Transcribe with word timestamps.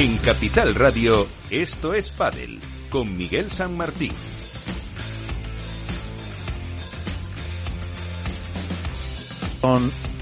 En 0.00 0.16
Capital 0.16 0.74
Radio, 0.74 1.28
esto 1.50 1.92
es 1.92 2.08
Padel, 2.08 2.58
con 2.88 3.18
Miguel 3.18 3.50
San 3.50 3.76
Martín. 3.76 4.12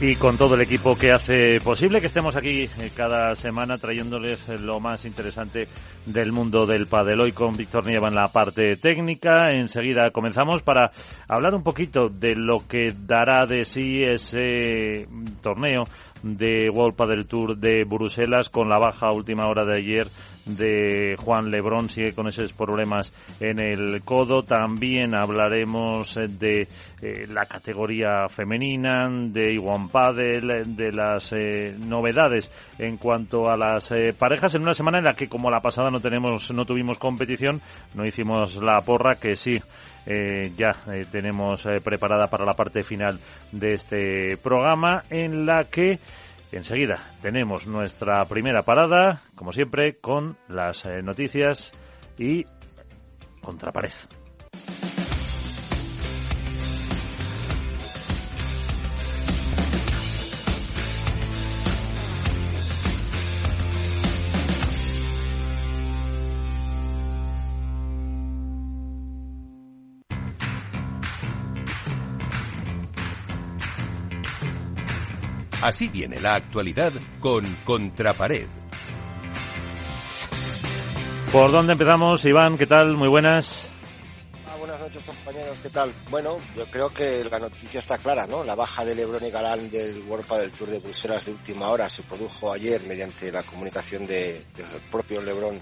Y 0.00 0.16
con 0.16 0.36
todo 0.36 0.56
el 0.56 0.62
equipo 0.62 0.98
que 0.98 1.12
hace 1.12 1.60
posible 1.60 2.00
que 2.00 2.08
estemos 2.08 2.34
aquí 2.34 2.62
eh, 2.62 2.90
cada 2.96 3.36
semana 3.36 3.78
trayéndoles 3.78 4.48
lo 4.60 4.80
más 4.80 5.04
interesante 5.04 5.68
del 6.06 6.32
mundo 6.32 6.66
del 6.66 6.86
padel. 6.86 7.20
Hoy 7.20 7.32
con 7.32 7.56
Víctor 7.56 7.86
Nieva 7.86 8.08
en 8.08 8.14
la 8.14 8.28
parte 8.28 8.76
técnica. 8.76 9.52
Enseguida 9.52 10.10
comenzamos 10.10 10.62
para 10.62 10.90
hablar 11.28 11.54
un 11.54 11.62
poquito 11.62 12.08
de 12.08 12.34
lo 12.34 12.66
que 12.66 12.94
dará 13.06 13.44
de 13.46 13.64
sí 13.64 14.02
ese 14.02 15.06
torneo 15.40 15.84
de 16.22 16.70
World 16.70 16.96
Padel 16.96 17.26
Tour 17.26 17.56
de 17.56 17.84
Bruselas 17.84 18.48
con 18.48 18.68
la 18.68 18.78
baja 18.78 19.10
última 19.10 19.46
hora 19.46 19.64
de 19.64 19.76
ayer 19.76 20.08
de 20.48 21.16
Juan 21.18 21.50
Lebrón 21.50 21.90
sigue 21.90 22.12
con 22.12 22.26
esos 22.28 22.52
problemas 22.52 23.12
en 23.40 23.60
el 23.60 24.02
codo. 24.02 24.42
También 24.42 25.14
hablaremos 25.14 26.14
de 26.14 26.68
eh, 27.02 27.26
la 27.28 27.46
categoría 27.46 28.28
femenina, 28.28 29.08
de 29.10 29.54
Iwan 29.54 29.88
Padel, 29.88 30.74
de 30.76 30.92
las 30.92 31.32
eh, 31.32 31.76
novedades 31.78 32.50
en 32.78 32.96
cuanto 32.96 33.50
a 33.50 33.56
las 33.56 33.90
eh, 33.90 34.14
parejas 34.18 34.54
en 34.54 34.62
una 34.62 34.74
semana 34.74 34.98
en 34.98 35.04
la 35.04 35.14
que 35.14 35.28
como 35.28 35.50
la 35.50 35.60
pasada 35.60 35.90
no 35.90 36.00
tenemos 36.00 36.50
no 36.50 36.64
tuvimos 36.64 36.98
competición, 36.98 37.60
no 37.94 38.06
hicimos 38.06 38.56
la 38.56 38.80
porra 38.80 39.16
que 39.16 39.36
sí 39.36 39.60
ya 40.56 40.70
tenemos 41.12 41.66
preparada 41.84 42.28
para 42.28 42.46
la 42.46 42.54
parte 42.54 42.82
final 42.82 43.18
de 43.52 43.74
este 43.74 44.36
programa 44.38 45.02
en 45.10 45.44
la 45.44 45.64
que 45.64 45.98
enseguida 46.52 46.96
tenemos 47.20 47.66
nuestra 47.66 48.24
primera 48.24 48.62
parada, 48.62 49.22
como 49.34 49.52
siempre, 49.52 49.96
con 49.96 50.36
las 50.48 50.84
eh, 50.86 51.02
noticias 51.02 51.72
y 52.18 52.44
contrapared. 53.42 54.17
Así 75.60 75.88
viene 75.88 76.20
la 76.20 76.36
actualidad 76.36 76.92
con 77.18 77.44
Contrapared. 77.64 78.46
¿Por 81.32 81.50
dónde 81.50 81.72
empezamos, 81.72 82.24
Iván? 82.24 82.56
¿Qué 82.56 82.66
tal? 82.66 82.96
Muy 82.96 83.08
buenas. 83.08 83.66
Ah, 84.46 84.54
buenas 84.56 84.78
noches, 84.78 85.02
compañeros. 85.02 85.58
¿Qué 85.60 85.68
tal? 85.68 85.92
Bueno, 86.10 86.38
yo 86.56 86.64
creo 86.66 86.94
que 86.94 87.24
la 87.28 87.40
noticia 87.40 87.80
está 87.80 87.98
clara, 87.98 88.28
¿no? 88.28 88.44
La 88.44 88.54
baja 88.54 88.84
de 88.84 88.94
Lebron 88.94 89.24
y 89.24 89.30
Galán 89.30 89.68
del 89.68 90.00
World 90.02 90.28
del 90.28 90.52
Tour 90.52 90.70
de 90.70 90.78
Bruselas 90.78 91.26
de 91.26 91.32
última 91.32 91.68
hora 91.70 91.88
se 91.88 92.04
produjo 92.04 92.52
ayer 92.52 92.84
mediante 92.84 93.32
la 93.32 93.42
comunicación 93.42 94.06
de, 94.06 94.44
del 94.56 94.66
propio 94.92 95.20
Lebron 95.20 95.60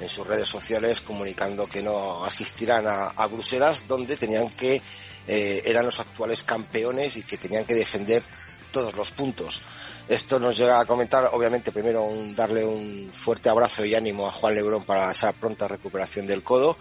en 0.00 0.08
sus 0.08 0.26
redes 0.26 0.48
sociales 0.48 1.00
comunicando 1.00 1.68
que 1.68 1.82
no 1.82 2.24
asistirán 2.24 2.86
a, 2.88 3.08
a 3.08 3.26
Bruselas 3.26 3.84
donde 3.86 4.16
tenían 4.16 4.48
que 4.50 4.82
eh, 5.28 5.62
eran 5.64 5.84
los 5.84 6.00
actuales 6.00 6.42
campeones 6.42 7.16
y 7.16 7.22
que 7.22 7.36
tenían 7.36 7.64
que 7.64 7.74
defender 7.74 8.22
todos 8.70 8.94
los 8.94 9.10
puntos. 9.10 9.60
Esto 10.08 10.40
nos 10.40 10.56
llega 10.56 10.80
a 10.80 10.84
comentar, 10.84 11.30
obviamente, 11.32 11.72
primero 11.72 12.02
un, 12.02 12.34
darle 12.34 12.64
un 12.64 13.10
fuerte 13.12 13.48
abrazo 13.48 13.84
y 13.84 13.94
ánimo 13.94 14.26
a 14.26 14.32
Juan 14.32 14.54
Lebrón 14.54 14.84
para 14.84 15.10
esa 15.10 15.32
pronta 15.32 15.68
recuperación 15.68 16.26
del 16.26 16.42
codo. 16.42 16.76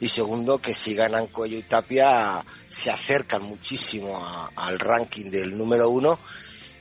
Y 0.00 0.08
segundo, 0.08 0.58
que 0.58 0.72
si 0.72 0.94
ganan 0.94 1.26
Cuello 1.26 1.58
y 1.58 1.62
Tapia, 1.62 2.44
se 2.68 2.90
acercan 2.90 3.42
muchísimo 3.42 4.48
al 4.54 4.78
ranking 4.78 5.30
del 5.30 5.58
número 5.58 5.90
uno 5.90 6.20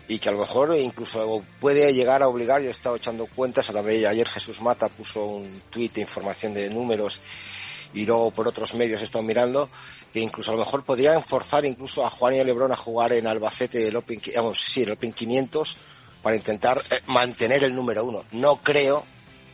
y 0.07 0.19
que 0.19 0.29
a 0.29 0.31
lo 0.31 0.39
mejor 0.39 0.75
incluso 0.77 1.43
puede 1.59 1.93
llegar 1.93 2.23
a 2.23 2.27
obligar, 2.27 2.61
yo 2.61 2.69
he 2.69 2.71
estado 2.71 2.95
echando 2.95 3.25
cuentas, 3.27 3.69
a 3.69 3.73
también 3.73 4.05
ayer 4.05 4.27
Jesús 4.27 4.61
Mata 4.61 4.87
puso 4.87 5.25
un 5.25 5.63
tuit 5.69 5.93
de 5.93 6.01
información 6.01 6.53
de 6.53 6.69
números 6.69 7.19
y 7.97 8.05
luego 8.05 8.31
por 8.31 8.47
otros 8.47 8.75
medios 8.75 9.01
he 9.01 9.05
estado 9.05 9.23
mirando, 9.23 9.69
que 10.13 10.19
incluso 10.19 10.51
a 10.51 10.53
lo 10.53 10.59
mejor 10.59 10.83
podrían 10.83 11.23
forzar 11.23 11.65
incluso 11.65 12.05
a 12.05 12.09
Juan 12.11 12.35
y 12.35 12.39
a 12.39 12.43
Lebrón 12.43 12.71
a 12.71 12.75
jugar 12.75 13.13
en 13.13 13.25
Albacete 13.25 13.87
el 13.87 13.95
Open, 13.95 14.21
vamos, 14.35 14.61
sí, 14.61 14.83
el 14.83 14.91
Open 14.91 15.11
500 15.13 15.77
para 16.21 16.35
intentar 16.35 16.81
eh, 16.91 16.99
mantener 17.07 17.63
el 17.63 17.75
número 17.75 18.05
uno. 18.05 18.23
No 18.33 18.57
creo, 18.57 19.03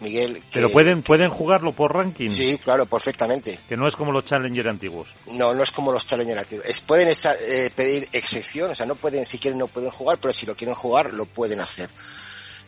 Miguel. 0.01 0.41
Que, 0.41 0.43
Pero 0.51 0.69
pueden, 0.69 1.03
pueden 1.03 1.29
jugarlo 1.29 1.73
por 1.73 1.93
ranking. 1.93 2.29
Sí, 2.29 2.57
claro, 2.57 2.85
perfectamente. 2.85 3.59
Que 3.69 3.77
no 3.77 3.87
es 3.87 3.95
como 3.95 4.11
los 4.11 4.25
Challenger 4.25 4.67
antiguos. 4.67 5.07
No, 5.31 5.53
no 5.53 5.63
es 5.63 5.71
como 5.71 5.93
los 5.93 6.05
Challenger 6.05 6.39
antiguos. 6.39 6.67
Es, 6.67 6.81
pueden 6.81 7.07
eh, 7.07 7.69
pedir 7.73 8.09
excepción, 8.11 8.71
o 8.71 8.75
sea, 8.75 8.85
no 8.85 8.95
pueden, 8.95 9.25
si 9.25 9.37
quieren 9.37 9.57
no 9.57 9.67
pueden 9.67 9.89
jugar, 9.89 10.17
pero 10.19 10.33
si 10.33 10.45
lo 10.45 10.55
quieren 10.55 10.75
jugar, 10.75 11.13
lo 11.13 11.25
pueden 11.25 11.61
hacer. 11.61 11.89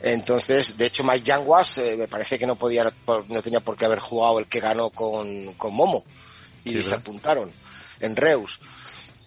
Entonces, 0.02 0.76
de 0.76 0.86
hecho, 0.86 1.02
Mike 1.04 1.24
Yanguas 1.24 1.78
eh, 1.78 1.96
me 1.96 2.08
parece 2.08 2.38
que 2.38 2.46
no 2.46 2.56
podía, 2.56 2.92
no 3.28 3.42
tenía 3.42 3.60
por 3.60 3.76
qué 3.76 3.86
haber 3.86 3.98
jugado 3.98 4.38
el 4.38 4.46
que 4.46 4.60
ganó 4.60 4.90
con, 4.90 5.54
con 5.54 5.74
Momo. 5.74 6.04
Y 6.64 6.82
se 6.82 6.94
apuntaron 6.94 7.52
en 8.00 8.16
Reus. 8.16 8.60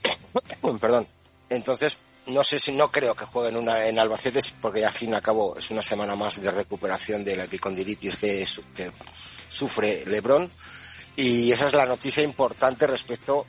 Perdón. 0.80 1.08
Entonces, 1.50 1.98
no 2.28 2.44
sé 2.44 2.60
si 2.60 2.72
no 2.72 2.92
creo 2.92 3.16
que 3.16 3.26
jueguen 3.26 3.58
una 3.58 3.86
en 3.86 4.00
Albacete 4.00 4.40
porque 4.62 4.86
al 4.86 4.94
fin 4.94 5.12
y 5.12 5.14
al 5.14 5.22
cabo 5.22 5.58
es 5.58 5.72
una 5.72 5.82
semana 5.82 6.16
más 6.16 6.42
de 6.42 6.52
recuperación 6.52 7.24
de 7.24 7.36
la 7.36 7.44
epicondilitis 7.46 8.18
que, 8.18 8.48
que 8.76 8.92
sufre 9.48 10.04
Lebron 10.06 10.52
y 11.16 11.52
esa 11.52 11.68
es 11.68 11.74
la 11.74 11.86
noticia 11.86 12.24
importante 12.24 12.86
respecto 12.88 13.46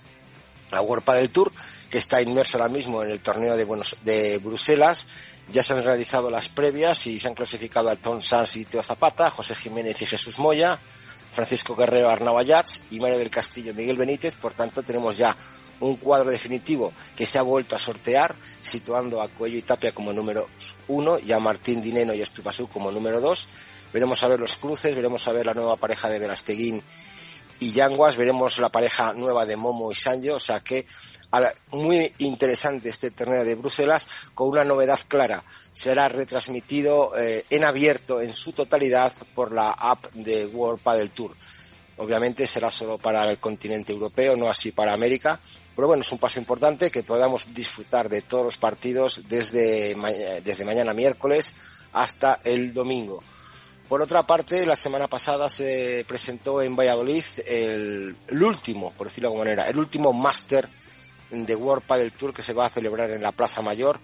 a 0.71 0.81
World 0.81 1.05
del 1.13 1.31
Tour 1.31 1.53
que 1.91 1.99
está 1.99 2.23
inmerso 2.23 2.59
ahora 2.59 2.73
mismo 2.73 3.03
en 3.03 3.11
el 3.11 3.21
torneo 3.21 3.57
de 3.57 3.65
Buenos 3.65 3.97
de 4.03 4.39
Bruselas 4.39 5.07
ya 5.51 5.63
se 5.63 5.73
han 5.73 5.85
realizado 5.85 6.31
las 6.31 6.49
previas 6.49 7.07
y 7.07 7.19
se 7.19 7.29
han 7.29 7.35
clasificado 7.35 7.89
a 7.89 7.97
Tom 7.97 8.23
Sanz 8.23 8.57
y 8.57 8.65
Teo 8.65 8.83
Zapata, 8.83 9.31
José 9.31 9.55
Jiménez 9.55 10.01
y 10.03 10.07
Jesús 10.07 10.39
Moya, 10.39 10.79
Francisco 11.31 11.75
Guerrero, 11.77 12.11
Arnau 12.11 12.39
Ayats 12.39 12.83
y 12.91 13.01
Mario 13.01 13.19
del 13.19 13.31
Castillo, 13.31 13.75
Miguel 13.75 13.97
Benítez. 13.97 14.37
Por 14.37 14.55
tanto, 14.55 14.83
tenemos 14.83 15.17
ya 15.17 15.37
un 15.81 15.97
cuadro 15.97 16.31
definitivo 16.31 16.93
que 17.17 17.27
se 17.27 17.39
ha 17.39 17.43
vuelto 17.43 17.75
a 17.75 17.79
sortear, 17.79 18.35
situando 18.61 19.23
a 19.23 19.29
Cuello 19.29 19.59
y 19.59 19.63
Tapia 19.63 19.93
como 19.93 20.13
número 20.13 20.49
uno 20.89 21.19
y 21.19 21.33
a 21.33 21.39
Martín 21.39 21.83
Dineno 21.83 22.15
y 22.15 22.21
Estupasú 22.21 22.69
como 22.69 22.93
número 22.93 23.21
dos. 23.21 23.49
Veremos 23.93 24.23
a 24.23 24.29
ver 24.29 24.39
los 24.39 24.57
cruces, 24.57 24.95
veremos 24.95 25.27
a 25.27 25.33
ver 25.33 25.47
la 25.47 25.55
nueva 25.55 25.77
pareja 25.77 26.09
de 26.09 26.19
Verasteguín 26.19 26.83
y 27.59 27.73
Yanguas, 27.73 28.17
veremos 28.17 28.59
la 28.59 28.71
pareja 28.71 29.13
nueva 29.13 29.45
de 29.45 29.57
Momo 29.57 29.91
y 29.91 29.95
Sanjo, 29.95 30.35
o 30.35 30.41
sea 30.41 30.61
que 30.61 30.87
muy 31.71 32.13
interesante 32.19 32.89
este 32.89 33.11
torneo 33.13 33.45
de 33.45 33.55
Bruselas 33.55 34.09
con 34.35 34.49
una 34.49 34.65
novedad 34.65 34.99
clara. 35.07 35.45
Será 35.71 36.09
retransmitido 36.09 37.17
eh, 37.17 37.45
en 37.51 37.65
abierto 37.65 38.21
en 38.21 38.33
su 38.33 38.53
totalidad 38.53 39.13
por 39.35 39.53
la 39.53 39.71
app 39.71 40.13
de 40.13 40.47
World 40.47 40.83
Padel 40.83 41.11
Tour. 41.11 41.37
Obviamente 41.99 42.47
será 42.47 42.71
solo 42.71 42.99
para 42.99 43.29
el 43.31 43.39
continente 43.39 43.93
europeo, 43.93 44.37
no 44.37 44.49
así 44.49 44.73
para 44.73 44.93
América. 44.93 45.39
Pero 45.77 45.87
bueno, 45.87 46.01
es 46.01 46.11
un 46.13 46.19
paso 46.19 46.39
importante 46.39 46.91
que 46.91 47.03
podamos 47.03 47.55
disfrutar 47.55 48.09
de 48.09 48.23
todos 48.23 48.45
los 48.45 48.57
partidos 48.57 49.23
desde, 49.29 49.95
desde 50.43 50.65
mañana 50.65 50.93
miércoles 50.95 51.55
hasta 51.93 52.41
el 52.45 52.73
domingo. 52.73 53.23
Por 53.89 54.03
otra 54.03 54.27
parte, 54.27 54.67
la 54.67 54.77
semana 54.77 55.09
pasada 55.09 55.49
se 55.49 56.05
presentó 56.07 56.63
en 56.63 56.77
Valladolid 56.77 57.25
el, 57.47 58.17
el 58.29 58.43
último, 58.43 58.93
por 58.93 59.09
decirlo 59.09 59.29
de 59.29 59.33
alguna 59.35 59.51
manera, 59.51 59.69
el 59.69 59.79
último 59.79 60.13
máster 60.13 60.69
de 61.31 61.55
World 61.55 61.85
Padel 61.85 62.13
Tour 62.13 62.33
que 62.33 62.43
se 62.43 62.53
va 62.53 62.67
a 62.67 62.71
celebrar 62.71 63.11
en 63.11 63.23
la 63.23 63.33
Plaza 63.33 63.63
Mayor 63.63 64.01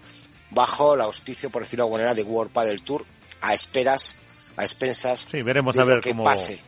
bajo 0.51 0.95
la 0.95 1.05
auspicio, 1.05 1.49
por 1.49 1.63
decirlo 1.63 1.83
de 1.83 1.87
alguna 1.87 2.03
manera, 2.03 2.15
de 2.15 2.23
World 2.23 2.51
Padel 2.51 2.81
Tour 2.81 3.05
a 3.41 3.53
esperas, 3.53 4.17
a 4.55 4.63
expensas 4.63 5.27
veremos 5.31 5.75
de 5.75 5.81
a 5.81 5.85
ver 5.85 5.97
lo 5.97 6.01
que 6.01 6.15
pase, 6.15 6.59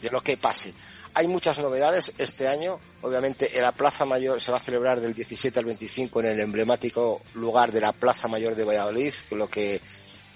de 0.00 0.10
lo 0.10 0.20
que 0.22 0.36
pase. 0.36 0.72
Hay 1.16 1.28
muchas 1.28 1.58
novedades 1.60 2.14
este 2.18 2.48
año. 2.48 2.80
Obviamente, 3.02 3.56
en 3.56 3.62
la 3.62 3.72
Plaza 3.72 4.04
Mayor 4.04 4.40
se 4.40 4.50
va 4.50 4.58
a 4.58 4.60
celebrar 4.60 5.00
del 5.00 5.14
17 5.14 5.58
al 5.58 5.64
25 5.64 6.20
en 6.20 6.26
el 6.26 6.40
emblemático 6.40 7.22
lugar 7.34 7.70
de 7.70 7.80
la 7.80 7.92
Plaza 7.92 8.26
Mayor 8.26 8.56
de 8.56 8.64
Valladolid, 8.64 9.14
lo 9.30 9.48
que 9.48 9.80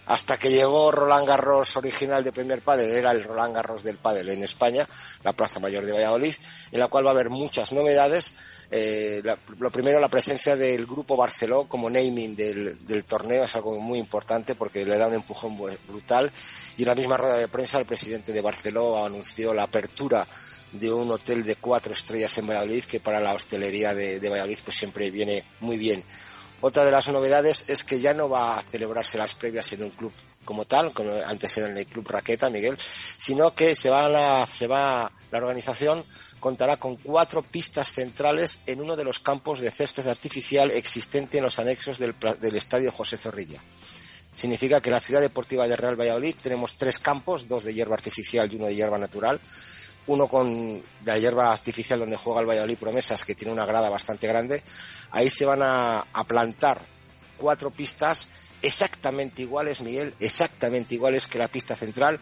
hasta 0.09 0.39
que 0.39 0.49
llegó 0.49 0.91
Roland 0.91 1.29
Garros 1.29 1.77
original 1.77 2.25
de 2.25 2.33
Premier 2.33 2.63
Padel, 2.63 2.93
era 2.93 3.11
el 3.11 3.23
Roland 3.23 3.55
Garros 3.55 3.83
del 3.83 3.99
Padel 3.99 4.31
en 4.31 4.43
España, 4.43 4.89
la 5.23 5.35
Plaza 5.35 5.61
Mayor 5.61 5.85
de 5.85 5.93
Valladolid, 5.93 6.35
en 6.73 6.81
la 6.81 6.89
cual 6.89 7.05
va 7.05 7.11
a 7.11 7.13
haber 7.13 7.29
muchas 7.29 7.73
novedades. 7.75 8.35
Eh, 8.71 9.23
lo 9.59 9.71
primero, 9.71 10.01
la 10.01 10.09
presencia 10.09 10.57
del 10.57 10.87
Grupo 10.87 11.15
Barceló 11.15 11.69
como 11.69 11.91
naming 11.91 12.35
del, 12.35 13.05
torneo 13.07 13.45
es 13.45 13.55
algo 13.55 13.79
muy 13.79 13.99
importante 13.99 14.55
porque 14.55 14.87
le 14.87 14.97
da 14.97 15.09
un 15.09 15.15
empujón 15.15 15.59
brutal. 15.87 16.33
Y 16.79 16.83
en 16.83 16.89
la 16.89 16.95
misma 16.95 17.19
rueda 17.19 17.37
de 17.37 17.49
prensa, 17.49 17.79
el 17.79 17.85
presidente 17.85 18.33
de 18.33 18.41
Barceló 18.41 19.05
anunció 19.05 19.53
la 19.53 19.65
apertura 19.65 20.27
de 20.73 20.91
un 20.91 21.11
hotel 21.11 21.45
de 21.45 21.57
cuatro 21.57 21.93
estrellas 21.93 22.37
en 22.39 22.47
Valladolid, 22.47 22.85
que 22.85 23.01
para 23.01 23.21
la 23.21 23.35
hostelería 23.35 23.95
de, 23.95 24.21
de 24.21 24.29
Valladolid 24.31 24.59
pues 24.65 24.79
siempre 24.79 25.11
viene 25.11 25.45
muy 25.61 25.77
bien. 25.77 26.03
Otra 26.61 26.85
de 26.85 26.91
las 26.91 27.07
novedades 27.09 27.69
es 27.69 27.85
que 27.85 28.01
ya 28.01 28.15
no 28.15 28.29
va 28.29 28.59
a 28.59 28.63
celebrarse 28.63 29.17
las 29.17 29.35
previas 29.35 29.73
en 29.73 29.85
un 29.85 29.91
club 29.91 30.13
como 30.45 30.65
tal, 30.65 30.95
como 30.95 31.13
antes 31.27 31.59
era 31.59 31.69
en 31.69 31.77
el 31.77 31.87
Club 31.87 32.09
Raqueta, 32.09 32.49
Miguel, 32.49 32.79
sino 32.81 33.55
que 33.55 33.75
se 33.75 33.91
va 33.91 34.41
a 34.41 34.47
se 34.47 34.67
va, 34.67 35.13
la 35.31 35.39
organización 35.39 36.07
contará 36.41 36.79
con 36.79 36.97
cuatro 36.97 37.43
pistas 37.43 37.93
centrales 37.93 38.63
en 38.65 38.81
uno 38.81 38.97
de 38.97 39.05
los 39.05 39.19
campos 39.19 39.61
de 39.61 39.71
césped 39.71 40.09
artificial 40.09 40.71
existente 40.71 41.37
en 41.37 41.45
los 41.45 41.59
anexos 41.59 41.99
del, 41.99 42.15
del 42.41 42.57
Estadio 42.57 42.91
José 42.91 43.19
Zorrilla. 43.19 43.63
Significa 44.35 44.81
que 44.81 44.89
en 44.89 44.95
la 44.95 45.01
ciudad 45.01 45.21
deportiva 45.21 45.69
de 45.69 45.77
Real 45.77 46.01
Valladolid 46.01 46.37
tenemos 46.41 46.79
tres 46.79 46.99
campos, 46.99 47.47
dos 47.47 47.65
de 47.65 47.75
hierba 47.75 47.97
artificial 47.97 48.51
y 48.51 48.57
uno 48.57 48.69
de 48.69 48.75
hierba 48.75 48.97
natural. 48.97 49.41
Uno 50.09 50.27
con 50.27 50.83
la 51.05 51.19
hierba 51.19 51.53
artificial 51.53 52.01
donde 52.01 52.17
juega 52.17 52.41
el 52.41 52.47
Valladolid 52.47 52.79
Promesas, 52.79 53.25
que 53.25 53.35
tiene 53.35 53.53
una 53.53 53.67
grada 53.67 53.89
bastante 53.89 54.27
grande. 54.27 54.63
Ahí 55.11 55.31
se 55.31 55.45
van 55.45 55.63
a, 55.63 56.01
a 56.13 56.25
plantar 56.25 56.81
cuatro 57.37 57.71
pistas 57.71 58.29
exactamente 58.61 59.43
iguales, 59.43 59.81
Miguel, 59.81 60.15
exactamente 60.19 60.95
iguales 60.95 61.29
que 61.29 61.39
la 61.39 61.49
pista 61.49 61.77
central, 61.77 62.21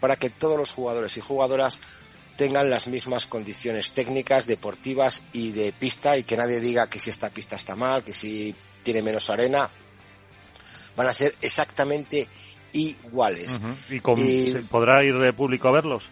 para 0.00 0.16
que 0.16 0.30
todos 0.30 0.56
los 0.56 0.72
jugadores 0.72 1.16
y 1.16 1.20
jugadoras 1.20 1.80
tengan 2.36 2.70
las 2.70 2.88
mismas 2.88 3.26
condiciones 3.26 3.92
técnicas, 3.92 4.46
deportivas 4.46 5.22
y 5.32 5.52
de 5.52 5.72
pista 5.72 6.16
y 6.16 6.24
que 6.24 6.36
nadie 6.36 6.60
diga 6.60 6.88
que 6.88 6.98
si 6.98 7.10
esta 7.10 7.30
pista 7.30 7.56
está 7.56 7.76
mal, 7.76 8.02
que 8.02 8.12
si 8.12 8.54
tiene 8.82 9.02
menos 9.02 9.30
arena 9.30 9.70
van 10.96 11.06
a 11.08 11.12
ser 11.12 11.34
exactamente 11.42 12.28
iguales. 12.72 13.60
¿Y, 13.90 14.00
podrá 14.70 15.04
ir 15.04 15.18
de 15.18 15.32
público 15.32 15.68
a 15.68 15.72
verlos? 15.72 16.08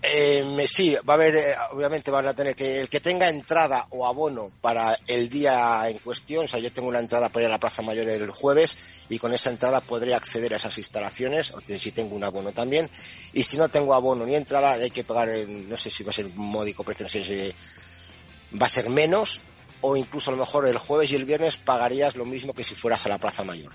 Eh, 0.00 0.64
sí, 0.68 0.96
va 1.08 1.14
a 1.14 1.16
haber, 1.16 1.36
eh, 1.36 1.54
obviamente 1.72 2.12
van 2.12 2.26
a 2.26 2.34
tener 2.34 2.54
que, 2.54 2.80
el 2.80 2.88
que 2.88 3.00
tenga 3.00 3.28
entrada 3.28 3.88
o 3.90 4.06
abono 4.06 4.52
para 4.60 4.96
el 5.08 5.28
día 5.28 5.88
en 5.88 5.98
cuestión, 5.98 6.44
o 6.44 6.48
sea, 6.48 6.60
yo 6.60 6.72
tengo 6.72 6.86
una 6.86 7.00
entrada 7.00 7.28
para 7.28 7.44
ir 7.44 7.48
a 7.48 7.54
la 7.54 7.58
Plaza 7.58 7.82
Mayor 7.82 8.08
el 8.08 8.30
jueves 8.30 9.04
y 9.08 9.18
con 9.18 9.34
esa 9.34 9.50
entrada 9.50 9.80
podré 9.80 10.14
acceder 10.14 10.52
a 10.52 10.56
esas 10.56 10.78
instalaciones, 10.78 11.50
o 11.50 11.60
si 11.66 11.90
tengo 11.90 12.14
un 12.14 12.22
abono 12.22 12.52
también, 12.52 12.88
y 13.32 13.42
si 13.42 13.56
no 13.56 13.68
tengo 13.68 13.92
abono 13.92 14.24
ni 14.24 14.36
entrada, 14.36 14.72
hay 14.72 14.90
que 14.90 15.02
pagar, 15.02 15.30
no 15.48 15.76
sé 15.76 15.90
si 15.90 16.04
va 16.04 16.10
a 16.10 16.14
ser 16.14 16.26
un 16.26 16.36
módico 16.36 16.84
precio, 16.84 17.04
no 17.04 17.10
sé 17.10 17.24
si 17.24 18.56
va 18.56 18.66
a 18.66 18.70
ser 18.70 18.88
menos, 18.90 19.42
o 19.80 19.96
incluso 19.96 20.30
a 20.30 20.34
lo 20.34 20.40
mejor 20.40 20.66
el 20.66 20.78
jueves 20.78 21.12
y 21.12 21.16
el 21.16 21.24
viernes 21.24 21.56
pagarías 21.56 22.16
lo 22.16 22.24
mismo 22.24 22.52
que 22.52 22.64
si 22.64 22.74
fueras 22.74 23.04
a 23.06 23.08
la 23.08 23.18
Plaza 23.18 23.44
Mayor. 23.44 23.72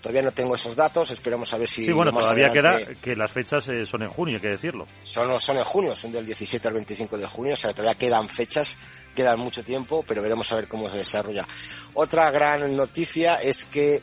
Todavía 0.00 0.22
no 0.22 0.32
tengo 0.32 0.54
esos 0.54 0.74
datos, 0.74 1.10
esperemos 1.10 1.52
a 1.52 1.58
ver 1.58 1.68
si... 1.68 1.84
Sí, 1.84 1.92
bueno, 1.92 2.10
todavía 2.10 2.52
queda 2.52 2.78
que 3.00 3.14
las 3.14 3.30
fechas 3.30 3.68
eh, 3.68 3.84
son 3.84 4.02
en 4.02 4.08
junio, 4.08 4.36
hay 4.36 4.40
que 4.42 4.48
decirlo. 4.48 4.86
Son, 5.02 5.40
son 5.40 5.56
en 5.58 5.64
junio, 5.64 5.94
son 5.94 6.12
del 6.12 6.24
17 6.24 6.68
al 6.68 6.74
25 6.74 7.18
de 7.18 7.26
junio, 7.26 7.54
o 7.54 7.56
sea, 7.56 7.72
todavía 7.72 7.98
quedan 7.98 8.28
fechas, 8.28 8.78
quedan 9.14 9.38
mucho 9.38 9.62
tiempo, 9.62 10.04
pero 10.06 10.22
veremos 10.22 10.50
a 10.52 10.56
ver 10.56 10.68
cómo 10.68 10.88
se 10.88 10.98
desarrolla. 10.98 11.46
Otra 11.94 12.30
gran 12.30 12.74
noticia 12.74 13.36
es 13.36 13.66
que 13.66 14.02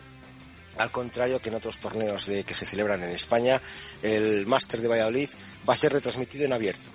al 0.77 0.91
contrario 0.91 1.41
que 1.41 1.49
en 1.49 1.55
otros 1.55 1.79
torneos 1.79 2.25
de, 2.25 2.43
que 2.43 2.53
se 2.53 2.65
celebran 2.65 3.03
en 3.03 3.09
España, 3.09 3.61
el 4.01 4.45
Máster 4.47 4.81
de 4.81 4.87
Valladolid 4.87 5.29
va 5.67 5.73
a 5.73 5.75
ser 5.75 5.91
retransmitido 5.91 6.45
en 6.45 6.53
abierto 6.53 6.89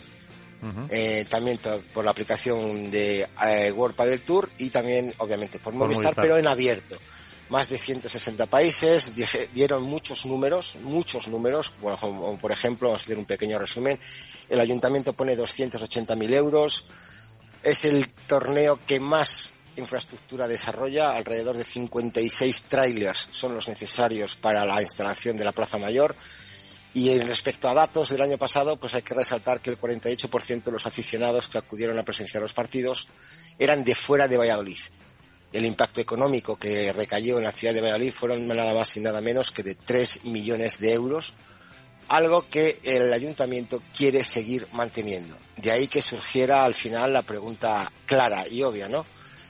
eh, 0.88 1.24
también 1.28 1.58
por 1.92 2.04
la 2.04 2.10
aplicación 2.10 2.90
de 2.90 3.28
eh, 3.46 3.72
World 3.72 3.96
Padel 3.96 4.22
Tour 4.22 4.50
y 4.58 4.70
también, 4.70 5.14
obviamente, 5.18 5.58
por, 5.58 5.74
Movistar, 5.74 6.14
pero 6.14 6.38
en 6.38 6.46
abierto. 6.46 6.96
Más 7.50 7.68
de 7.68 7.76
160 7.76 8.46
países, 8.46 9.12
dieron 9.52 9.82
muchos 9.82 10.24
números, 10.24 10.76
muchos 10.82 11.28
números, 11.28 11.72
bueno, 11.80 12.38
por 12.40 12.50
ejemplo, 12.50 12.88
vamos 12.88 13.02
a 13.02 13.04
hacer 13.04 13.18
un 13.18 13.26
pequeño 13.26 13.58
resumen, 13.58 13.98
el 14.48 14.60
ayuntamiento 14.60 15.12
pone 15.12 15.36
280.000 15.36 16.32
euros, 16.32 16.86
es 17.62 17.84
el 17.84 18.08
torneo 18.26 18.80
que 18.86 18.98
más 18.98 19.52
infraestructura 19.76 20.48
desarrolla, 20.48 21.14
alrededor 21.14 21.56
de 21.56 21.64
56 21.64 22.64
trailers 22.64 23.28
son 23.32 23.54
los 23.54 23.68
necesarios 23.68 24.36
para 24.36 24.64
la 24.64 24.80
instalación 24.80 25.36
de 25.36 25.44
la 25.44 25.52
Plaza 25.52 25.78
Mayor, 25.78 26.16
y 26.94 27.18
respecto 27.18 27.68
a 27.68 27.74
datos 27.74 28.10
del 28.10 28.22
año 28.22 28.38
pasado, 28.38 28.76
pues 28.76 28.94
hay 28.94 29.02
que 29.02 29.14
resaltar 29.14 29.60
que 29.60 29.70
el 29.70 29.80
48% 29.80 30.62
de 30.62 30.72
los 30.72 30.86
aficionados 30.86 31.48
que 31.48 31.58
acudieron 31.58 31.98
a 31.98 32.04
presenciar 32.04 32.40
los 32.40 32.52
partidos 32.52 33.08
eran 33.58 33.82
de 33.82 33.96
fuera 33.96 34.28
de 34.28 34.36
Valladolid. 34.36 34.78
El 35.52 35.66
impacto 35.66 36.00
económico 36.00 36.56
que 36.56 36.92
recayó 36.92 37.38
en 37.38 37.44
la 37.44 37.52
ciudad 37.52 37.74
de 37.74 37.80
Valladolid 37.80 38.12
fueron 38.12 38.46
nada 38.46 38.72
más 38.74 38.96
y 38.96 39.00
nada 39.00 39.20
menos 39.20 39.50
que 39.50 39.64
de 39.64 39.74
3 39.74 40.26
millones 40.26 40.78
de 40.78 40.92
euros, 40.92 41.34
algo 42.08 42.48
que 42.48 42.78
el 42.84 43.12
ayuntamiento 43.12 43.82
quiere 43.96 44.22
seguir 44.22 44.68
manteniendo. 44.72 45.36
De 45.56 45.72
ahí 45.72 45.88
que 45.88 46.00
surgiera 46.02 46.64
al 46.64 46.74
final 46.74 47.12
la 47.12 47.22
pregunta 47.22 47.90
clara 48.06 48.46
y 48.46 48.62
obvia, 48.62 48.88
¿no? 48.88 49.04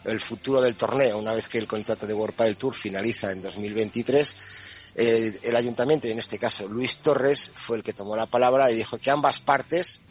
El 0.04 0.20
futuro 0.20 0.60
del 0.62 0.76
torneo, 0.76 1.18
una 1.18 1.32
vez 1.32 1.48
que 1.48 1.58
el 1.58 1.66
contrato 1.66 2.06
de 2.06 2.14
World 2.14 2.36
del 2.36 2.56
Tour 2.56 2.74
finaliza 2.74 3.32
en 3.32 3.42
2023, 3.42 4.36
eh, 4.94 5.38
el 5.42 5.56
ayuntamiento, 5.56 6.06
y 6.06 6.12
en 6.12 6.18
este 6.18 6.38
caso 6.38 6.68
Luis 6.68 6.98
Torres, 6.98 7.50
fue 7.54 7.78
el 7.78 7.82
que 7.82 7.92
tomó 7.92 8.16
la 8.16 8.26
palabra 8.26 8.70
y 8.70 8.76
dijo 8.76 8.98
que 8.98 9.10
ambas 9.10 9.40
partes 9.40 10.02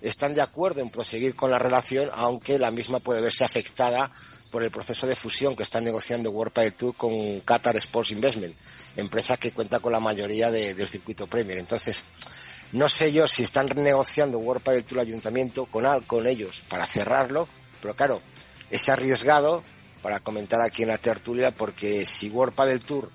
están 0.00 0.34
de 0.34 0.40
acuerdo 0.40 0.80
en 0.80 0.90
proseguir 0.90 1.36
con 1.36 1.50
la 1.50 1.58
relación, 1.58 2.08
aunque 2.14 2.58
la 2.58 2.70
misma 2.70 3.00
puede 3.00 3.20
verse 3.20 3.44
afectada 3.44 4.10
por 4.50 4.62
el 4.64 4.70
proceso 4.70 5.06
de 5.06 5.14
fusión 5.14 5.54
que 5.54 5.62
está 5.62 5.80
negociando 5.80 6.30
World 6.30 6.52
Padel 6.52 6.72
Tour 6.72 6.94
con 6.96 7.40
Qatar 7.40 7.76
Sports 7.76 8.10
Investment, 8.10 8.56
empresa 8.96 9.36
que 9.36 9.52
cuenta 9.52 9.78
con 9.78 9.92
la 9.92 10.00
mayoría 10.00 10.50
del 10.50 10.88
circuito 10.88 11.26
Premier. 11.26 11.58
Entonces, 11.58 12.04
no 12.72 12.88
sé 12.88 13.12
yo 13.12 13.28
si 13.28 13.42
están 13.42 13.68
negociando 13.76 14.38
World 14.38 14.62
Padel 14.62 14.84
Tour 14.84 15.00
ayuntamiento 15.00 15.66
con, 15.66 15.84
con 16.04 16.26
ellos 16.26 16.64
para 16.68 16.86
cerrarlo, 16.86 17.46
pero 17.80 17.94
claro, 17.94 18.22
es 18.70 18.88
arriesgado 18.88 19.62
para 20.02 20.20
comentar 20.20 20.60
aquí 20.62 20.82
en 20.82 20.88
la 20.88 20.98
tertulia 20.98 21.50
porque 21.50 22.04
si 22.04 22.30
World 22.30 22.54
Padel 22.54 22.80
Tour 22.80 23.10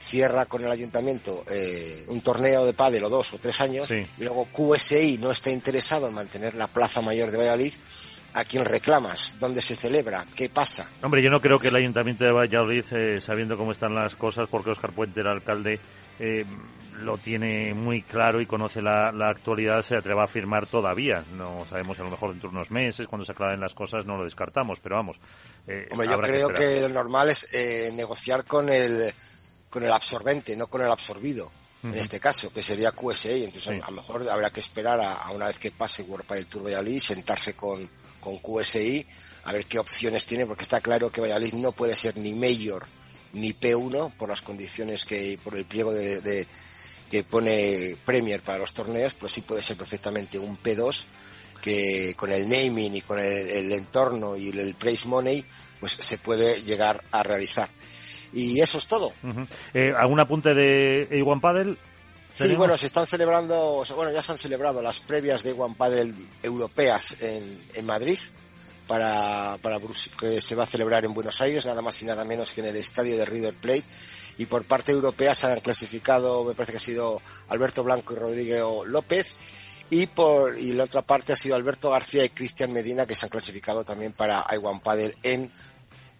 cierra 0.00 0.46
con 0.46 0.64
el 0.64 0.70
ayuntamiento 0.70 1.44
eh, 1.48 2.04
un 2.08 2.22
torneo 2.22 2.64
de 2.64 2.72
pádel 2.72 3.04
o 3.04 3.10
dos 3.10 3.34
o 3.34 3.38
tres 3.38 3.60
años 3.60 3.90
y 3.90 4.06
luego 4.24 4.46
QSI 4.46 5.18
no 5.18 5.30
está 5.30 5.50
interesado 5.50 6.08
en 6.08 6.14
mantener 6.14 6.54
la 6.54 6.66
plaza 6.68 7.00
mayor 7.00 7.30
de 7.30 7.38
Valladolid, 7.38 7.74
¿a 8.32 8.44
quién 8.44 8.64
reclamas? 8.64 9.36
¿Dónde 9.38 9.60
se 9.60 9.76
celebra? 9.76 10.24
¿Qué 10.34 10.48
pasa? 10.48 10.90
Hombre, 11.02 11.22
yo 11.22 11.30
no 11.30 11.40
creo 11.40 11.58
que 11.58 11.68
el 11.68 11.76
ayuntamiento 11.76 12.24
de 12.24 12.32
Valladolid, 12.32 12.84
eh, 12.92 13.20
sabiendo 13.20 13.56
cómo 13.56 13.72
están 13.72 13.94
las 13.94 14.16
cosas, 14.16 14.48
porque 14.48 14.70
Oscar 14.70 14.92
Puente, 14.92 15.20
el 15.20 15.26
alcalde, 15.26 15.78
eh, 16.18 16.46
lo 17.02 17.18
tiene 17.18 17.74
muy 17.74 18.02
claro 18.02 18.40
y 18.40 18.46
conoce 18.46 18.80
la, 18.80 19.08
actualidad, 19.28 19.82
se 19.82 19.96
atreva 19.96 20.24
a 20.24 20.26
firmar 20.26 20.66
todavía. 20.66 21.24
No 21.32 21.64
sabemos, 21.66 21.98
a 21.98 22.04
lo 22.04 22.10
mejor 22.10 22.30
dentro 22.30 22.50
de 22.50 22.56
unos 22.56 22.70
meses, 22.70 23.06
cuando 23.06 23.24
se 23.24 23.32
aclaren 23.32 23.60
las 23.60 23.74
cosas, 23.74 24.06
no 24.06 24.16
lo 24.16 24.24
descartamos, 24.24 24.80
pero 24.80 24.96
vamos. 24.96 25.18
Hombre, 25.90 26.08
yo 26.08 26.20
creo 26.20 26.48
que, 26.48 26.80
lo 26.80 26.88
normal 26.88 27.30
es 27.30 27.48
negociar 27.94 28.44
con 28.44 28.68
el 28.68 29.14
con 29.70 29.84
el 29.84 29.92
absorbente, 29.92 30.56
no 30.56 30.66
con 30.66 30.82
el 30.82 30.90
absorbido. 30.90 31.50
En 31.82 31.94
este 31.94 32.20
caso, 32.20 32.52
que 32.52 32.62
sería 32.62 32.92
QSI, 32.92 33.44
entonces 33.44 33.82
a 33.82 33.90
lo 33.90 33.96
mejor 33.96 34.28
habrá 34.28 34.50
que 34.50 34.60
esperar 34.60 35.00
a, 35.00 35.30
una 35.30 35.46
vez 35.46 35.58
que 35.58 35.70
pase 35.70 36.02
World 36.02 36.28
del 36.28 36.44
Tour 36.44 36.66
Valladolid, 36.66 37.00
sentarse 37.00 37.54
con, 37.54 37.88
con 38.20 38.36
QSI, 38.36 39.06
a 39.44 39.52
ver 39.54 39.64
qué 39.64 39.78
opciones 39.78 40.26
tiene, 40.26 40.44
porque 40.44 40.64
está 40.64 40.82
claro 40.82 41.10
que 41.10 41.22
Valladolid 41.22 41.54
no 41.54 41.72
puede 41.72 41.96
ser 41.96 42.18
ni 42.18 42.34
Mayor 42.34 42.86
ni 43.32 43.54
P1 43.54 44.12
por 44.16 44.28
las 44.28 44.42
condiciones 44.42 45.06
que, 45.06 45.38
por 45.42 45.56
el 45.56 45.64
pliego 45.64 45.94
de, 45.94 46.46
que 47.08 47.24
pone 47.24 47.96
Premier 48.04 48.42
para 48.42 48.58
los 48.58 48.74
torneos, 48.74 49.14
pues 49.14 49.32
sí 49.32 49.40
puede 49.40 49.62
ser 49.62 49.78
perfectamente 49.78 50.38
un 50.38 50.58
P2 50.62 51.04
que 51.62 52.14
con 52.14 52.30
el 52.30 52.46
naming 52.46 52.96
y 52.96 53.00
con 53.02 53.18
el, 53.18 53.72
entorno 53.72 54.36
y 54.36 54.48
el, 54.48 54.58
el 54.58 54.74
price 54.74 55.06
money, 55.06 55.44
pues 55.78 55.92
se 55.92 56.18
puede 56.18 56.62
llegar 56.62 57.04
a 57.10 57.22
realizar. 57.22 57.70
Y 58.32 58.60
eso 58.60 58.78
es 58.78 58.86
todo. 58.86 59.12
Eh, 59.74 59.92
¿Algún 59.96 60.20
apunte 60.20 60.54
de 60.54 61.08
A1 61.10 61.40
Paddle? 61.40 61.76
Sí, 62.32 62.54
bueno, 62.54 62.76
se 62.76 62.86
están 62.86 63.06
celebrando, 63.06 63.82
bueno, 63.96 64.12
ya 64.12 64.22
se 64.22 64.32
han 64.32 64.38
celebrado 64.38 64.80
las 64.80 65.00
previas 65.00 65.42
de 65.42 65.56
A1 65.56 65.76
Paddle 65.76 66.14
europeas 66.42 67.20
en, 67.22 67.60
en 67.74 67.86
Madrid 67.86 68.18
para, 68.90 69.56
para 69.62 69.78
que 70.18 70.40
se 70.40 70.56
va 70.56 70.64
a 70.64 70.66
celebrar 70.66 71.04
en 71.04 71.14
Buenos 71.14 71.40
Aires, 71.40 71.64
nada 71.64 71.80
más 71.80 72.02
y 72.02 72.06
nada 72.06 72.24
menos 72.24 72.52
que 72.52 72.60
en 72.60 72.66
el 72.66 72.76
estadio 72.76 73.16
de 73.16 73.24
River 73.24 73.54
Plate. 73.54 73.84
Y 74.38 74.46
por 74.46 74.64
parte 74.64 74.90
europea 74.90 75.32
se 75.32 75.46
han 75.46 75.60
clasificado, 75.60 76.42
me 76.42 76.54
parece 76.54 76.72
que 76.72 76.78
ha 76.78 76.80
sido 76.80 77.22
Alberto 77.50 77.84
Blanco 77.84 78.14
y 78.14 78.16
Rodrigo 78.16 78.84
López. 78.84 79.32
Y 79.90 80.08
por 80.08 80.58
y 80.58 80.72
la 80.72 80.84
otra 80.84 81.02
parte 81.02 81.32
ha 81.32 81.36
sido 81.36 81.54
Alberto 81.54 81.90
García 81.90 82.24
y 82.24 82.30
Cristian 82.30 82.72
Medina 82.72 83.06
que 83.06 83.14
se 83.14 83.26
han 83.26 83.30
clasificado 83.30 83.84
también 83.84 84.12
para 84.12 84.42
I1 84.44 84.82
Paddle 84.82 85.14
en 85.22 85.52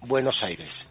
Buenos 0.02 0.44
Aires. 0.44 0.86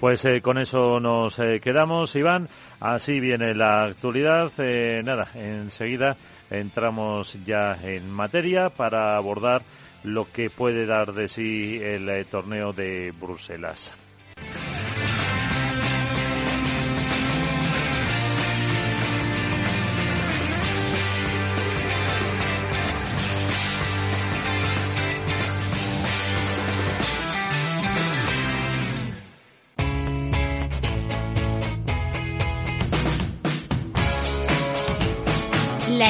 Pues 0.00 0.24
eh, 0.26 0.40
con 0.40 0.58
eso 0.58 1.00
nos 1.00 1.38
eh, 1.40 1.58
quedamos, 1.60 2.14
Iván. 2.14 2.48
Así 2.80 3.18
viene 3.18 3.54
la 3.54 3.84
actualidad. 3.84 4.52
Eh, 4.58 5.02
nada, 5.02 5.28
enseguida 5.34 6.16
entramos 6.50 7.36
ya 7.44 7.76
en 7.82 8.08
materia 8.08 8.68
para 8.68 9.16
abordar 9.16 9.62
lo 10.04 10.30
que 10.30 10.50
puede 10.50 10.86
dar 10.86 11.12
de 11.12 11.26
sí 11.26 11.80
el 11.82 12.24
torneo 12.26 12.72
de 12.72 13.12
Bruselas. 13.18 13.92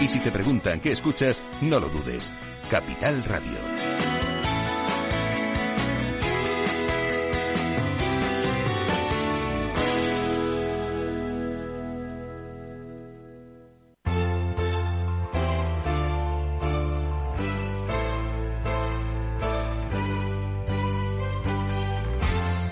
Y 0.00 0.08
si 0.08 0.18
te 0.20 0.30
preguntan 0.30 0.80
qué 0.80 0.92
escuchas, 0.92 1.42
no 1.60 1.80
lo 1.80 1.88
dudes. 1.88 2.30
Capital 2.70 3.24
Radio. 3.24 3.76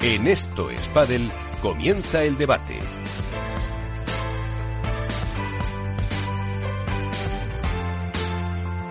En 0.03 0.27
Esto 0.29 0.69
es 0.69 0.87
comienza 1.63 2.23
el 2.23 2.37
debate. 2.37 2.79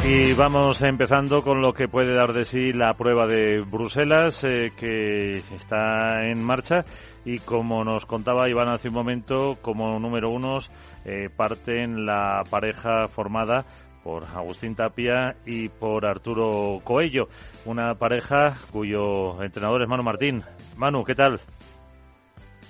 Y 0.05 0.33
vamos 0.33 0.81
empezando 0.81 1.41
con 1.43 1.61
lo 1.61 1.71
que 1.71 1.87
puede 1.87 2.13
dar 2.13 2.33
de 2.33 2.43
sí 2.43 2.73
la 2.73 2.93
prueba 2.93 3.25
de 3.25 3.61
Bruselas, 3.61 4.43
eh, 4.43 4.69
que 4.77 5.37
está 5.55 6.25
en 6.25 6.43
marcha. 6.43 6.79
Y 7.23 7.39
como 7.39 7.85
nos 7.85 8.05
contaba 8.05 8.49
Iván 8.49 8.67
hace 8.67 8.89
un 8.89 8.95
momento, 8.95 9.57
como 9.61 9.97
número 9.99 10.29
unos 10.29 10.69
eh, 11.05 11.29
parten 11.33 12.05
la 12.05 12.43
pareja 12.49 13.07
formada 13.07 13.65
por 14.03 14.25
Agustín 14.25 14.75
Tapia 14.75 15.37
y 15.45 15.69
por 15.69 16.05
Arturo 16.05 16.81
Coello, 16.83 17.29
una 17.63 17.95
pareja 17.95 18.55
cuyo 18.73 19.41
entrenador 19.41 19.83
es 19.83 19.87
Manu 19.87 20.03
Martín. 20.03 20.43
Manu, 20.75 21.05
¿qué 21.05 21.15
tal? 21.15 21.39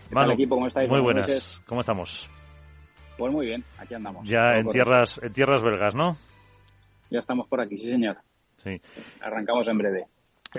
¿Qué 0.08 0.13
Manu, 0.13 0.34
equipo? 0.34 0.54
¿Cómo 0.54 0.68
estáis? 0.68 0.88
Muy 0.88 1.02
buenas. 1.02 1.63
¿Cómo 1.66 1.82
estamos? 1.82 2.30
Pues 3.18 3.34
muy 3.34 3.48
bien, 3.48 3.63
aquí 3.80 3.96
andamos. 3.96 4.28
Ya 4.30 4.58
en 4.58 4.70
tierras, 4.70 5.20
en 5.24 5.34
tierras 5.34 5.63
belgas, 5.63 5.96
¿no? 5.96 6.16
Ya 7.13 7.20
estamos 7.20 7.48
por 7.48 7.62
aquí, 7.62 7.77
sí 7.77 7.91
señor. 7.91 8.17
Sí. 8.58 8.82
Arrancamos 9.22 9.67
en 9.67 9.77
breve. 9.77 10.08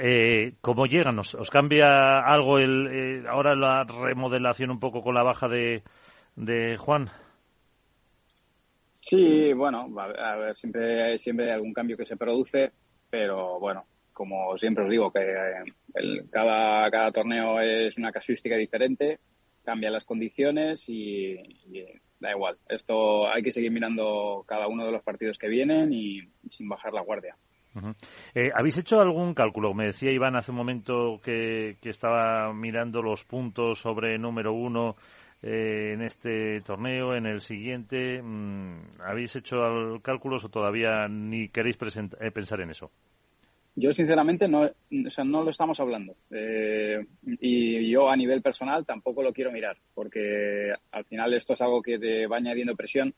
Eh, 0.01 0.53
¿Cómo 0.61 0.87
llegan? 0.87 1.19
¿Os, 1.19 1.51
cambia 1.51 2.21
algo 2.21 2.59
el, 2.59 2.87
eh, 2.93 3.25
ahora 3.29 3.57
la 3.57 3.83
remodelación 3.83 4.71
un 4.71 4.79
poco 4.79 5.03
con 5.03 5.17
la 5.17 5.25
baja 5.25 5.49
de, 5.49 5.83
de 6.37 6.77
Juan? 6.77 7.09
Sí, 8.93 9.53
bueno, 9.53 9.93
a 9.99 10.37
ver, 10.37 10.57
siempre, 10.57 11.19
siempre 11.19 11.47
hay 11.47 11.53
algún 11.55 11.73
cambio 11.73 11.97
que 11.97 12.07
se 12.07 12.17
produce, 12.17 12.71
pero 13.11 13.59
bueno, 13.59 13.85
como 14.13 14.57
siempre 14.57 14.85
os 14.85 14.91
digo, 14.91 15.11
que 15.11 15.35
el, 15.95 16.31
cada, 16.31 16.89
cada 16.89 17.11
torneo 17.11 17.61
es 17.61 17.99
una 17.99 18.13
casuística 18.13 18.57
diferente, 18.57 19.19
cambian 19.65 19.93
las 19.93 20.05
condiciones 20.05 20.89
y, 20.89 21.37
da 22.25 22.33
igual. 22.33 22.57
Esto 22.69 23.29
hay 23.29 23.43
que 23.43 23.53
seguir 23.53 23.71
mirando 23.71 24.45
cada 24.47 24.69
uno 24.69 24.85
de 24.85 24.93
los 24.93 25.03
partidos 25.03 25.39
que 25.39 25.49
vienen 25.49 25.93
y, 25.93 26.21
sin 26.49 26.69
bajar 26.69 26.93
la 26.93 27.03
guardia. 27.03 27.37
Eh, 28.35 28.51
¿Habéis 28.55 28.79
hecho 28.79 29.01
algún 29.01 29.35
cálculo? 29.35 29.75
Me 29.75 29.87
decía 29.87 30.13
Iván 30.13 30.37
hace 30.37 30.53
un 30.53 30.57
momento 30.57 31.21
que, 31.23 31.77
que 31.81 31.91
estaba 31.91 32.53
mirando 32.53 33.03
los 33.03 33.25
puntos 33.25 33.81
sobre 33.81 34.17
número 34.17 34.53
uno 34.53 34.95
eh, 35.47 35.93
en 35.93 36.01
este 36.01 36.63
torneo, 36.63 37.15
en 37.15 37.27
el 37.27 37.43
siguiente. 37.43 38.23
Mm, 38.23 39.01
¿Habéis 39.05 39.37
hecho 39.37 39.57
cálculos 40.03 40.43
o 40.45 40.49
todavía 40.49 41.07
ni 41.07 41.51
queréis 41.51 41.77
eh, 41.77 42.31
pensar 42.31 42.63
en 42.63 42.71
eso? 42.71 42.91
Yo, 43.77 43.93
sinceramente, 43.93 44.47
no, 44.47 44.63
o 44.63 45.11
sea, 45.11 45.25
no 45.25 45.43
lo 45.43 45.51
estamos 45.51 45.81
hablando. 45.81 46.15
Eh, 46.31 47.05
y 47.41 47.91
yo, 47.91 48.09
a 48.09 48.17
nivel 48.17 48.41
personal, 48.41 48.87
tampoco 48.87 49.23
lo 49.23 49.33
quiero 49.33 49.51
mirar, 49.51 49.77
porque 49.95 50.73
al 50.93 51.05
final 51.05 51.35
esto 51.35 51.55
es 51.55 51.61
algo 51.61 51.83
que 51.83 51.99
te 51.99 52.27
va 52.27 52.37
añadiendo 52.37 52.77
presión. 52.77 53.13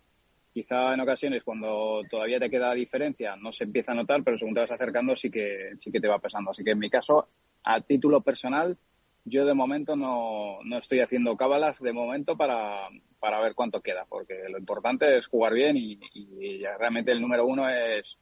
Quizá 0.50 0.94
en 0.94 1.00
ocasiones, 1.00 1.44
cuando 1.44 2.00
todavía 2.08 2.40
te 2.40 2.48
queda 2.48 2.72
diferencia, 2.72 3.36
no 3.36 3.52
se 3.52 3.64
empieza 3.64 3.92
a 3.92 3.96
notar, 3.96 4.22
pero 4.24 4.38
según 4.38 4.54
te 4.54 4.60
vas 4.60 4.72
acercando, 4.72 5.14
sí 5.14 5.30
que, 5.30 5.72
sí 5.76 5.92
que 5.92 6.00
te 6.00 6.08
va 6.08 6.18
pesando. 6.18 6.52
Así 6.52 6.64
que 6.64 6.70
en 6.70 6.78
mi 6.78 6.88
caso, 6.88 7.28
a 7.62 7.82
título 7.82 8.22
personal, 8.22 8.78
yo 9.26 9.44
de 9.44 9.54
momento 9.54 9.96
no, 9.96 10.62
no 10.64 10.78
estoy 10.78 11.00
haciendo 11.00 11.36
cábalas 11.36 11.80
de 11.80 11.92
momento 11.92 12.36
para, 12.36 12.88
para, 13.18 13.40
ver 13.40 13.54
cuánto 13.54 13.82
queda, 13.82 14.06
porque 14.08 14.48
lo 14.48 14.56
importante 14.56 15.18
es 15.18 15.26
jugar 15.26 15.52
bien 15.52 15.76
y, 15.76 15.98
y, 16.14 16.62
realmente 16.78 17.10
el 17.10 17.20
número 17.20 17.44
uno 17.44 17.68
es 17.68 18.18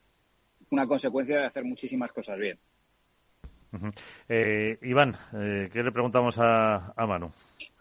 una 0.74 0.86
consecuencia 0.86 1.38
de 1.38 1.46
hacer 1.46 1.64
muchísimas 1.64 2.12
cosas 2.12 2.38
bien. 2.38 2.58
eh, 4.28 4.78
Iván, 4.82 5.16
eh, 5.32 5.68
¿qué 5.72 5.82
le 5.82 5.92
preguntamos 5.92 6.36
a, 6.38 6.92
a 6.96 7.06
Manu? 7.06 7.32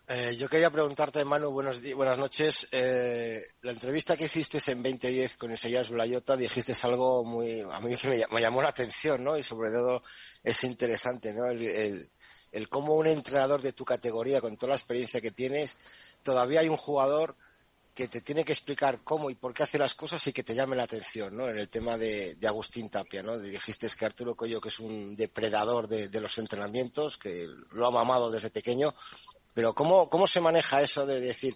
Eh, 0.07 0.35
yo 0.37 0.49
quería 0.49 0.69
preguntarte, 0.69 1.23
Manu, 1.23 1.49
buenos 1.51 1.81
buenas 1.95 2.17
noches. 2.17 2.67
Eh, 2.71 3.41
la 3.61 3.71
entrevista 3.71 4.17
que 4.17 4.25
hiciste 4.25 4.59
en 4.71 4.83
2010 4.83 5.37
con 5.37 5.51
Isaías 5.51 5.89
Blayota 5.89 6.35
dijiste 6.35 6.73
algo 6.83 7.23
muy, 7.23 7.61
a 7.61 7.79
mí 7.79 7.95
que 7.95 8.09
me, 8.09 8.23
me, 8.31 8.41
llamó 8.41 8.61
la 8.61 8.69
atención, 8.69 9.23
¿no? 9.23 9.37
Y 9.37 9.43
sobre 9.43 9.71
todo 9.71 10.01
es 10.43 10.63
interesante, 10.65 11.33
¿no? 11.33 11.49
El, 11.49 11.63
el, 11.63 12.09
el 12.51 12.69
cómo 12.69 12.95
un 12.95 13.07
entrenador 13.07 13.61
de 13.61 13.73
tu 13.73 13.85
categoría, 13.85 14.41
con 14.41 14.57
toda 14.57 14.71
la 14.71 14.75
experiencia 14.75 15.21
que 15.21 15.31
tienes, 15.31 15.77
todavía 16.21 16.59
hay 16.59 16.69
un 16.69 16.77
jugador 16.77 17.35
que 17.93 18.07
te 18.07 18.21
tiene 18.21 18.43
que 18.43 18.53
explicar 18.53 19.01
cómo 19.03 19.29
y 19.29 19.35
por 19.35 19.53
qué 19.53 19.63
hace 19.63 19.77
las 19.77 19.93
cosas 19.93 20.25
y 20.27 20.33
que 20.33 20.43
te 20.43 20.55
llame 20.55 20.75
la 20.75 20.83
atención, 20.83 21.37
¿no? 21.37 21.47
En 21.47 21.57
el 21.57 21.69
tema 21.69 21.97
de, 21.97 22.37
Agustín 22.47 22.89
Tapia, 22.89 23.21
¿no? 23.21 23.37
Dijiste 23.37 23.87
que 23.97 24.05
Arturo 24.05 24.35
Coyo, 24.35 24.59
que 24.59 24.69
es 24.69 24.79
un 24.79 25.15
depredador 25.15 25.87
de, 25.87 26.07
de, 26.07 26.21
los 26.21 26.37
entrenamientos, 26.39 27.17
que 27.17 27.47
lo 27.71 27.87
ha 27.87 27.91
mamado 27.91 28.31
desde 28.31 28.49
pequeño, 28.49 28.95
pero 29.53 29.73
¿cómo, 29.73 30.09
cómo 30.09 30.25
se 30.25 30.41
maneja 30.41 30.81
eso 30.81 31.05
de 31.05 31.19
decir, 31.19 31.55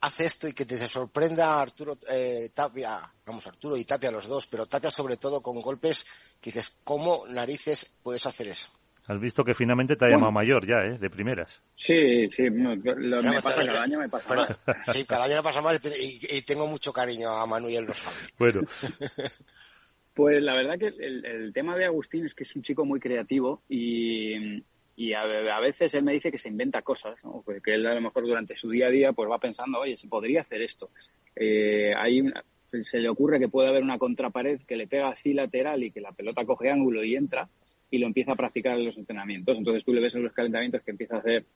hace 0.00 0.26
esto 0.26 0.48
y 0.48 0.52
que 0.52 0.66
te 0.66 0.88
sorprenda 0.88 1.60
Arturo 1.60 1.98
eh, 2.08 2.50
Tapia, 2.54 3.12
vamos, 3.24 3.46
Arturo 3.46 3.76
y 3.76 3.84
Tapia 3.84 4.10
los 4.10 4.26
dos, 4.26 4.46
pero 4.46 4.66
Tapia 4.66 4.90
sobre 4.90 5.16
todo 5.16 5.42
con 5.42 5.60
golpes 5.60 6.04
que 6.40 6.50
dices, 6.50 6.76
¿cómo 6.84 7.26
narices 7.26 7.94
puedes 8.02 8.24
hacer 8.26 8.48
eso? 8.48 8.68
Has 9.06 9.20
visto 9.20 9.44
que 9.44 9.52
finalmente 9.52 9.96
te 9.96 10.06
ha 10.06 10.08
llamado 10.08 10.32
mayor 10.32 10.66
ya, 10.66 10.82
¿eh? 10.82 10.98
De 10.98 11.10
primeras. 11.10 11.62
Sí, 11.74 12.28
sí, 12.30 12.48
no, 12.50 12.74
lo, 12.74 13.22
me 13.22 13.42
pasa 13.42 13.66
cada 13.66 13.82
año, 13.82 13.98
me 13.98 14.08
pasa 14.08 14.26
pero, 14.28 14.40
más. 14.42 14.60
Sí, 14.96 15.04
cada 15.04 15.24
año 15.24 15.36
me 15.36 15.42
pasa 15.42 15.60
más 15.60 15.78
y, 15.84 16.38
y, 16.38 16.42
tengo 16.42 16.66
mucho 16.66 16.90
cariño 16.90 17.28
a 17.28 17.46
Manu 17.46 17.68
y 17.68 17.76
él 17.76 17.84
lo 17.84 17.92
sabe. 17.92 18.16
Bueno. 18.38 18.62
pues 20.14 20.42
la 20.42 20.54
verdad 20.54 20.78
que 20.78 20.86
el, 20.86 21.24
el, 21.26 21.52
tema 21.52 21.76
de 21.76 21.84
Agustín 21.84 22.24
es 22.24 22.34
que 22.34 22.44
es 22.44 22.56
un 22.56 22.62
chico 22.62 22.86
muy 22.86 22.98
creativo 22.98 23.62
y, 23.68 24.64
y 24.96 25.12
a, 25.12 25.20
a, 25.20 25.60
veces 25.60 25.92
él 25.92 26.02
me 26.02 26.14
dice 26.14 26.32
que 26.32 26.38
se 26.38 26.48
inventa 26.48 26.80
cosas, 26.80 27.22
¿no? 27.24 27.42
Porque 27.44 27.74
él 27.74 27.86
a 27.86 27.94
lo 27.94 28.00
mejor 28.00 28.24
durante 28.24 28.56
su 28.56 28.70
día 28.70 28.86
a 28.86 28.90
día 28.90 29.12
pues 29.12 29.30
va 29.30 29.38
pensando, 29.38 29.80
oye, 29.80 29.98
se 29.98 30.08
podría 30.08 30.40
hacer 30.40 30.62
esto. 30.62 30.88
Eh, 31.36 31.92
hay 31.94 32.22
una, 32.22 32.42
se 32.82 33.00
le 33.00 33.10
ocurre 33.10 33.38
que 33.38 33.48
puede 33.48 33.68
haber 33.68 33.82
una 33.82 33.98
contrapared 33.98 34.62
que 34.62 34.76
le 34.76 34.86
pega 34.86 35.10
así 35.10 35.34
lateral 35.34 35.82
y 35.84 35.90
que 35.90 36.00
la 36.00 36.12
pelota 36.12 36.46
coge 36.46 36.70
ángulo 36.70 37.04
y 37.04 37.16
entra 37.16 37.50
y 37.94 37.98
lo 37.98 38.08
empieza 38.08 38.32
a 38.32 38.34
practicar 38.34 38.76
en 38.76 38.86
los 38.86 38.98
entrenamientos. 38.98 39.56
Entonces 39.56 39.84
tú 39.84 39.92
le 39.92 40.00
ves 40.00 40.16
en 40.16 40.24
los 40.24 40.32
calentamientos 40.32 40.82
que 40.82 40.90
empieza 40.90 41.14
a 41.14 41.18
hacer 41.20 41.46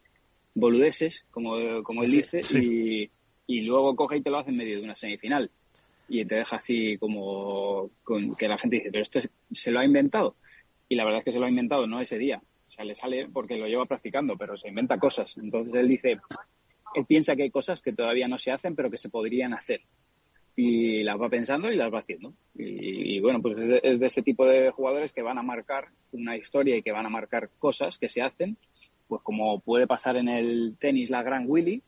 boludeces, 0.54 1.26
como, 1.32 1.82
como 1.82 2.04
él 2.04 2.12
dice, 2.12 2.42
y, 2.56 3.10
y, 3.48 3.62
luego 3.62 3.96
coge 3.96 4.18
y 4.18 4.22
te 4.22 4.30
lo 4.30 4.38
hace 4.38 4.50
en 4.50 4.56
medio 4.56 4.78
de 4.78 4.84
una 4.84 4.94
semifinal. 4.94 5.50
Y 6.08 6.24
te 6.24 6.36
deja 6.36 6.54
así 6.54 6.96
como 6.96 7.90
con, 8.04 8.36
que 8.36 8.46
la 8.46 8.56
gente 8.56 8.76
dice, 8.76 8.90
pero 8.92 9.02
esto 9.02 9.20
se 9.50 9.70
lo 9.72 9.80
ha 9.80 9.84
inventado. 9.84 10.36
Y 10.88 10.94
la 10.94 11.04
verdad 11.04 11.18
es 11.18 11.24
que 11.24 11.32
se 11.32 11.40
lo 11.40 11.46
ha 11.46 11.50
inventado 11.50 11.88
no 11.88 12.00
ese 12.00 12.18
día. 12.18 12.40
O 12.40 12.70
sea, 12.70 12.84
le 12.84 12.94
sale 12.94 13.28
porque 13.32 13.56
lo 13.56 13.66
lleva 13.66 13.86
practicando, 13.86 14.36
pero 14.36 14.56
se 14.56 14.68
inventa 14.68 14.96
cosas. 14.96 15.36
Entonces 15.38 15.74
él 15.74 15.88
dice, 15.88 16.18
él 16.94 17.04
piensa 17.04 17.34
que 17.34 17.42
hay 17.42 17.50
cosas 17.50 17.82
que 17.82 17.92
todavía 17.92 18.28
no 18.28 18.38
se 18.38 18.52
hacen, 18.52 18.76
pero 18.76 18.92
que 18.92 18.98
se 18.98 19.08
podrían 19.08 19.54
hacer 19.54 19.80
y 20.60 21.04
las 21.04 21.20
va 21.20 21.28
pensando 21.28 21.70
y 21.70 21.76
las 21.76 21.94
va 21.94 22.00
haciendo. 22.00 22.34
Y, 22.56 23.14
y 23.14 23.20
bueno, 23.20 23.40
pues 23.40 23.56
es 23.58 23.68
de, 23.68 23.80
es 23.84 24.00
de, 24.00 24.08
ese 24.08 24.22
tipo 24.22 24.44
de 24.44 24.72
jugadores 24.72 25.12
que 25.12 25.22
van 25.22 25.38
a 25.38 25.42
marcar 25.42 25.86
una 26.10 26.36
historia 26.36 26.76
y 26.76 26.82
que 26.82 26.90
van 26.90 27.06
a 27.06 27.10
marcar 27.10 27.50
cosas 27.60 27.96
que 27.96 28.08
se 28.08 28.22
hacen, 28.22 28.56
pues 29.06 29.22
como 29.22 29.60
puede 29.60 29.86
pasar 29.86 30.16
en 30.16 30.28
el 30.28 30.74
tenis 30.76 31.10
la 31.10 31.22
gran 31.22 31.44
Willy, 31.48 31.80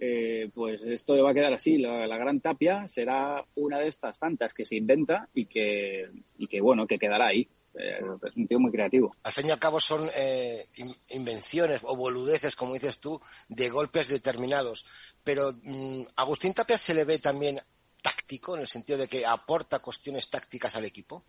eh, 0.00 0.48
pues 0.54 0.80
esto 0.82 1.22
va 1.22 1.32
a 1.32 1.34
quedar 1.34 1.52
así. 1.52 1.76
La, 1.76 2.06
la, 2.06 2.16
gran 2.16 2.40
tapia 2.40 2.88
será 2.88 3.44
una 3.54 3.80
de 3.80 3.88
estas 3.88 4.18
tantas 4.18 4.54
que 4.54 4.64
se 4.64 4.76
inventa 4.76 5.28
y 5.34 5.44
que, 5.44 6.08
y 6.38 6.46
que 6.46 6.62
bueno, 6.62 6.86
que 6.86 6.98
quedará 6.98 7.26
ahí. 7.26 7.46
Eh, 7.78 8.00
es 8.26 8.34
un 8.34 8.48
tío 8.48 8.58
muy 8.58 8.72
creativo. 8.72 9.14
Al 9.24 9.32
fin 9.32 9.48
y 9.48 9.50
al 9.50 9.58
cabo 9.58 9.78
son 9.78 10.08
eh, 10.16 10.64
invenciones 11.10 11.82
o 11.84 11.94
boludeces, 11.94 12.56
como 12.56 12.72
dices 12.72 12.98
tú, 12.98 13.20
de 13.50 13.68
golpes 13.68 14.08
determinados. 14.08 14.86
Pero 15.22 15.52
mmm, 15.62 16.04
Agustín 16.16 16.54
Tapia 16.54 16.78
se 16.78 16.94
le 16.94 17.04
ve 17.04 17.18
también 17.18 17.58
táctico, 18.06 18.54
en 18.54 18.60
el 18.60 18.68
sentido 18.68 19.00
de 19.00 19.08
que 19.08 19.26
aporta 19.26 19.80
cuestiones 19.80 20.30
tácticas 20.30 20.76
al 20.76 20.84
equipo? 20.84 21.24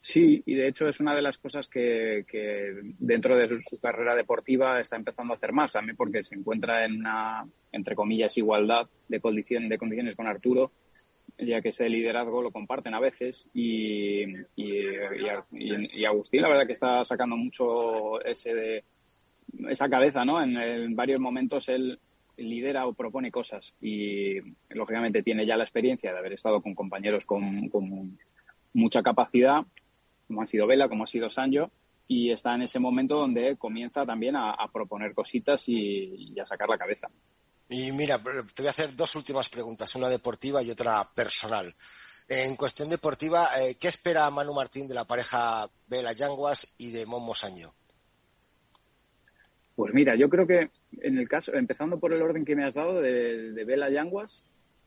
Sí, 0.00 0.42
y 0.44 0.54
de 0.56 0.66
hecho 0.66 0.88
es 0.88 0.98
una 0.98 1.14
de 1.14 1.22
las 1.22 1.38
cosas 1.38 1.68
que, 1.68 2.24
dentro 2.98 3.36
de 3.36 3.60
su 3.62 3.78
carrera 3.78 4.16
deportiva 4.16 4.80
está 4.80 4.96
empezando 4.96 5.32
a 5.32 5.36
hacer 5.36 5.52
más, 5.52 5.70
también 5.70 5.96
porque 5.96 6.24
se 6.24 6.34
encuentra 6.34 6.84
en 6.84 6.96
una, 6.96 7.46
entre 7.70 7.94
comillas, 7.94 8.36
igualdad 8.36 8.88
de, 9.06 9.20
condición, 9.20 9.68
de 9.68 9.78
condiciones 9.78 10.16
con 10.16 10.26
Arturo, 10.26 10.72
ya 11.38 11.62
que 11.62 11.68
ese 11.68 11.88
liderazgo 11.88 12.42
lo 12.42 12.50
comparten 12.50 12.94
a 12.94 13.00
veces 13.00 13.48
y, 13.54 14.24
y, 14.56 16.04
Agustín 16.04 16.42
la 16.42 16.48
verdad 16.48 16.66
que 16.66 16.72
está 16.72 17.04
sacando 17.04 17.36
mucho 17.36 18.20
ese 18.24 18.52
de, 18.52 18.84
esa 19.68 19.88
cabeza, 19.88 20.24
¿no? 20.24 20.42
En, 20.42 20.96
varios 20.96 21.20
momentos 21.20 21.68
él 21.68 22.00
lidera 22.36 22.86
o 22.86 22.94
propone 22.94 23.30
cosas 23.30 23.74
y 23.80 24.40
lógicamente 24.70 25.22
tiene 25.22 25.46
ya 25.46 25.56
la 25.56 25.64
experiencia 25.64 26.12
de 26.12 26.18
haber 26.18 26.32
estado 26.32 26.60
con 26.60 26.74
compañeros 26.74 27.26
con, 27.26 27.68
con 27.68 28.18
mucha 28.72 29.02
capacidad 29.02 29.64
como 30.32 30.40
han 30.40 30.46
sido 30.46 30.66
Vela, 30.66 30.88
como 30.88 31.04
ha 31.04 31.06
sido 31.06 31.28
Sancho, 31.28 31.70
y 32.08 32.32
está 32.32 32.54
en 32.54 32.62
ese 32.62 32.78
momento 32.78 33.16
donde 33.16 33.56
comienza 33.58 34.06
también 34.06 34.34
a, 34.34 34.56
proponer 34.72 35.14
cositas 35.14 35.64
y, 35.66 36.38
a 36.40 36.44
sacar 36.44 36.68
la 36.68 36.78
cabeza. 36.78 37.08
Y 37.68 37.92
mira, 37.92 38.18
te 38.18 38.62
voy 38.62 38.66
a 38.66 38.70
hacer 38.70 38.96
dos 38.96 39.14
últimas 39.14 39.48
preguntas, 39.50 39.94
una 39.94 40.08
deportiva 40.08 40.62
y 40.62 40.70
otra 40.70 41.08
personal. 41.14 41.74
En 42.28 42.56
cuestión 42.56 42.88
deportiva, 42.88 43.48
eh, 43.60 43.76
¿qué 43.78 43.88
espera 43.88 44.30
Manu 44.30 44.54
Martín 44.54 44.88
de 44.88 44.94
la 44.94 45.06
pareja 45.06 45.68
Vela 45.86 46.12
Yanguas 46.12 46.74
y 46.78 46.92
de 46.92 47.04
Momo 47.04 47.34
Sancho? 47.34 47.74
Pues 49.74 49.92
mira, 49.92 50.14
yo 50.16 50.28
creo 50.28 50.46
que 50.46 50.70
en 51.00 51.18
el 51.18 51.28
caso, 51.28 51.54
empezando 51.54 51.98
por 51.98 52.12
el 52.12 52.22
orden 52.22 52.44
que 52.44 52.56
me 52.56 52.64
has 52.64 52.74
dado 52.74 53.00
de, 53.00 53.52
de 53.52 53.64
Vela 53.64 53.90
Yanguas, 53.90 54.44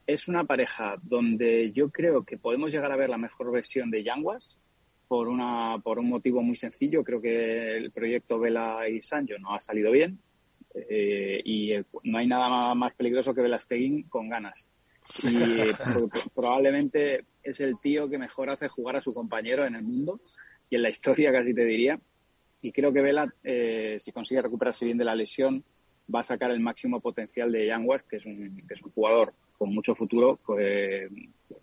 es 0.08 0.28
una 0.28 0.44
pareja 0.44 0.96
donde 1.02 1.72
yo 1.72 1.90
creo 1.90 2.24
que 2.24 2.38
podemos 2.38 2.72
llegar 2.72 2.92
a 2.92 2.98
ver 2.98 3.10
la 3.10 3.18
mejor 3.18 3.52
versión 3.52 3.90
de 3.90 4.04
Yanguas, 4.04 4.60
por, 5.08 5.28
una, 5.28 5.78
por 5.84 6.00
un 6.00 6.10
motivo 6.10 6.42
muy 6.42 6.56
sencillo. 6.56 7.04
Creo 7.04 7.22
que 7.22 7.78
el 7.78 7.92
proyecto 7.92 8.40
Vela 8.40 8.88
y 8.90 9.02
Sancho 9.02 9.38
no 9.40 9.54
ha 9.54 9.60
salido 9.60 9.92
bien 9.92 10.20
eh, 10.74 11.42
y 11.44 11.74
no 12.04 12.18
hay 12.18 12.28
nada 12.28 12.74
más 12.76 12.94
peligroso 12.96 13.34
que 13.34 13.42
Velasteguín 13.42 14.04
con 14.04 14.30
ganas. 14.30 14.68
Y 15.24 15.38
probablemente 16.36 17.26
es 17.44 17.60
el 17.60 17.80
tío 17.80 18.10
que 18.10 18.18
mejor 18.18 18.50
hace 18.50 18.68
jugar 18.68 18.96
a 18.96 19.02
su 19.02 19.14
compañero 19.14 19.66
en 19.66 19.76
el 19.76 19.84
mundo 19.84 20.20
y 20.70 20.76
en 20.76 20.82
la 20.82 20.90
historia 20.90 21.32
casi 21.32 21.54
te 21.54 21.66
diría. 21.66 22.00
Y 22.62 22.72
creo 22.72 22.92
que 22.92 23.02
Vela, 23.02 23.32
eh, 23.44 23.98
si 24.00 24.12
consigue 24.12 24.42
recuperarse 24.42 24.86
bien 24.86 24.98
de 24.98 25.06
la 25.06 25.14
lesión, 25.14 25.64
va 26.14 26.20
a 26.20 26.24
sacar 26.24 26.52
el 26.52 26.60
máximo 26.60 27.00
potencial 27.00 27.52
de 27.52 27.68
Yanguas, 27.68 28.04
que 28.04 28.18
es 28.18 28.26
un, 28.26 28.62
que 28.68 28.74
es 28.74 28.82
un 28.82 28.92
jugador 28.92 29.34
con 29.58 29.74
mucho 29.74 29.96
futuro, 29.96 30.40
que 30.46 31.10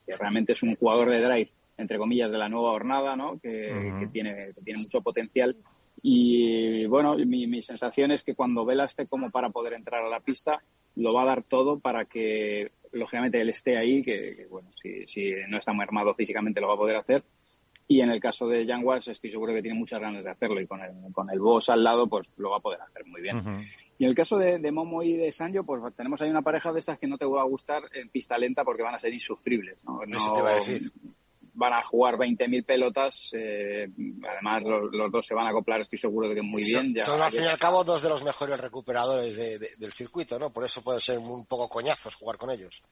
realmente 0.07 0.53
es 0.53 0.63
un 0.63 0.77
jugador 0.77 1.11
de 1.11 1.21
drive 1.21 1.51
entre 1.83 1.99
comillas, 1.99 2.31
de 2.31 2.39
la 2.39 2.49
nueva 2.49 2.71
jornada, 2.71 3.17
¿no? 3.17 3.39
Que, 3.41 4.09
tiene, 4.13 4.53
tiene 4.65 4.81
mucho 4.81 5.01
potencial. 5.01 5.57
Y 6.03 6.87
bueno, 6.87 7.17
mi, 7.17 7.63
sensación 7.63 8.11
es 8.11 8.23
que 8.23 8.35
cuando 8.35 8.65
Vela 8.65 8.87
esté 8.87 9.07
como 9.07 9.31
para 9.31 9.51
poder 9.51 9.75
entrar 9.75 10.05
a 10.05 10.09
la 10.09 10.21
pista, 10.21 10.63
lo 10.97 11.13
va 11.13 11.23
a 11.23 11.27
dar 11.27 11.43
todo 11.43 11.79
para 11.79 12.07
que, 12.07 12.73
lógicamente, 12.93 13.41
él 13.41 13.51
esté 13.51 13.77
ahí, 13.77 14.03
que, 14.03 14.47
bueno, 14.51 14.69
si, 14.73 15.07
si, 15.07 15.33
no 15.49 15.59
está 15.59 15.73
muy 15.73 15.85
armado 15.85 16.15
físicamente 16.15 16.61
lo 16.61 16.69
va 16.69 16.75
a 16.75 16.79
poder 16.79 16.97
hacer. 16.97 17.23
Y 17.89 18.01
en 18.01 18.11
el 18.11 18.21
caso 18.21 18.47
de 18.47 18.65
Yanguas 18.65 19.09
estoy 19.09 19.31
seguro 19.31 19.53
que 19.53 19.63
tiene 19.63 19.79
muchas 19.79 19.99
ganas 19.99 20.25
de 20.25 20.31
hacerlo 20.31 20.61
y 20.61 20.67
con 20.67 20.81
el, 20.81 21.13
con 21.13 21.29
el 21.31 21.41
boss 21.41 21.69
al 21.69 21.85
lado, 21.85 22.07
pues 22.07 22.27
lo 22.37 22.51
va 22.51 22.57
a 22.59 22.61
poder 22.61 22.81
hacer 22.81 23.05
muy 23.07 23.21
bien. 23.21 23.67
Y 23.99 24.05
en 24.05 24.11
el 24.11 24.17
caso 24.17 24.39
de, 24.39 24.73
Momo 24.73 25.03
y 25.03 25.17
de 25.17 25.31
Sanjo, 25.31 25.65
pues 25.65 25.81
tenemos 25.95 26.21
ahí 26.23 26.31
una 26.31 26.43
pareja 26.43 26.73
de 26.73 26.81
estas 26.81 26.99
que 26.99 27.07
no 27.07 27.19
te 27.19 27.25
va 27.25 27.43
a 27.43 27.47
gustar 27.47 27.83
en 27.93 28.09
pista 28.09 28.39
lenta 28.39 28.65
porque 28.65 28.83
van 28.83 28.95
a 28.95 28.99
ser 28.99 29.13
insufribles. 29.13 29.79
¿no? 29.85 30.03
Eso 30.03 30.35
te 30.35 30.43
va 30.43 30.51
a 30.51 30.55
decir 30.55 30.91
van 31.55 31.75
a 31.75 31.83
jugar 31.83 32.17
20.000 32.17 32.65
pelotas. 32.65 33.31
Eh, 33.33 33.89
además, 34.29 34.63
los, 34.65 35.13
dos 35.13 35.27
se 35.27 35.35
van 35.35 35.47
a 35.47 35.51
acoplar, 35.51 35.81
estoy 35.81 35.99
seguro 35.99 36.29
de 36.29 36.35
que 36.37 36.43
muy 36.43 36.65
bien. 36.65 36.95
Ya, 36.95 37.05
son, 37.05 37.21
al 37.21 37.31
fin 37.31 37.45
y 37.45 37.47
al 37.47 37.59
cabo, 37.59 37.85
dos 37.85 38.03
de 38.03 38.09
los 38.09 38.25
mejores 38.25 38.59
recuperadores 38.61 39.37
del 39.37 39.93
circuito, 39.93 40.39
¿no? 40.39 40.53
Por 40.53 40.65
eso 40.65 40.83
puede 40.83 41.01
ser 41.01 41.19
un 41.19 41.47
poco 41.47 41.69
coñazos 41.69 42.15
jugar 42.15 42.37
con 42.37 42.51
ellos. 42.51 42.83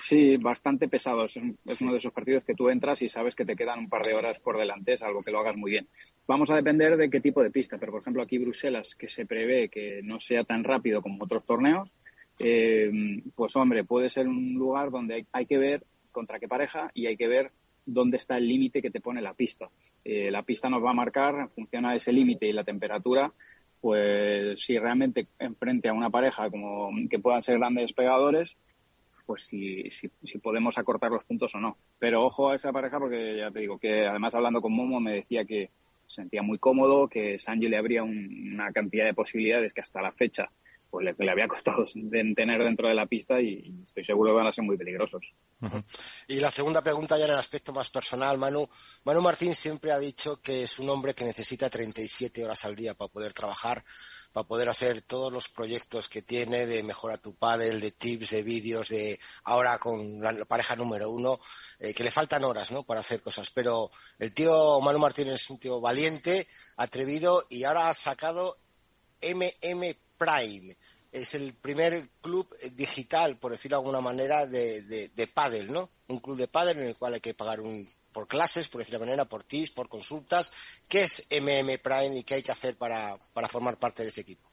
Sí, 0.00 0.36
bastante 0.36 0.88
pesados. 0.88 1.36
Es, 1.66 1.82
uno 1.82 1.92
de 1.92 1.98
esos 1.98 2.12
partidos 2.12 2.44
que 2.44 2.54
tú 2.54 2.68
entras 2.68 3.02
y 3.02 3.08
sabes 3.08 3.34
que 3.34 3.44
te 3.44 3.56
quedan 3.56 3.78
un 3.78 3.88
par 3.88 4.02
de 4.02 4.14
horas 4.14 4.38
por 4.40 4.58
delante, 4.58 4.94
es 4.94 5.02
algo 5.02 5.22
que 5.22 5.30
lo 5.30 5.40
hagas 5.40 5.56
muy 5.56 5.72
bien. 5.72 5.88
Vamos 6.26 6.50
a 6.50 6.56
depender 6.56 6.96
de 6.96 7.10
qué 7.10 7.20
tipo 7.20 7.42
de 7.42 7.50
pista, 7.50 7.78
pero 7.78 7.92
por 7.92 8.00
ejemplo 8.00 8.22
aquí 8.22 8.38
Bruselas, 8.38 8.94
que 8.94 9.08
se 9.08 9.26
prevé 9.26 9.68
que 9.68 10.00
no 10.02 10.18
sea 10.18 10.44
tan 10.44 10.64
rápido 10.64 11.02
como 11.02 11.24
otros 11.24 11.44
torneos, 11.44 11.96
eh, 12.38 12.90
pues 13.34 13.54
hombre, 13.56 13.84
puede 13.84 14.08
ser 14.08 14.26
un 14.28 14.54
lugar 14.54 14.90
donde 14.90 15.26
hay 15.32 15.46
que 15.46 15.58
ver 15.58 15.84
contra 16.10 16.38
qué 16.38 16.48
pareja 16.48 16.90
y 16.94 17.06
hay 17.06 17.16
que 17.16 17.28
ver 17.28 17.52
dónde 17.84 18.16
está 18.16 18.36
el 18.36 18.48
límite 18.48 18.82
que 18.82 18.90
te 18.90 19.00
pone 19.00 19.20
la 19.20 19.34
pista. 19.34 19.68
Eh, 20.04 20.30
la 20.30 20.42
pista 20.42 20.68
nos 20.68 20.82
va 20.82 20.90
a 20.90 20.94
marcar, 20.94 21.34
en 21.36 21.50
función 21.50 21.86
a 21.86 21.94
ese 21.94 22.12
límite 22.12 22.46
y 22.46 22.52
la 22.52 22.64
temperatura, 22.64 23.32
pues 23.80 24.60
si 24.60 24.78
realmente 24.78 25.28
enfrente 25.38 25.88
a 25.88 25.92
una 25.92 26.10
pareja 26.10 26.50
como 26.50 26.90
que 27.08 27.18
puedan 27.18 27.42
ser 27.42 27.58
grandes 27.58 27.92
pegadores, 27.92 28.56
pues 29.24 29.44
si, 29.44 29.88
si, 29.90 30.38
podemos 30.38 30.78
acortar 30.78 31.10
los 31.10 31.24
puntos 31.24 31.54
o 31.54 31.60
no. 31.60 31.76
Pero 31.98 32.24
ojo 32.24 32.50
a 32.50 32.54
esa 32.54 32.72
pareja 32.72 32.98
porque 32.98 33.36
ya 33.36 33.50
te 33.50 33.60
digo 33.60 33.78
que 33.78 34.06
además 34.06 34.34
hablando 34.34 34.60
con 34.60 34.72
Momo 34.72 35.00
me 35.00 35.14
decía 35.14 35.44
que 35.44 35.70
se 36.06 36.22
sentía 36.22 36.42
muy 36.42 36.58
cómodo, 36.58 37.08
que 37.08 37.38
Sanji 37.38 37.68
le 37.68 37.76
habría 37.76 38.02
una 38.02 38.72
cantidad 38.72 39.04
de 39.04 39.14
posibilidades 39.14 39.72
que 39.72 39.80
hasta 39.80 40.02
la 40.02 40.12
fecha 40.12 40.50
pues 40.90 41.04
le, 41.04 41.14
le, 41.16 41.30
había 41.30 41.46
costado 41.46 41.84
tener 42.10 42.64
dentro 42.64 42.88
de 42.88 42.94
la 42.94 43.06
pista 43.06 43.40
y, 43.40 43.82
estoy 43.84 44.04
seguro 44.04 44.32
que 44.32 44.38
van 44.38 44.46
a 44.48 44.52
ser 44.52 44.64
muy 44.64 44.76
peligrosos. 44.76 45.32
Y 46.26 46.40
la 46.40 46.50
segunda 46.50 46.82
pregunta 46.82 47.16
ya 47.16 47.26
en 47.26 47.32
el 47.32 47.38
aspecto 47.38 47.72
más 47.72 47.90
personal, 47.90 48.38
Manu. 48.38 48.68
Manu 49.04 49.20
Martín 49.20 49.54
siempre 49.54 49.92
ha 49.92 49.98
dicho 49.98 50.40
que 50.40 50.62
es 50.62 50.78
un 50.78 50.90
hombre 50.90 51.14
que 51.14 51.24
necesita 51.24 51.70
37 51.70 52.44
horas 52.44 52.64
al 52.64 52.74
día 52.74 52.94
para 52.94 53.10
poder 53.10 53.32
trabajar, 53.32 53.84
para 54.32 54.46
poder 54.46 54.68
hacer 54.68 55.02
todos 55.02 55.32
los 55.32 55.48
proyectos 55.48 56.08
que 56.08 56.22
tiene 56.22 56.66
de 56.66 56.82
mejora 56.82 57.18
tu 57.18 57.34
padre, 57.34 57.78
de 57.78 57.90
tips, 57.92 58.30
de 58.30 58.42
vídeos, 58.42 58.88
de 58.88 59.18
ahora 59.44 59.78
con 59.78 60.20
la 60.20 60.44
pareja 60.44 60.74
número 60.74 61.10
uno, 61.10 61.38
eh, 61.78 61.94
que 61.94 62.04
le 62.04 62.10
faltan 62.10 62.44
horas, 62.44 62.72
¿no? 62.72 62.82
Para 62.82 63.00
hacer 63.00 63.20
cosas. 63.20 63.50
Pero 63.50 63.90
el 64.18 64.32
tío 64.32 64.80
Manu 64.80 64.98
Martín 64.98 65.28
es 65.28 65.48
un 65.50 65.58
tío 65.58 65.80
valiente, 65.80 66.48
atrevido 66.76 67.46
y 67.48 67.64
ahora 67.64 67.88
ha 67.88 67.94
sacado 67.94 68.58
MM 69.22 70.09
Prime. 70.20 70.76
Es 71.10 71.34
el 71.34 71.54
primer 71.54 72.10
club 72.20 72.54
digital, 72.74 73.36
por 73.38 73.52
decirlo 73.52 73.78
de 73.78 73.80
alguna 73.80 74.00
manera, 74.00 74.46
de, 74.46 74.82
de, 74.82 75.26
pádel, 75.26 75.72
¿no? 75.72 75.88
Un 76.06 76.18
club 76.18 76.36
de 76.36 76.46
pádel 76.46 76.78
en 76.78 76.88
el 76.88 76.96
cual 76.96 77.14
hay 77.14 77.20
que 77.20 77.34
pagar 77.34 77.60
un, 77.60 77.84
por 78.12 78.28
clases, 78.28 78.68
por 78.68 78.80
decirlo 78.80 79.00
de 79.00 79.06
manera, 79.06 79.24
por 79.24 79.42
TIS, 79.42 79.72
por 79.72 79.88
consultas. 79.88 80.52
¿Qué 80.88 81.04
es 81.04 81.26
MM 81.32 81.78
Prime 81.82 82.18
y 82.18 82.22
qué 82.22 82.34
hay 82.34 82.42
que 82.42 82.52
hacer 82.52 82.76
para, 82.76 83.16
para 83.32 83.48
formar 83.48 83.76
parte 83.78 84.02
de 84.04 84.10
ese 84.10 84.20
equipo? 84.20 84.48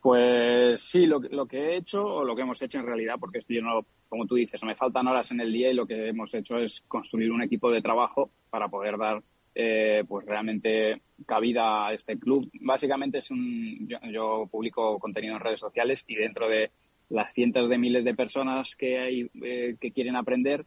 Pues 0.00 0.80
sí, 0.82 1.06
lo, 1.06 1.18
lo, 1.18 1.46
que 1.46 1.58
he 1.58 1.76
hecho 1.78 2.04
o 2.04 2.24
lo 2.24 2.36
que 2.36 2.42
hemos 2.42 2.62
hecho 2.62 2.78
en 2.78 2.86
realidad, 2.86 3.16
porque 3.18 3.38
esto 3.38 3.52
yo 3.52 3.62
no, 3.62 3.84
como 4.08 4.26
tú 4.26 4.36
dices, 4.36 4.62
me 4.62 4.76
faltan 4.76 5.08
horas 5.08 5.32
en 5.32 5.40
el 5.40 5.52
día 5.52 5.70
y 5.70 5.74
lo 5.74 5.86
que 5.86 6.08
hemos 6.08 6.32
hecho 6.34 6.58
es 6.58 6.84
construir 6.86 7.32
un 7.32 7.42
equipo 7.42 7.72
de 7.72 7.82
trabajo 7.82 8.30
para 8.50 8.68
poder 8.68 8.96
dar 8.96 9.20
eh, 9.60 10.04
pues 10.06 10.24
realmente 10.24 11.02
cabida 11.26 11.88
a 11.88 11.92
este 11.92 12.16
club. 12.16 12.48
Básicamente 12.60 13.18
es 13.18 13.28
un, 13.32 13.88
yo, 13.88 14.46
publico 14.48 15.00
contenido 15.00 15.34
en 15.34 15.40
redes 15.40 15.58
sociales 15.58 16.04
y 16.06 16.14
dentro 16.14 16.48
de 16.48 16.70
las 17.08 17.32
cientos 17.32 17.68
de 17.68 17.76
miles 17.76 18.04
de 18.04 18.14
personas 18.14 18.76
que 18.76 19.00
hay 19.00 19.28
eh, 19.42 19.74
que 19.80 19.90
quieren 19.90 20.14
aprender, 20.14 20.64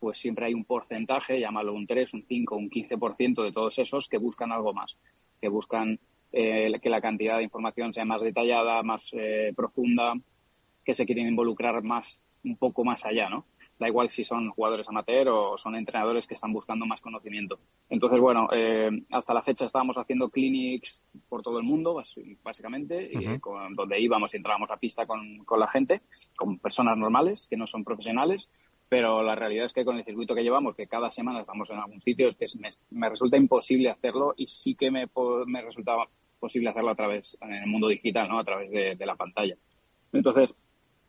pues 0.00 0.18
siempre 0.18 0.46
hay 0.46 0.54
un 0.54 0.64
porcentaje, 0.64 1.38
llámalo 1.38 1.72
un 1.72 1.86
3, 1.86 2.14
un 2.14 2.24
5, 2.26 2.56
un 2.56 2.68
15% 2.68 3.44
de 3.44 3.52
todos 3.52 3.78
esos 3.78 4.08
que 4.08 4.18
buscan 4.18 4.50
algo 4.50 4.74
más, 4.74 4.98
que 5.40 5.48
buscan 5.48 6.00
eh, 6.32 6.72
que 6.82 6.90
la 6.90 7.00
cantidad 7.00 7.36
de 7.36 7.44
información 7.44 7.92
sea 7.92 8.04
más 8.04 8.22
detallada, 8.22 8.82
más 8.82 9.12
profunda, 9.54 10.14
que 10.84 10.94
se 10.94 11.06
quieren 11.06 11.28
involucrar 11.28 11.80
más, 11.84 12.24
un 12.42 12.56
poco 12.56 12.82
más 12.82 13.06
allá, 13.06 13.28
¿no? 13.28 13.46
Da 13.82 13.88
igual 13.88 14.08
si 14.08 14.24
son 14.24 14.50
jugadores 14.50 14.88
amateur 14.88 15.28
o 15.28 15.58
son 15.58 15.74
entrenadores 15.74 16.26
que 16.26 16.34
están 16.34 16.52
buscando 16.52 16.86
más 16.86 17.00
conocimiento. 17.00 17.58
Entonces, 17.90 18.20
bueno, 18.20 18.48
eh, 18.52 18.90
hasta 19.10 19.34
la 19.34 19.42
fecha 19.42 19.64
estábamos 19.64 19.98
haciendo 19.98 20.30
clinics 20.30 21.02
por 21.28 21.42
todo 21.42 21.58
el 21.58 21.64
mundo, 21.64 22.00
básicamente, 22.42 23.10
donde 23.74 24.00
íbamos 24.00 24.32
y 24.32 24.36
entrábamos 24.38 24.70
a 24.70 24.76
pista 24.76 25.06
con, 25.06 25.44
con 25.44 25.60
la 25.60 25.68
gente, 25.68 26.02
con 26.36 26.58
personas 26.58 26.96
normales, 26.96 27.46
que 27.48 27.56
no 27.56 27.66
son 27.66 27.84
profesionales, 27.84 28.48
pero 28.88 29.22
la 29.22 29.34
realidad 29.34 29.66
es 29.66 29.72
que 29.72 29.84
con 29.84 29.96
el 29.96 30.04
circuito 30.04 30.34
que 30.34 30.42
llevamos, 30.42 30.76
que 30.76 30.86
cada 30.86 31.10
semana 31.10 31.40
estamos 31.40 31.68
en 31.70 31.78
algún 31.78 32.00
sitio, 32.00 32.28
es 32.28 32.36
que 32.36 32.46
me, 32.90 33.08
resulta 33.08 33.36
imposible 33.36 33.90
hacerlo 33.90 34.34
y 34.36 34.46
sí 34.46 34.74
que 34.74 34.90
me, 34.90 35.08
me 35.46 35.62
resultaba 35.62 36.08
posible 36.38 36.70
hacerlo 36.70 36.90
a 36.90 36.94
través, 36.94 37.36
en 37.40 37.52
el 37.52 37.66
mundo 37.66 37.88
digital, 37.88 38.28
¿no? 38.28 38.38
A 38.38 38.44
través 38.44 38.70
de, 38.70 38.94
de 38.94 39.06
la 39.06 39.16
pantalla. 39.16 39.56
Entonces, 40.12 40.54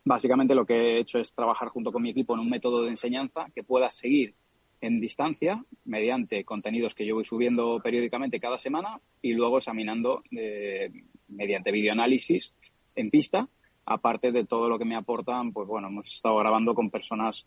Básicamente 0.04 0.54
lo 0.54 0.66
que 0.66 0.74
he 0.74 0.98
hecho 0.98 1.18
es 1.18 1.32
trabajar 1.32 1.68
junto 1.68 1.90
con 1.90 2.02
mi 2.02 2.10
equipo 2.10 2.34
en 2.34 2.40
un 2.40 2.50
método 2.50 2.82
de 2.82 2.90
enseñanza 2.90 3.46
que 3.54 3.64
pueda 3.64 3.88
seguir 3.88 4.34
en 4.80 5.00
distancia 5.00 5.64
mediante 5.86 6.44
contenidos 6.44 6.94
que 6.94 7.06
yo 7.06 7.14
voy 7.14 7.24
subiendo 7.24 7.80
periódicamente 7.82 8.38
cada 8.38 8.58
semana 8.58 9.00
y 9.22 9.32
luego 9.32 9.58
examinando 9.58 10.22
eh, 10.30 10.90
mediante 11.28 11.72
videoanálisis 11.72 12.54
en 12.94 13.10
pista. 13.10 13.48
Aparte 13.86 14.30
de 14.30 14.44
todo 14.44 14.68
lo 14.68 14.78
que 14.78 14.84
me 14.84 14.96
aportan, 14.96 15.52
pues 15.52 15.68
bueno, 15.68 15.88
hemos 15.88 16.14
estado 16.14 16.36
grabando 16.36 16.74
con 16.74 16.90
personas 16.90 17.46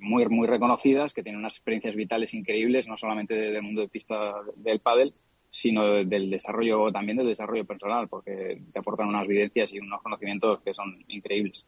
muy, 0.00 0.26
muy 0.28 0.46
reconocidas 0.46 1.14
que 1.14 1.22
tienen 1.22 1.40
unas 1.40 1.56
experiencias 1.56 1.94
vitales 1.94 2.34
increíbles, 2.34 2.88
no 2.88 2.96
solamente 2.96 3.34
del 3.34 3.62
mundo 3.62 3.80
de 3.80 3.88
pista 3.88 4.34
del 4.56 4.80
pádel, 4.80 5.14
sino 5.54 6.04
del 6.04 6.30
desarrollo, 6.30 6.90
también 6.90 7.16
del 7.16 7.28
desarrollo 7.28 7.64
personal, 7.64 8.08
porque 8.08 8.60
te 8.72 8.78
aportan 8.80 9.06
unas 9.06 9.24
vivencias 9.24 9.72
y 9.72 9.78
unos 9.78 10.02
conocimientos 10.02 10.60
que 10.62 10.74
son 10.74 11.04
increíbles. 11.06 11.64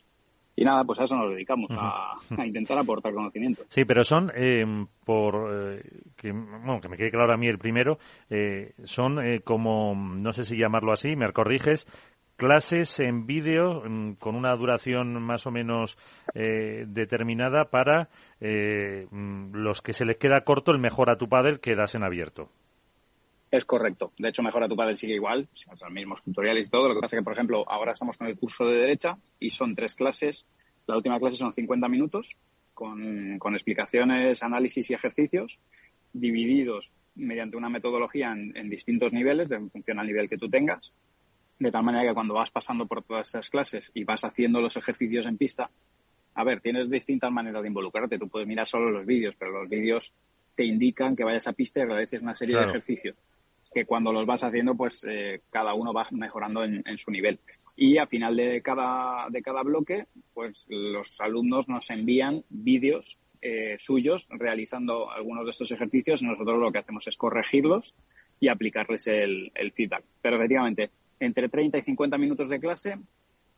Y 0.57 0.65
nada, 0.65 0.83
pues 0.83 0.99
a 0.99 1.05
eso 1.05 1.15
nos 1.15 1.31
dedicamos, 1.31 1.71
a, 1.71 2.19
intentar 2.45 2.79
aportar 2.79 3.15
conocimiento. 3.15 3.63
Sí, 3.69 3.85
pero 3.85 4.03
son, 4.03 4.33
eh, 4.35 4.65
por 5.05 5.77
eh, 5.77 5.83
que, 6.17 6.33
bueno, 6.33 6.81
que 6.81 6.89
me 6.89 6.97
quede 6.97 7.13
claro 7.13 7.33
a 7.33 7.37
mí 7.37 7.47
el 7.47 7.59
primero, 7.59 7.99
eh, 8.29 8.73
son 8.83 9.19
como, 9.45 9.95
no 9.95 10.33
sé 10.33 10.43
si 10.43 10.57
llamarlo 10.59 10.91
así, 10.91 11.15
me 11.15 11.33
corriges, 11.33 11.87
clases 12.37 12.99
en 12.99 13.25
vídeo 13.25 13.85
mm, 13.89 14.15
con 14.15 14.35
una 14.35 14.57
duración 14.57 15.23
más 15.23 15.47
o 15.47 15.53
menos 15.53 15.97
determinada 16.35 17.67
para 17.67 18.09
mm, 18.41 19.55
los 19.55 19.81
que 19.81 19.93
se 19.93 20.05
les 20.05 20.17
queda 20.17 20.41
corto 20.41 20.73
el 20.73 20.81
mejor 20.81 21.09
a 21.09 21.19
tu 21.19 21.29
padre 21.29 21.61
que 21.61 21.77
das 21.77 21.95
en 21.95 22.03
abierto. 22.03 22.51
Es 23.51 23.65
correcto. 23.65 24.13
De 24.19 24.29
hecho, 24.29 24.43
Mejora 24.43 24.69
tu 24.69 24.77
Padre 24.77 24.97
sigue 24.97 25.15
igual, 25.15 25.49
los 25.81 25.91
mismos 25.91 26.23
tutoriales 26.23 26.67
y 26.67 26.71
todo. 26.71 26.89
Lo 26.89 26.95
que 26.95 27.01
pasa 27.01 27.17
es 27.17 27.21
que, 27.21 27.25
por 27.25 27.33
ejemplo, 27.33 27.65
ahora 27.69 27.93
estamos 27.93 28.17
con 28.17 28.27
el 28.27 28.37
curso 28.37 28.67
de 28.67 28.79
derecha 28.79 29.17
y 29.39 29.51
son 29.51 29.75
tres 29.75 29.95
clases. 29.95 30.47
La 30.87 30.97
última 30.97 31.19
clase 31.19 31.37
son 31.37 31.53
50 31.53 31.89
minutos 31.89 32.37
con, 32.75 33.39
con 33.39 33.55
explicaciones, 33.55 34.43
análisis 34.43 34.91
y 34.91 34.95
ejercicios 34.95 35.59
divididos 36.13 36.93
mediante 37.15 37.57
una 37.57 37.69
metodología 37.69 38.33
en, 38.33 38.69
distintos 38.69 39.13
niveles, 39.13 39.51
en 39.51 39.71
función 39.71 39.99
al 39.99 40.07
nivel 40.07 40.29
que 40.29 40.39
tú 40.39 40.49
tengas. 40.49 40.93
De 41.59 41.71
tal 41.71 41.83
manera 41.83 42.09
que 42.09 42.15
cuando 42.15 42.35
vas 42.35 42.51
pasando 42.51 42.87
por 42.87 43.03
todas 43.03 43.29
esas 43.29 43.49
clases 43.49 43.91
y 43.95 44.05
vas 44.05 44.25
haciendo 44.25 44.61
los 44.61 44.77
ejercicios 44.77 45.25
en 45.27 45.39
pista, 45.39 45.71
a 46.35 46.45
ver, 46.45 46.61
tienes 46.61 46.91
distintas 46.91 47.33
maneras 47.33 47.63
de 47.63 47.69
involucrarte. 47.69 48.19
Tú 48.19 48.29
puedes 48.29 48.47
mirar 48.47 48.67
solo 48.67 48.91
los 48.91 49.07
vídeos, 49.07 49.35
pero 49.39 49.53
los 49.53 49.69
vídeos 49.69 50.13
te 50.55 50.65
indican 50.65 51.17
que 51.17 51.25
vayas 51.25 51.47
a 51.47 51.55
pista 51.55 51.81
y 51.81 51.85
realices 51.85 52.21
una 52.21 52.35
serie 52.35 52.59
de 52.59 52.65
ejercicios 52.65 53.17
que 53.77 53.85
cuando 53.85 54.11
los 54.11 54.25
vas 54.25 54.43
haciendo, 54.43 54.75
pues 54.75 55.05
eh, 55.07 55.43
cada 55.51 55.75
uno 55.75 55.93
va 55.93 56.07
mejorando 56.13 56.65
en, 56.65 56.97
su 56.97 57.11
nivel. 57.11 57.39
Y 57.77 57.99
a 57.99 58.07
final 58.07 58.35
de 58.35 58.63
cada, 58.63 59.29
de 59.29 59.43
cada 59.43 59.63
bloque, 59.63 60.07
pues 60.33 60.65
los 60.71 61.21
alumnos 61.21 61.69
nos 61.69 61.91
envían 61.91 62.43
vídeos 62.49 63.19
eh, 63.43 63.77
suyos 63.79 64.31
realizando 64.31 65.11
algunos 65.11 65.45
de 65.45 65.51
estos 65.51 65.71
ejercicios. 65.73 66.23
Nosotros 66.23 66.59
lo 66.59 66.73
que 66.73 66.79
hacemos 66.79 67.07
es 67.07 67.19
corregirlos 67.19 67.95
y 68.41 68.49
aplicarles 68.49 69.09
el, 69.09 69.53
el 69.55 69.73
feedback. 69.73 70.05
Pero 70.23 70.37
efectivamente, 70.37 70.91
entre 71.21 71.51
30 71.51 71.77
y 71.77 71.83
50 71.83 72.17
minutos 72.17 72.49
de 72.49 72.59
clase, 72.59 72.97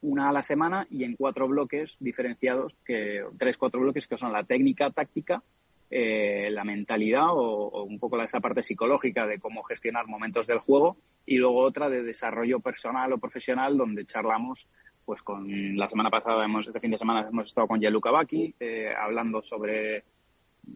una 0.01 0.31
a 0.31 0.33
la 0.33 0.43
semana 0.43 0.85
y 0.91 1.05
en 1.05 1.15
cuatro 1.15 1.47
bloques 1.47 1.97
diferenciados, 2.01 2.77
que 2.85 3.23
tres, 3.39 3.57
cuatro 3.57 3.79
bloques 3.79 4.09
que 4.09 4.17
son 4.17 4.33
la 4.33 4.43
técnica 4.43 4.91
táctica, 4.91 5.45
eh, 5.91 6.51
la 6.51 6.65
mentalidad 6.65 7.29
o, 7.31 7.85
un 7.85 7.99
poco 7.99 8.21
esa 8.21 8.41
parte 8.41 8.63
psicológica 8.63 9.27
de 9.27 9.39
cómo 9.39 9.63
gestionar 9.63 10.07
momentos 10.07 10.47
del 10.47 10.59
juego 10.59 10.99
y 11.25 11.37
luego 11.37 11.61
otra 11.61 11.89
de 11.89 12.03
desarrollo 12.03 12.61
personal 12.61 13.13
o 13.13 13.19
profesional 13.19 13.77
donde 13.77 14.05
charlamos 14.05 14.69
pues 15.07 15.23
con 15.23 15.77
la 15.77 15.89
semana 15.89 16.11
pasada 16.11 16.45
hemos 16.45 16.67
este 16.67 16.81
fin 16.81 16.91
de 16.91 16.99
semana 16.99 17.27
hemos 17.29 17.47
estado 17.47 17.67
con 17.67 17.81
Gianluca 17.81 18.11
Bacchi 18.11 18.55
eh, 18.61 18.93
hablando 18.95 19.41
sobre 19.41 20.05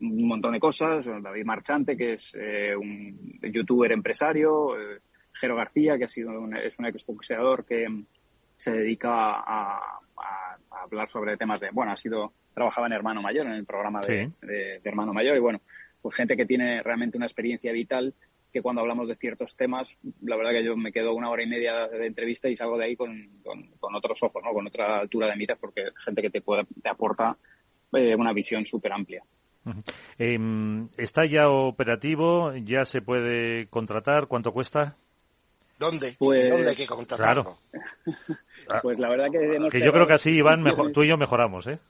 un 0.01 0.27
montón 0.27 0.53
de 0.53 0.61
cosas 0.61 1.05
David 1.05 1.45
Marchante 1.45 1.95
que 1.95 2.15
es 2.15 2.35
eh, 2.41 2.75
un 2.75 3.39
youtuber 3.43 3.93
empresario 3.93 4.71
Jero 5.35 5.57
García 5.57 5.99
que 5.99 6.05
ha 6.05 6.09
sido 6.09 6.41
un, 6.41 6.57
es 6.57 6.79
un 6.79 6.87
exboxeador 6.87 7.67
que 7.67 7.87
se 8.57 8.71
dedica 8.71 9.41
a, 9.41 9.99
hablar 10.83 11.09
sobre 11.09 11.37
temas 11.37 11.61
de 11.61 11.71
bueno 11.71 11.93
ha 11.93 11.97
sido 11.97 12.33
trabajaba 12.53 12.87
en 12.87 12.93
Hermano 12.93 13.23
Mayor, 13.23 13.47
en 13.47 13.53
el 13.53 13.65
programa 13.65 14.01
de, 14.01 14.31
Hermano 14.85 15.13
Mayor, 15.13 15.37
y 15.37 15.41
bueno, 15.41 15.61
pues 16.01 16.17
gente 16.17 16.37
que 16.37 16.47
tiene 16.47 16.83
realmente 16.83 17.17
una 17.17 17.27
experiencia 17.27 17.73
vital 17.73 18.15
que 18.53 18.61
cuando 18.61 18.83
hablamos 18.83 19.09
de 19.09 19.17
ciertos 19.17 19.57
temas, 19.57 19.97
la 20.21 20.37
verdad 20.37 20.51
que 20.51 20.65
yo 20.65 20.77
me 20.77 20.93
quedo 20.93 21.15
una 21.15 21.31
hora 21.31 21.43
y 21.43 21.47
media 21.47 21.89
de 21.89 22.07
entrevista 22.07 22.51
y 22.51 22.57
salgo 22.57 22.77
de 22.77 22.85
ahí 22.85 22.97
con, 22.97 23.31
con, 23.43 23.95
otros 23.95 24.23
ojos, 24.23 24.43
¿no? 24.45 24.53
con 24.53 24.67
otra 24.67 24.99
altura 25.01 25.29
de 25.29 25.37
miras, 25.37 25.59
porque 25.59 25.85
gente 26.05 26.21
que 26.21 26.29
te, 26.29 26.43
puede, 26.43 26.65
te 26.83 26.91
aporta 26.91 27.39
eh, 27.95 28.15
una 28.15 28.35
visión 28.35 28.67
súper 28.67 28.93
amplia. 28.93 29.25
Em, 30.19 30.89
¿Está 30.99 31.25
ya 31.25 31.49
operativo? 31.49 32.53
¿Ya 32.57 32.85
se 32.85 33.01
puede 33.01 33.69
contratar? 33.69 34.27
¿Cuánto 34.27 34.53
cuesta? 34.53 34.97
¿Dónde? 35.83 36.15
Pues, 36.17 36.49
¿Dónde 36.49 36.69
hay 36.69 36.77
que 36.77 36.87
contratarlo? 36.87 37.59
Claro. 38.63 38.83
pues 38.83 38.99
la 39.01 39.09
verdad 39.09 39.27
que... 39.33 39.69
Que 39.69 39.85
yo 39.85 39.93
creo 39.93 40.07
que 40.07 40.15
así, 40.15 40.31
Iván, 40.31 40.63
mejor, 40.63 40.93
tú 40.93 41.03
y 41.03 41.09
yo 41.09 41.17
mejoramos, 41.17 41.67
¿eh? 41.67 41.81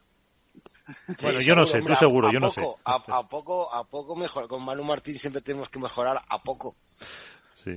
Bueno, 1.23 1.41
yo 1.41 1.55
no 1.55 1.67
sé, 1.67 1.81
tú 1.81 1.95
seguro, 1.95 2.33
yo 2.33 2.41
no 2.41 2.51
sé. 2.51 2.63
A, 2.85 3.29
poco, 3.29 3.73
a 3.73 3.85
poco 3.85 4.17
mejor. 4.17 4.49
Con 4.49 4.65
Manu 4.65 4.83
Martín 4.83 5.15
siempre 5.15 5.43
tenemos 5.43 5.69
que 5.69 5.79
mejorar 5.79 6.17
a 6.27 6.43
poco. 6.43 6.75
Sí. 7.55 7.77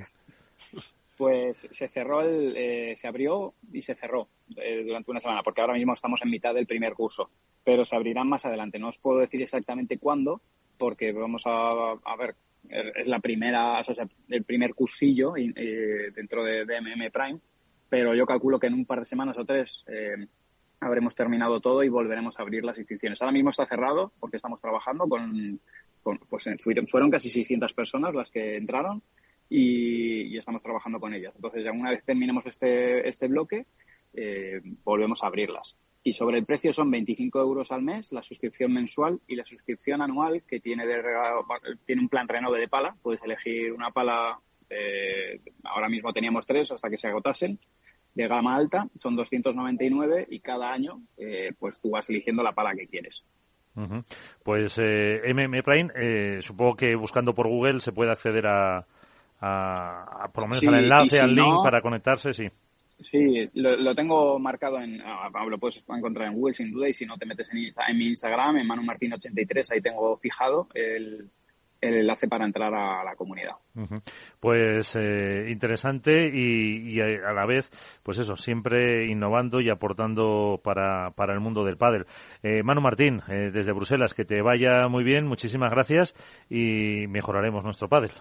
Pues 1.17 1.67
se 1.71 1.87
cerró, 1.89 2.21
el, 2.21 2.55
eh, 2.57 2.95
se 2.95 3.07
abrió 3.07 3.53
y 3.71 3.81
se 3.81 3.95
cerró 3.95 4.27
eh, 4.57 4.83
durante 4.85 5.11
una 5.11 5.19
semana, 5.19 5.43
porque 5.43 5.61
ahora 5.61 5.73
mismo 5.73 5.93
estamos 5.93 6.21
en 6.21 6.29
mitad 6.29 6.53
del 6.53 6.65
primer 6.65 6.93
curso, 6.93 7.29
pero 7.63 7.85
se 7.85 7.95
abrirán 7.95 8.27
más 8.27 8.45
adelante. 8.45 8.79
No 8.79 8.89
os 8.89 8.97
puedo 8.97 9.19
decir 9.19 9.41
exactamente 9.41 9.97
cuándo, 9.97 10.41
porque 10.77 11.11
vamos 11.11 11.43
a, 11.45 11.91
a 11.91 12.15
ver, 12.17 12.35
es 12.69 13.07
la 13.07 13.19
primera, 13.19 13.79
o 13.79 13.83
sea, 13.83 14.07
el 14.29 14.43
primer 14.43 14.73
cursillo 14.73 15.35
eh, 15.37 16.11
dentro 16.13 16.43
de, 16.43 16.65
de, 16.65 16.81
MM 16.81 17.11
Prime, 17.11 17.39
pero 17.89 18.13
yo 18.13 18.25
calculo 18.25 18.59
que 18.59 18.67
en 18.67 18.73
un 18.73 18.85
par 18.85 18.99
de 18.99 19.05
semanas 19.05 19.37
o 19.37 19.45
tres 19.45 19.85
habremos 20.79 21.15
terminado 21.15 21.59
todo 21.59 21.83
y 21.83 21.89
volveremos 21.89 22.37
a 22.37 22.43
abrir 22.43 22.63
las 22.63 22.77
inscripciones. 22.77 23.21
Ahora 23.21 23.31
mismo 23.31 23.49
está 23.49 23.65
cerrado 23.65 24.11
porque 24.19 24.37
estamos 24.37 24.61
trabajando 24.61 25.07
con, 25.07 25.59
pues 26.29 26.47
fueron 26.87 27.09
casi 27.09 27.29
600 27.29 27.73
personas 27.73 28.13
las 28.13 28.31
que 28.31 28.57
entraron 28.57 29.01
y, 29.49 30.37
estamos 30.37 30.61
trabajando 30.61 30.99
con 30.99 31.13
ellas. 31.13 31.33
Entonces, 31.35 31.63
ya 31.63 31.71
una 31.71 31.91
vez 31.91 32.03
terminemos 32.03 32.45
este, 32.45 33.07
este 33.07 33.27
bloque, 33.27 33.65
eh, 34.13 34.61
volvemos 34.83 35.23
a 35.23 35.27
abrirlas. 35.27 35.75
Y 36.07 36.13
sobre 36.13 36.37
el 36.37 36.45
precio 36.45 36.71
son 36.71 36.91
25 36.91 37.39
euros 37.39 37.71
al 37.71 37.81
mes, 37.81 38.11
la 38.11 38.21
suscripción 38.21 38.71
mensual 38.71 39.19
y 39.25 39.35
la 39.35 39.43
suscripción 39.43 40.03
anual 40.03 40.43
que 40.47 40.59
tiene, 40.59 40.85
de, 40.85 41.01
tiene 41.83 42.03
un 42.03 42.09
plan 42.09 42.27
renove 42.27 42.59
de 42.59 42.67
pala. 42.67 42.95
Puedes 43.01 43.23
elegir 43.23 43.73
una 43.73 43.89
pala, 43.89 44.37
eh, 44.69 45.41
ahora 45.63 45.89
mismo 45.89 46.13
teníamos 46.13 46.45
tres 46.45 46.71
hasta 46.71 46.91
que 46.91 46.99
se 46.99 47.07
agotasen 47.07 47.57
de 48.13 48.27
gama 48.27 48.55
alta, 48.55 48.87
son 48.99 49.15
299 49.15 50.27
y 50.29 50.41
cada 50.41 50.71
año 50.71 51.01
eh, 51.17 51.53
pues 51.59 51.79
tú 51.81 51.89
vas 51.89 52.07
eligiendo 52.07 52.43
la 52.43 52.51
pala 52.51 52.75
que 52.75 52.85
quieres. 52.85 53.23
Pues 54.43 54.79
eh, 54.79 55.21
MM 55.33 55.63
Prime, 55.63 55.91
eh, 55.95 56.37
supongo 56.41 56.75
que 56.75 56.95
buscando 56.95 57.33
por 57.33 57.47
Google 57.47 57.79
se 57.79 57.91
puede 57.91 58.11
acceder 58.11 58.45
a, 58.45 58.85
a, 59.41 60.29
por 60.31 60.43
lo 60.43 60.49
menos 60.49 60.63
al 60.67 60.75
enlace, 60.75 61.19
al 61.19 61.33
link 61.33 61.63
para 61.63 61.81
conectarse, 61.81 62.31
sí. 62.31 62.47
Sí, 62.99 63.49
lo, 63.53 63.93
tengo 63.93 64.39
marcado 64.39 64.79
en, 64.79 65.01
ah, 65.01 65.29
lo 65.49 65.59
puedes 65.59 65.83
encontrar 65.87 66.27
en 66.29 66.35
Google 66.35 66.53
sin 66.53 66.71
duda 66.71 66.87
y 66.87 66.93
si 66.93 67.05
no 67.05 67.17
te 67.17 67.25
metes 67.25 67.51
en, 67.51 67.57
en 67.57 67.97
mi 67.97 68.05
Instagram, 68.07 68.57
en 68.57 68.67
Manu 68.67 68.83
Martín 68.83 69.13
83, 69.13 69.71
ahí 69.71 69.81
tengo 69.81 70.15
fijado 70.15 70.69
el, 70.73 71.29
el 71.81 71.95
enlace 71.95 72.27
para 72.27 72.45
entrar 72.45 72.73
a 72.73 73.03
la 73.03 73.15
comunidad. 73.15 73.53
Pues 74.39 74.95
eh, 74.95 75.47
interesante 75.49 76.29
y, 76.33 76.99
a 76.99 77.33
la 77.33 77.45
vez, 77.45 77.69
pues 78.03 78.17
eso, 78.17 78.35
siempre 78.35 79.07
innovando 79.07 79.61
y 79.61 79.69
aportando 79.69 80.59
para, 80.63 81.11
para 81.11 81.33
el 81.33 81.39
mundo 81.39 81.63
del 81.63 81.77
pádel. 81.77 82.05
Eh, 82.43 82.63
Manu 82.63 82.81
Martín, 82.81 83.21
eh, 83.27 83.51
desde 83.51 83.73
Bruselas, 83.73 84.13
que 84.13 84.25
te 84.25 84.41
vaya 84.41 84.87
muy 84.87 85.03
bien, 85.03 85.27
muchísimas 85.27 85.71
gracias 85.71 86.15
y 86.49 87.07
mejoraremos 87.07 87.63
nuestro 87.63 87.89
pádel. 87.89 88.11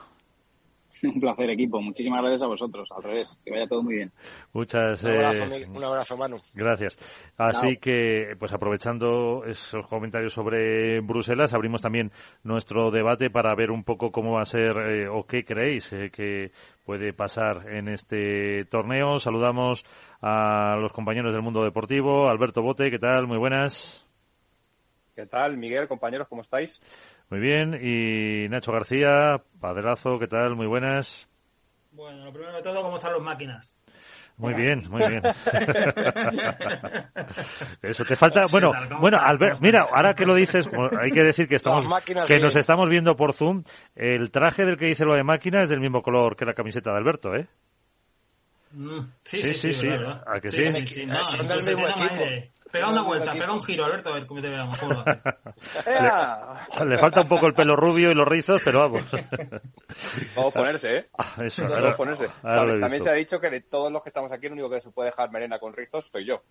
Un 1.14 1.21
placer, 1.21 1.51
equipo. 1.51 1.81
Muchísimas 1.81 2.21
gracias 2.21 2.43
a 2.43 2.47
vosotros. 2.47 2.88
Al 2.97 3.03
revés, 3.03 3.38
que 3.45 3.51
vaya 3.51 3.67
todo 3.67 3.83
muy 3.83 3.97
bien. 3.97 4.12
Muchas 4.53 5.03
un 5.03 5.11
abrazo, 5.11 5.45
eh, 5.45 5.67
un 5.69 5.85
abrazo 5.85 6.17
Manu. 6.17 6.37
Gracias. 6.55 6.97
Así 7.37 7.77
que, 7.77 8.37
pues 8.38 8.53
aprovechando 8.53 9.45
esos 9.45 9.87
comentarios 9.87 10.33
sobre 10.33 11.01
Bruselas, 11.01 11.53
abrimos 11.53 11.83
también 11.83 12.12
nuestro 12.43 12.90
debate 12.90 13.31
para 13.31 13.55
ver 13.55 13.71
un 13.71 13.85
poco 13.85 14.11
cómo 14.11 14.33
va 14.33 14.43
a 14.43 14.47
ser 14.47 14.77
eh, 14.77 15.09
o 15.09 15.27
qué 15.27 15.45
creéis 15.45 15.93
eh, 15.93 16.11
que 16.11 16.53
puede 16.85 17.12
pasar 17.12 17.69
en 17.71 17.88
este 17.88 18.64
torneo. 18.67 19.19
Saludamos 19.19 19.85
a 20.23 20.77
los 20.81 20.93
compañeros 20.93 21.33
del 21.33 21.43
mundo 21.43 21.62
deportivo. 21.64 22.29
Alberto 22.29 22.62
Bote, 22.62 22.90
¿qué 22.90 22.99
tal? 22.99 23.27
Muy 23.27 23.38
buenas. 23.38 24.07
¿Qué 25.14 25.27
tal, 25.27 25.57
Miguel, 25.57 25.87
compañeros? 25.87 26.27
¿Cómo 26.27 26.43
estáis? 26.43 26.81
Muy 27.30 27.40
bien. 27.40 27.78
Y 27.80 28.48
Nacho 28.48 28.72
García, 28.72 29.42
padelazo, 29.60 30.18
¿qué 30.18 30.26
tal? 30.26 30.56
Muy 30.56 30.66
buenas. 30.66 31.28
Bueno, 31.92 32.24
lo 32.24 32.32
primero 32.32 32.56
de 32.56 32.62
todo, 32.62 32.82
¿cómo 32.82 32.96
están 32.96 33.12
las 33.12 33.22
máquinas? 33.22 33.76
Muy 34.37 34.52
bien, 34.54 34.82
muy 34.90 35.00
bien. 35.08 35.22
Eso 37.82 38.04
te 38.04 38.16
falta. 38.16 38.46
Bueno, 38.50 38.72
bueno, 39.00 39.16
Albert, 39.20 39.60
mira, 39.60 39.87
ahora 39.92 40.12
que 40.12 40.24
lo 40.24 40.34
dices, 40.34 40.68
hay 41.00 41.12
que 41.12 41.22
decir 41.22 41.46
que 41.46 41.54
estamos, 41.54 41.87
que 42.02 42.40
nos 42.40 42.56
estamos 42.56 42.90
viendo 42.90 43.14
por 43.14 43.32
Zoom. 43.32 43.62
El 43.94 44.32
traje 44.32 44.64
del 44.64 44.76
que 44.76 44.87
dice 44.87 45.04
lo 45.04 45.14
de 45.14 45.22
máquina 45.22 45.62
es 45.62 45.68
del 45.68 45.78
mismo 45.78 46.02
color 46.02 46.34
que 46.37 46.44
la 46.44 46.54
camiseta 46.54 46.90
de 46.90 46.96
Alberto, 46.96 47.32
¿eh? 47.37 47.46
Mm, 48.72 49.02
sí, 49.22 49.40
sí, 49.40 49.54
sí, 49.54 49.72
sí, 49.72 49.88
¿A 49.88 50.40
que 50.40 50.50
sí? 50.50 50.66
sí, 50.66 50.87
sí, 50.87 51.06
no, 51.06 51.22
son 51.22 51.46
del 51.46 51.58
mismo 51.58 51.87
equipo. 51.87 52.24
Pega 52.74 52.88
una 52.88 53.02
vuelta, 53.02 53.30
pega 53.30 53.52
un 53.52 53.62
giro, 53.62 53.84
Alberto, 53.84 54.10
a 54.10 54.14
ver 54.14 54.26
cómo 54.26 54.42
te 54.42 54.48
veamos. 54.48 54.76
¿cómo 54.78 54.94
lo 54.94 55.04
le, 56.84 56.90
le, 56.90 56.98
falta 56.98 57.20
un 57.20 57.28
poco 57.28 57.46
el 57.46 57.54
pelo 57.54 57.76
rubio 57.76 58.10
y 58.10 58.14
los 58.14 58.26
rizos, 58.26 58.60
pero 58.64 58.80
vamos. 58.80 59.04
Vamos 60.34 60.56
a 60.56 60.58
ponerse, 60.58 60.96
¿eh? 60.96 61.06
Ah, 61.16 61.37
eso, 61.44 61.62
Vamos 61.62 61.84
a 61.84 61.96
ponerse. 61.96 62.26
También, 62.42 62.80
también 62.80 63.04
te 63.04 63.10
ha 63.10 63.14
dicho 63.14 63.38
que 63.38 63.48
de 63.48 63.60
todos 63.60 63.92
los 63.92 64.02
que 64.02 64.08
estamos 64.08 64.32
aquí, 64.32 64.46
el 64.46 64.54
único 64.54 64.68
que 64.70 64.80
se 64.80 64.90
puede 64.90 65.10
dejar 65.10 65.30
melena 65.30 65.60
con 65.60 65.72
rizos 65.72 66.08
soy 66.08 66.26
yo. 66.26 66.42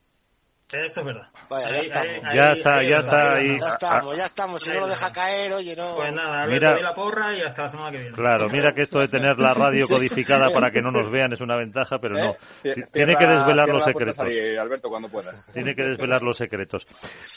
Eso 0.74 1.00
es 1.00 1.06
verdad. 1.06 1.28
Vaya, 1.50 1.70
ya, 1.70 1.78
estamos. 1.78 2.10
Ahí, 2.24 2.36
ya 2.38 2.46
está, 2.52 2.84
ya 2.84 2.96
está. 2.96 3.34
Ahí, 3.34 3.60
ya 3.60 3.68
estamos, 3.68 4.18
ya 4.18 4.26
estamos. 4.26 4.62
Si 4.62 4.70
no 4.72 4.80
lo 4.82 4.88
deja 4.88 5.12
caer, 5.12 5.54
oye, 5.54 5.76
no. 5.76 5.96
Pues 5.96 6.14
nada, 6.14 6.48
mira, 6.48 6.80
la 6.82 6.94
porra 6.94 7.34
y 7.36 7.42
hasta 7.42 7.64
la 7.64 7.70
semana 7.70 7.92
que 7.92 7.98
viene. 7.98 8.16
Claro, 8.16 8.50
mira 8.50 8.74
que 8.74 8.82
esto 8.82 9.00
de 9.00 9.08
tener 9.08 9.38
la 9.38 9.54
radio 9.54 9.88
codificada 9.90 10.52
para 10.54 10.72
que 10.72 10.82
no 10.82 10.92
nos 10.92 11.12
vean 11.12 11.34
es 11.34 11.42
una 11.42 11.56
ventaja, 11.56 11.98
pero 12.00 12.16
no. 12.16 12.36
¿Eh? 12.64 12.76
Tiene 12.92 13.16
que 13.16 13.28
desvelar 13.28 13.70
los 13.70 13.84
secretos. 13.84 14.20
Ahí, 14.20 14.58
Alberto, 14.58 14.90
cuando 14.90 15.10
puedas. 15.10 15.52
Tiene 15.54 15.76
que 15.76 15.84
desvelar 15.84 16.22
los 16.22 16.38
secretos. 16.38 16.88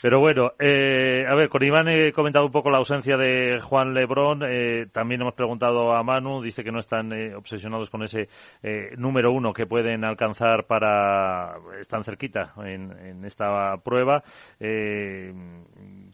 Pero 0.02 0.20
bueno, 0.20 0.52
eh, 0.58 1.24
a 1.28 1.34
ver, 1.34 1.48
con 1.48 1.62
Iván 1.62 1.88
he 1.88 2.12
comentado 2.12 2.46
un 2.46 2.52
poco 2.52 2.70
la 2.70 2.78
ausencia 2.78 3.16
de 3.16 3.60
Juan 3.60 3.94
Lebrón. 3.94 4.42
Eh, 4.48 4.86
también 4.92 5.20
hemos 5.20 5.34
preguntado 5.34 5.92
a 5.94 6.02
Manu, 6.02 6.42
dice 6.42 6.64
que 6.64 6.72
no 6.72 6.78
están 6.78 7.12
eh, 7.12 7.34
obsesionados 7.34 7.90
con 7.90 8.02
ese 8.02 8.28
eh, 8.62 8.90
número 8.96 9.32
uno 9.32 9.52
que 9.52 9.66
pueden 9.66 10.04
alcanzar 10.04 10.66
para. 10.66 11.56
Están 11.80 12.04
cerquita 12.04 12.54
en, 12.64 12.92
en 12.92 13.24
esta 13.26 13.76
prueba. 13.78 14.22
Eh, 14.58 15.32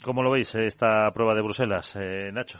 ¿Cómo 0.02 0.22
lo 0.22 0.30
veis 0.30 0.54
esta 0.54 1.10
prueba 1.12 1.34
de 1.34 1.42
Bruselas, 1.42 1.94
eh, 1.96 2.30
Nacho? 2.32 2.58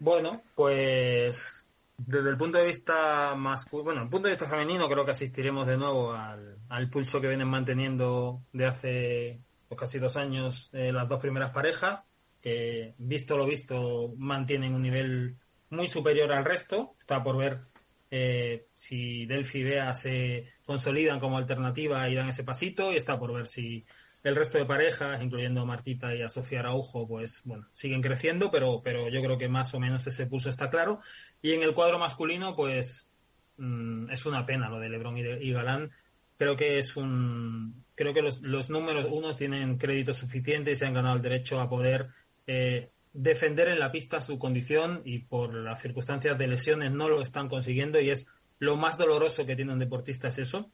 Bueno, 0.00 0.42
pues 0.54 1.68
desde 1.96 2.30
el 2.30 2.36
punto 2.36 2.58
de 2.58 2.66
vista 2.66 3.34
masculino, 3.34 3.84
bueno, 3.84 4.02
el 4.02 4.08
punto 4.08 4.28
de 4.28 4.34
vista 4.34 4.48
femenino 4.48 4.88
creo 4.88 5.04
que 5.04 5.10
asistiremos 5.10 5.66
de 5.66 5.76
nuevo 5.76 6.12
al, 6.14 6.56
al 6.68 6.88
pulso 6.88 7.20
que 7.20 7.28
vienen 7.28 7.48
manteniendo 7.48 8.40
de 8.52 8.66
hace 8.66 9.40
pues, 9.68 9.80
casi 9.80 9.98
dos 9.98 10.16
años 10.16 10.70
eh, 10.72 10.92
las 10.92 11.08
dos 11.08 11.20
primeras 11.20 11.50
parejas, 11.50 12.04
que 12.40 12.94
visto 12.98 13.36
lo 13.36 13.46
visto 13.46 14.12
mantienen 14.16 14.74
un 14.74 14.82
nivel 14.82 15.36
muy 15.70 15.88
superior 15.88 16.32
al 16.32 16.44
resto. 16.44 16.94
Está 17.00 17.22
por 17.22 17.36
ver 17.36 17.62
eh, 18.10 18.66
si 18.72 19.26
Delphi 19.26 19.58
y 19.58 19.64
Bea 19.64 19.94
se 19.94 20.46
consolidan 20.64 21.20
como 21.20 21.38
alternativa 21.38 22.08
y 22.08 22.14
dan 22.14 22.28
ese 22.28 22.44
pasito 22.44 22.92
y 22.92 22.96
está 22.96 23.18
por 23.18 23.32
ver 23.32 23.46
si 23.46 23.84
el 24.22 24.34
resto 24.34 24.58
de 24.58 24.66
parejas, 24.66 25.22
incluyendo 25.22 25.60
a 25.60 25.64
Martita 25.64 26.14
y 26.14 26.22
a 26.22 26.28
Sofía 26.28 26.60
Araujo, 26.60 27.06
pues 27.06 27.42
bueno, 27.44 27.66
siguen 27.72 28.02
creciendo, 28.02 28.50
pero, 28.50 28.82
pero 28.82 29.08
yo 29.08 29.22
creo 29.22 29.38
que 29.38 29.48
más 29.48 29.72
o 29.74 29.80
menos 29.80 30.06
ese 30.06 30.26
pulso 30.26 30.50
está 30.50 30.70
claro. 30.70 31.00
Y 31.40 31.52
en 31.52 31.62
el 31.62 31.74
cuadro 31.74 31.98
masculino, 31.98 32.56
pues 32.56 33.10
mmm, 33.58 34.10
es 34.10 34.26
una 34.26 34.44
pena 34.44 34.68
lo 34.68 34.80
de 34.80 34.88
Lebron 34.88 35.18
y, 35.18 35.22
y, 35.22 35.52
Galán. 35.52 35.90
Creo 36.36 36.56
que 36.56 36.78
es 36.78 36.96
un, 36.96 37.84
creo 37.94 38.12
que 38.12 38.22
los, 38.22 38.40
los 38.42 38.70
números 38.70 39.06
uno 39.10 39.36
tienen 39.36 39.78
crédito 39.78 40.14
suficiente 40.14 40.72
y 40.72 40.76
se 40.76 40.86
han 40.86 40.94
ganado 40.94 41.16
el 41.16 41.22
derecho 41.22 41.60
a 41.60 41.68
poder 41.68 42.08
eh, 42.46 42.90
defender 43.12 43.68
en 43.68 43.78
la 43.78 43.90
pista 43.90 44.20
su 44.20 44.38
condición 44.38 45.02
y 45.04 45.20
por 45.20 45.54
las 45.54 45.80
circunstancias 45.80 46.38
de 46.38 46.46
lesiones 46.46 46.92
no 46.92 47.08
lo 47.08 47.22
están 47.22 47.48
consiguiendo 47.48 48.00
y 48.00 48.10
es 48.10 48.26
lo 48.58 48.76
más 48.76 48.98
doloroso 48.98 49.46
que 49.46 49.56
tiene 49.56 49.72
un 49.72 49.78
deportista 49.78 50.28
es 50.28 50.38
eso. 50.38 50.70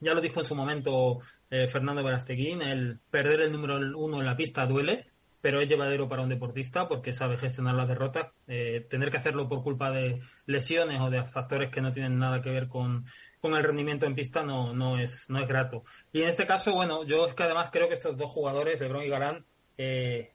Ya 0.00 0.14
lo 0.14 0.20
dijo 0.20 0.40
en 0.40 0.46
su 0.46 0.54
momento 0.54 1.20
eh, 1.50 1.68
Fernando 1.68 2.02
Verasteguín, 2.02 2.62
el 2.62 2.98
perder 3.10 3.42
el 3.42 3.52
número 3.52 3.78
uno 3.98 4.20
en 4.20 4.26
la 4.26 4.36
pista 4.36 4.66
duele, 4.66 5.06
pero 5.40 5.60
es 5.60 5.68
llevadero 5.68 6.08
para 6.08 6.22
un 6.22 6.28
deportista 6.28 6.88
porque 6.88 7.12
sabe 7.12 7.38
gestionar 7.38 7.74
las 7.74 7.88
derrotas. 7.88 8.32
Eh, 8.48 8.86
tener 8.90 9.10
que 9.10 9.16
hacerlo 9.16 9.48
por 9.48 9.62
culpa 9.62 9.90
de 9.90 10.20
lesiones 10.44 11.00
o 11.00 11.08
de 11.08 11.24
factores 11.24 11.70
que 11.70 11.80
no 11.80 11.92
tienen 11.92 12.18
nada 12.18 12.42
que 12.42 12.50
ver 12.50 12.68
con, 12.68 13.04
con 13.40 13.54
el 13.54 13.62
rendimiento 13.62 14.06
en 14.06 14.14
pista 14.14 14.42
no, 14.42 14.74
no, 14.74 14.98
es, 14.98 15.30
no 15.30 15.38
es 15.38 15.46
grato. 15.46 15.84
Y 16.12 16.22
en 16.22 16.28
este 16.28 16.46
caso, 16.46 16.74
bueno, 16.74 17.04
yo 17.04 17.26
es 17.26 17.34
que 17.34 17.44
además 17.44 17.70
creo 17.72 17.88
que 17.88 17.94
estos 17.94 18.16
dos 18.16 18.30
jugadores, 18.30 18.80
Lebron 18.80 19.04
y 19.04 19.08
Galán, 19.08 19.46
eh, 19.78 20.32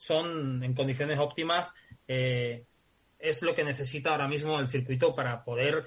son 0.00 0.62
en 0.64 0.74
condiciones 0.74 1.18
óptimas. 1.18 1.72
Eh, 2.08 2.64
es 3.18 3.42
lo 3.42 3.54
que 3.54 3.64
necesita 3.64 4.10
ahora 4.10 4.28
mismo 4.28 4.58
el 4.58 4.66
circuito 4.66 5.14
para 5.14 5.44
poder 5.44 5.86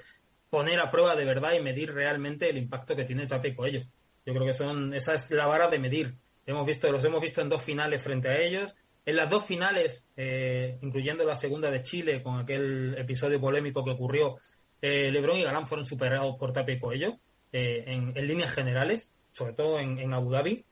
poner 0.50 0.80
a 0.80 0.92
prueba 0.92 1.16
de 1.16 1.26
verdad 1.26 1.54
y 1.54 1.62
medir 1.62 1.92
realmente 1.94 2.50
el 2.50 2.58
impacto 2.58 2.96
que 2.96 3.06
tiene 3.06 3.26
Tape 3.26 3.56
Coello. 3.56 3.82
Yo 4.26 4.34
creo 4.34 4.46
que 4.46 4.54
son, 4.54 4.94
esa 4.94 5.16
es 5.16 5.32
la 5.32 5.48
vara 5.48 5.68
de 5.68 5.80
medir. 5.80 6.16
Hemos 6.46 6.68
visto, 6.68 6.92
los 6.92 7.04
hemos 7.04 7.22
visto 7.22 7.42
en 7.42 7.50
dos 7.50 7.64
finales 7.64 8.04
frente 8.04 8.30
a 8.30 8.40
ellos. 8.40 8.76
En 9.06 9.16
las 9.16 9.30
dos 9.30 9.46
finales, 9.46 10.08
eh, 10.16 10.78
incluyendo 10.82 11.26
la 11.26 11.36
segunda 11.36 11.72
de 11.72 11.82
Chile, 11.82 12.22
con 12.22 12.40
aquel 12.40 12.96
episodio 12.98 13.42
polémico 13.42 13.84
que 13.84 13.92
ocurrió, 13.92 14.38
eh, 14.82 15.12
Lebron 15.12 15.40
y 15.40 15.44
Galán 15.44 15.66
fueron 15.66 15.86
superados 15.86 16.36
por 16.38 16.54
Tape 16.54 16.80
Coello 16.80 17.18
eh, 17.52 17.84
en, 17.88 18.16
en, 18.16 18.28
líneas 18.28 18.52
generales, 18.52 19.14
sobre 19.32 19.54
todo 19.54 19.80
en, 19.80 19.98
en, 19.98 20.14
Abu 20.14 20.30
Dhabi, 20.30 20.64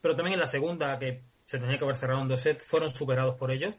pero 0.00 0.16
también 0.16 0.34
en 0.34 0.40
la 0.40 0.46
segunda, 0.46 0.98
que 0.98 1.22
se 1.44 1.58
tenía 1.58 1.78
que 1.78 1.84
haber 1.84 1.96
cerrado 1.96 2.22
en 2.22 2.28
dos 2.28 2.40
sets, 2.40 2.64
fueron 2.64 2.90
superados 2.90 3.36
por 3.36 3.50
ellos 3.50 3.74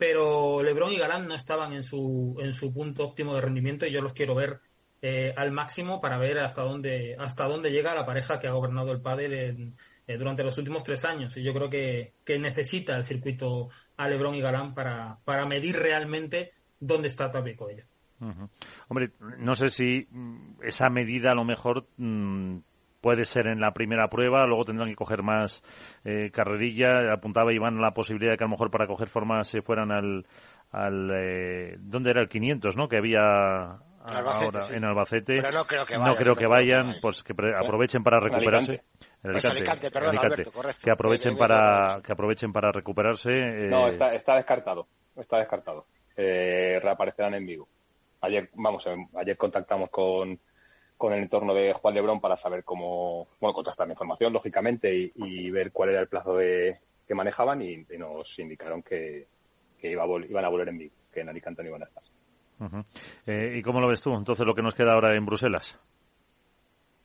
pero 0.00 0.62
LeBron 0.62 0.92
y 0.92 0.96
Galán 0.96 1.28
no 1.28 1.34
estaban 1.34 1.74
en 1.74 1.82
su, 1.82 2.34
en 2.40 2.54
su 2.54 2.72
punto 2.72 3.04
óptimo 3.04 3.34
de 3.34 3.42
rendimiento 3.42 3.84
y 3.84 3.90
yo 3.90 4.00
los 4.00 4.14
quiero 4.14 4.34
ver 4.34 4.62
eh, 5.02 5.34
al 5.36 5.52
máximo 5.52 6.00
para 6.00 6.16
ver 6.16 6.38
hasta 6.38 6.62
dónde, 6.62 7.16
hasta 7.18 7.44
dónde 7.44 7.70
llega 7.70 7.94
la 7.94 8.06
pareja 8.06 8.40
que 8.40 8.48
ha 8.48 8.52
gobernado 8.52 8.92
el 8.92 9.02
pádel 9.02 9.34
en, 9.34 9.76
eh, 10.06 10.16
durante 10.16 10.42
los 10.42 10.56
últimos 10.56 10.84
tres 10.84 11.04
años. 11.04 11.36
Y 11.36 11.42
yo 11.42 11.52
creo 11.52 11.68
que, 11.68 12.14
que 12.24 12.38
necesita 12.38 12.96
el 12.96 13.04
circuito 13.04 13.68
a 13.98 14.08
LeBron 14.08 14.36
y 14.36 14.40
Galán 14.40 14.72
para, 14.72 15.18
para 15.22 15.44
medir 15.44 15.76
realmente 15.76 16.52
dónde 16.78 17.08
está 17.08 17.30
Tape 17.30 17.54
Coelho. 17.54 17.84
Hombre, 18.88 19.12
no 19.36 19.54
sé 19.54 19.68
si 19.68 20.08
esa 20.62 20.88
medida 20.88 21.32
a 21.32 21.34
lo 21.34 21.44
mejor 21.44 21.86
mmm, 21.98 22.56
puede 23.00 23.24
ser 23.24 23.46
en 23.46 23.60
la 23.60 23.72
primera 23.72 24.08
prueba, 24.08 24.46
luego 24.46 24.64
tendrán 24.64 24.88
que 24.88 24.94
coger 24.96 25.22
más 25.22 25.62
eh, 26.04 26.30
carrerilla. 26.32 27.12
Apuntaba 27.12 27.52
Iván 27.52 27.80
la 27.80 27.92
posibilidad 27.92 28.32
de 28.32 28.38
que 28.38 28.44
a 28.44 28.46
lo 28.46 28.52
mejor 28.52 28.70
para 28.70 28.86
coger 28.86 29.08
formas 29.08 29.48
se 29.48 29.62
fueran 29.62 29.90
al, 29.92 30.26
al 30.70 31.10
eh, 31.14 31.76
¿dónde 31.78 32.10
era 32.10 32.20
el 32.20 32.28
500, 32.28 32.76
no? 32.76 32.88
Que 32.88 32.98
había 32.98 33.78
Albacete, 34.02 34.44
ahora 34.44 34.62
sí. 34.62 34.76
en 34.76 34.84
Albacete. 34.84 35.36
Pero 35.42 35.52
no 35.52 35.64
creo 35.64 35.84
que 35.86 35.96
vayan. 35.96 36.08
No 36.08 36.14
creo 36.16 36.34
que 36.36 36.46
vayan, 36.46 36.92
pues 37.02 37.22
que 37.22 37.34
pre- 37.34 37.52
aprovechen 37.56 38.02
para 38.02 38.20
recuperarse. 38.20 38.82
En 39.22 39.32
Pues 39.32 39.44
Alicante, 39.44 39.90
perdón, 39.90 40.10
Alicante. 40.10 40.34
Alberto, 40.34 40.52
correcto. 40.52 40.80
Que 40.84 40.90
aprovechen 40.90 41.36
para 41.36 42.00
que 42.02 42.12
aprovechen 42.12 42.52
para 42.52 42.72
recuperarse. 42.72 43.30
eh, 43.30 43.68
No, 43.68 43.88
está, 43.88 44.14
está 44.14 44.36
descartado. 44.36 44.86
Está 45.16 45.38
descartado. 45.38 45.86
Eh, 46.16 46.78
reaparecerán 46.82 47.34
en 47.34 47.44
vivo. 47.46 47.68
Ayer, 48.22 48.48
vamos, 48.54 48.86
eh, 48.86 48.94
ayer 49.18 49.36
contactamos 49.36 49.90
con, 49.90 50.38
con 51.00 51.14
el 51.14 51.22
entorno 51.22 51.54
de 51.54 51.72
Juan 51.72 51.94
Lebrón 51.94 52.20
para 52.20 52.36
saber 52.36 52.62
cómo, 52.62 53.26
bueno, 53.40 53.54
contrastar 53.54 53.86
la 53.86 53.94
información, 53.94 54.34
lógicamente, 54.34 54.94
y, 54.94 55.10
y 55.16 55.50
ver 55.50 55.72
cuál 55.72 55.88
era 55.88 56.00
el 56.02 56.08
plazo 56.08 56.36
de, 56.36 56.78
que 57.08 57.14
manejaban 57.14 57.62
y, 57.62 57.72
y 57.72 57.96
nos 57.98 58.38
indicaron 58.38 58.82
que, 58.82 59.26
que 59.80 59.90
iba 59.90 60.02
a 60.02 60.06
vol- 60.06 60.28
iban 60.28 60.44
a 60.44 60.50
volver 60.50 60.68
en 60.68 60.76
vivo, 60.76 60.94
que 61.10 61.20
en 61.20 61.30
Alicante 61.30 61.62
no 61.62 61.70
iban 61.70 61.82
a 61.84 61.86
estar. 61.86 62.04
Eh, 63.26 63.54
¿Y 63.56 63.62
cómo 63.62 63.80
lo 63.80 63.88
ves 63.88 64.02
tú? 64.02 64.14
Entonces, 64.14 64.44
lo 64.46 64.54
que 64.54 64.60
nos 64.60 64.74
queda 64.74 64.92
ahora 64.92 65.16
en 65.16 65.24
Bruselas. 65.24 65.78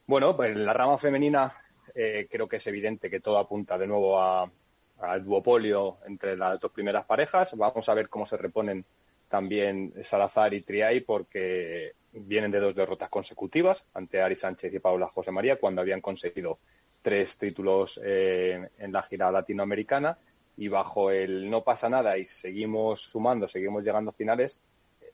Bueno, 0.07 0.35
pues 0.35 0.51
en 0.51 0.65
la 0.65 0.73
rama 0.73 0.97
femenina 0.97 1.55
eh, 1.95 2.27
creo 2.29 2.49
que 2.49 2.57
es 2.57 2.67
evidente 2.67 3.09
que 3.09 3.21
todo 3.21 3.37
apunta 3.37 3.77
de 3.77 3.87
nuevo 3.87 4.19
a- 4.21 4.51
al 4.99 5.23
duopolio 5.23 5.99
entre 6.05 6.35
las 6.35 6.59
dos 6.59 6.71
primeras 6.73 7.05
parejas. 7.05 7.55
Vamos 7.57 7.87
a 7.87 7.93
ver 7.93 8.09
cómo 8.09 8.25
se 8.25 8.35
reponen 8.35 8.83
también 9.29 9.93
Salazar 10.03 10.53
y 10.53 10.61
Triay 10.61 10.99
porque 11.01 11.93
vienen 12.15 12.51
de 12.51 12.59
dos 12.59 12.75
derrotas 12.75 13.09
consecutivas 13.09 13.85
ante 13.93 14.21
Ari 14.21 14.35
Sánchez 14.35 14.73
y 14.73 14.79
Paula 14.79 15.07
José 15.07 15.31
María 15.31 15.57
cuando 15.57 15.81
habían 15.81 16.01
conseguido 16.01 16.59
tres 17.01 17.37
títulos 17.37 17.99
eh, 18.03 18.69
en 18.77 18.91
la 18.91 19.03
gira 19.03 19.31
latinoamericana 19.31 20.17
y 20.57 20.67
bajo 20.69 21.11
el 21.11 21.49
no 21.49 21.63
pasa 21.63 21.89
nada 21.89 22.17
y 22.17 22.25
seguimos 22.25 23.01
sumando, 23.01 23.47
seguimos 23.47 23.83
llegando 23.83 24.11
a 24.11 24.13
finales, 24.13 24.61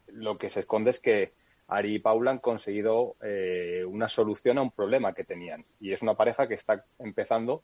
lo 0.07 0.37
que 0.37 0.49
se 0.49 0.61
esconde 0.61 0.91
es 0.91 0.99
que 0.99 1.33
Ari 1.67 1.95
y 1.95 1.99
Paula 1.99 2.31
han 2.31 2.39
conseguido 2.39 3.15
eh, 3.21 3.83
una 3.87 4.07
solución 4.07 4.57
a 4.57 4.61
un 4.61 4.71
problema 4.71 5.13
que 5.13 5.23
tenían. 5.23 5.65
Y 5.79 5.93
es 5.93 6.01
una 6.01 6.15
pareja 6.15 6.47
que 6.47 6.55
está 6.55 6.85
empezando 6.99 7.63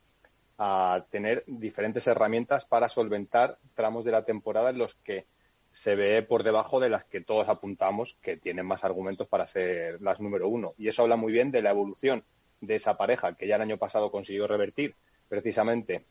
a 0.58 1.06
tener 1.12 1.44
diferentes 1.46 2.08
herramientas 2.08 2.66
para 2.66 2.90
solventar 2.90 3.60
tramos 3.76 4.06
de 4.06 4.12
la 4.12 4.24
temporada 4.24 4.70
en 4.70 4.78
los 4.78 4.96
que 4.96 5.26
se 5.78 5.96
ve 5.96 6.24
por 6.24 6.44
debajo 6.44 6.80
de 6.80 6.90
las 6.90 7.06
que 7.06 7.22
todos 7.22 7.48
apuntamos 7.50 8.18
que 8.22 8.36
tienen 8.36 8.66
más 8.66 8.84
argumentos 8.84 9.28
para 9.28 9.46
ser 9.46 10.02
las 10.02 10.20
número 10.20 10.50
uno. 10.50 10.74
Y 10.78 10.88
eso 10.88 11.04
habla 11.04 11.18
muy 11.18 11.32
bien 11.32 11.52
de 11.52 11.62
la 11.62 11.70
evolución 11.70 12.24
de 12.62 12.76
esa 12.76 12.98
pareja 12.98 13.36
que 13.36 13.48
ya 13.48 13.58
el 13.58 13.62
año 13.62 13.78
pasado 13.78 14.10
consiguió 14.10 14.48
revertir 14.48 14.96
precisamente 15.30 16.02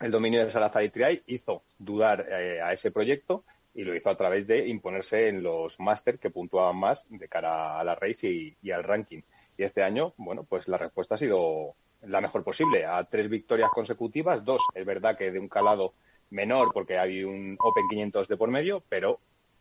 el 0.00 0.10
dominio 0.10 0.44
de 0.44 0.50
Salazar 0.50 0.82
y 0.82 0.90
Triay, 0.90 1.22
hizo 1.26 1.62
dudar 1.78 2.26
eh, 2.28 2.60
a 2.60 2.72
ese 2.72 2.90
proyecto 2.90 3.44
y 3.72 3.84
lo 3.84 3.94
hizo 3.94 4.10
a 4.10 4.16
través 4.16 4.48
de 4.48 4.66
imponerse 4.66 5.28
en 5.28 5.44
los 5.44 5.78
máster 5.78 6.18
que 6.18 6.30
puntuaban 6.30 6.76
más 6.76 7.06
de 7.08 7.28
cara 7.28 7.78
a 7.78 7.84
la 7.84 7.94
race 7.94 8.28
y, 8.28 8.56
y, 8.62 8.72
al 8.72 8.82
ranking. 8.82 9.22
Y 9.56 9.62
este 9.62 9.84
año, 9.84 10.12
bueno, 10.16 10.42
pues 10.42 10.66
la 10.66 10.76
respuesta 10.76 11.14
ha 11.14 11.18
sido 11.18 11.76
la 12.02 12.20
mejor 12.20 12.42
posible. 12.42 12.84
A 12.84 13.04
tres 13.04 13.28
victorias 13.28 13.70
consecutivas, 13.72 14.44
dos, 14.44 14.60
es 14.74 14.84
verdad 14.84 15.16
que 15.16 15.30
de 15.30 15.38
un 15.38 15.48
calado 15.48 15.94
menor 16.30 16.70
porque 16.72 16.98
hay 16.98 17.24
un 17.24 17.56
Open 17.60 17.84
500 17.88 18.28
de 18.28 18.36
por 18.36 18.50
medio, 18.50 18.82
pero 18.88 19.20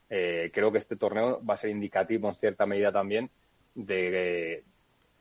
eh, 0.09 0.51
creo 0.53 0.71
que 0.71 0.77
este 0.77 0.95
torneo 0.95 1.43
va 1.43 1.55
a 1.55 1.57
ser 1.57 1.69
indicativo 1.69 2.29
en 2.29 2.35
cierta 2.35 2.65
medida 2.65 2.91
también 2.91 3.29
de, 3.75 4.63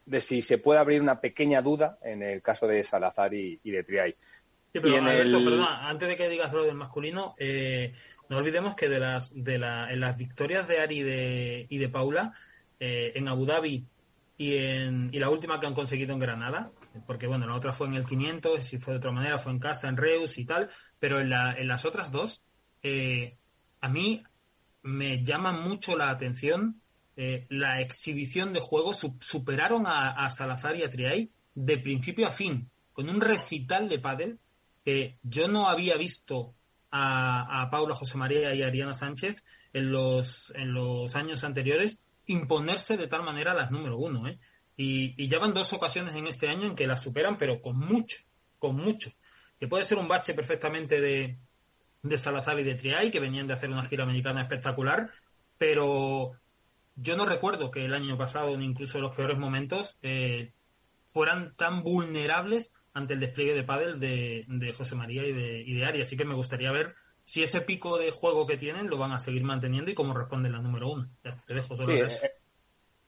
de 0.07 0.21
si 0.21 0.43
se 0.43 0.59
puede 0.59 0.81
abrir 0.81 1.01
una 1.01 1.21
pequeña 1.21 1.61
duda 1.61 1.99
en 2.03 2.23
el 2.23 2.41
caso 2.41 2.67
de 2.67 2.83
Salazar 2.85 3.35
y, 3.35 3.59
de 3.63 3.85
Triay. 3.85 4.15
Sí, 4.73 4.81
pero 4.81 4.97
Alberto, 4.97 5.45
perdón, 5.45 5.67
antes 5.69 6.09
de 6.09 6.17
que 6.17 6.29
digas 6.29 6.53
lo 6.53 6.65
del 6.65 6.75
masculino, 6.75 7.35
eh, 7.39 7.95
no 8.29 8.39
olvidemos 8.39 8.75
que 8.75 8.89
de 8.89 9.01
las 9.01 9.33
de 9.35 9.59
la, 9.59 9.91
en 9.91 10.01
las 10.01 10.17
victorias 10.17 10.69
de 10.69 10.79
Ari 10.81 10.99
y 10.99 11.03
de, 11.03 11.67
y 11.69 11.79
de 11.79 11.89
Paula, 11.89 12.35
eh, 12.79 13.13
en 13.15 13.29
Abu 13.29 13.47
Dhabi 13.47 13.85
y, 14.37 14.57
en, 14.57 15.11
y 15.13 15.19
la 15.19 15.31
última 15.31 15.59
que 15.59 15.67
han 15.67 15.75
conseguido 15.75 16.13
en 16.13 16.21
Granada, 16.21 16.71
porque 17.07 17.27
bueno, 17.27 17.47
la 17.47 17.55
otra 17.55 17.73
fue 17.73 17.87
en 17.87 17.95
el 17.95 18.05
500, 18.05 18.63
si 18.63 18.79
fue 18.79 18.95
de 18.95 18.99
otra 18.99 19.13
manera, 19.13 19.39
fue 19.39 19.53
en 19.53 19.59
casa, 19.59 19.89
en 19.89 19.97
Reus 19.97 20.39
y 20.39 20.45
tal, 20.45 20.71
pero 20.99 21.21
en, 21.21 21.31
la, 21.31 21.53
en 21.53 21.69
las 21.69 21.85
otras 21.85 22.13
dos, 22.13 22.45
eh, 22.83 23.37
a 23.81 23.89
mí 23.89 24.23
me 24.83 25.25
llama 25.25 25.53
mucho 25.53 25.97
la 25.97 26.11
atención 26.11 26.81
eh, 27.17 27.47
la 27.49 27.81
exhibición 27.81 28.53
de 28.53 28.61
juego, 28.61 28.93
superaron 28.93 29.85
a, 29.87 30.29
Salazar 30.29 30.77
y 30.77 30.83
a 30.83 30.91
Triay 30.91 31.31
de 31.55 31.79
principio 31.79 32.27
a 32.27 32.31
fin, 32.31 32.71
con 32.93 33.09
un 33.09 33.21
recital 33.21 33.89
de 33.89 33.99
pádel 33.99 34.39
que 34.85 35.19
yo 35.23 35.49
no 35.49 35.69
había 35.69 35.97
visto 35.97 36.55
a, 36.91 37.63
a 37.63 37.71
Paula 37.71 37.95
José 37.95 38.19
María 38.19 38.55
y 38.55 38.63
a 38.63 38.67
Ariana 38.67 38.95
Sánchez 38.95 39.43
en 39.73 39.93
los, 39.93 40.53
en 40.55 40.73
los 40.75 41.17
años 41.17 41.43
anteriores 41.43 41.99
imponerse 42.27 42.97
de 42.97 43.07
tal 43.07 43.23
manera 43.23 43.53
a 43.53 43.55
las 43.55 43.71
número 43.71 43.97
uno, 43.97 44.29
¿eh? 44.29 44.39
Y, 44.77 45.29
ya 45.29 45.39
van 45.39 45.55
dos 45.55 45.73
ocasiones 45.73 46.15
en 46.15 46.27
este 46.27 46.49
año 46.49 46.67
en 46.67 46.77
que 46.77 46.87
las 46.87 47.03
superan, 47.03 47.39
pero 47.39 47.63
con 47.63 47.79
mucho, 47.79 48.19
con 48.59 48.77
mucho. 48.77 49.11
Que 49.59 49.69
puede 49.69 49.85
ser 49.85 49.99
un 49.99 50.09
bache 50.09 50.35
perfectamente 50.35 51.01
de, 51.01 51.39
de 52.03 52.19
Salazar 52.19 52.59
y 52.61 52.65
de 52.65 52.75
Triay, 52.75 53.11
que 53.11 53.21
venían 53.21 53.47
de 53.47 53.55
hacer 53.55 53.71
una 53.71 53.87
gira 53.87 54.05
americana 54.05 54.43
espectacular, 54.43 55.11
pero 55.57 56.33
yo 56.97 57.17
no 57.17 57.25
recuerdo 57.25 57.71
que 57.71 57.85
el 57.85 57.95
año 57.95 58.19
pasado, 58.19 58.57
ni 58.57 58.67
incluso 58.67 58.99
en 58.99 59.05
los 59.05 59.17
peores 59.17 59.39
momentos, 59.39 59.97
eh, 60.03 60.53
fueran 61.07 61.55
tan 61.57 61.83
vulnerables 61.83 62.73
ante 62.93 63.15
el 63.15 63.21
despliegue 63.21 63.55
de 63.55 63.63
pádel 63.63 64.01
de, 64.01 64.45
de 64.49 64.73
José 64.73 64.95
María 64.95 65.27
y 65.27 65.33
de, 65.33 65.61
y 65.61 65.75
de 65.75 65.85
Ari. 65.85 66.03
Así 66.03 66.17
que 66.17 66.25
me 66.25 66.35
gustaría 66.35 66.73
ver 66.73 66.95
si 67.25 67.43
ese 67.43 67.61
pico 67.61 67.99
de 67.99 68.11
juego 68.11 68.47
que 68.47 68.57
tienen 68.57 68.89
lo 68.89 68.99
van 68.99 69.13
a 69.13 69.19
seguir 69.19 69.43
manteniendo 69.43 69.91
y 69.91 69.95
cómo 69.95 70.15
responden 70.15 70.53
la 70.53 70.61
número 70.61 70.91
uno. 70.91 71.09
te 71.23 71.55
dejo 71.55 71.77
solo 71.77 71.93
eso. 71.93 72.27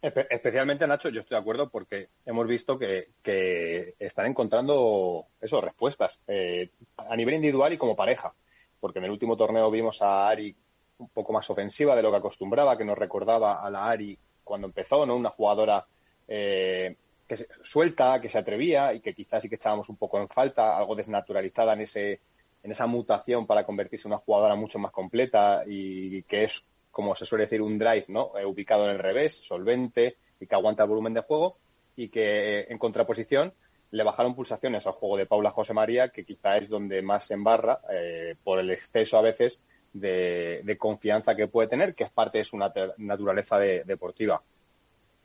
Especialmente, 0.00 0.86
Nacho, 0.86 1.08
yo 1.08 1.20
estoy 1.20 1.34
de 1.34 1.40
acuerdo 1.40 1.68
porque 1.68 2.08
hemos 2.24 2.46
visto 2.46 2.78
que, 2.78 3.94
están 3.98 4.26
encontrando 4.26 5.26
eso, 5.40 5.60
respuestas 5.60 6.20
eh, 6.28 6.70
a 6.96 7.16
nivel 7.16 7.34
individual 7.34 7.72
y 7.72 7.78
como 7.78 7.96
pareja. 7.96 8.32
Porque 8.78 9.00
en 9.00 9.06
el 9.06 9.10
último 9.10 9.36
torneo 9.36 9.70
vimos 9.70 10.00
a 10.02 10.28
Ari 10.28 10.54
un 10.98 11.08
poco 11.08 11.32
más 11.32 11.50
ofensiva 11.50 11.96
de 11.96 12.02
lo 12.02 12.10
que 12.10 12.18
acostumbraba, 12.18 12.78
que 12.78 12.84
nos 12.84 12.96
recordaba 12.96 13.64
a 13.64 13.70
la 13.70 13.86
Ari 13.86 14.16
cuando 14.44 14.68
empezó, 14.68 15.04
¿no? 15.04 15.16
Una 15.16 15.30
jugadora 15.30 15.84
eh, 16.28 16.96
que 17.26 17.36
se, 17.36 17.48
suelta, 17.62 18.20
que 18.20 18.28
se 18.28 18.38
atrevía 18.38 18.94
y 18.94 19.00
que 19.00 19.14
quizás 19.14 19.42
sí 19.42 19.48
que 19.48 19.56
echábamos 19.56 19.88
un 19.88 19.96
poco 19.96 20.20
en 20.20 20.28
falta, 20.28 20.76
algo 20.76 20.94
desnaturalizada 20.94 21.72
en 21.72 21.80
ese 21.80 22.20
en 22.62 22.72
esa 22.72 22.86
mutación 22.86 23.46
para 23.46 23.64
convertirse 23.64 24.08
en 24.08 24.12
una 24.12 24.20
jugadora 24.20 24.54
mucho 24.54 24.78
más 24.78 24.92
completa 24.92 25.62
y 25.66 26.22
que 26.24 26.44
es, 26.44 26.64
como 26.90 27.14
se 27.14 27.26
suele 27.26 27.44
decir, 27.44 27.62
un 27.62 27.78
drive, 27.78 28.06
¿no? 28.08 28.36
Eh, 28.38 28.44
ubicado 28.44 28.84
en 28.84 28.90
el 28.90 28.98
revés, 28.98 29.34
solvente 29.34 30.16
y 30.40 30.46
que 30.46 30.54
aguanta 30.54 30.84
el 30.84 30.88
volumen 30.88 31.14
de 31.14 31.22
juego 31.22 31.58
y 31.96 32.08
que 32.08 32.66
en 32.68 32.78
contraposición 32.78 33.52
le 33.90 34.04
bajaron 34.04 34.34
pulsaciones 34.34 34.86
al 34.86 34.92
juego 34.92 35.16
de 35.16 35.26
Paula 35.26 35.50
José 35.50 35.74
María, 35.74 36.10
que 36.10 36.24
quizá 36.24 36.56
es 36.58 36.68
donde 36.68 37.02
más 37.02 37.26
se 37.26 37.34
embarra 37.34 37.80
eh, 37.90 38.34
por 38.44 38.58
el 38.58 38.70
exceso 38.70 39.18
a 39.18 39.22
veces 39.22 39.62
de, 39.92 40.76
confianza 40.78 41.34
que 41.34 41.48
puede 41.48 41.68
tener, 41.68 41.94
que 41.94 42.04
es 42.04 42.10
parte 42.10 42.38
de 42.38 42.44
su 42.44 42.58
naturaleza 42.58 43.58
deportiva. 43.58 44.42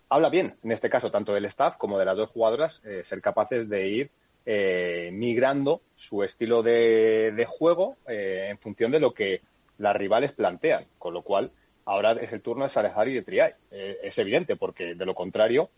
Habla 0.09 0.29
bien, 0.29 0.55
en 0.63 0.71
este 0.71 0.89
caso, 0.89 1.11
tanto 1.11 1.33
del 1.33 1.45
staff 1.45 1.77
como 1.77 1.97
de 1.97 2.05
las 2.05 2.15
dos 2.15 2.29
jugadoras, 2.29 2.81
eh, 2.85 3.03
ser 3.03 3.21
capaces 3.21 3.67
de 3.67 3.87
ir 3.87 4.11
eh, 4.45 5.09
migrando 5.13 5.81
su 5.95 6.21
estilo 6.21 6.61
de, 6.61 7.45
juego 7.47 7.97
eh, 8.07 8.47
en 8.49 8.57
función 8.57 8.91
de 8.91 8.99
lo 8.99 9.13
que 9.13 9.41
las 9.77 9.95
rivales 9.95 10.31
plantean, 10.31 10.85
con 10.97 11.13
lo 11.13 11.21
cual 11.21 11.51
ahora 11.85 12.13
es 12.13 12.31
el 12.33 12.41
turno 12.41 12.63
de 12.63 12.69
Salazar 12.69 13.07
y 13.07 13.13
de 13.13 13.21
Triay. 13.21 13.53
Eh, 13.71 13.97
es 14.03 14.17
evidente, 14.17 14.55
porque 14.55 14.95
de 14.95 15.05
lo 15.05 15.13
contrario, 15.13 15.69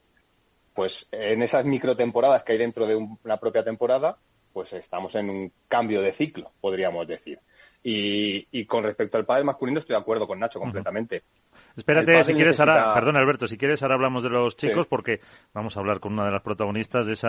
pues 0.74 1.08
en 1.12 1.42
esas 1.42 1.66
microtemporadas 1.66 2.44
que 2.44 2.54
hay 2.54 2.58
dentro 2.58 2.86
de 2.86 2.96
una 2.96 3.38
propia 3.38 3.64
temporada, 3.64 4.18
pues 4.54 4.74
estamos 4.74 5.16
en 5.16 5.30
un 5.30 5.52
cambio 5.68 6.02
de 6.02 6.14
ciclo, 6.14 6.52
podríamos 6.62 7.08
decir. 7.08 7.40
Y, 7.88 8.66
con 8.66 8.84
respecto 8.84 9.16
al 9.16 9.26
padre 9.26 9.44
masculino 9.44 9.78
estoy 9.78 9.96
de 9.96 10.02
acuerdo 10.02 10.26
con 10.26 10.40
Nacho 10.40 10.60
completamente. 10.60 11.22
Espérate, 11.78 12.24
si 12.24 12.34
quieres 12.34 12.60
ahora, 12.60 12.92
perdón 12.96 13.16
Alberto, 13.16 13.46
si 13.46 13.58
quieres 13.58 13.84
ahora 13.84 13.94
hablamos 13.94 14.24
de 14.24 14.30
los 14.30 14.56
chicos 14.56 14.88
porque 14.88 15.20
vamos 15.54 15.78
a 15.78 15.82
hablar 15.82 16.00
con 16.00 16.14
una 16.14 16.26
de 16.26 16.32
las 16.32 16.42
protagonistas 16.42 17.06
de 17.06 17.14
ese 17.14 17.28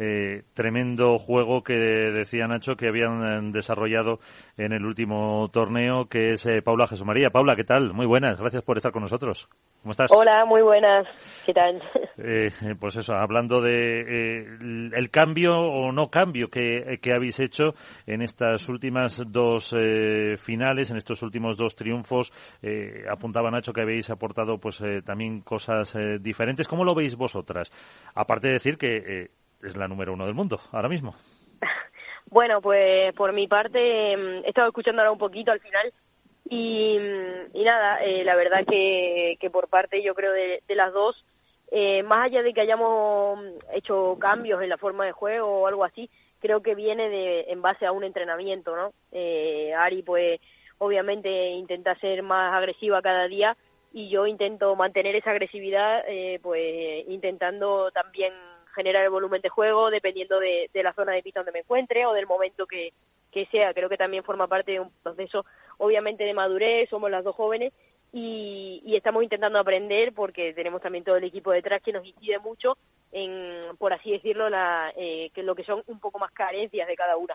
eh, 0.00 0.42
tremendo 0.54 1.18
juego 1.18 1.62
que 1.62 1.74
decía 1.74 2.48
Nacho 2.48 2.74
que 2.74 2.88
habían 2.88 3.22
eh, 3.22 3.50
desarrollado 3.52 4.18
en 4.56 4.72
el 4.72 4.84
último 4.84 5.48
torneo, 5.52 6.06
que 6.06 6.32
es 6.32 6.46
eh, 6.46 6.62
Paula 6.62 6.88
Jesús 6.88 7.06
María. 7.06 7.30
Paula, 7.30 7.54
¿qué 7.54 7.64
tal? 7.64 7.92
Muy 7.92 8.06
buenas, 8.06 8.40
gracias 8.40 8.64
por 8.64 8.78
estar 8.78 8.90
con 8.90 9.02
nosotros. 9.02 9.48
¿Cómo 9.82 9.92
estás? 9.92 10.10
Hola, 10.12 10.44
muy 10.46 10.62
buenas. 10.62 11.06
¿Qué 11.46 11.52
tal? 11.52 11.80
pues 12.80 12.96
eso, 12.96 13.14
hablando 13.14 13.60
de 13.60 14.40
el 14.94 15.10
cambio 15.10 15.58
o 15.58 15.92
no 15.92 16.08
cambio 16.08 16.48
que, 16.48 16.98
que 17.00 17.12
habéis 17.12 17.40
hecho 17.40 17.74
en 18.06 18.22
estas 18.22 18.68
últimas 18.68 19.22
dos 19.26 19.74
finales, 20.38 20.90
en 20.90 20.96
estos 20.96 21.22
últimos 21.22 21.56
dos 21.56 21.76
triunfos, 21.76 22.32
apuntaba 23.10 23.50
Nacho 23.50 23.72
que 23.72 23.82
habéis 23.82 24.10
aportado 24.10 24.58
pues 24.58 24.80
eh, 24.80 25.02
también 25.02 25.40
cosas 25.42 25.94
eh, 25.94 26.18
diferentes. 26.20 26.66
¿Cómo 26.68 26.84
lo 26.84 26.94
veis 26.94 27.16
vosotras? 27.16 27.70
Aparte 28.14 28.48
de 28.48 28.54
decir 28.54 28.78
que 28.78 28.96
eh, 28.96 29.30
es 29.62 29.76
la 29.76 29.88
número 29.88 30.12
uno 30.12 30.26
del 30.26 30.34
mundo 30.34 30.60
ahora 30.72 30.88
mismo. 30.88 31.14
Bueno, 32.30 32.62
pues 32.62 33.12
por 33.14 33.34
mi 33.34 33.46
parte 33.46 34.16
mm, 34.16 34.44
he 34.46 34.48
estado 34.48 34.68
escuchando 34.68 35.02
ahora 35.02 35.12
un 35.12 35.18
poquito 35.18 35.52
al 35.52 35.60
final 35.60 35.92
y, 36.48 36.98
mm, 36.98 37.54
y 37.54 37.62
nada, 37.62 37.98
la 38.24 38.34
verdad 38.36 38.64
que, 38.66 39.36
que 39.38 39.50
por 39.50 39.68
parte 39.68 40.02
yo 40.02 40.14
creo 40.14 40.32
de, 40.32 40.62
las 40.68 40.94
dos, 40.94 41.22
más 42.06 42.24
allá 42.24 42.42
de 42.42 42.54
que 42.54 42.62
hayamos 42.62 43.38
hecho 43.74 44.16
cambios 44.18 44.62
en 44.62 44.70
la 44.70 44.78
forma 44.78 45.04
de 45.04 45.12
juego 45.12 45.60
o 45.60 45.66
algo 45.66 45.84
así, 45.84 46.08
creo 46.42 46.60
que 46.60 46.74
viene 46.74 47.08
de, 47.08 47.46
en 47.48 47.62
base 47.62 47.86
a 47.86 47.92
un 47.92 48.04
entrenamiento, 48.04 48.76
¿no? 48.76 48.92
Ari 49.78 50.02
pues 50.02 50.40
obviamente 50.82 51.50
intenta 51.50 51.94
ser 52.00 52.22
más 52.24 52.52
agresiva 52.52 53.00
cada 53.00 53.28
día 53.28 53.56
y 53.92 54.08
yo 54.08 54.26
intento 54.26 54.74
mantener 54.74 55.14
esa 55.14 55.30
agresividad, 55.30 56.02
eh, 56.08 56.40
pues 56.42 57.06
intentando 57.08 57.90
también 57.92 58.32
generar 58.74 59.04
el 59.04 59.10
volumen 59.10 59.40
de 59.42 59.48
juego 59.48 59.90
dependiendo 59.90 60.40
de, 60.40 60.68
la 60.74 60.92
zona 60.94 61.12
de 61.12 61.22
pista 61.22 61.40
donde 61.40 61.52
me 61.52 61.60
encuentre 61.60 62.04
o 62.06 62.12
del 62.12 62.26
momento 62.26 62.66
que 62.66 62.92
sea. 63.50 63.72
Creo 63.74 63.88
que 63.88 63.96
también 63.96 64.24
forma 64.24 64.48
parte 64.48 64.72
de 64.72 64.80
un 64.80 64.90
proceso, 65.02 65.44
obviamente, 65.78 66.24
de 66.24 66.34
madurez, 66.34 66.88
somos 66.88 67.10
las 67.10 67.22
dos 67.22 67.36
jóvenes 67.36 67.72
y, 68.12 68.82
y, 68.84 68.96
estamos 68.96 69.22
intentando 69.22 69.58
aprender 69.58 70.12
porque 70.12 70.52
tenemos 70.52 70.82
también 70.82 71.04
todo 71.04 71.16
el 71.16 71.24
equipo 71.24 71.50
detrás 71.50 71.82
que 71.82 71.92
nos 71.92 72.04
incide 72.04 72.38
mucho 72.38 72.76
en, 73.10 73.76
por 73.78 73.92
así 73.92 74.10
decirlo, 74.12 74.50
la, 74.50 74.92
eh, 74.96 75.30
que 75.34 75.42
lo 75.42 75.54
que 75.54 75.64
son 75.64 75.82
un 75.86 75.98
poco 75.98 76.18
más 76.18 76.30
carencias 76.32 76.86
de 76.86 76.96
cada 76.96 77.16
una. 77.16 77.34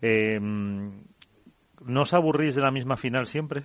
eh, 0.00 0.38
¿No 0.40 2.02
os 2.02 2.14
aburrís 2.14 2.54
de 2.54 2.62
la 2.62 2.70
misma 2.70 2.96
final 2.96 3.26
siempre? 3.26 3.64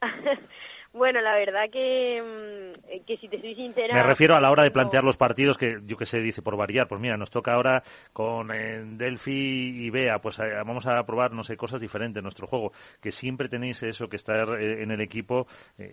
Bueno, 0.92 1.20
la 1.20 1.34
verdad 1.34 1.70
que, 1.70 2.20
mm, 2.20 3.04
que 3.06 3.16
si 3.18 3.28
te 3.28 3.40
soy 3.40 3.54
sincera... 3.54 3.94
Me 3.94 4.02
refiero 4.02 4.34
a 4.34 4.40
la 4.40 4.50
hora 4.50 4.64
de 4.64 4.72
plantear 4.72 5.04
los 5.04 5.16
partidos, 5.16 5.56
que 5.56 5.78
yo 5.84 5.96
que 5.96 6.04
sé, 6.04 6.18
dice 6.20 6.42
por 6.42 6.56
variar, 6.56 6.88
pues 6.88 7.00
mira, 7.00 7.16
nos 7.16 7.30
toca 7.30 7.52
ahora 7.52 7.82
con 8.12 8.50
eh, 8.52 8.82
Delphi 8.84 9.86
y 9.86 9.90
Bea, 9.90 10.18
pues 10.18 10.40
eh, 10.40 10.50
vamos 10.66 10.86
a 10.88 11.00
probar, 11.04 11.32
no 11.32 11.44
sé, 11.44 11.56
cosas 11.56 11.80
diferentes 11.80 12.18
en 12.18 12.24
nuestro 12.24 12.48
juego, 12.48 12.72
que 13.00 13.12
siempre 13.12 13.48
tenéis 13.48 13.80
eso, 13.84 14.08
que 14.08 14.16
estar 14.16 14.60
eh, 14.60 14.82
en 14.82 14.90
el 14.90 15.00
equipo 15.00 15.46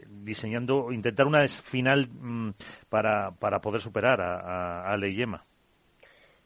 diseñando, 0.08 0.92
intentar 0.92 1.28
una 1.28 1.48
final 1.48 2.08
mm, 2.10 2.50
para, 2.90 3.32
para 3.32 3.60
poder 3.60 3.82
superar 3.82 4.20
a, 4.20 4.82
a 4.82 4.94
Ale 4.94 5.10
y 5.10 5.16
Yema. 5.18 5.46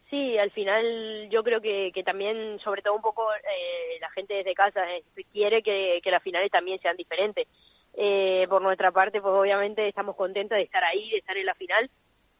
Sí, 0.09 0.37
al 0.37 0.51
final 0.51 1.29
yo 1.29 1.41
creo 1.41 1.61
que, 1.61 1.91
que 1.93 2.03
también, 2.03 2.59
sobre 2.59 2.81
todo 2.81 2.95
un 2.95 3.01
poco, 3.01 3.25
la 4.01 4.09
gente 4.09 4.33
desde 4.33 4.53
casa 4.53 4.81
quiere 5.31 5.63
que, 5.63 6.01
que 6.03 6.11
las 6.11 6.21
finales 6.21 6.51
también 6.51 6.81
sean 6.81 6.97
diferentes. 6.97 7.47
Eh, 7.93 8.45
por 8.49 8.61
nuestra 8.61 8.91
parte, 8.91 9.21
pues 9.21 9.33
obviamente 9.33 9.87
estamos 9.87 10.15
contentos 10.15 10.55
de 10.55 10.63
estar 10.63 10.83
ahí, 10.83 11.09
de 11.09 11.17
estar 11.17 11.35
en 11.35 11.45
la 11.45 11.55
final 11.55 11.89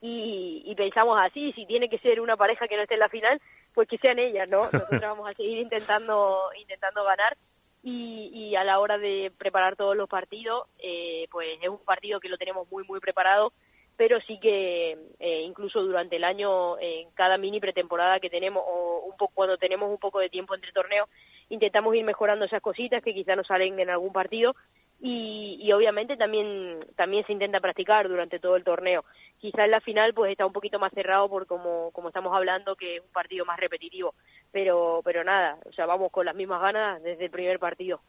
y, 0.02 0.64
y, 0.66 0.76
pensamos 0.76 1.20
así, 1.22 1.54
si 1.54 1.68
tiene 1.68 1.88
que 1.88 2.00
ser 2.00 2.22
una 2.22 2.36
pareja 2.36 2.68
que 2.68 2.76
no 2.76 2.82
esté 2.82 2.96
en 2.96 3.02
la 3.02 3.10
final, 3.10 3.40
pues 3.74 3.88
que 3.88 4.00
sean 4.00 4.18
ellas, 4.18 4.50
¿no? 4.50 4.62
Nosotros 4.72 5.02
vamos 5.02 5.30
a 5.30 5.34
seguir 5.34 5.60
intentando, 5.60 6.50
intentando 6.60 7.04
ganar 7.04 7.38
y, 7.84 8.32
y 8.34 8.56
a 8.56 8.64
la 8.64 8.80
hora 8.80 8.98
de 8.98 9.32
preparar 9.38 9.76
todos 9.76 9.96
los 9.96 10.10
partidos, 10.10 10.68
eh, 10.80 11.28
pues 11.32 11.50
es 11.62 11.70
un 11.70 11.84
partido 11.86 12.20
que 12.20 12.30
lo 12.30 12.38
tenemos 12.38 12.70
muy, 12.72 12.84
muy 12.86 13.00
preparado, 13.00 13.54
pero 13.96 14.20
sí 14.22 14.40
que 14.40 14.98
eh, 15.20 15.42
incluso 15.42 15.84
durante 15.84 16.16
el 16.16 16.24
año, 16.24 16.80
en 16.80 17.12
cada 17.12 17.38
mini 17.38 17.60
pretemporada 17.60 18.20
que 18.20 18.32
tenemos 18.32 18.64
o 18.66 19.06
un 19.06 19.16
poco 19.18 19.34
cuando 19.36 19.58
tenemos 19.58 19.92
un 19.92 20.00
poco 20.00 20.18
de 20.18 20.30
tiempo 20.30 20.56
entre 20.56 20.72
torneos, 20.72 21.08
intentamos 21.50 21.94
ir 21.94 22.04
mejorando 22.04 22.46
esas 22.46 22.64
cositas 22.64 23.04
que 23.04 23.14
quizá 23.14 23.36
no 23.36 23.44
salen 23.44 23.80
en 23.80 23.92
algún 23.92 24.14
partido 24.14 24.56
y, 25.02 25.58
y 25.60 25.72
obviamente 25.72 26.16
también 26.16 26.80
también 26.96 27.26
se 27.26 27.34
intenta 27.34 27.60
practicar 27.60 28.08
durante 28.08 28.40
todo 28.40 28.56
el 28.56 28.64
torneo. 28.64 29.04
Quizás 29.40 29.66
en 29.66 29.72
la 29.72 29.82
final 29.82 30.14
pues 30.14 30.32
está 30.32 30.46
un 30.46 30.54
poquito 30.54 30.78
más 30.78 30.94
cerrado 30.94 31.28
por 31.28 31.48
como, 31.48 31.90
como 31.92 32.10
estamos 32.10 32.32
hablando 32.36 32.76
que 32.76 32.98
es 32.98 33.02
un 33.02 33.12
partido 33.12 33.44
más 33.44 33.60
repetitivo, 33.60 34.14
pero 34.52 35.02
pero 35.04 35.24
nada, 35.24 35.58
o 35.66 35.74
sea, 35.74 35.88
vamos 35.88 36.12
con 36.12 36.26
las 36.28 36.36
mismas 36.36 36.62
ganas 36.62 37.02
desde 37.02 37.26
el 37.26 37.32
primer 37.32 37.58
partido. 37.58 38.02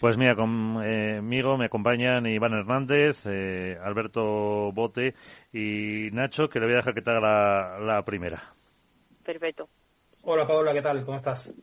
Pues 0.00 0.16
mira, 0.18 0.34
conmigo 0.34 1.56
me 1.56 1.66
acompañan 1.66 2.26
Iván 2.26 2.54
Hernández, 2.54 3.24
eh, 3.26 3.78
Alberto 3.80 4.72
Bote 4.72 5.14
y 5.52 6.10
Nacho, 6.12 6.48
que 6.48 6.58
le 6.58 6.66
voy 6.66 6.74
a 6.74 6.78
dejar 6.78 6.94
que 6.94 7.02
te 7.02 7.10
haga 7.10 7.20
la, 7.20 7.78
la 7.78 8.02
primera. 8.02 8.42
Perfecto. 9.24 9.68
Hola 10.24 10.44
Paola, 10.44 10.72
¿qué 10.72 10.82
tal? 10.82 11.04
¿Cómo 11.04 11.16
estás? 11.16 11.54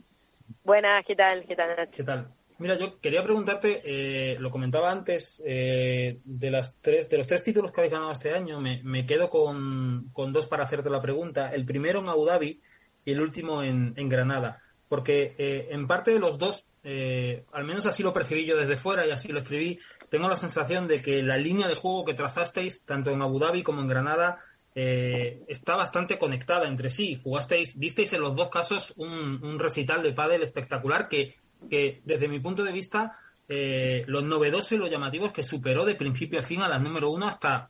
Buenas, 0.64 1.05
¿qué 1.05 1.16
tal? 1.16 1.45
¿Qué 1.45 1.55
tal, 1.55 1.76
Nacho? 1.76 1.91
¿Qué 1.97 2.03
tal? 2.03 2.28
Mira, 2.59 2.77
yo 2.77 2.99
quería 2.99 3.23
preguntarte, 3.23 3.81
eh, 3.83 4.37
lo 4.39 4.51
comentaba 4.51 4.91
antes, 4.91 5.41
eh, 5.45 6.19
de 6.23 6.51
las 6.51 6.75
tres, 6.81 7.09
de 7.09 7.17
los 7.17 7.27
tres 7.27 7.43
títulos 7.43 7.71
que 7.71 7.81
habéis 7.81 7.93
ganado 7.93 8.11
este 8.11 8.33
año, 8.33 8.61
me, 8.61 9.05
quedo 9.05 9.29
con, 9.29 10.09
con, 10.13 10.31
dos 10.31 10.47
para 10.47 10.63
hacerte 10.63 10.89
la 10.89 11.01
pregunta. 11.01 11.53
El 11.53 11.65
primero 11.65 11.99
en 11.99 12.09
Abu 12.09 12.25
Dhabi 12.25 12.61
y 13.05 13.11
el 13.11 13.21
último 13.21 13.63
en, 13.63 13.93
en 13.97 14.09
Granada. 14.09 14.61
Porque 14.87 15.35
eh, 15.37 15.69
en 15.71 15.87
parte 15.87 16.11
de 16.11 16.19
los 16.19 16.37
dos, 16.37 16.67
eh, 16.83 17.45
al 17.51 17.65
menos 17.65 17.85
así 17.85 18.03
lo 18.03 18.13
percibí 18.13 18.45
yo 18.45 18.55
desde 18.55 18.77
fuera 18.77 19.07
y 19.07 19.11
así 19.11 19.29
lo 19.29 19.39
escribí, 19.39 19.79
tengo 20.09 20.29
la 20.29 20.37
sensación 20.37 20.87
de 20.87 21.01
que 21.01 21.23
la 21.23 21.37
línea 21.37 21.67
de 21.67 21.75
juego 21.75 22.05
que 22.05 22.13
trazasteis, 22.13 22.83
tanto 22.85 23.11
en 23.11 23.21
Abu 23.21 23.39
Dhabi 23.39 23.63
como 23.63 23.81
en 23.81 23.87
Granada, 23.87 24.39
eh, 24.75 25.43
está 25.47 25.75
bastante 25.75 26.17
conectada 26.17 26.67
entre 26.67 26.89
sí. 26.89 27.19
Jugasteis, 27.23 27.79
disteis 27.79 28.13
en 28.13 28.21
los 28.21 28.35
dos 28.35 28.49
casos 28.49 28.93
un, 28.97 29.43
un 29.43 29.59
recital 29.59 30.03
de 30.03 30.13
pádel 30.13 30.43
espectacular 30.43 31.07
que 31.07 31.35
que 31.70 32.01
desde 32.05 32.28
mi 32.28 32.39
punto 32.39 32.64
de 32.64 32.72
vista 32.72 33.18
eh, 33.47 34.03
lo 34.07 34.22
novedoso 34.22 34.76
y 34.76 34.78
lo 34.78 34.88
llamativo 34.88 35.26
es 35.28 35.34
que 35.34 35.43
superó 35.43 35.86
de 35.86 35.95
principio 35.95 36.39
a 36.39 36.43
fin 36.43 36.61
a 36.61 36.68
las 36.68 36.82
número 36.82 37.11
uno 37.11 37.28
hasta 37.28 37.70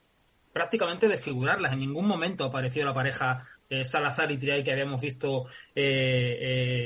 prácticamente 0.54 1.08
desfigurarlas. 1.08 1.74
En 1.74 1.80
ningún 1.80 2.08
momento 2.08 2.46
apareció 2.46 2.86
la 2.86 2.94
pareja 2.94 3.46
eh, 3.70 3.84
Salazar 3.84 4.32
y 4.32 4.38
Triay 4.38 4.64
que 4.64 4.72
habíamos 4.72 5.02
visto 5.02 5.48
eh, 5.74 6.38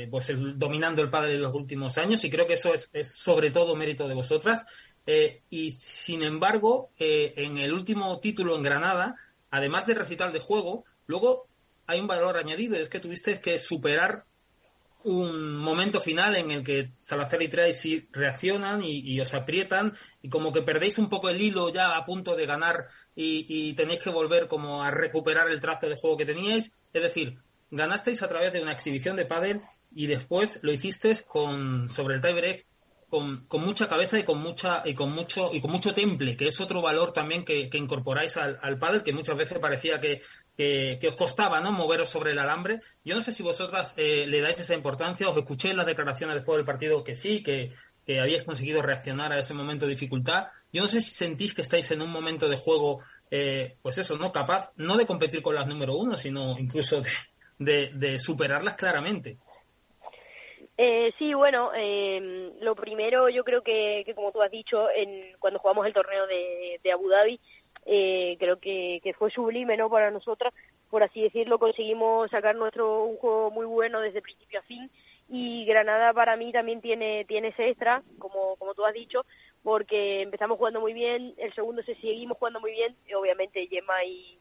eh 0.04 0.08
pues 0.10 0.32
dominando 0.56 1.02
el 1.02 1.10
padre 1.10 1.34
en 1.34 1.42
los 1.42 1.52
últimos 1.52 1.98
años 1.98 2.24
y 2.24 2.30
creo 2.30 2.46
que 2.46 2.54
eso 2.54 2.72
es, 2.72 2.88
es 2.92 3.14
sobre 3.14 3.50
todo 3.50 3.76
mérito 3.76 4.08
de 4.08 4.14
vosotras. 4.14 4.66
Eh, 5.06 5.42
y 5.50 5.70
sin 5.70 6.22
embargo, 6.22 6.90
en 6.98 7.56
el 7.56 7.72
último 7.72 8.20
título 8.20 8.56
en 8.56 8.62
Granada, 8.62 9.16
además 9.50 9.86
de 9.86 9.94
recital 9.94 10.34
de 10.34 10.40
juego, 10.40 10.84
luego 11.06 11.48
hay 11.86 11.98
un 11.98 12.06
valor 12.06 12.36
añadido, 12.36 12.76
es 12.76 12.90
que 12.90 13.00
tuvisteis 13.00 13.40
que 13.40 13.58
superar 13.58 14.26
un 15.04 15.56
momento 15.56 16.00
final 16.00 16.36
en 16.36 16.50
el 16.50 16.64
que 16.64 16.92
Salazar 16.98 17.42
y 17.42 17.48
Tracy 17.48 18.08
reaccionan 18.12 18.82
y, 18.82 19.20
os 19.20 19.32
aprietan 19.34 19.94
y 20.22 20.28
como 20.28 20.52
que 20.52 20.62
perdéis 20.62 20.98
un 20.98 21.08
poco 21.08 21.28
el 21.28 21.40
hilo 21.40 21.72
ya 21.72 21.96
a 21.96 22.04
punto 22.04 22.34
de 22.36 22.46
ganar 22.46 22.88
y, 23.14 23.46
y, 23.48 23.74
tenéis 23.74 24.00
que 24.00 24.10
volver 24.10 24.48
como 24.48 24.82
a 24.82 24.90
recuperar 24.90 25.50
el 25.50 25.60
trazo 25.60 25.88
de 25.88 25.96
juego 25.96 26.16
que 26.16 26.26
teníais. 26.26 26.72
Es 26.92 27.02
decir, 27.02 27.38
ganasteis 27.70 28.22
a 28.22 28.28
través 28.28 28.52
de 28.52 28.60
una 28.60 28.72
exhibición 28.72 29.16
de 29.16 29.26
pádel 29.26 29.62
y 29.94 30.06
después 30.06 30.60
lo 30.62 30.72
hicisteis 30.72 31.22
con, 31.22 31.88
sobre 31.88 32.16
el 32.16 32.22
tiebreak 32.22 32.66
con, 33.08 33.46
con, 33.46 33.62
mucha 33.62 33.88
cabeza 33.88 34.18
y 34.18 34.22
con 34.22 34.38
mucha 34.38 34.82
y 34.84 34.94
con 34.94 35.10
mucho 35.10 35.50
y 35.52 35.60
con 35.60 35.70
mucho 35.70 35.94
temple, 35.94 36.36
que 36.36 36.46
es 36.46 36.60
otro 36.60 36.82
valor 36.82 37.12
también 37.12 37.44
que, 37.44 37.70
incorporáis 37.72 38.36
al, 38.36 38.58
al 38.60 38.78
pádel, 38.78 39.02
que 39.02 39.12
muchas 39.12 39.36
veces 39.36 39.58
parecía 39.58 40.00
que, 40.00 40.22
que, 40.56 41.08
os 41.08 41.14
costaba 41.14 41.60
no 41.60 41.72
moveros 41.72 42.08
sobre 42.08 42.32
el 42.32 42.38
alambre. 42.38 42.80
Yo 43.04 43.14
no 43.14 43.22
sé 43.22 43.32
si 43.32 43.42
vosotras 43.42 43.94
eh, 43.96 44.26
le 44.26 44.40
dais 44.40 44.58
esa 44.58 44.74
importancia, 44.74 45.28
os 45.28 45.36
escuché 45.36 45.70
en 45.70 45.76
las 45.76 45.86
declaraciones 45.86 46.34
después 46.34 46.56
del 46.56 46.66
partido 46.66 47.04
que 47.04 47.14
sí, 47.14 47.42
que, 47.42 47.74
que 48.04 48.20
habíais 48.20 48.44
conseguido 48.44 48.82
reaccionar 48.82 49.32
a 49.32 49.38
ese 49.38 49.54
momento 49.54 49.86
de 49.86 49.90
dificultad. 49.90 50.48
Yo 50.72 50.82
no 50.82 50.88
sé 50.88 51.00
si 51.00 51.14
sentís 51.14 51.54
que 51.54 51.62
estáis 51.62 51.90
en 51.92 52.02
un 52.02 52.10
momento 52.10 52.48
de 52.48 52.56
juego, 52.56 53.00
eh, 53.30 53.76
pues 53.82 53.98
eso, 53.98 54.18
¿no? 54.18 54.32
Capaz, 54.32 54.72
no 54.76 54.96
de 54.96 55.06
competir 55.06 55.42
con 55.42 55.54
las 55.54 55.66
número 55.66 55.94
uno, 55.96 56.16
sino 56.16 56.58
incluso 56.58 57.02
de, 57.58 57.92
de 57.94 58.18
superarlas 58.18 58.74
claramente. 58.74 59.38
Eh, 60.80 61.12
sí, 61.18 61.34
bueno, 61.34 61.72
eh, 61.74 62.52
lo 62.60 62.76
primero 62.76 63.28
yo 63.28 63.42
creo 63.42 63.62
que, 63.62 64.04
que, 64.06 64.14
como 64.14 64.30
tú 64.30 64.40
has 64.42 64.50
dicho, 64.50 64.88
en, 64.90 65.36
cuando 65.40 65.58
jugamos 65.58 65.84
el 65.86 65.92
torneo 65.92 66.26
de, 66.28 66.78
de 66.84 66.92
Abu 66.92 67.08
Dhabi, 67.08 67.40
eh, 67.84 68.36
creo 68.38 68.60
que, 68.60 69.00
que 69.02 69.12
fue 69.14 69.30
sublime 69.32 69.76
no 69.76 69.90
para 69.90 70.12
nosotras, 70.12 70.54
por 70.88 71.02
así 71.02 71.20
decirlo, 71.20 71.58
conseguimos 71.58 72.30
sacar 72.30 72.54
nuestro 72.54 73.04
un 73.04 73.16
juego 73.16 73.50
muy 73.50 73.66
bueno 73.66 74.00
desde 74.00 74.22
principio 74.22 74.60
a 74.60 74.62
fin. 74.62 74.88
Y 75.28 75.64
Granada 75.66 76.12
para 76.14 76.36
mí 76.36 76.52
también 76.52 76.80
tiene 76.80 77.24
tiene 77.26 77.48
ese 77.48 77.68
extra, 77.70 78.02
como, 78.18 78.56
como 78.56 78.74
tú 78.74 78.84
has 78.84 78.94
dicho, 78.94 79.26
porque 79.64 80.22
empezamos 80.22 80.58
jugando 80.58 80.80
muy 80.80 80.92
bien, 80.92 81.34
el 81.38 81.52
segundo 81.54 81.82
se 81.82 81.96
seguimos 81.96 82.38
jugando 82.38 82.60
muy 82.60 82.70
bien, 82.72 82.96
obviamente 83.14 83.66
Gemma 83.66 84.04
y, 84.04 84.38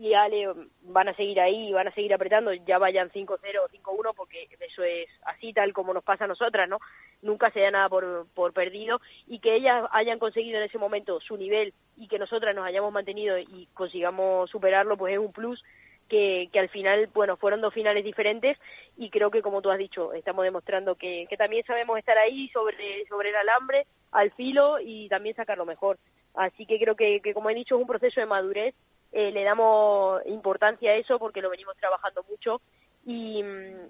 y 0.00 0.14
Ale 0.14 0.48
van 0.84 1.10
a 1.10 1.14
seguir 1.14 1.38
ahí, 1.40 1.72
van 1.74 1.88
a 1.88 1.92
seguir 1.92 2.14
apretando, 2.14 2.54
ya 2.54 2.78
vayan 2.78 3.10
5-0 3.10 3.28
o 3.28 3.68
5-1, 3.68 4.14
porque 4.16 4.48
eso 4.58 4.82
es 4.82 5.06
así 5.26 5.52
tal 5.52 5.74
como 5.74 5.92
nos 5.92 6.02
pasa 6.02 6.24
a 6.24 6.26
nosotras, 6.26 6.66
¿no? 6.70 6.78
Nunca 7.20 7.50
se 7.50 7.60
da 7.60 7.70
nada 7.70 7.90
por, 7.90 8.26
por 8.34 8.54
perdido 8.54 8.98
y 9.26 9.40
que 9.40 9.54
ellas 9.54 9.86
hayan 9.92 10.18
conseguido 10.18 10.56
en 10.56 10.64
ese 10.64 10.78
momento 10.78 11.20
su 11.20 11.36
nivel 11.36 11.74
y 11.98 12.08
que 12.08 12.18
nosotras 12.18 12.56
nos 12.56 12.64
hayamos 12.64 12.90
mantenido 12.94 13.38
y 13.38 13.68
consigamos 13.74 14.48
superarlo, 14.48 14.96
pues 14.96 15.12
es 15.12 15.18
un 15.18 15.32
plus 15.32 15.62
que, 16.08 16.48
que 16.50 16.60
al 16.60 16.70
final, 16.70 17.10
bueno, 17.12 17.36
fueron 17.36 17.60
dos 17.60 17.74
finales 17.74 18.02
diferentes 18.02 18.56
y 18.96 19.10
creo 19.10 19.30
que 19.30 19.42
como 19.42 19.60
tú 19.60 19.70
has 19.70 19.78
dicho, 19.78 20.14
estamos 20.14 20.44
demostrando 20.44 20.94
que, 20.94 21.26
que 21.28 21.36
también 21.36 21.62
sabemos 21.66 21.98
estar 21.98 22.16
ahí 22.16 22.48
sobre, 22.54 23.04
sobre 23.06 23.28
el 23.28 23.36
alambre, 23.36 23.86
al 24.12 24.30
filo 24.30 24.78
y 24.80 25.10
también 25.10 25.36
sacar 25.36 25.58
lo 25.58 25.66
mejor. 25.66 25.98
Así 26.34 26.64
que 26.64 26.78
creo 26.78 26.96
que, 26.96 27.20
que 27.20 27.34
como 27.34 27.50
he 27.50 27.54
dicho, 27.54 27.74
es 27.74 27.82
un 27.82 27.86
proceso 27.86 28.18
de 28.18 28.26
madurez 28.26 28.74
eh, 29.12 29.32
le 29.32 29.44
damos 29.44 30.24
importancia 30.26 30.92
a 30.92 30.96
eso 30.96 31.18
porque 31.18 31.42
lo 31.42 31.50
venimos 31.50 31.76
trabajando 31.76 32.24
mucho 32.28 32.60
y, 33.04 33.42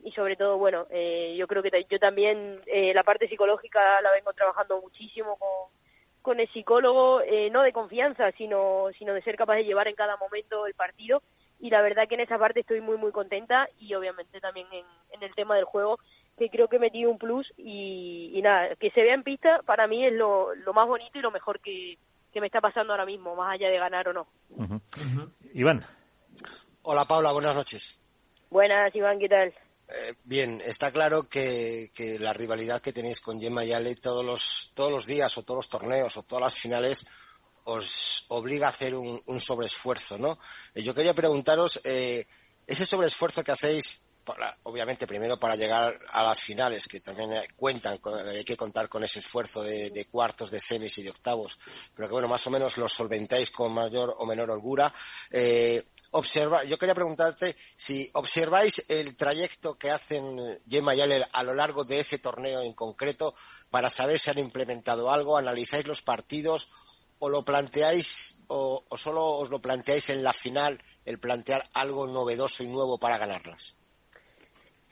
y 0.04 0.12
sobre 0.12 0.36
todo, 0.36 0.56
bueno, 0.58 0.86
eh, 0.90 1.34
yo 1.36 1.46
creo 1.46 1.62
que 1.62 1.70
yo 1.88 1.98
también 1.98 2.60
eh, 2.66 2.94
la 2.94 3.02
parte 3.02 3.28
psicológica 3.28 4.00
la 4.02 4.12
vengo 4.12 4.32
trabajando 4.32 4.80
muchísimo 4.80 5.36
con, 6.22 6.38
el 6.38 6.48
psicólogo, 6.52 7.20
eh, 7.22 7.50
no 7.50 7.62
de 7.62 7.72
confianza, 7.72 8.30
sino, 8.32 8.86
sino 8.98 9.12
de 9.14 9.22
ser 9.22 9.36
capaz 9.36 9.56
de 9.56 9.64
llevar 9.64 9.88
en 9.88 9.96
cada 9.96 10.16
momento 10.16 10.66
el 10.66 10.74
partido 10.74 11.22
y 11.58 11.70
la 11.70 11.82
verdad 11.82 12.08
que 12.08 12.14
en 12.14 12.20
esa 12.20 12.38
parte 12.38 12.60
estoy 12.60 12.80
muy, 12.80 12.96
muy 12.96 13.10
contenta 13.10 13.68
y 13.78 13.92
obviamente 13.94 14.40
también 14.40 14.66
en, 14.72 15.22
el 15.22 15.34
tema 15.34 15.56
del 15.56 15.64
juego 15.64 15.98
que 16.38 16.48
creo 16.48 16.68
que 16.68 16.78
metido 16.78 17.10
un 17.10 17.18
plus 17.18 17.52
y, 17.58 18.30
y 18.32 18.40
nada, 18.40 18.74
que 18.76 18.90
se 18.92 19.02
vea 19.02 19.12
en 19.12 19.22
pista 19.22 19.60
para 19.66 19.86
mí 19.86 20.06
es 20.06 20.14
lo 20.14 20.54
más 20.72 20.86
bonito 20.86 21.18
y 21.18 21.22
lo 21.22 21.30
mejor 21.30 21.60
que, 21.60 21.98
que 22.32 22.40
me 22.40 22.46
está 22.46 22.60
pasando 22.60 22.92
ahora 22.92 23.06
mismo, 23.06 23.34
más 23.34 23.54
allá 23.54 23.68
de 23.68 23.78
ganar 23.78 24.08
o 24.08 24.12
no. 24.12 24.26
Uh 24.50 24.64
-huh. 24.64 24.74
Uh 24.76 25.16
-huh. 25.16 25.32
Iván. 25.54 25.84
Hola 26.82 27.04
Paula, 27.04 27.32
buenas 27.32 27.54
noches. 27.54 28.00
Buenas 28.50 28.94
Iván, 28.94 29.18
¿qué 29.18 29.28
tal? 29.28 29.48
Eh, 29.88 30.14
bien, 30.24 30.60
está 30.64 30.92
claro 30.92 31.28
que, 31.28 31.90
que, 31.92 32.18
la 32.18 32.32
rivalidad 32.32 32.80
que 32.80 32.92
tenéis 32.92 33.20
con 33.20 33.40
Gemma 33.40 33.64
y 33.64 33.72
Ale 33.72 33.94
todos 33.96 34.24
los, 34.24 34.70
todos 34.74 34.92
los 34.92 35.06
días 35.06 35.36
o 35.36 35.42
todos 35.42 35.58
los 35.58 35.68
torneos 35.68 36.16
o 36.16 36.22
todas 36.22 36.42
las 36.42 36.60
finales 36.60 37.06
os 37.64 38.24
obliga 38.28 38.66
a 38.66 38.70
hacer 38.70 38.94
un, 38.94 39.20
un 39.26 39.40
sobreesfuerzo, 39.40 40.16
¿no? 40.16 40.38
Eh, 40.74 40.82
yo 40.82 40.94
quería 40.94 41.14
preguntaros, 41.14 41.80
eh, 41.84 42.26
ese 42.66 42.86
sobreesfuerzo 42.86 43.42
que 43.42 43.52
hacéis 43.52 44.04
obviamente 44.64 45.06
primero 45.06 45.38
para 45.38 45.56
llegar 45.56 45.98
a 46.10 46.22
las 46.22 46.40
finales, 46.40 46.86
que 46.86 47.00
también 47.00 47.32
cuentan, 47.56 47.98
hay 48.28 48.44
que 48.44 48.56
contar 48.56 48.88
con 48.88 49.04
ese 49.04 49.20
esfuerzo 49.20 49.62
de, 49.62 50.06
cuartos, 50.10 50.50
de 50.50 50.60
semis 50.60 50.98
y 50.98 51.02
de 51.02 51.10
octavos, 51.10 51.58
pero 51.94 52.08
que 52.08 52.12
bueno, 52.12 52.28
más 52.28 52.46
o 52.46 52.50
menos 52.50 52.76
los 52.76 52.92
solventáis 52.92 53.50
con 53.50 53.72
mayor 53.72 54.14
o 54.18 54.26
menor 54.26 54.50
holgura. 54.50 54.92
Eh, 55.30 55.84
observa, 56.12 56.64
yo 56.64 56.78
quería 56.78 56.94
preguntarte 56.94 57.56
si 57.76 58.10
observáis 58.14 58.84
el 58.88 59.16
trayecto 59.16 59.78
que 59.78 59.90
hacen 59.90 60.58
Gemma 60.68 60.94
y 60.94 61.00
a 61.00 61.42
lo 61.42 61.54
largo 61.54 61.84
de 61.84 62.00
ese 62.00 62.18
torneo 62.18 62.62
en 62.62 62.72
concreto 62.72 63.34
para 63.70 63.90
saber 63.90 64.18
si 64.18 64.30
han 64.30 64.38
implementado 64.38 65.10
algo, 65.10 65.36
analizáis 65.36 65.86
los 65.86 66.02
partidos 66.02 66.68
o 67.20 67.28
lo 67.28 67.44
planteáis 67.44 68.42
o, 68.48 68.84
o 68.88 68.96
solo 68.96 69.24
os 69.26 69.50
lo 69.50 69.60
planteáis 69.60 70.10
en 70.10 70.22
la 70.22 70.32
final 70.32 70.82
el 71.04 71.20
plantear 71.20 71.68
algo 71.74 72.06
novedoso 72.06 72.62
y 72.62 72.68
nuevo 72.68 72.98
para 72.98 73.18
ganarlas. 73.18 73.76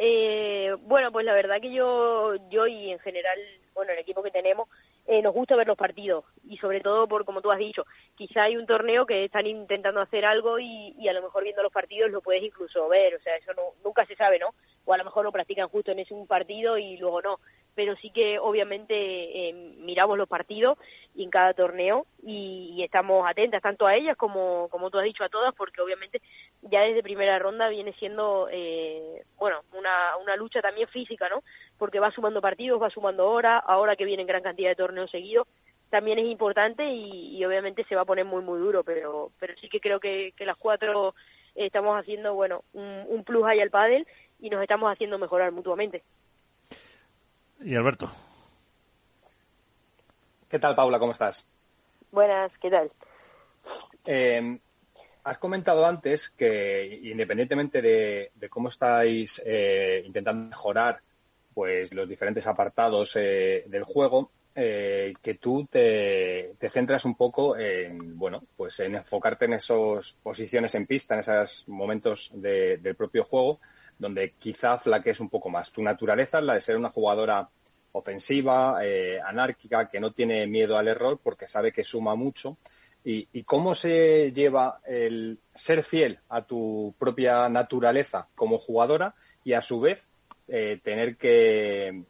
Eh, 0.01 0.77
bueno, 0.83 1.11
pues 1.11 1.27
la 1.27 1.35
verdad 1.35 1.61
que 1.61 1.73
yo, 1.73 2.37
yo 2.51 2.69
y 2.69 2.93
en 2.93 3.01
general, 3.01 3.37
bueno, 3.75 3.93
el 3.93 3.99
equipo 3.99 4.23
que 4.23 4.31
tenemos, 4.31 4.69
eh, 5.09 5.21
nos 5.23 5.35
gusta 5.35 5.57
ver 5.57 5.67
los 5.67 5.77
partidos 5.77 6.25
y 6.45 6.57
sobre 6.59 6.81
todo 6.81 7.09
por, 7.09 7.25
como 7.25 7.43
tú 7.43 7.51
has 7.51 7.59
dicho, 7.59 7.85
quizá 8.15 8.45
hay 8.45 8.57
un 8.57 8.67
torneo 8.67 9.07
que 9.07 9.25
están 9.25 9.47
intentando 9.47 10.01
hacer 10.01 10.25
algo 10.25 10.61
y, 10.61 10.95
y 10.99 11.09
a 11.09 11.13
lo 11.13 11.23
mejor 11.23 11.43
viendo 11.43 11.63
los 11.63 11.73
partidos 11.73 12.13
lo 12.13 12.21
puedes 12.21 12.45
incluso 12.45 12.89
ver, 12.89 13.17
o 13.17 13.21
sea, 13.21 13.35
eso 13.37 13.53
no, 13.55 13.63
nunca 13.83 14.07
se 14.07 14.15
sabe, 14.15 14.39
¿no? 14.39 14.55
O 14.85 14.93
a 14.93 14.99
lo 14.99 15.05
mejor 15.05 15.25
lo 15.25 15.33
practican 15.33 15.69
justo 15.69 15.91
en 15.91 15.99
ese 15.99 16.15
un 16.15 16.27
partido 16.29 16.79
y 16.79 16.97
luego 16.99 17.21
no, 17.21 17.41
pero 17.75 17.97
sí 17.97 18.11
que 18.11 18.39
obviamente 18.39 18.95
eh, 19.49 19.53
miramos 19.53 20.17
los 20.17 20.29
partidos 20.29 20.79
y 21.19 21.25
en 21.25 21.31
cada 21.31 21.53
torneo 21.53 22.07
y, 22.23 22.75
y, 22.77 22.85
estamos 22.85 23.29
atentas 23.29 23.61
tanto 23.61 23.89
a 23.89 23.97
ellas 23.97 24.17
como, 24.17 24.69
como 24.71 24.89
tú 24.89 24.99
has 24.99 25.05
dicho 25.05 25.25
a 25.25 25.29
todas 25.29 25.53
porque 25.53 25.81
obviamente 25.81 26.23
ya 26.63 26.83
desde 26.83 27.03
primera 27.03 27.41
ronda 27.41 27.69
viene 27.69 27.93
siendo 27.95 28.49
eh, 28.53 29.25
bueno 29.37 29.63
una, 29.73 30.17
una 30.23 30.37
lucha 30.37 30.63
también 30.63 30.87
física 30.89 31.29
no 31.29 31.43
porque 31.77 31.99
va 31.99 32.13
sumando 32.13 32.41
partidos 32.41 32.81
va 32.81 32.89
sumando 32.89 33.29
horas 33.29 33.61
ahora 33.67 33.97
que 33.97 34.05
vienen 34.05 34.29
gran 34.29 34.45
cantidad 34.45 34.71
de 34.71 34.77
torneos 34.77 35.11
seguidos 35.11 35.49
también 35.91 36.21
es 36.21 36.27
importante 36.27 36.89
y, 36.89 37.45
obviamente 37.45 37.85
se 37.89 37.97
va 37.97 38.03
a 38.03 38.05
poner 38.05 38.27
muy 38.27 38.43
muy 38.43 38.61
duro, 38.61 38.85
pero 38.85 39.33
pero 39.41 39.55
sí 39.61 39.69
que 39.69 39.81
creo 39.81 39.99
que, 39.99 40.33
que 40.37 40.47
las 40.47 40.57
cuatro 40.57 41.15
estamos 41.55 41.99
haciendo 41.99 42.35
bueno 42.35 42.63
un, 42.75 43.05
un 43.09 43.25
plus 43.25 43.45
ahí 43.45 43.59
al 43.59 43.71
pádel 43.71 44.07
y 44.39 44.51
nos 44.51 44.63
estamos 44.63 44.93
haciendo 44.93 45.19
mejorar 45.19 45.51
mutuamente. 45.51 46.05
Y 47.65 47.75
Alberto. 47.75 48.09
¿Qué 50.49 50.59
tal, 50.59 50.75
Paula? 50.75 50.99
¿Cómo 50.99 51.13
estás? 51.13 51.47
Buenas, 52.11 52.51
¿qué 52.61 52.71
tal? 52.71 52.91
Eh, 54.07 54.59
has 55.25 55.39
comentado 55.39 55.85
antes 55.85 56.31
que 56.31 57.01
independientemente 57.03 57.83
de, 57.83 58.49
cómo 58.49 58.69
estáis 58.69 59.43
eh, 59.45 60.03
intentando 60.07 60.49
mejorar 60.49 61.01
pues 61.53 61.93
los 61.93 62.09
diferentes 62.09 62.47
apartados 62.47 63.17
eh, 63.17 63.65
del 63.67 63.83
juego, 63.83 64.31
eh, 64.55 65.13
que 65.21 65.35
tú 65.35 65.67
te, 65.71 66.55
centras 66.71 67.05
un 67.05 67.15
poco 67.15 67.59
en, 67.59 68.17
bueno, 68.17 68.43
pues 68.57 68.81
en 68.81 68.95
enfocarte 68.95 69.45
en 69.45 69.55
esas 69.55 70.17
posiciones 70.23 70.75
en 70.77 70.87
pista, 70.87 71.15
en 71.15 71.21
esos 71.21 71.69
momentos 71.69 72.31
del 72.33 72.95
propio 72.97 73.25
juego, 73.25 73.61
donde 73.99 74.33
quizá 74.39 74.79
flaquees 74.79 75.21
un 75.21 75.29
poco 75.29 75.51
más. 75.51 75.71
Tu 75.71 75.83
naturaleza 75.83 76.39
es 76.39 76.45
la 76.45 76.55
de 76.55 76.61
ser 76.61 76.77
una 76.77 76.89
jugadora 76.89 77.49
ofensiva, 77.93 78.81
anárquica, 79.25 79.89
que 79.89 80.01
no 80.01 80.13
tiene 80.13 80.47
miedo 80.47 80.77
al 80.77 80.89
error 80.89 81.19
porque 81.23 81.49
sabe 81.49 81.73
que 81.73 81.85
suma 81.85 82.15
mucho 82.15 82.59
y, 83.05 83.43
cómo 83.45 83.75
se 83.75 84.33
lleva 84.33 84.81
el 84.87 85.39
ser 85.55 85.83
fiel 85.83 86.19
a 86.29 86.43
tu 86.43 86.95
propia 86.99 87.49
naturaleza 87.49 88.29
como 88.35 88.59
jugadora 88.59 89.15
y 89.45 89.55
a 89.55 89.63
su 89.63 89.81
vez 89.81 90.07
eh, 90.49 90.79
tener 90.83 91.17
que 91.17 92.05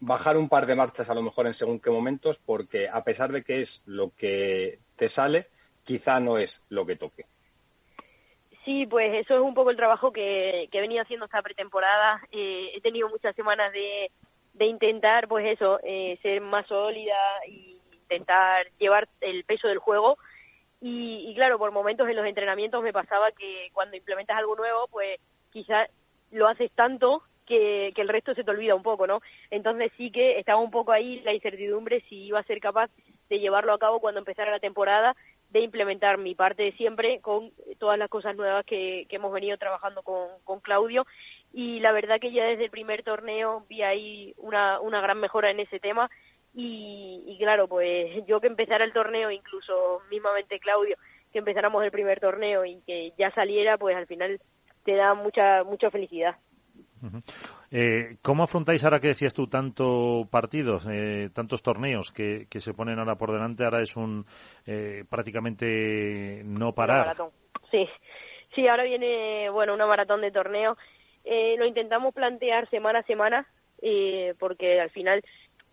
bajar 0.00 0.36
un 0.36 0.48
par 0.48 0.66
de 0.66 0.76
marchas 0.76 1.10
a 1.10 1.14
lo 1.14 1.22
mejor 1.22 1.46
en 1.46 1.54
según 1.54 1.80
qué 1.80 1.90
momentos 1.90 2.38
porque 2.38 2.88
a 2.88 3.02
pesar 3.02 3.32
de 3.32 3.42
que 3.42 3.62
es 3.62 3.82
lo 3.86 4.12
que 4.14 4.78
te 4.96 5.08
sale, 5.08 5.48
quizá 5.82 6.20
no 6.20 6.38
es 6.38 6.62
lo 6.68 6.86
que 6.86 6.96
toque. 6.96 7.24
Sí, 8.64 8.86
pues 8.86 9.12
eso 9.14 9.34
es 9.34 9.40
un 9.40 9.54
poco 9.54 9.70
el 9.70 9.76
trabajo 9.76 10.12
que, 10.12 10.68
he 10.70 10.80
venido 10.80 11.02
haciendo 11.02 11.26
esta 11.26 11.42
pretemporada. 11.42 12.22
Eh, 12.32 12.70
he 12.74 12.80
tenido 12.80 13.08
muchas 13.08 13.34
semanas 13.36 13.72
de, 13.72 14.10
de 14.54 14.66
intentar, 14.66 15.28
pues 15.28 15.46
eso, 15.46 15.80
eh, 15.82 16.18
ser 16.22 16.40
más 16.40 16.66
sólida 16.66 17.16
e 17.46 17.78
intentar 17.92 18.66
llevar 18.78 19.08
el 19.20 19.44
peso 19.44 19.68
del 19.68 19.78
juego 19.78 20.16
y, 20.86 21.34
claro, 21.34 21.58
por 21.58 21.72
momentos 21.72 22.06
en 22.10 22.16
los 22.16 22.26
entrenamientos 22.26 22.82
me 22.82 22.92
pasaba 22.92 23.32
que 23.32 23.70
cuando 23.72 23.96
implementas 23.96 24.36
algo 24.36 24.54
nuevo, 24.54 24.86
pues 24.90 25.18
quizás 25.50 25.88
lo 26.30 26.46
haces 26.46 26.70
tanto 26.72 27.22
que, 27.46 27.94
el 27.96 28.08
resto 28.08 28.34
se 28.34 28.44
te 28.44 28.50
olvida 28.50 28.74
un 28.74 28.82
poco, 28.82 29.06
¿no? 29.06 29.22
Entonces 29.50 29.90
sí 29.96 30.10
que 30.10 30.38
estaba 30.38 30.60
un 30.60 30.70
poco 30.70 30.92
ahí 30.92 31.20
la 31.20 31.32
incertidumbre 31.32 32.02
si 32.10 32.26
iba 32.26 32.38
a 32.38 32.44
ser 32.44 32.60
capaz 32.60 32.90
de 33.30 33.38
llevarlo 33.38 33.72
a 33.72 33.78
cabo 33.78 33.98
cuando 33.98 34.18
empezara 34.18 34.50
la 34.50 34.60
temporada, 34.60 35.16
de 35.48 35.60
implementar 35.60 36.18
mi 36.18 36.34
parte 36.34 36.64
de 36.64 36.72
siempre 36.72 37.20
con 37.20 37.50
todas 37.78 37.98
las 37.98 38.10
cosas 38.10 38.36
nuevas 38.36 38.66
que, 38.66 39.06
hemos 39.08 39.32
venido 39.32 39.56
trabajando 39.56 40.02
con, 40.02 40.28
con 40.44 40.60
Claudio. 40.60 41.06
Y 41.56 41.78
la 41.78 41.92
verdad 41.92 42.18
que 42.20 42.32
ya 42.32 42.44
desde 42.44 42.64
el 42.64 42.70
primer 42.70 43.04
torneo 43.04 43.64
vi 43.68 43.82
ahí 43.82 44.34
una, 44.38 44.80
una 44.80 45.00
gran 45.00 45.20
mejora 45.20 45.52
en 45.52 45.60
ese 45.60 45.78
tema 45.78 46.10
y, 46.56 47.36
claro, 47.38 47.66
pues 47.66 48.24
yo 48.26 48.40
que 48.40 48.46
empezara 48.46 48.84
el 48.84 48.92
torneo, 48.92 49.30
incluso 49.30 50.02
mismamente 50.10 50.60
Claudio, 50.60 50.96
que 51.32 51.38
empezáramos 51.40 51.82
el 51.84 51.90
primer 51.90 52.20
torneo 52.20 52.64
y 52.64 52.80
que 52.86 53.12
ya 53.18 53.32
saliera, 53.32 53.76
pues 53.76 53.96
al 53.96 54.06
final 54.06 54.40
te 54.84 54.94
da 54.94 55.14
mucha 55.14 55.64
mucha 55.64 55.90
felicidad. 55.90 56.36
eh, 57.72 58.16
¿Cómo 58.22 58.44
afrontáis 58.44 58.84
ahora 58.84 59.00
que 59.00 59.08
decías 59.08 59.34
tú 59.34 59.48
tantos 59.48 60.28
partidos, 60.28 60.86
eh, 60.90 61.28
tantos 61.34 61.62
torneos 61.62 62.12
que, 62.12 62.46
que, 62.48 62.60
se 62.60 62.72
ponen 62.72 62.98
ahora 62.98 63.16
por 63.16 63.32
delante? 63.32 63.64
Ahora 63.64 63.82
es 63.82 63.96
un 63.96 64.24
eh, 64.64 65.04
prácticamente 65.10 66.42
no 66.44 66.72
parar. 66.72 67.16
Sí, 67.70 67.88
sí, 68.54 68.68
ahora 68.68 68.84
viene 68.84 69.50
bueno 69.50 69.74
una 69.74 69.86
maratón 69.86 70.20
de 70.20 70.30
torneos. 70.30 70.78
Eh, 71.24 71.56
lo 71.58 71.66
intentamos 71.66 72.14
plantear 72.14 72.68
semana 72.70 73.00
a 73.00 73.04
semana 73.04 73.46
porque 74.38 74.80
al 74.80 74.88
final 74.88 75.22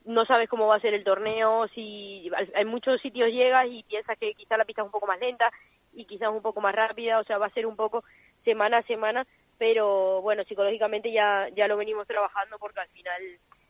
no 0.05 0.25
sabes 0.25 0.49
cómo 0.49 0.67
va 0.67 0.75
a 0.75 0.81
ser 0.81 0.93
el 0.93 1.03
torneo, 1.03 1.67
si 1.69 2.29
en 2.55 2.67
muchos 2.67 2.99
sitios 3.01 3.29
llegas 3.29 3.67
y 3.69 3.83
piensas 3.83 4.17
que 4.17 4.33
quizá 4.33 4.57
la 4.57 4.65
pista 4.65 4.81
es 4.81 4.87
un 4.87 4.91
poco 4.91 5.07
más 5.07 5.19
lenta 5.19 5.49
y 5.93 6.05
quizás 6.05 6.29
un 6.29 6.41
poco 6.41 6.61
más 6.61 6.75
rápida, 6.75 7.19
o 7.19 7.23
sea, 7.23 7.37
va 7.37 7.47
a 7.47 7.53
ser 7.53 7.65
un 7.65 7.75
poco 7.75 8.03
semana 8.43 8.77
a 8.77 8.83
semana, 8.83 9.25
pero 9.57 10.21
bueno, 10.21 10.43
psicológicamente 10.43 11.11
ya, 11.11 11.47
ya 11.55 11.67
lo 11.67 11.77
venimos 11.77 12.07
trabajando 12.07 12.57
porque 12.57 12.79
al 12.79 12.89
final 12.89 13.21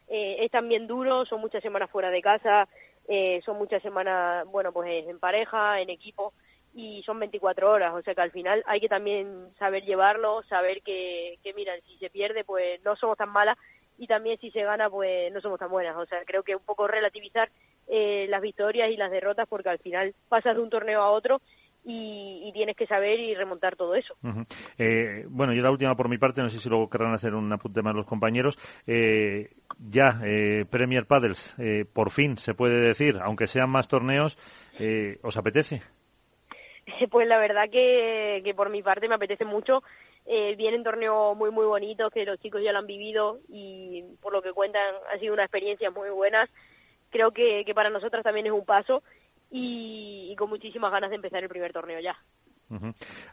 eh, 0.08 0.38
es 0.40 0.52
también 0.52 0.88
duro, 0.88 1.26
son 1.26 1.42
muchas 1.42 1.62
semanas 1.62 1.90
fuera 1.90 2.10
de 2.10 2.22
casa, 2.22 2.68
eh, 3.08 3.42
son 3.44 3.58
muchas 3.58 3.82
semanas, 3.82 4.46
bueno, 4.48 4.72
pues 4.72 5.06
en 5.08 5.20
pareja, 5.20 5.82
en 5.82 5.90
equipo, 5.90 6.34
y 6.74 7.03
son 7.03 7.19
24 7.19 7.69
horas, 7.69 7.93
o 7.93 8.01
sea 8.01 8.15
que 8.15 8.22
al 8.22 8.32
final 8.32 8.63
hay 8.65 8.80
que 8.80 8.88
también 8.88 9.49
saber 9.57 9.84
llevarlo, 9.84 10.43
saber 10.43 10.82
que, 10.84 11.38
que 11.43 11.53
mira, 11.53 11.74
si 11.86 11.97
se 11.97 12.09
pierde, 12.09 12.43
pues 12.43 12.84
no 12.84 12.95
somos 12.95 13.17
tan 13.17 13.30
malas 13.30 13.57
y 13.97 14.07
también 14.07 14.39
si 14.39 14.51
se 14.51 14.63
gana 14.63 14.89
pues 14.89 15.32
no 15.34 15.41
somos 15.41 15.59
tan 15.59 15.69
buenas. 15.69 15.95
O 15.97 16.05
sea, 16.05 16.19
creo 16.26 16.43
que 16.43 16.55
un 16.55 16.63
poco 16.63 16.88
relativizar 16.88 17.49
eh, 17.88 18.26
las 18.30 18.41
victorias 18.41 18.89
y 18.89 18.97
las 18.97 19.11
derrotas 19.11 19.47
porque 19.47 19.69
al 19.69 19.80
final 19.80 20.15
pasas 20.30 20.55
de 20.55 20.61
un 20.61 20.69
torneo 20.69 21.01
a 21.01 21.11
otro 21.11 21.41
y, 21.84 22.51
tienes 22.53 22.76
que 22.76 22.86
saber 22.86 23.19
y 23.19 23.34
remontar 23.34 23.76
todo 23.76 23.95
eso. 23.95 24.15
eh, 24.78 25.26
bueno, 25.30 25.53
yo 25.53 25.61
la 25.61 25.72
última 25.72 25.95
por 25.95 26.09
mi 26.09 26.17
parte, 26.17 26.41
no 26.41 26.49
sé 26.49 26.59
si 26.59 26.69
luego 26.69 26.89
querrán 26.89 27.13
hacer 27.13 27.34
un 27.34 27.51
apunte 27.51 27.82
más 27.82 27.95
los 27.95 28.05
compañeros. 28.05 28.57
Eh, 28.86 29.51
ya, 29.80 30.19
eh, 30.24 30.65
Premier 30.69 31.05
Paddles, 31.07 31.55
eh, 31.57 31.86
por 31.91 32.11
fin 32.11 32.38
se 32.38 32.53
puede 32.53 32.80
decir, 32.80 33.17
aunque 33.24 33.47
sean 33.47 33.69
más 33.69 33.88
torneos, 33.88 34.38
eh, 34.80 35.19
¿os 35.24 35.38
apetece? 35.38 35.82
Pues 37.10 37.28
la 37.28 37.38
verdad 37.38 37.70
que, 37.70 38.42
que 38.44 38.54
por 38.54 38.70
mi 38.70 38.82
parte 38.82 39.08
me 39.08 39.16
apetece 39.16 39.46
mucho 39.46 39.84
eh, 40.26 40.56
vienen 40.56 40.84
torneos 40.84 41.36
muy 41.36 41.52
muy 41.52 41.66
bonitos 41.66 42.12
que 42.14 42.26
los 42.26 42.39
chicos 42.39 42.62
ya 42.64 42.72
lo 42.72 42.80
han 42.80 42.88
vivido 42.88 43.39
y 43.50 44.04
por 44.22 44.34
lo 44.34 44.42
que 44.42 44.54
cuentan 44.54 44.96
ha 45.14 45.18
sido 45.20 45.34
una 45.34 45.44
experiencia 45.44 45.89
muy 45.92 46.10
buena. 46.10 46.48
Creo 47.10 47.32
que, 47.32 47.64
que 47.66 47.74
para 47.74 47.89
nosotros 47.89 48.24
también 48.24 48.46
es 48.46 48.54
un 48.54 48.66
paso 48.66 49.04
y, 49.50 50.34
con 50.38 50.50
muchísimas 50.50 50.92
ganas 50.92 51.10
de 51.10 51.18
empezar 51.18 51.44
el 51.44 51.50
primer 51.50 51.74
torneo 51.74 52.00
ya. 52.00 52.16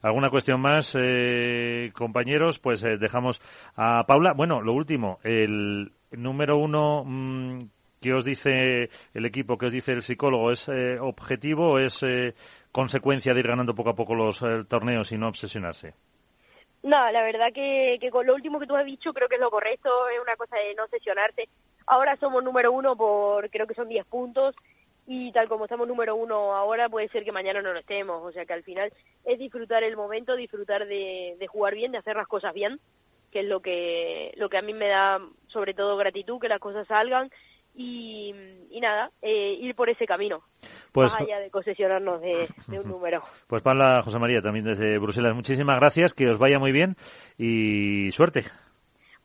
¿Alguna 0.02 0.30
cuestión 0.30 0.60
más, 0.60 0.96
eh, 0.98 1.92
compañeros? 1.94 2.58
Pues 2.58 2.82
eh, 2.82 2.96
dejamos 2.98 3.40
a 3.76 4.02
Paula. 4.04 4.32
Bueno, 4.32 4.60
lo 4.60 4.72
último, 4.72 5.20
el 5.22 5.92
número 6.10 6.56
uno 6.56 7.04
mm, 7.06 7.58
¿qué 8.00 8.12
os 8.12 8.24
dice 8.24 8.90
el 9.14 9.26
equipo, 9.26 9.56
qué 9.56 9.66
os 9.66 9.72
dice 9.72 9.92
el 9.92 10.02
psicólogo, 10.02 10.50
¿es 10.50 10.68
eh, 10.68 10.98
objetivo 11.00 11.78
es 11.78 12.04
consecuencia 12.72 13.34
de 13.34 13.40
ir 13.40 13.48
ganando 13.48 13.74
poco 13.74 13.90
a 13.90 13.96
poco 13.96 14.14
los 14.14 14.44
torneos 14.68 15.12
y 15.12 15.18
no 15.18 15.28
obsesionarse? 15.28 15.94
No, 16.82 17.10
la 17.10 17.22
verdad 17.22 17.52
que, 17.52 17.98
con 18.10 18.26
lo 18.26 18.34
último 18.34 18.60
que 18.60 18.66
tú 18.66 18.76
has 18.76 18.86
dicho 18.86 19.12
creo 19.12 19.28
que 19.28 19.34
es 19.34 19.40
lo 19.40 19.50
correcto, 19.50 19.90
es 20.08 20.20
una 20.22 20.36
cosa 20.36 20.56
de 20.56 20.74
no 20.74 20.86
sesionarse. 20.88 21.48
Ahora 21.86 22.16
somos 22.16 22.44
número 22.44 22.70
uno 22.70 22.96
por 22.96 23.50
creo 23.50 23.66
que 23.66 23.74
son 23.74 23.88
10 23.88 24.06
puntos 24.06 24.54
y 25.06 25.32
tal 25.32 25.48
como 25.48 25.64
estamos 25.64 25.88
número 25.88 26.14
uno 26.14 26.54
ahora 26.54 26.88
puede 26.88 27.08
ser 27.08 27.24
que 27.24 27.32
mañana 27.32 27.62
no 27.62 27.72
lo 27.72 27.80
estemos, 27.80 28.22
o 28.22 28.30
sea 28.30 28.44
que 28.44 28.52
al 28.52 28.62
final 28.62 28.92
es 29.24 29.38
disfrutar 29.38 29.82
el 29.82 29.96
momento, 29.96 30.36
disfrutar 30.36 30.86
de, 30.86 31.36
de 31.38 31.46
jugar 31.46 31.74
bien, 31.74 31.92
de 31.92 31.98
hacer 31.98 32.14
las 32.14 32.28
cosas 32.28 32.52
bien, 32.52 32.78
que 33.32 33.40
es 33.40 33.46
lo 33.46 33.60
que, 33.60 34.32
lo 34.36 34.48
que 34.48 34.58
a 34.58 34.62
mí 34.62 34.74
me 34.74 34.88
da 34.88 35.18
sobre 35.48 35.74
todo 35.74 35.96
gratitud, 35.96 36.38
que 36.38 36.48
las 36.48 36.60
cosas 36.60 36.86
salgan 36.86 37.30
y, 37.78 38.80
nada, 38.80 39.10
eh, 39.22 39.56
ir 39.60 39.74
por 39.74 39.88
ese 39.88 40.06
camino. 40.06 40.42
Pues, 40.92 41.12
más 41.12 41.20
allá 41.20 41.38
de 41.38 41.50
concesionarnos 41.50 42.20
de, 42.20 42.48
un 42.78 42.88
número. 42.88 43.22
Pues 43.46 43.62
Paula 43.62 44.02
José 44.02 44.18
María, 44.18 44.40
también 44.40 44.64
desde 44.64 44.98
Bruselas, 44.98 45.34
muchísimas 45.34 45.78
gracias, 45.78 46.12
que 46.12 46.28
os 46.28 46.38
vaya 46.38 46.58
muy 46.58 46.72
bien 46.72 46.96
y 47.36 48.10
suerte. 48.10 48.44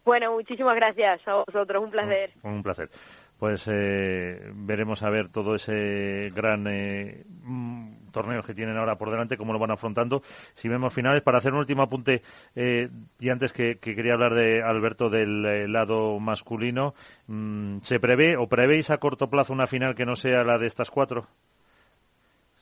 Bueno, 0.06 0.34
muchísimas 0.34 0.76
gracias 0.76 1.26
a 1.28 1.43
vosotros, 1.45 1.84
un 1.84 1.89
placer. 1.89 2.32
Un, 2.43 2.62
placer. 2.62 2.89
Pues 3.38 3.68
eh, 3.72 4.52
veremos 4.54 5.04
a 5.04 5.10
ver 5.10 5.30
todo 5.30 5.56
ese 5.56 6.30
gran 6.34 6.66
eh, 6.68 7.26
mm, 7.42 8.12
torneo 8.12 8.42
que 8.42 8.54
tienen 8.54 8.78
ahora 8.78 8.96
por 8.96 9.12
delante, 9.12 9.38
cómo 9.38 9.54
lo 9.54 9.60
van 9.60 9.72
afrontando. 9.72 10.22
Si 10.54 10.70
vemos 10.70 10.94
finales, 10.94 11.24
para 11.24 11.40
hacer 11.40 11.52
un 11.52 11.60
último 11.60 11.84
apunte, 11.84 12.22
eh, 12.56 12.90
y 13.20 13.30
antes 13.30 13.52
que, 13.52 13.80
quería 13.80 14.14
hablar 14.14 14.34
de 14.34 14.64
Alberto 14.64 15.10
del 15.10 15.72
lado 15.72 16.20
masculino, 16.20 16.94
mm, 17.28 17.80
¿se 17.80 18.00
prevé 18.00 18.38
o 18.38 18.48
prevéis 18.48 18.92
a 18.92 18.98
corto 18.98 19.30
plazo 19.30 19.52
una 19.52 19.68
final 19.68 19.96
que 19.96 20.06
no 20.06 20.16
sea 20.16 20.44
la 20.44 20.58
de 20.58 20.68
estas 20.68 20.90
cuatro? 20.90 21.28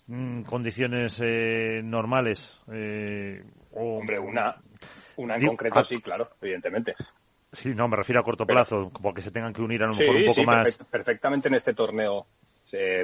Mm, 0.08 0.44
condiciones 0.44 1.22
normales. 1.84 2.64
Hombre, 3.74 4.20
una, 4.20 4.56
una 5.18 5.36
en 5.36 5.48
concreto 5.48 5.80
ah, 5.80 5.84
sí, 5.84 6.02
claro, 6.02 6.30
evidentemente. 6.42 6.96
Sí, 7.52 7.76
no, 7.76 7.88
me 7.88 7.98
refiero 7.98 8.22
a 8.22 8.24
corto 8.24 8.46
plazo, 8.46 8.92
porque 9.02 9.22
se 9.22 9.32
tengan 9.32 9.54
que 9.54 9.62
unir 9.62 9.84
a 9.84 9.88
lo 9.88 9.94
mejor 9.94 10.16
un 10.16 10.26
poco 10.26 10.44
más. 10.44 10.78
perfectamente 10.90 11.50
en 11.50 11.56
este 11.56 11.74
torneo 11.74 12.26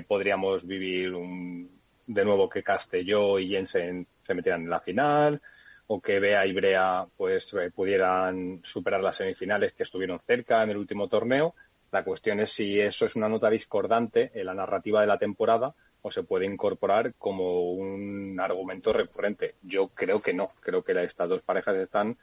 podríamos 0.07 0.65
vivir 0.65 1.13
un, 1.13 1.69
de 2.05 2.25
nuevo 2.25 2.49
que 2.49 2.63
Castelló 2.63 3.37
y 3.39 3.49
Jensen 3.49 4.07
se 4.25 4.33
metieran 4.33 4.63
en 4.63 4.69
la 4.69 4.79
final, 4.79 5.41
o 5.87 6.01
que 6.01 6.19
Bea 6.19 6.45
y 6.45 6.53
Brea 6.53 7.05
pues 7.15 7.53
eh, 7.53 7.71
pudieran 7.71 8.59
superar 8.63 9.01
las 9.01 9.17
semifinales 9.17 9.73
que 9.73 9.83
estuvieron 9.83 10.19
cerca 10.19 10.63
en 10.63 10.69
el 10.69 10.77
último 10.77 11.07
torneo. 11.07 11.55
La 11.91 12.03
cuestión 12.03 12.39
es 12.41 12.51
si 12.51 12.79
eso 12.79 13.05
es 13.05 13.15
una 13.15 13.29
nota 13.29 13.49
discordante 13.49 14.31
en 14.33 14.45
la 14.45 14.53
narrativa 14.53 14.99
de 15.01 15.07
la 15.07 15.17
temporada 15.17 15.73
o 16.01 16.11
se 16.11 16.23
puede 16.23 16.45
incorporar 16.45 17.13
como 17.17 17.71
un 17.71 18.37
argumento 18.39 18.91
recurrente. 18.91 19.55
Yo 19.61 19.87
creo 19.89 20.21
que 20.21 20.33
no. 20.33 20.51
Creo 20.59 20.83
que 20.83 20.91
estas 21.01 21.29
dos 21.29 21.41
parejas 21.41 21.77
están 21.77 22.17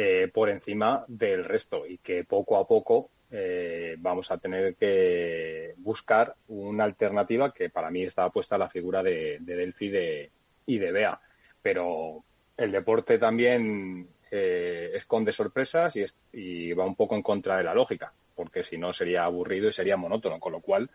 eh, 0.00 0.30
por 0.32 0.48
encima 0.48 1.04
del 1.08 1.44
resto 1.44 1.84
y 1.84 1.98
que 1.98 2.22
poco 2.22 2.56
a 2.56 2.68
poco 2.68 3.10
eh, 3.32 3.96
vamos 3.98 4.30
a 4.30 4.38
tener 4.38 4.76
que 4.76 5.74
buscar 5.78 6.36
una 6.46 6.84
alternativa 6.84 7.52
que 7.52 7.68
para 7.68 7.90
mí 7.90 8.04
está 8.04 8.30
puesta 8.30 8.56
la 8.56 8.68
figura 8.68 9.02
de, 9.02 9.38
de 9.40 9.56
Delphi 9.56 9.88
de, 9.88 10.30
y 10.66 10.78
de 10.78 10.92
Bea. 10.92 11.20
Pero 11.60 12.22
el 12.56 12.70
deporte 12.70 13.18
también 13.18 14.06
eh, 14.30 14.92
esconde 14.94 15.32
sorpresas 15.32 15.96
y, 15.96 16.04
y 16.32 16.72
va 16.74 16.84
un 16.84 16.94
poco 16.94 17.16
en 17.16 17.22
contra 17.22 17.56
de 17.56 17.64
la 17.64 17.74
lógica, 17.74 18.12
porque 18.36 18.62
si 18.62 18.78
no 18.78 18.92
sería 18.92 19.24
aburrido 19.24 19.66
y 19.66 19.72
sería 19.72 19.96
monótono, 19.96 20.38
con 20.38 20.52
lo 20.52 20.60
cual 20.60 20.88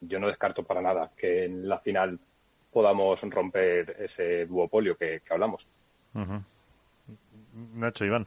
yo 0.00 0.18
no 0.18 0.28
descarto 0.28 0.62
para 0.62 0.80
nada 0.80 1.10
que 1.14 1.44
en 1.44 1.68
la 1.68 1.78
final 1.80 2.18
podamos 2.72 3.20
romper 3.20 3.96
ese 3.98 4.46
duopolio 4.46 4.96
que, 4.96 5.20
hablamos. 5.28 5.68
Nacho, 7.74 8.06
Iván. 8.06 8.26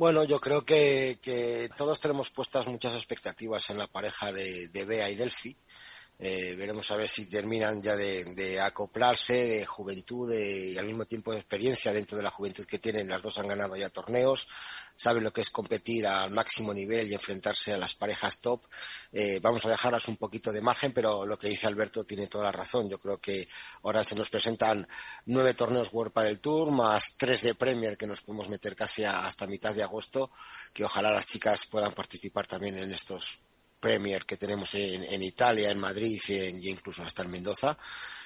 Bueno, 0.00 0.24
yo 0.24 0.38
creo 0.38 0.64
que, 0.64 1.68
todos 1.76 2.00
tenemos 2.00 2.30
puestas 2.30 2.66
muchas 2.68 2.94
expectativas 2.94 3.68
en 3.68 3.76
la 3.76 3.86
pareja 3.86 4.32
de, 4.32 4.68
de 4.68 4.84
Bea 4.86 5.10
y 5.10 5.14
Delphi. 5.14 5.54
Eh, 6.22 6.54
veremos 6.54 6.90
a 6.90 6.96
ver 6.96 7.08
si 7.08 7.24
terminan 7.24 7.80
ya 7.80 7.96
de, 7.96 8.60
acoplarse, 8.60 9.32
de 9.32 9.64
juventud 9.64 10.30
y 10.34 10.76
al 10.76 10.84
mismo 10.84 11.06
tiempo 11.06 11.32
de 11.32 11.38
experiencia 11.38 11.94
dentro 11.94 12.18
de 12.18 12.22
la 12.22 12.30
juventud 12.30 12.66
que 12.66 12.78
tienen. 12.78 13.08
Las 13.08 13.22
dos 13.22 13.38
han 13.38 13.48
ganado 13.48 13.74
ya 13.74 13.88
torneos, 13.88 14.46
saben 14.94 15.24
lo 15.24 15.32
que 15.32 15.40
es 15.40 15.48
competir 15.48 16.06
al 16.06 16.30
máximo 16.30 16.74
nivel 16.74 17.10
y 17.10 17.14
enfrentarse 17.14 17.72
a 17.72 17.78
las 17.78 17.94
parejas 17.94 18.42
top. 18.42 18.66
Eh, 19.12 19.40
vamos 19.40 19.64
a 19.64 19.70
dejarlas 19.70 20.08
un 20.08 20.18
poquito 20.18 20.52
de 20.52 20.60
margen, 20.60 20.92
pero 20.92 21.24
lo 21.24 21.38
que 21.38 21.48
dice 21.48 21.66
Alberto 21.66 22.04
tiene 22.04 22.26
toda 22.26 22.44
la 22.44 22.52
razón. 22.52 22.90
Yo 22.90 22.98
creo 22.98 23.16
que 23.18 23.48
ahora 23.82 24.04
se 24.04 24.14
nos 24.14 24.28
presentan 24.28 24.86
nueve 25.24 25.54
torneos 25.54 25.90
World 25.90 26.12
para 26.12 26.28
el 26.28 26.40
Tour, 26.40 26.70
más 26.70 27.16
tres 27.16 27.40
de 27.40 27.54
Premier 27.54 27.96
que 27.96 28.06
nos 28.06 28.20
podemos 28.20 28.50
meter 28.50 28.76
casi 28.76 29.04
hasta 29.04 29.46
mitad 29.46 29.74
de 29.74 29.84
agosto, 29.84 30.30
que 30.74 30.84
ojalá 30.84 31.12
las 31.12 31.24
chicas 31.24 31.66
puedan 31.66 31.94
participar 31.94 32.46
también 32.46 32.76
en 32.76 32.92
estos 32.92 33.40
Premier 33.80 34.26
que 34.26 34.36
tenemos 34.36 34.74
en, 34.74 35.22
Italia, 35.22 35.70
en 35.70 35.80
Madrid 35.80 36.20
y, 36.28 36.68
incluso 36.68 37.02
hasta 37.02 37.22
en 37.22 37.30
Mendoza. 37.30 37.76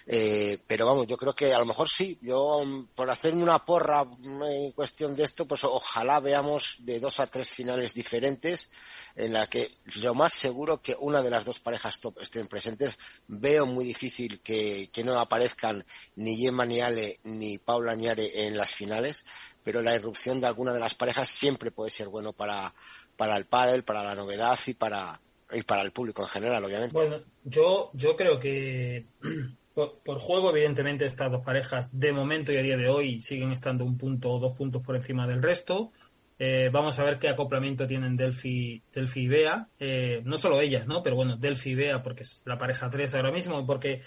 Eh, 0.06 0.58
pero 0.66 0.84
vamos, 0.84 1.06
yo 1.06 1.16
creo 1.16 1.34
que 1.34 1.54
a 1.54 1.58
lo 1.58 1.64
mejor 1.64 1.88
sí. 1.88 2.18
Yo, 2.20 2.62
por 2.94 3.08
hacerme 3.08 3.42
una 3.42 3.64
porra 3.64 4.04
en 4.22 4.72
cuestión 4.72 5.14
de 5.14 5.22
esto, 5.22 5.46
pues 5.46 5.64
ojalá 5.64 6.20
veamos 6.20 6.76
de 6.80 7.00
dos 7.00 7.20
a 7.20 7.28
tres 7.28 7.48
finales 7.48 7.94
diferentes 7.94 8.70
en 9.14 9.32
la 9.32 9.46
que 9.48 9.70
lo 10.02 10.14
más 10.14 10.32
seguro 10.32 10.82
que 10.82 10.96
una 10.98 11.22
de 11.22 11.30
las 11.30 11.44
dos 11.44 11.60
parejas 11.60 12.00
top 12.00 12.18
estén 12.20 12.48
presentes. 12.48 12.98
Veo 13.28 13.64
muy 13.64 13.84
difícil 13.84 14.40
que, 14.40 14.90
no 15.04 15.18
aparezcan 15.18 15.84
ni 16.16 16.36
Gemma 16.36 16.64
Niale 16.64 17.20
ni 17.24 17.58
Paula 17.58 17.94
Niare 17.94 18.46
en 18.46 18.56
las 18.56 18.70
finales, 18.70 19.24
pero 19.62 19.82
la 19.82 19.94
irrupción 19.94 20.40
de 20.40 20.46
alguna 20.46 20.72
de 20.72 20.80
las 20.80 20.94
parejas 20.94 21.28
siempre 21.28 21.70
puede 21.70 21.90
ser 21.90 22.08
bueno 22.08 22.32
para, 22.32 22.74
para 23.16 23.36
el 23.36 23.46
pádel, 23.46 23.84
para 23.84 24.02
la 24.02 24.14
novedad 24.14 24.58
y 24.66 24.74
para, 24.74 25.20
y 25.52 25.62
para 25.62 25.82
el 25.82 25.92
público 25.92 26.22
en 26.22 26.28
general, 26.28 26.64
obviamente. 26.64 26.92
Bueno, 26.92 27.18
yo, 27.44 27.90
yo 27.94 28.16
creo 28.16 28.38
que 28.40 29.06
por, 29.74 30.18
juego, 30.18 30.50
evidentemente, 30.50 31.04
estas 31.04 31.30
dos 31.30 31.44
parejas 31.44 31.90
de 31.98 32.12
momento 32.12 32.52
y 32.52 32.56
a 32.56 32.62
día 32.62 32.76
de 32.76 32.88
hoy 32.88 33.20
siguen 33.20 33.52
estando 33.52 33.84
un 33.84 33.98
punto 33.98 34.30
o 34.30 34.38
dos 34.38 34.56
puntos 34.56 34.82
por 34.82 34.96
encima 34.96 35.26
del 35.26 35.42
resto. 35.42 35.92
Eh, 36.38 36.68
vamos 36.72 36.98
a 36.98 37.04
ver 37.04 37.18
qué 37.18 37.28
acoplamiento 37.28 37.86
tienen 37.86 38.16
Delphi, 38.16 38.82
Delphi 38.92 39.20
y 39.20 39.28
Bea. 39.28 39.68
Eh, 39.78 40.22
no 40.24 40.38
solo 40.38 40.60
ellas, 40.60 40.86
¿no? 40.86 41.02
Pero 41.02 41.16
bueno, 41.16 41.36
Delphi 41.36 41.70
y 41.70 41.74
Bea, 41.74 42.02
porque 42.02 42.22
es 42.22 42.42
la 42.44 42.58
pareja 42.58 42.90
3 42.90 43.14
ahora 43.14 43.30
mismo, 43.30 43.66
porque, 43.66 44.02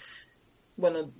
bueno, 0.76 1.12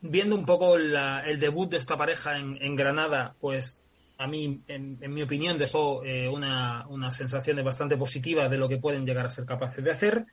viendo 0.00 0.36
un 0.36 0.46
poco 0.46 0.76
el 0.76 1.40
debut 1.40 1.70
de 1.70 1.76
esta 1.76 1.96
pareja 1.96 2.38
en 2.38 2.76
Granada, 2.76 3.34
pues 3.40 3.82
a 4.18 4.26
mí, 4.26 4.62
en, 4.66 4.98
mi 5.12 5.22
opinión, 5.22 5.58
dejó 5.58 6.04
eh, 6.04 6.28
una, 6.28 6.86
una 6.88 7.12
sensación 7.12 7.62
bastante 7.62 7.96
positiva 7.96 8.48
de 8.48 8.58
lo 8.58 8.68
que 8.68 8.78
pueden 8.78 9.04
llegar 9.04 9.26
a 9.26 9.30
ser 9.30 9.44
capaces 9.44 9.84
de 9.84 9.90
hacer. 9.90 10.26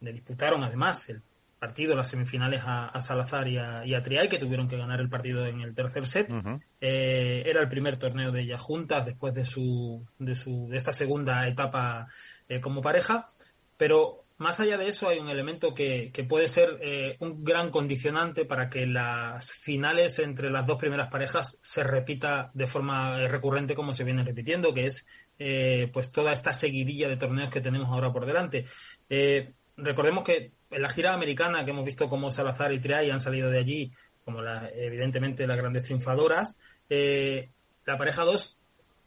Le 0.00 0.12
disputaron 0.12 0.62
además 0.62 1.08
el 1.08 1.22
partido, 1.60 1.94
las 1.94 2.08
semifinales 2.08 2.62
a, 2.64 2.98
Salazar 3.00 3.46
y 3.46 3.58
a, 3.58 3.84
y 3.84 4.02
Triay, 4.02 4.28
que 4.28 4.38
tuvieron 4.38 4.66
que 4.66 4.78
ganar 4.78 4.98
el 5.00 5.10
partido 5.10 5.46
en 5.46 5.60
el 5.60 5.74
tercer 5.74 6.06
set. 6.06 6.34
Eh, 6.80 7.42
era 7.46 7.60
el 7.60 7.68
primer 7.68 7.96
torneo 7.96 8.32
de 8.32 8.40
ellas 8.40 8.60
juntas 8.60 9.04
después 9.04 9.34
de 9.34 9.44
su, 9.44 10.04
de 10.18 10.34
su, 10.34 10.68
de 10.68 10.78
esta 10.78 10.94
segunda 10.94 11.46
etapa 11.46 12.08
eh, 12.48 12.60
como 12.60 12.80
pareja. 12.80 13.28
Pero 13.76 14.24
más 14.40 14.58
allá 14.58 14.78
de 14.78 14.88
eso, 14.88 15.06
hay 15.06 15.18
un 15.18 15.28
elemento 15.28 15.74
que, 15.74 16.10
puede 16.26 16.48
ser 16.48 16.78
eh, 16.80 17.18
un 17.20 17.44
gran 17.44 17.68
condicionante 17.68 18.46
para 18.46 18.70
que 18.70 18.86
las 18.86 19.50
finales 19.50 20.18
entre 20.18 20.48
las 20.48 20.64
dos 20.64 20.78
primeras 20.78 21.08
parejas 21.08 21.58
se 21.60 21.84
repita 21.84 22.50
de 22.54 22.66
forma 22.66 23.28
recurrente 23.28 23.74
como 23.74 23.92
se 23.92 24.02
viene 24.02 24.24
repitiendo, 24.24 24.72
que 24.72 24.86
es 24.86 25.06
eh, 25.38 25.90
pues 25.92 26.10
toda 26.10 26.32
esta 26.32 26.54
seguidilla 26.54 27.06
de 27.10 27.18
torneos 27.18 27.50
que 27.50 27.60
tenemos 27.60 27.90
ahora 27.90 28.14
por 28.14 28.24
delante. 28.24 28.64
Eh, 29.10 29.52
recordemos 29.76 30.24
que 30.24 30.52
en 30.70 30.80
la 30.80 30.88
gira 30.88 31.12
americana 31.12 31.62
que 31.62 31.72
hemos 31.72 31.84
visto 31.84 32.08
como 32.08 32.30
Salazar 32.30 32.72
y 32.72 32.78
Triay 32.78 33.10
han 33.10 33.20
salido 33.20 33.50
de 33.50 33.58
allí, 33.58 33.92
como 34.24 34.40
evidentemente 34.74 35.46
las 35.46 35.58
grandes 35.58 35.82
triunfadoras, 35.82 36.56
la 36.88 37.98
pareja 37.98 38.24
2 38.24 38.56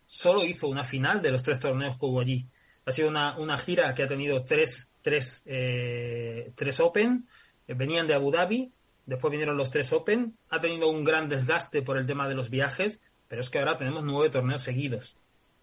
solo 0.05 0.45
hizo 0.45 0.67
una 0.67 0.83
final 0.83 1.23
de 1.23 1.31
los 1.31 1.41
tres 1.41 1.59
torneos 1.59 1.97
que 1.97 2.05
hubo 2.05 2.21
allí. 2.21 2.45
Ha 2.85 2.91
sido 2.91 3.07
una, 3.07 3.35
una 3.39 3.57
gira 3.57 3.95
que 3.95 4.03
ha 4.03 4.07
tenido 4.07 4.43
tres 4.43 4.91
tres, 5.03 5.43
eh, 5.45 6.51
tres 6.55 6.79
Open, 6.79 7.27
eh, 7.67 7.75
venían 7.75 8.07
de 8.07 8.15
Abu 8.15 8.31
Dhabi, 8.31 8.71
después 9.05 9.29
vinieron 9.29 9.57
los 9.57 9.69
tres 9.69 9.93
Open, 9.93 10.35
ha 10.49 10.59
tenido 10.59 10.89
un 10.89 11.03
gran 11.03 11.29
desgaste 11.29 11.83
por 11.83 11.99
el 11.99 12.07
tema 12.07 12.27
de 12.27 12.33
los 12.33 12.49
viajes, 12.49 12.99
pero 13.27 13.41
es 13.41 13.51
que 13.51 13.59
ahora 13.59 13.77
tenemos 13.77 14.03
nueve 14.03 14.31
torneos 14.31 14.63
seguidos. 14.63 15.15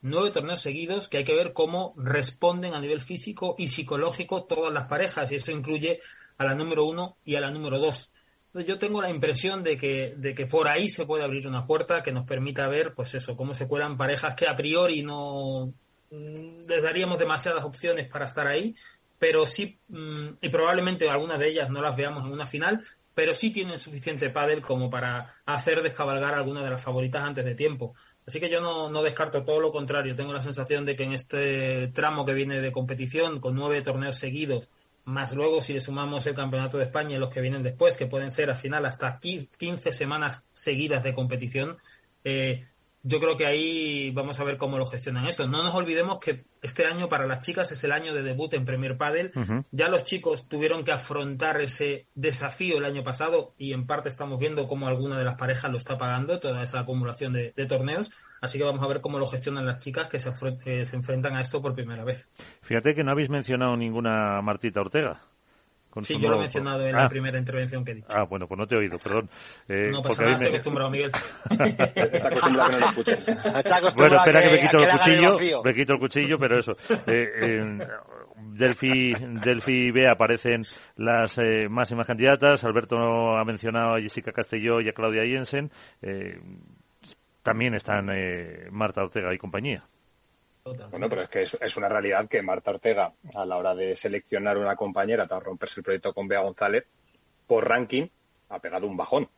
Nueve 0.02 0.30
torneos 0.30 0.60
seguidos 0.60 1.08
que 1.08 1.18
hay 1.18 1.24
que 1.24 1.34
ver 1.34 1.52
cómo 1.52 1.94
responden 1.96 2.74
a 2.74 2.80
nivel 2.80 3.00
físico 3.00 3.56
y 3.58 3.68
psicológico 3.68 4.44
todas 4.44 4.72
las 4.72 4.84
parejas, 4.84 5.32
y 5.32 5.34
eso 5.34 5.50
incluye 5.50 6.00
a 6.38 6.44
la 6.44 6.54
número 6.54 6.84
uno 6.84 7.16
y 7.24 7.34
a 7.34 7.40
la 7.40 7.50
número 7.50 7.78
dos. 7.78 8.12
Entonces 8.46 8.68
yo 8.68 8.78
tengo 8.78 9.00
la 9.00 9.10
impresión 9.10 9.62
de 9.62 9.76
que, 9.76 10.14
de 10.16 10.34
que 10.34 10.46
por 10.46 10.66
ahí 10.66 10.88
se 10.88 11.06
puede 11.06 11.22
abrir 11.22 11.46
una 11.46 11.66
puerta 11.66 12.02
que 12.02 12.12
nos 12.12 12.26
permita 12.26 12.66
ver, 12.66 12.94
pues 12.94 13.14
eso, 13.14 13.36
cómo 13.36 13.54
se 13.54 13.68
cuelan 13.68 13.96
parejas 13.96 14.34
que 14.34 14.48
a 14.48 14.56
priori 14.56 15.04
no 15.04 15.72
mm, 16.10 16.66
les 16.66 16.82
daríamos 16.82 17.20
demasiadas 17.20 17.62
opciones 17.64 18.08
para 18.08 18.24
estar 18.24 18.48
ahí, 18.48 18.74
pero 19.20 19.44
sí, 19.44 19.78
mm, 19.88 20.28
y 20.40 20.48
probablemente 20.48 21.08
algunas 21.08 21.38
de 21.38 21.48
ellas 21.48 21.68
no 21.68 21.82
las 21.82 21.94
veamos 21.94 22.24
en 22.24 22.32
una 22.32 22.46
final, 22.46 22.82
pero 23.14 23.34
sí 23.34 23.50
tienen 23.50 23.78
suficiente 23.78 24.30
pádel 24.30 24.62
como 24.62 24.88
para 24.88 25.34
hacer 25.44 25.82
descabalgar 25.82 26.34
alguna 26.34 26.64
de 26.64 26.70
las 26.70 26.82
favoritas 26.82 27.22
antes 27.22 27.44
de 27.44 27.54
tiempo. 27.54 27.94
Así 28.26 28.40
que 28.40 28.48
yo 28.48 28.62
no, 28.62 28.88
no, 28.88 29.02
descarto 29.02 29.44
todo 29.44 29.60
lo 29.60 29.72
contrario. 29.72 30.16
Tengo 30.16 30.32
la 30.32 30.40
sensación 30.40 30.86
de 30.86 30.96
que 30.96 31.02
en 31.02 31.12
este 31.12 31.88
tramo 31.88 32.24
que 32.24 32.32
viene 32.32 32.62
de 32.62 32.72
competición, 32.72 33.40
con 33.40 33.54
nueve 33.54 33.82
torneos 33.82 34.16
seguidos, 34.16 34.70
más 35.04 35.34
luego 35.34 35.60
si 35.60 35.74
le 35.74 35.80
sumamos 35.80 36.26
el 36.26 36.34
Campeonato 36.34 36.78
de 36.78 36.84
España 36.84 37.16
y 37.16 37.18
los 37.18 37.28
que 37.28 37.42
vienen 37.42 37.62
después, 37.62 37.98
que 37.98 38.06
pueden 38.06 38.30
ser 38.30 38.48
al 38.48 38.56
final 38.56 38.86
hasta 38.86 39.18
15 39.20 39.92
semanas 39.92 40.44
seguidas 40.54 41.02
de 41.02 41.12
competición, 41.12 41.76
eh, 42.24 42.68
yo 43.02 43.18
creo 43.18 43.36
que 43.36 43.46
ahí 43.46 44.10
vamos 44.10 44.38
a 44.40 44.44
ver 44.44 44.58
cómo 44.58 44.76
lo 44.76 44.86
gestionan 44.86 45.26
eso. 45.26 45.46
No 45.48 45.62
nos 45.62 45.74
olvidemos 45.74 46.18
que 46.18 46.44
este 46.60 46.84
año 46.84 47.08
para 47.08 47.26
las 47.26 47.40
chicas 47.40 47.72
es 47.72 47.82
el 47.84 47.92
año 47.92 48.12
de 48.12 48.22
debut 48.22 48.52
en 48.54 48.64
Premier 48.64 48.96
Padel. 48.96 49.32
Ya 49.70 49.88
los 49.88 50.04
chicos 50.04 50.48
tuvieron 50.48 50.84
que 50.84 50.92
afrontar 50.92 51.60
ese 51.60 52.06
desafío 52.14 52.78
el 52.78 52.84
año 52.84 53.02
pasado 53.02 53.54
y 53.56 53.72
en 53.72 53.86
parte 53.86 54.08
estamos 54.08 54.38
viendo 54.38 54.68
cómo 54.68 54.86
alguna 54.86 55.18
de 55.18 55.24
las 55.24 55.36
parejas 55.36 55.70
lo 55.70 55.78
está 55.78 55.96
pagando, 55.96 56.40
toda 56.40 56.62
esa 56.62 56.80
acumulación 56.80 57.32
de, 57.32 57.52
torneos. 57.66 58.10
Así 58.42 58.58
que 58.58 58.64
vamos 58.64 58.82
a 58.82 58.88
ver 58.88 59.00
cómo 59.00 59.18
lo 59.18 59.26
gestionan 59.26 59.66
las 59.66 59.78
chicas 59.78 60.08
que 60.08 60.18
se, 60.18 60.32
que 60.58 60.84
se 60.84 60.96
enfrentan 60.96 61.36
a 61.36 61.40
esto 61.40 61.62
por 61.62 61.74
primera 61.74 62.04
vez. 62.04 62.28
Fíjate 62.62 62.94
que 62.94 63.04
no 63.04 63.12
habéis 63.12 63.30
mencionado 63.30 63.76
ninguna 63.76 64.40
Martita 64.42 64.80
Ortega 64.80 65.20
sí, 66.02 66.18
yo 66.18 66.28
lo 66.28 66.36
he 66.36 66.40
mencionado 66.40 66.86
en 66.86 66.94
la 66.94 67.04
ah. 67.04 67.08
primera 67.08 67.38
intervención 67.38 67.84
que 67.84 67.92
he 67.92 67.94
dicho. 67.96 68.08
Ah, 68.10 68.24
bueno, 68.24 68.46
pues 68.46 68.58
no 68.58 68.66
te 68.66 68.74
he 68.74 68.78
oído, 68.78 68.98
perdón. 68.98 69.28
Eh, 69.68 69.90
no 69.90 70.02
pasa 70.02 70.22
nada, 70.22 70.34
estoy 70.34 70.48
acostumbrado, 70.48 70.90
Miguel. 70.90 71.12
Está 71.50 72.28
acostumbrado 72.28 72.64
a 72.64 72.70
que 72.70 72.72
no 72.72 72.78
lo 72.78 72.86
escuches. 72.86 73.26
Bueno, 73.96 74.16
espera 74.16 74.42
que, 74.42 74.50
me 74.50 74.60
quito 74.60 74.78
el 74.78 74.88
cuchillo, 74.88 75.62
me 75.62 75.74
quito 75.74 75.92
el 75.92 75.98
cuchillo, 75.98 76.38
pero 76.38 76.58
eso. 76.58 76.72
Eh, 77.06 77.28
eh, 77.42 77.78
Delphi, 78.60 79.12
Delphi 79.44 79.88
y 79.88 79.90
Bea 79.90 80.12
aparecen 80.12 80.62
las 80.96 81.38
eh, 81.38 81.68
máximas 81.68 82.06
candidatas. 82.06 82.64
Alberto 82.64 82.96
ha 83.36 83.44
mencionado 83.44 83.94
a 83.94 84.00
Jessica 84.00 84.32
Castelló 84.32 84.80
y 84.80 84.88
a 84.88 84.92
Claudia 84.92 85.24
Jensen. 85.24 85.70
Eh, 86.02 86.40
también 87.42 87.74
están 87.74 88.10
eh, 88.10 88.68
Marta 88.70 89.02
Ortega 89.02 89.34
y 89.34 89.38
compañía. 89.38 89.84
Bueno, 90.90 91.08
pero 91.08 91.22
es 91.22 91.28
que 91.28 91.42
es, 91.42 91.76
una 91.76 91.88
realidad 91.88 92.28
que 92.28 92.42
Marta 92.42 92.70
Ortega, 92.70 93.12
a 93.34 93.44
la 93.44 93.56
hora 93.56 93.74
de 93.74 93.96
seleccionar 93.96 94.58
una 94.58 94.76
compañera 94.76 95.26
para 95.26 95.40
romperse 95.40 95.80
el 95.80 95.84
proyecto 95.84 96.12
con 96.12 96.28
Bea 96.28 96.40
González, 96.40 96.86
por 97.46 97.68
ranking, 97.68 98.06
ha 98.48 98.58
pegado 98.58 98.86
un 98.86 98.96
bajón. 98.96 99.28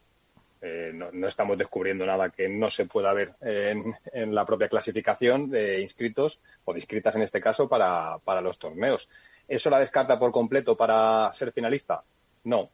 Eh, 0.60 0.92
no, 0.94 1.26
estamos 1.26 1.58
descubriendo 1.58 2.06
nada 2.06 2.30
que 2.30 2.48
no 2.48 2.70
se 2.70 2.86
pueda 2.86 3.12
ver 3.12 3.34
en, 3.40 4.34
la 4.34 4.46
propia 4.46 4.68
clasificación 4.68 5.50
de 5.50 5.80
inscritos 5.80 6.40
o 6.64 6.72
de 6.72 6.78
inscritas 6.78 7.16
en 7.16 7.22
este 7.22 7.40
caso 7.40 7.68
para, 7.68 8.18
para 8.18 8.40
los 8.40 8.58
torneos. 8.58 9.08
¿Eso 9.48 9.70
la 9.70 9.80
descarta 9.80 10.18
por 10.18 10.30
completo 10.30 10.76
para 10.76 11.32
ser 11.34 11.52
finalista? 11.52 12.04
No, 12.44 12.70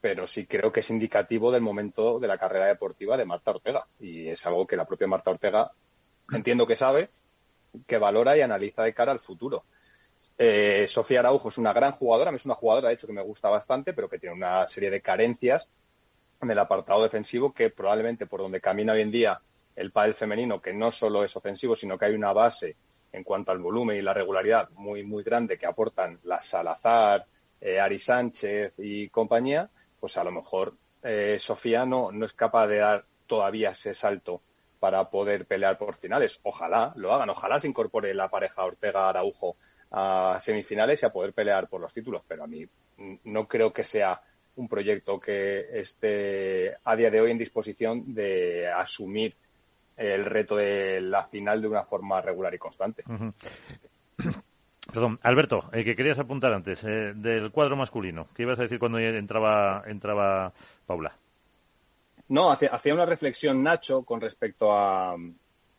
pero 0.00 0.26
sí 0.26 0.46
creo 0.46 0.70
que 0.72 0.80
es 0.80 0.90
indicativo 0.90 1.50
del 1.50 1.62
momento 1.62 2.18
de 2.18 2.28
la 2.28 2.36
carrera 2.36 2.66
deportiva 2.66 3.16
de 3.16 3.24
Marta 3.24 3.52
Ortega. 3.52 3.86
Y 3.98 4.28
es 4.28 4.44
algo 4.46 4.66
que 4.66 4.76
la 4.76 4.84
propia 4.84 5.06
Marta 5.06 5.30
Ortega 5.30 5.70
entiendo 6.32 6.66
que 6.66 6.76
sabe, 6.76 7.08
que 7.86 7.98
valora 7.98 8.36
y 8.36 8.40
analiza 8.40 8.82
de 8.82 8.94
cara 8.94 9.12
al 9.12 9.20
futuro. 9.20 9.64
Eh, 10.38 10.86
Sofía 10.88 11.20
Araujo 11.20 11.48
es 11.48 11.58
una 11.58 11.72
gran 11.72 11.92
jugadora, 11.92 12.30
es 12.30 12.44
una 12.44 12.54
jugadora 12.54 12.88
de 12.88 12.94
hecho 12.94 13.06
que 13.06 13.12
me 13.12 13.22
gusta 13.22 13.48
bastante, 13.48 13.92
pero 13.92 14.08
que 14.08 14.18
tiene 14.18 14.36
una 14.36 14.66
serie 14.68 14.90
de 14.90 15.00
carencias 15.00 15.68
en 16.40 16.50
el 16.50 16.58
apartado 16.58 17.02
defensivo 17.02 17.52
que 17.52 17.70
probablemente 17.70 18.26
por 18.26 18.40
donde 18.40 18.60
camina 18.60 18.92
hoy 18.92 19.02
en 19.02 19.10
día 19.10 19.40
el 19.74 19.90
pádel 19.90 20.14
femenino, 20.14 20.60
que 20.60 20.72
no 20.72 20.90
solo 20.90 21.24
es 21.24 21.34
ofensivo, 21.36 21.74
sino 21.74 21.98
que 21.98 22.06
hay 22.06 22.14
una 22.14 22.32
base 22.32 22.76
en 23.12 23.24
cuanto 23.24 23.52
al 23.52 23.58
volumen 23.58 23.96
y 23.96 24.02
la 24.02 24.14
regularidad 24.14 24.70
muy, 24.70 25.02
muy 25.02 25.22
grande 25.22 25.58
que 25.58 25.66
aportan 25.66 26.18
la 26.24 26.42
Salazar, 26.42 27.26
eh, 27.60 27.78
Ari 27.78 27.98
Sánchez 27.98 28.74
y 28.78 29.08
compañía, 29.08 29.68
pues 30.00 30.16
a 30.16 30.24
lo 30.24 30.32
mejor 30.32 30.74
eh, 31.02 31.36
Sofía 31.38 31.84
no, 31.84 32.10
no 32.10 32.26
es 32.26 32.32
capaz 32.32 32.66
de 32.66 32.78
dar 32.78 33.04
todavía 33.26 33.70
ese 33.70 33.94
salto 33.94 34.40
para 34.82 35.08
poder 35.10 35.46
pelear 35.46 35.78
por 35.78 35.94
finales. 35.94 36.40
Ojalá 36.42 36.92
lo 36.96 37.14
hagan, 37.14 37.30
ojalá 37.30 37.60
se 37.60 37.68
incorpore 37.68 38.12
la 38.14 38.28
pareja 38.28 38.64
Ortega-Araujo 38.64 39.54
a 39.92 40.38
semifinales 40.40 41.00
y 41.00 41.06
a 41.06 41.12
poder 41.12 41.32
pelear 41.32 41.68
por 41.68 41.80
los 41.80 41.94
títulos, 41.94 42.24
pero 42.26 42.42
a 42.42 42.48
mí 42.48 42.66
no 43.22 43.46
creo 43.46 43.72
que 43.72 43.84
sea 43.84 44.20
un 44.56 44.66
proyecto 44.66 45.20
que 45.20 45.68
esté 45.78 46.74
a 46.82 46.96
día 46.96 47.12
de 47.12 47.20
hoy 47.20 47.30
en 47.30 47.38
disposición 47.38 48.12
de 48.12 48.66
asumir 48.74 49.36
el 49.96 50.24
reto 50.24 50.56
de 50.56 51.00
la 51.00 51.28
final 51.28 51.62
de 51.62 51.68
una 51.68 51.84
forma 51.84 52.20
regular 52.20 52.52
y 52.52 52.58
constante. 52.58 53.04
Perdón, 54.92 55.16
Alberto, 55.22 55.70
eh, 55.72 55.84
que 55.84 55.94
querías 55.94 56.18
apuntar 56.18 56.52
antes, 56.52 56.82
eh, 56.82 57.12
del 57.14 57.52
cuadro 57.52 57.76
masculino. 57.76 58.26
¿Qué 58.34 58.42
ibas 58.42 58.58
a 58.58 58.62
decir 58.62 58.80
cuando 58.80 58.98
entraba, 58.98 59.84
entraba 59.86 60.52
Paula? 60.86 61.21
No, 62.28 62.50
hacía 62.50 62.94
una 62.94 63.06
reflexión 63.06 63.62
Nacho 63.62 64.04
con 64.04 64.20
respecto 64.20 64.72
a, 64.72 65.16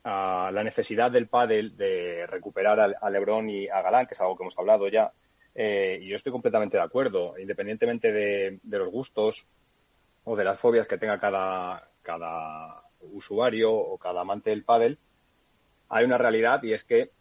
la 0.04 0.64
necesidad 0.64 1.10
del 1.10 1.28
pádel 1.28 1.78
de 1.78 2.28
recuperar 2.28 2.96
a, 3.00 3.10
Lebron 3.10 3.50
y 3.50 3.70
a 3.70 3.82
Galán, 3.82 4.06
que 4.06 4.16
es 4.16 4.22
algo 4.22 4.36
que 4.36 4.44
hemos 4.44 4.58
hablado 4.58 4.90
ya. 4.90 5.14
Eh, 5.56 6.00
y 6.02 6.10
yo 6.10 6.18
estoy 6.18 6.32
completamente 6.32 6.78
de 6.78 6.84
acuerdo, 6.84 7.38
independientemente 7.40 8.12
de, 8.12 8.60
los 8.64 8.90
gustos 8.90 9.48
o 10.26 10.36
de 10.36 10.44
las 10.44 10.60
fobias 10.60 10.88
que 10.88 10.98
tenga 10.98 11.20
cada, 11.20 11.90
cada 12.02 12.84
usuario 13.00 13.72
o 13.72 13.98
cada 13.98 14.22
amante 14.22 14.50
del 14.50 14.64
pádel, 14.64 14.98
hay 15.90 16.06
una 16.06 16.18
realidad 16.18 16.62
y 16.64 16.74
es 16.74 16.84
que 16.84 17.12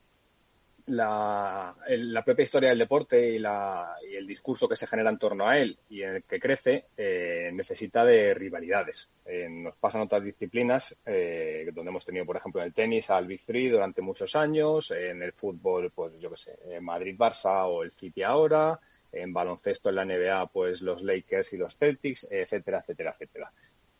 la, 0.86 1.74
la, 1.88 2.24
propia 2.24 2.42
historia 2.42 2.70
del 2.70 2.78
deporte 2.78 3.30
y, 3.30 3.38
la, 3.38 3.96
y, 4.08 4.16
el 4.16 4.26
discurso 4.26 4.68
que 4.68 4.76
se 4.76 4.86
genera 4.86 5.10
en 5.10 5.18
torno 5.18 5.46
a 5.46 5.58
él 5.58 5.78
y 5.88 6.02
en 6.02 6.16
el 6.16 6.22
que 6.24 6.40
crece 6.40 6.86
eh, 6.96 7.50
necesita 7.52 8.04
de 8.04 8.34
rivalidades. 8.34 9.10
Eh, 9.24 9.48
nos 9.48 9.76
pasan 9.76 10.02
otras 10.02 10.24
disciplinas 10.24 10.96
eh, 11.06 11.70
donde 11.72 11.90
hemos 11.90 12.04
tenido, 12.04 12.26
por 12.26 12.36
ejemplo, 12.36 12.60
en 12.60 12.68
el 12.68 12.74
tenis 12.74 13.10
al 13.10 13.26
Big 13.26 13.44
Three 13.44 13.68
durante 13.68 14.02
muchos 14.02 14.34
años, 14.34 14.90
en 14.90 15.22
el 15.22 15.32
fútbol, 15.32 15.92
pues 15.94 16.18
yo 16.18 16.30
qué 16.30 16.36
sé, 16.36 16.80
Madrid-Barça 16.80 17.66
o 17.66 17.82
el 17.82 17.92
City 17.92 18.22
ahora, 18.22 18.78
en 19.12 19.32
baloncesto 19.32 19.90
en 19.90 19.94
la 19.94 20.04
NBA, 20.04 20.46
pues 20.46 20.82
los 20.82 21.02
Lakers 21.02 21.52
y 21.52 21.58
los 21.58 21.76
Celtics, 21.76 22.26
etcétera, 22.30 22.80
etcétera, 22.80 23.10
etcétera. 23.12 23.52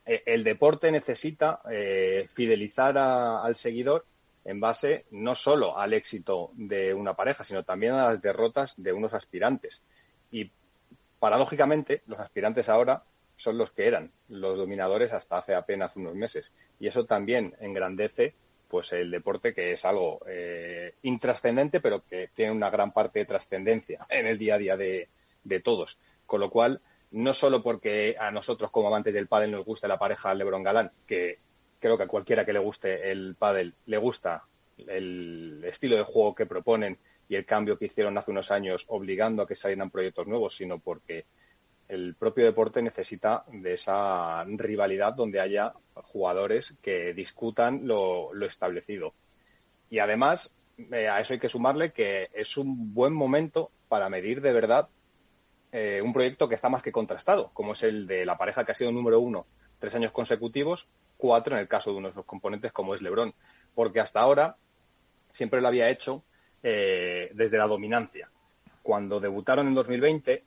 el 0.05 0.43
deporte 0.43 0.91
necesita 0.91 1.61
fidelizar 2.35 2.97
al 2.99 3.55
seguidor 3.55 4.07
en 4.45 4.61
base 4.61 5.07
no 5.11 5.35
solo 5.35 5.79
al 5.79 5.93
éxito 5.93 6.51
de 6.55 6.95
una 6.95 7.15
pareja, 7.15 7.45
sino 7.45 7.63
también 7.63 7.95
a 7.95 8.11
las 8.11 8.23
derrotas 8.23 8.75
de 8.77 8.93
unos 8.93 9.15
aspirantes. 9.15 9.83
Y 10.31 10.51
paradójicamente, 11.19 12.03
los 12.07 12.19
aspirantes 12.19 12.69
ahora 12.69 13.05
son 13.37 13.59
los 13.59 13.71
que 13.71 13.87
eran 13.87 14.11
los 14.29 14.57
dominadores 14.57 15.13
hasta 15.13 15.39
hace 15.39 15.55
apenas 15.55 15.97
unos 15.97 16.15
meses. 16.15 16.55
Y 16.81 16.87
eso 16.87 17.05
también 17.07 17.55
engrandece 17.61 18.35
pues 18.69 18.93
el 18.93 19.11
deporte 19.11 19.53
que 19.53 19.73
es 19.73 19.85
algo 19.85 20.21
eh, 20.27 20.95
intrascendente, 21.03 21.81
pero 21.81 22.05
que 22.07 22.29
tiene 22.29 22.53
una 22.53 22.71
gran 22.71 22.93
parte 22.93 23.19
de 23.19 23.27
trascendencia 23.27 24.07
en 24.09 24.27
el 24.27 24.39
día 24.39 24.55
a 24.55 24.59
día 24.59 24.77
de, 24.77 25.09
de, 25.45 25.61
todos. 25.61 25.99
Con 26.25 26.41
lo 26.41 26.49
cual, 26.49 26.81
no 27.11 27.35
solo 27.35 27.63
porque 27.63 28.17
a 28.19 28.31
nosotros 28.31 28.71
como 28.71 28.89
amantes 28.89 29.13
del 29.13 29.29
pádel 29.29 29.51
nos 29.51 29.67
gusta 29.67 29.89
la 29.89 29.99
pareja 29.99 30.33
Lebron 30.33 30.63
Galán, 30.63 30.91
que 31.07 31.39
creo 31.83 31.99
que 31.99 32.05
a 32.05 32.09
cualquiera 32.09 32.47
que 32.47 32.53
le 32.53 32.61
guste 32.61 33.11
el 33.11 33.35
pádel 33.35 33.75
le 33.87 33.99
gusta 33.99 34.45
el 34.79 35.63
estilo 35.65 35.97
de 35.97 36.05
juego 36.05 36.35
que 36.35 36.47
proponen 36.47 36.97
y 37.29 37.35
el 37.35 37.45
cambio 37.45 37.77
que 37.77 37.87
hicieron 37.87 38.17
hace 38.17 38.31
unos 38.31 38.53
años 38.53 38.85
obligando 38.89 39.43
a 39.43 39.47
que 39.47 39.57
salieran 39.57 39.91
proyectos 39.91 40.27
nuevos, 40.29 40.57
sino 40.57 40.79
porque 40.79 41.25
el 41.89 42.15
propio 42.15 42.45
deporte 42.45 42.81
necesita 42.83 43.45
de 43.49 43.75
esa 43.75 44.45
rivalidad 44.45 45.13
donde 45.15 45.41
haya 45.41 45.73
jugadores 45.95 46.77
que 46.81 47.13
discutan 47.15 47.87
lo, 47.87 48.33
establecido. 48.47 49.13
Y 49.91 49.99
además, 49.99 50.53
eh, 50.91 51.09
a 51.09 51.21
eso 51.21 51.35
hay 51.35 51.41
que 51.41 51.49
sumarle 51.49 51.93
que 51.93 52.29
es 52.33 52.57
un 52.57 52.95
buen 52.95 53.13
momento 53.13 53.71
para 53.89 54.09
medir 54.09 54.41
de 54.41 54.53
verdad 54.53 54.89
eh, 55.73 56.01
un 56.03 56.13
proyecto 56.13 56.49
que 56.49 56.55
está 56.55 56.69
más 56.69 56.83
que 56.83 56.93
contrastado, 56.93 57.51
como 57.53 57.73
es 57.73 57.83
el 57.83 58.07
de 58.07 58.25
la 58.25 58.39
pareja 58.39 58.65
que 58.65 58.73
ha 58.73 58.77
sido 58.77 58.93
número 58.93 59.19
uno 59.21 59.47
tres 59.83 59.97
años 59.97 60.13
consecutivos 60.13 60.87
cuatro 61.23 61.55
en 61.55 61.61
el 61.61 61.69
caso 61.69 61.93
de 61.93 61.99
uno 61.99 62.09
de 62.09 62.17
los 62.17 62.25
componentes 62.25 62.73
como 62.73 62.97
es 62.97 63.01
Lebron, 63.01 63.33
porque 63.77 64.01
hasta 64.01 64.19
ahora 64.19 64.57
siempre 65.31 65.61
lo 65.61 65.69
había 65.69 65.89
hecho 65.89 66.25
eh, 66.65 67.31
desde 67.33 67.59
la 67.59 67.69
dominancia. 67.69 68.29
Cuando 68.83 69.21
debutaron 69.21 69.69
en 69.69 69.75
2020, 69.75 70.43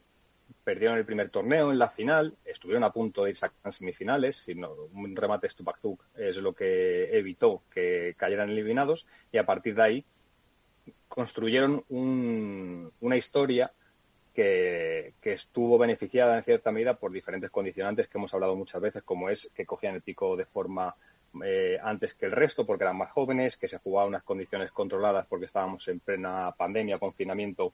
perdieron 0.66 0.98
el 0.98 1.06
primer 1.06 1.30
torneo 1.30 1.72
en 1.72 1.80
la 1.80 1.92
final, 1.92 2.36
estuvieron 2.44 2.84
a 2.84 2.92
punto 2.92 3.24
de 3.24 3.30
irse 3.30 3.46
a 3.64 3.72
semifinales, 3.72 4.36
sino 4.36 4.74
un 4.92 5.16
remate 5.16 5.48
Stupak 5.48 5.80
es 6.18 6.36
lo 6.40 6.54
que 6.54 7.18
evitó 7.18 7.64
que 7.74 8.14
cayeran 8.18 8.50
eliminados, 8.50 9.08
y 9.32 9.38
a 9.38 9.46
partir 9.46 9.76
de 9.76 9.82
ahí 9.82 10.06
construyeron 11.08 11.86
una 11.88 13.16
historia 13.16 13.72
que, 14.36 15.14
estuvo 15.24 15.78
beneficiada 15.78 16.38
en 16.38 16.44
cierta 16.44 16.72
medida 16.72 16.96
por 16.96 17.12
diferentes 17.12 17.50
condicionantes 17.50 18.08
que 18.08 18.18
hemos 18.18 18.34
hablado 18.34 18.56
muchas 18.56 18.82
veces, 18.82 19.04
como 19.04 19.30
es 19.30 19.50
que 19.56 19.66
cogían 19.66 19.96
el 19.96 20.02
pico 20.02 20.36
de 20.36 20.46
forma 20.46 20.96
eh, 21.44 21.80
antes 21.82 22.14
que 22.14 22.28
el 22.28 22.32
resto 22.32 22.66
porque 22.66 22.84
eran 22.84 22.98
más 22.98 23.12
jóvenes, 23.12 23.58
que 23.58 23.68
se 23.68 23.80
jugaba 23.80 24.08
unas 24.08 24.24
condiciones 24.24 24.72
controladas 24.72 25.26
porque 25.28 25.46
estábamos 25.46 25.88
en 25.88 26.00
plena 26.00 26.54
pandemia, 26.58 27.00
confinamiento 27.00 27.74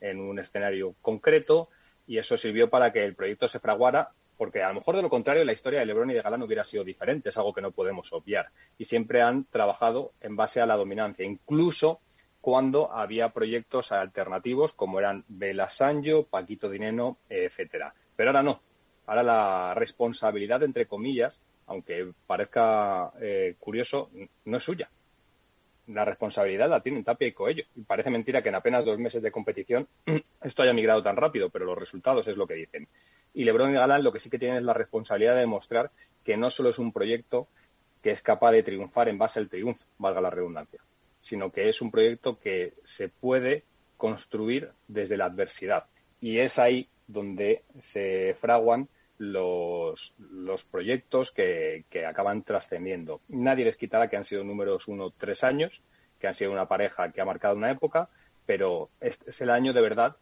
en 0.00 0.20
un 0.20 0.38
escenario 0.38 0.94
concreto 1.00 1.68
y 2.06 2.18
eso 2.18 2.36
sirvió 2.36 2.68
para 2.68 2.92
que 2.92 3.04
el 3.04 3.14
proyecto 3.14 3.48
se 3.48 3.60
fraguara 3.60 4.10
porque 4.36 4.62
a 4.62 4.68
lo 4.68 4.74
mejor 4.74 4.96
de 4.96 5.02
lo 5.02 5.10
contrario 5.10 5.44
la 5.44 5.52
historia 5.52 5.80
de 5.80 5.86
Lebron 5.86 6.10
y 6.10 6.14
de 6.14 6.22
Galán 6.22 6.42
hubiera 6.42 6.64
sido 6.64 6.82
diferente, 6.82 7.28
es 7.28 7.36
algo 7.36 7.52
que 7.52 7.60
no 7.60 7.72
podemos 7.72 8.10
obviar. 8.12 8.48
Y 8.78 8.86
siempre 8.86 9.20
han 9.20 9.44
trabajado 9.44 10.12
en 10.22 10.34
base 10.34 10.62
a 10.62 10.66
la 10.66 10.76
dominancia, 10.76 11.26
incluso 11.26 12.00
cuando 12.40 12.92
había 12.92 13.30
proyectos 13.30 13.92
alternativos 13.92 14.72
como 14.72 14.98
eran 14.98 15.24
Bela 15.28 15.68
Sanjo, 15.68 16.24
Paquito 16.24 16.68
Dineno, 16.68 17.18
etcétera. 17.28 17.94
Pero 18.16 18.30
ahora 18.30 18.42
no. 18.42 18.60
Ahora 19.06 19.22
la 19.22 19.74
responsabilidad, 19.74 20.62
entre 20.62 20.86
comillas, 20.86 21.40
aunque 21.66 22.12
parezca 22.26 23.12
eh, 23.20 23.56
curioso, 23.58 24.10
no 24.44 24.56
es 24.56 24.64
suya. 24.64 24.90
La 25.88 26.04
responsabilidad 26.04 26.68
la 26.68 26.80
tienen 26.80 27.04
Tapia 27.04 27.28
y 27.28 27.32
Coello. 27.32 27.64
Y 27.76 27.82
parece 27.82 28.10
mentira 28.10 28.42
que 28.42 28.48
en 28.48 28.54
apenas 28.54 28.84
dos 28.84 28.98
meses 28.98 29.22
de 29.22 29.32
competición 29.32 29.86
esto 30.42 30.62
haya 30.62 30.72
migrado 30.72 31.02
tan 31.02 31.16
rápido, 31.16 31.50
pero 31.50 31.64
los 31.64 31.78
resultados 31.78 32.26
es 32.28 32.36
lo 32.36 32.46
que 32.46 32.54
dicen. 32.54 32.88
Y 33.34 33.44
Lebron 33.44 33.70
y 33.70 33.74
Galán 33.74 34.02
lo 34.02 34.12
que 34.12 34.20
sí 34.20 34.30
que 34.30 34.38
tienen 34.38 34.58
es 34.58 34.64
la 34.64 34.74
responsabilidad 34.74 35.34
de 35.34 35.40
demostrar 35.40 35.90
que 36.24 36.36
no 36.36 36.50
solo 36.50 36.70
es 36.70 36.78
un 36.78 36.92
proyecto 36.92 37.48
que 38.02 38.10
es 38.10 38.22
capaz 38.22 38.52
de 38.52 38.62
triunfar 38.62 39.08
en 39.08 39.18
base 39.18 39.40
al 39.40 39.48
triunfo, 39.48 39.84
valga 39.98 40.20
la 40.20 40.30
redundancia, 40.30 40.80
sino 41.20 41.50
que 41.50 41.68
es 41.68 41.80
un 41.80 41.90
proyecto 41.90 42.38
que 42.38 42.74
se 42.82 43.08
puede 43.08 43.64
construir 43.96 44.70
desde 44.88 45.16
la 45.16 45.26
adversidad. 45.26 45.86
Y 46.20 46.38
es 46.38 46.58
ahí 46.58 46.88
donde 47.06 47.62
se 47.78 48.34
fraguan 48.40 48.88
los, 49.18 50.14
los 50.18 50.64
proyectos 50.64 51.30
que, 51.30 51.84
que 51.90 52.06
acaban 52.06 52.42
trascendiendo. 52.42 53.20
Nadie 53.28 53.66
les 53.66 53.76
quitará 53.76 54.08
que 54.08 54.16
han 54.16 54.24
sido 54.24 54.44
números 54.44 54.88
uno 54.88 55.10
tres 55.10 55.44
años, 55.44 55.82
que 56.18 56.26
han 56.26 56.34
sido 56.34 56.52
una 56.52 56.68
pareja 56.68 57.12
que 57.12 57.20
ha 57.20 57.26
marcado 57.26 57.56
una 57.56 57.70
época, 57.70 58.08
pero 58.46 58.88
este 59.00 59.30
es 59.30 59.40
el 59.42 59.50
año 59.50 59.72
de 59.72 59.82
verdad 59.82 60.16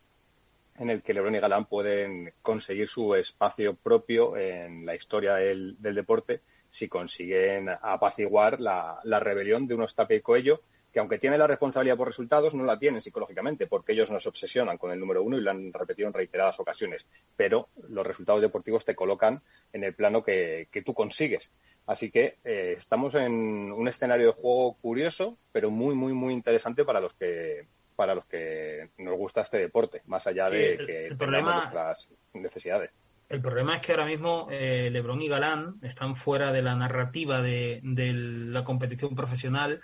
en 0.79 0.91
el 0.91 1.03
que 1.03 1.13
Lebron 1.13 1.35
y 1.35 1.41
Galán 1.41 1.67
pueden 1.67 2.33
conseguir 2.43 2.89
su 2.89 3.15
espacio 3.15 3.75
propio 3.75 4.37
en 4.37 4.87
la 4.87 4.95
historia 4.95 5.35
del, 5.35 5.77
deporte 5.81 6.41
si 6.71 6.89
consiguen 6.89 7.69
apaciguar 7.69 8.61
la, 8.61 9.01
la 9.05 9.21
rebelión 9.21 9.67
de 9.67 9.75
unos 9.75 9.95
Tape 9.95 10.17
y 10.17 10.21
Coello 10.21 10.61
que 10.93 11.01
aunque 11.01 11.19
tienen 11.19 11.39
la 11.39 11.47
responsabilidad 11.47 11.97
por 11.97 12.09
resultados, 12.09 12.55
no 12.55 12.65
la 12.65 12.79
tienen 12.79 13.01
psicológicamente, 13.01 13.67
porque 13.67 13.93
ellos 13.93 14.11
no 14.11 14.21
se 14.21 14.29
obsesionan 14.29 14.79
con 14.79 14.91
el 14.91 14.99
número 14.99 15.23
uno 15.23 15.37
y 15.37 15.41
lo 15.41 15.51
han 15.51 15.73
repetido 15.73 16.09
en 16.09 16.15
reiteradas 16.15 16.59
ocasiones. 16.61 17.07
Pero 17.37 17.69
los 17.89 18.07
resultados 18.07 18.41
deportivos 18.41 18.85
te 18.85 18.95
colocan 18.95 19.41
en 19.73 19.85
el 19.85 19.95
plano 19.95 20.23
que, 20.23 20.69
tú 20.85 20.95
consigues. 20.95 21.51
Así 21.87 22.11
que 22.11 22.39
eh, 22.45 22.75
estamos 22.77 23.15
en 23.15 23.33
un 23.33 23.89
escenario 23.89 24.27
de 24.27 24.33
juego 24.33 24.75
curioso, 24.75 25.37
pero 25.53 25.71
muy, 25.71 25.95
muy, 25.95 26.13
muy 26.13 26.33
interesante 26.33 26.85
para 26.85 27.01
los 27.01 27.15
que 27.15 27.67
para 27.97 28.15
los 28.15 28.27
que 28.27 28.91
nos 28.99 29.19
gusta 29.19 29.41
este 29.41 29.59
deporte, 29.59 30.03
más 30.07 30.25
allá 30.29 30.47
de 30.47 30.77
que 30.77 31.07
el 31.07 31.17
problema, 31.17 31.57
nuestras 31.57 32.09
necesidades. 32.33 32.93
El 33.29 33.43
problema 33.43 33.75
es 33.75 33.81
que 33.81 33.91
ahora 33.91 34.07
mismo 34.07 34.47
eh, 34.53 34.89
Lebron 34.89 35.21
y 35.21 35.27
Galán 35.27 35.75
están 35.83 36.15
fuera 36.15 36.53
de 36.53 36.63
la 36.63 36.77
narrativa 36.77 37.43
de, 37.43 37.81
de 37.83 38.13
la 38.13 38.63
competición 38.63 39.17
profesional 39.17 39.81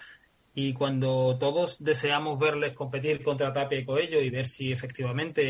y 0.55 0.73
cuando 0.73 1.37
todos 1.39 1.83
deseamos 1.83 2.39
verles 2.39 2.75
competir 2.75 3.23
contra 3.23 3.53
Tapia 3.53 3.79
y 3.79 3.85
Coello 3.85 4.21
y 4.21 4.31
ver 4.31 4.47
si 4.47 4.71
efectivamente 4.71 5.43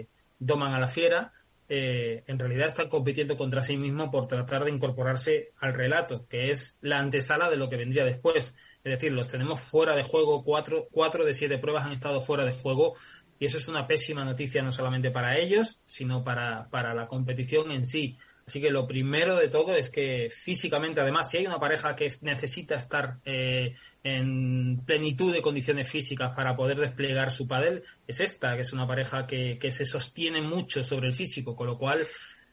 eh, 0.00 0.08
doman 0.38 0.74
a 0.74 0.80
la 0.80 0.88
fiera, 0.88 1.32
eh, 1.66 2.24
en 2.26 2.38
realidad 2.38 2.66
están 2.66 2.90
compitiendo 2.90 3.38
contra 3.38 3.62
sí 3.62 3.78
mismos 3.78 4.10
por 4.10 4.28
tratar 4.28 4.64
de 4.64 4.70
incorporarse 4.70 5.52
al 5.58 5.72
relato, 5.72 6.26
que 6.28 6.50
es 6.50 6.78
la 6.82 6.98
antesala 6.98 7.48
de 7.48 7.56
lo 7.56 7.70
que 7.70 7.78
vendría 7.78 8.04
después. 8.04 8.54
Es 8.84 8.92
decir, 8.92 9.12
los 9.12 9.28
tenemos 9.28 9.60
fuera 9.60 9.96
de 9.96 10.02
juego, 10.02 10.44
cuatro, 10.44 10.88
cuatro 10.90 11.24
de 11.24 11.32
siete 11.32 11.56
pruebas 11.56 11.86
han 11.86 11.92
estado 11.92 12.20
fuera 12.20 12.44
de 12.44 12.52
juego 12.52 12.94
y 13.38 13.46
eso 13.46 13.56
es 13.56 13.66
una 13.66 13.86
pésima 13.86 14.24
noticia 14.24 14.62
no 14.62 14.72
solamente 14.72 15.10
para 15.10 15.38
ellos, 15.38 15.80
sino 15.86 16.22
para, 16.22 16.68
para 16.68 16.94
la 16.94 17.08
competición 17.08 17.70
en 17.70 17.86
sí. 17.86 18.18
Así 18.46 18.60
que 18.60 18.70
lo 18.70 18.86
primero 18.86 19.36
de 19.36 19.48
todo 19.48 19.74
es 19.74 19.88
que 19.88 20.28
físicamente, 20.30 21.00
además, 21.00 21.30
si 21.30 21.38
hay 21.38 21.46
una 21.46 21.58
pareja 21.58 21.96
que 21.96 22.12
necesita 22.20 22.74
estar 22.74 23.16
eh, 23.24 23.74
en 24.02 24.82
plenitud 24.84 25.32
de 25.32 25.40
condiciones 25.40 25.90
físicas 25.90 26.32
para 26.36 26.54
poder 26.54 26.78
desplegar 26.78 27.30
su 27.30 27.48
padel, 27.48 27.84
es 28.06 28.20
esta, 28.20 28.54
que 28.54 28.60
es 28.60 28.72
una 28.74 28.86
pareja 28.86 29.26
que, 29.26 29.58
que 29.58 29.72
se 29.72 29.86
sostiene 29.86 30.42
mucho 30.42 30.84
sobre 30.84 31.06
el 31.06 31.14
físico, 31.14 31.56
con 31.56 31.68
lo 31.68 31.78
cual 31.78 32.06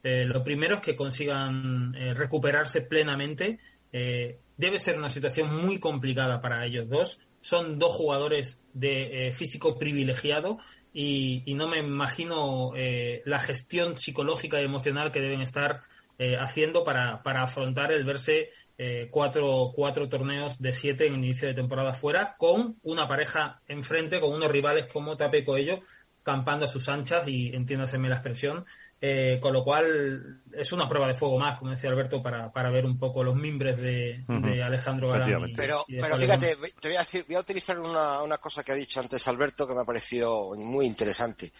eh, 0.03 0.23
lo 0.25 0.43
primero 0.43 0.75
es 0.75 0.81
que 0.81 0.95
consigan 0.95 1.93
eh, 1.95 2.13
recuperarse 2.13 2.81
plenamente. 2.81 3.59
debe 3.91 4.79
ser 4.79 4.97
una 4.97 5.09
situación 5.09 5.53
muy 5.53 5.77
complicada 5.77 6.39
para 6.39 6.65
ellos 6.65 6.87
dos. 6.87 7.19
Son 7.41 7.79
dos 7.79 7.93
jugadores 7.93 8.59
de 8.73 9.33
físico 9.33 9.77
privilegiado 9.77 10.59
y, 10.93 11.53
no 11.55 11.67
me 11.67 11.79
imagino 11.79 12.73
eh, 12.75 13.21
la 13.25 13.39
gestión 13.39 13.97
psicológica 13.97 14.61
y 14.61 14.65
emocional 14.65 15.11
que 15.11 15.21
deben 15.21 15.41
estar 15.41 15.83
eh, 16.17 16.37
haciendo 16.37 16.83
para, 16.83 17.23
para, 17.23 17.43
afrontar 17.43 17.91
el 17.91 18.03
verse 18.03 18.51
eh, 18.77 19.07
cuatro, 19.09 19.71
cuatro 19.73 20.09
torneos 20.09 20.61
de 20.61 20.73
siete 20.73 21.07
en 21.07 21.15
inicio 21.15 21.47
de 21.47 21.53
temporada 21.53 21.93
fuera 21.93 22.35
con 22.37 22.77
una 22.83 23.07
pareja 23.07 23.61
enfrente, 23.67 24.19
con 24.19 24.33
unos 24.33 24.51
rivales 24.51 24.85
como 24.91 25.17
Tape 25.17 25.43
Coello 25.43 25.79
campando 26.23 26.65
a 26.65 26.67
sus 26.67 26.87
anchas 26.89 27.27
y 27.27 27.53
entiéndaseme 27.53 28.09
la 28.09 28.15
expresión, 28.15 28.65
eh, 28.99 29.39
con 29.41 29.53
lo 29.53 29.63
cual 29.63 30.41
es 30.53 30.71
una 30.71 30.87
prueba 30.87 31.07
de 31.07 31.15
fuego 31.15 31.39
más, 31.39 31.57
como 31.57 31.71
decía 31.71 31.89
Alberto, 31.89 32.21
para, 32.21 32.51
para 32.51 32.69
ver 32.69 32.85
un 32.85 32.99
poco 32.99 33.23
los 33.23 33.35
mimbres 33.35 33.79
de, 33.79 34.23
Alejandro 34.63 35.09
Galán. 35.09 35.51
pero, 35.55 35.83
pero 35.87 36.17
fíjate, 36.17 36.55
te 36.79 36.87
voy 36.87 36.97
a, 36.97 36.99
decir, 36.99 37.25
voy 37.27 37.35
a 37.35 37.39
utilizar 37.39 37.79
una, 37.79 38.21
una 38.21 38.37
cosa 38.37 38.63
que 38.63 38.71
ha 38.71 38.75
dicho 38.75 38.99
antes 38.99 39.27
Alberto 39.27 39.67
que 39.67 39.73
me 39.73 39.81
ha 39.81 39.85
parecido 39.85 40.51
muy 40.55 40.85
interesante, 40.85 41.51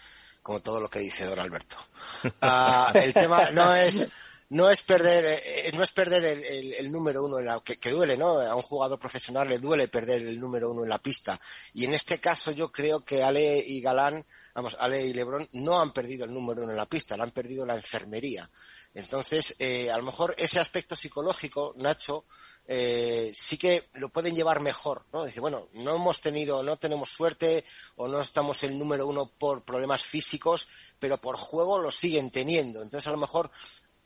como 0.43 0.59
todo 0.59 0.79
lo 0.79 0.89
que 0.89 0.99
dice 0.99 1.25
don 1.25 1.39
Alberto. 1.39 1.77
Ah, 2.41 2.91
el 2.93 3.13
tema 3.13 3.49
no 3.51 3.73
es 3.73 4.09
no 4.51 4.69
es 4.69 4.83
perder 4.83 5.23
eh, 5.25 5.67
eh, 5.67 5.71
no 5.73 5.81
es 5.81 5.91
perder 5.91 6.25
el, 6.25 6.73
el, 6.73 6.91
número 6.91 7.23
uno 7.23 7.39
en 7.39 7.45
la, 7.45 7.61
que, 7.63 7.79
que, 7.79 7.89
duele 7.89 8.17
no 8.17 8.41
a 8.41 8.53
un 8.53 8.61
jugador 8.61 8.99
profesional 8.99 9.47
le 9.47 9.59
duele 9.59 9.87
perder 9.87 10.21
el 10.23 10.39
número 10.39 10.71
uno 10.71 10.83
en 10.83 10.89
la 10.89 11.01
pista 11.01 11.39
y 11.73 11.85
en 11.85 11.93
este 11.93 12.19
caso 12.19 12.51
yo 12.51 12.69
creo 12.69 13.05
que 13.05 13.23
Ale 13.23 13.63
y 13.65 13.79
Galán 13.79 14.25
vamos 14.53 14.75
Ale 14.77 15.05
y 15.05 15.13
Lebron 15.13 15.47
no 15.53 15.79
han 15.79 15.91
perdido 15.91 16.25
el 16.25 16.33
número 16.33 16.63
uno 16.63 16.71
en 16.71 16.77
la 16.77 16.85
pista 16.85 17.15
le 17.15 17.23
han 17.23 17.31
perdido 17.31 17.65
la 17.65 17.75
enfermería 17.75 18.49
entonces 18.93 19.55
eh, 19.59 19.89
a 19.89 19.95
lo 19.95 20.03
mejor 20.03 20.35
ese 20.37 20.59
aspecto 20.59 20.97
psicológico 20.97 21.73
Nacho 21.77 22.25
eh, 22.67 23.31
sí 23.33 23.57
que 23.57 23.89
lo 23.95 24.09
pueden 24.09 24.35
llevar 24.35 24.61
mejor, 24.61 25.05
¿no? 25.11 25.25
Dice, 25.25 25.39
bueno, 25.39 25.67
no 25.73 25.95
hemos 25.95 26.21
tenido, 26.21 26.63
no 26.63 26.77
tenemos 26.77 27.09
suerte 27.09 27.65
o 27.95 28.07
no 28.07 28.21
estamos 28.21 28.63
el 28.63 28.77
número 28.77 29.07
uno 29.07 29.29
por 29.37 29.65
problemas 29.65 30.03
físicos, 30.03 30.67
pero 30.97 31.19
por 31.19 31.35
juego 31.35 31.79
lo 31.79 31.91
siguen 31.91 32.31
teniendo. 32.31 32.81
Entonces, 32.81 33.07
a 33.07 33.11
lo 33.11 33.17
mejor 33.17 33.51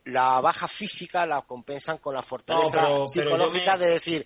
la 0.05 0.39
baja 0.39 0.67
física 0.67 1.25
la 1.25 1.41
compensan 1.41 1.97
con 1.97 2.13
la 2.13 2.21
fortaleza 2.21 3.05
psicológica 3.07 3.77
de 3.77 3.89
decir, 3.89 4.25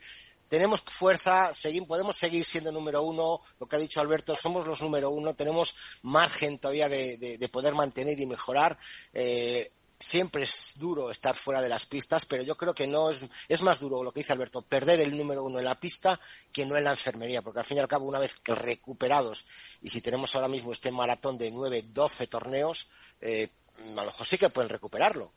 tenemos 0.50 0.82
fuerza, 0.82 1.52
podemos 1.88 2.18
seguir 2.18 2.44
siendo 2.44 2.72
número 2.72 3.04
uno, 3.04 3.40
lo 3.60 3.68
que 3.68 3.76
ha 3.76 3.80
dicho 3.80 4.02
Alberto, 4.02 4.36
somos 4.36 4.66
los 4.66 4.82
número 4.82 5.10
uno, 5.10 5.36
tenemos 5.36 5.76
margen 6.02 6.60
todavía 6.60 6.90
de, 6.90 7.50
poder 7.52 7.76
mantener 7.76 8.20
y 8.20 8.26
mejorar. 8.26 8.78
Eh, 9.14 9.72
siempre 9.98 10.44
es 10.44 10.74
duro 10.78 11.12
estar 11.12 11.36
fuera 11.36 11.62
de 11.62 11.70
las 11.70 11.86
pistas, 11.86 12.26
pero 12.26 12.42
yo 12.42 12.56
creo 12.56 12.74
que 12.74 12.88
no 12.88 13.10
es, 13.10 13.26
es 13.48 13.62
más 13.62 13.80
duro 13.80 14.02
lo 14.02 14.12
que 14.12 14.22
dice 14.22 14.34
Alberto, 14.34 14.62
perder 14.62 15.02
el 15.02 15.16
número 15.16 15.44
uno 15.44 15.60
en 15.60 15.66
la 15.66 15.80
pista 15.80 16.20
que 16.52 16.66
no 16.66 16.78
en 16.78 16.86
la 16.86 16.92
enfermería, 16.92 17.42
porque 17.42 17.60
al 17.60 17.66
fin 17.66 17.78
y 17.78 17.82
al 17.82 17.88
cabo, 17.88 18.06
una 18.06 18.20
vez 18.20 18.40
recuperados, 18.46 19.46
y 19.82 19.90
si 19.90 20.02
tenemos 20.02 20.34
ahora 20.36 20.48
mismo 20.48 20.72
este 20.72 20.92
maratón 20.92 21.38
de 21.38 21.52
nueve, 21.52 21.84
doce 21.88 22.28
torneos, 22.28 22.88
eh, 23.22 23.50
a 23.78 23.90
lo 23.90 24.06
mejor 24.06 24.26
sí 24.26 24.38
que 24.38 24.50
pueden 24.50 24.70
recuperarlo. 24.70 25.34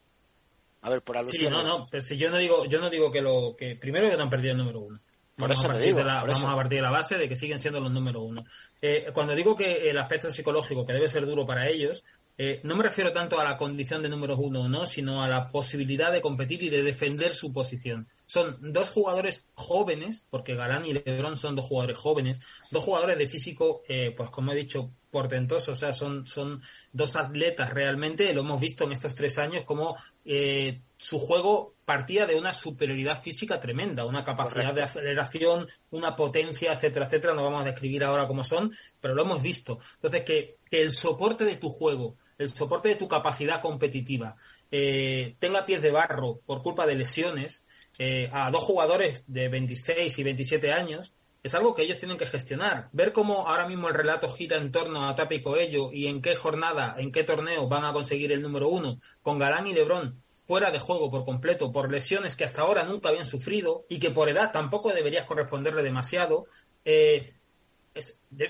A 0.82 0.90
ver, 0.90 1.02
por 1.02 1.16
alusiones. 1.16 1.48
Sí, 1.48 1.54
no, 1.54 1.62
no, 1.62 1.86
pero 1.90 2.02
si 2.02 2.16
yo 2.16 2.30
no 2.30 2.38
digo, 2.38 2.66
yo 2.66 2.80
no 2.80 2.90
digo 2.90 3.10
que 3.10 3.22
lo, 3.22 3.56
que 3.56 3.76
primero 3.76 4.10
que 4.10 4.16
no 4.16 4.24
han 4.24 4.30
perdido 4.30 4.52
el 4.52 4.58
número 4.58 4.80
uno. 4.80 4.98
Por 5.36 5.48
vamos, 5.48 5.64
eso 5.64 5.72
a 5.72 5.78
digo, 5.78 6.04
vamos 6.04 6.44
a 6.44 6.54
partir 6.54 6.78
de 6.78 6.82
la 6.82 6.90
base 6.90 7.16
de 7.16 7.28
que 7.28 7.36
siguen 7.36 7.58
siendo 7.58 7.80
los 7.80 7.90
número 7.90 8.20
uno. 8.20 8.44
Eh, 8.82 9.10
cuando 9.14 9.34
digo 9.34 9.56
que 9.56 9.88
el 9.88 9.96
aspecto 9.96 10.30
psicológico 10.30 10.84
que 10.84 10.92
debe 10.92 11.08
ser 11.08 11.24
duro 11.24 11.46
para 11.46 11.68
ellos, 11.68 12.04
eh, 12.36 12.60
no 12.64 12.76
me 12.76 12.82
refiero 12.82 13.12
tanto 13.12 13.40
a 13.40 13.44
la 13.44 13.56
condición 13.56 14.02
de 14.02 14.08
número 14.08 14.36
uno, 14.36 14.68
¿no? 14.68 14.86
sino 14.86 15.22
a 15.22 15.28
la 15.28 15.48
posibilidad 15.48 16.12
de 16.12 16.20
competir 16.20 16.62
y 16.62 16.70
de 16.70 16.82
defender 16.82 17.34
su 17.34 17.52
posición. 17.52 18.08
Son 18.26 18.72
dos 18.72 18.90
jugadores 18.90 19.46
jóvenes, 19.54 20.26
porque 20.30 20.54
Galán 20.54 20.84
y 20.84 20.92
Lebron 20.92 21.36
son 21.36 21.56
dos 21.56 21.66
jugadores 21.66 21.98
jóvenes, 21.98 22.40
dos 22.70 22.84
jugadores 22.84 23.18
de 23.18 23.26
físico, 23.26 23.82
eh, 23.88 24.12
pues 24.16 24.30
como 24.30 24.52
he 24.52 24.56
dicho, 24.56 24.90
portentoso, 25.12 25.72
o 25.72 25.76
sea, 25.76 25.92
son, 25.92 26.26
son 26.26 26.62
dos 26.90 27.14
atletas 27.16 27.70
realmente, 27.70 28.32
lo 28.32 28.40
hemos 28.40 28.60
visto 28.60 28.84
en 28.84 28.92
estos 28.92 29.14
tres 29.14 29.38
años, 29.38 29.62
como 29.64 29.94
eh, 30.24 30.80
su 30.96 31.18
juego 31.18 31.74
partía 31.84 32.26
de 32.26 32.34
una 32.34 32.54
superioridad 32.54 33.22
física 33.22 33.60
tremenda, 33.60 34.06
una 34.06 34.24
capacidad 34.24 34.72
de 34.72 34.82
aceleración, 34.82 35.68
una 35.90 36.16
potencia, 36.16 36.72
etcétera, 36.72 37.06
etcétera, 37.06 37.34
no 37.34 37.44
vamos 37.44 37.62
a 37.62 37.66
describir 37.66 38.02
ahora 38.02 38.26
cómo 38.26 38.42
son, 38.42 38.72
pero 39.00 39.14
lo 39.14 39.22
hemos 39.22 39.42
visto. 39.42 39.78
Entonces, 39.96 40.22
que, 40.22 40.56
que 40.70 40.82
el 40.82 40.92
soporte 40.92 41.44
de 41.44 41.56
tu 41.56 41.68
juego, 41.68 42.16
el 42.38 42.48
soporte 42.48 42.88
de 42.88 42.96
tu 42.96 43.06
capacidad 43.06 43.60
competitiva, 43.60 44.36
eh, 44.70 45.36
tenga 45.38 45.66
pies 45.66 45.82
de 45.82 45.90
barro 45.90 46.40
por 46.46 46.62
culpa 46.62 46.86
de 46.86 46.94
lesiones, 46.94 47.66
eh, 47.98 48.30
a 48.32 48.50
dos 48.50 48.64
jugadores 48.64 49.24
de 49.26 49.50
26 49.50 50.18
y 50.18 50.22
27 50.22 50.72
años, 50.72 51.12
es 51.42 51.54
algo 51.54 51.74
que 51.74 51.82
ellos 51.82 51.98
tienen 51.98 52.16
que 52.16 52.26
gestionar. 52.26 52.88
Ver 52.92 53.12
cómo 53.12 53.48
ahora 53.48 53.66
mismo 53.66 53.88
el 53.88 53.94
relato 53.94 54.28
gira 54.28 54.58
en 54.58 54.70
torno 54.70 55.08
a 55.08 55.14
Tapi 55.14 55.42
Coello 55.42 55.90
y 55.92 56.06
en 56.06 56.22
qué 56.22 56.36
jornada, 56.36 56.94
en 56.98 57.10
qué 57.10 57.24
torneo 57.24 57.68
van 57.68 57.84
a 57.84 57.92
conseguir 57.92 58.32
el 58.32 58.42
número 58.42 58.68
uno, 58.68 58.98
con 59.22 59.38
Galán 59.38 59.66
y 59.66 59.74
Lebrón 59.74 60.22
fuera 60.36 60.72
de 60.72 60.80
juego 60.80 61.08
por 61.08 61.24
completo 61.24 61.70
por 61.70 61.90
lesiones 61.90 62.34
que 62.34 62.44
hasta 62.44 62.62
ahora 62.62 62.84
nunca 62.84 63.10
habían 63.10 63.24
sufrido 63.24 63.86
y 63.88 64.00
que 64.00 64.10
por 64.10 64.28
edad 64.28 64.50
tampoco 64.50 64.92
deberías 64.92 65.24
corresponderle 65.24 65.82
demasiado. 65.84 66.46
Eh, 66.84 67.34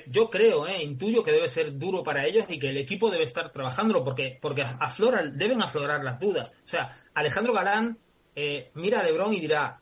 yo 0.06 0.30
creo, 0.30 0.66
eh, 0.66 0.82
intuyo 0.82 1.22
que 1.22 1.32
debe 1.32 1.48
ser 1.48 1.76
duro 1.76 2.02
para 2.02 2.24
ellos 2.24 2.46
y 2.48 2.58
que 2.58 2.70
el 2.70 2.78
equipo 2.78 3.10
debe 3.10 3.24
estar 3.24 3.52
trabajándolo 3.52 4.04
porque, 4.04 4.38
porque 4.40 4.62
afloran, 4.62 5.36
deben 5.36 5.60
aflorar 5.60 6.02
las 6.02 6.18
dudas. 6.18 6.54
O 6.64 6.68
sea, 6.68 6.98
Alejandro 7.12 7.52
Galán 7.52 7.98
eh, 8.34 8.70
mira 8.74 9.00
a 9.00 9.02
Lebron 9.02 9.34
y 9.34 9.40
dirá, 9.40 9.81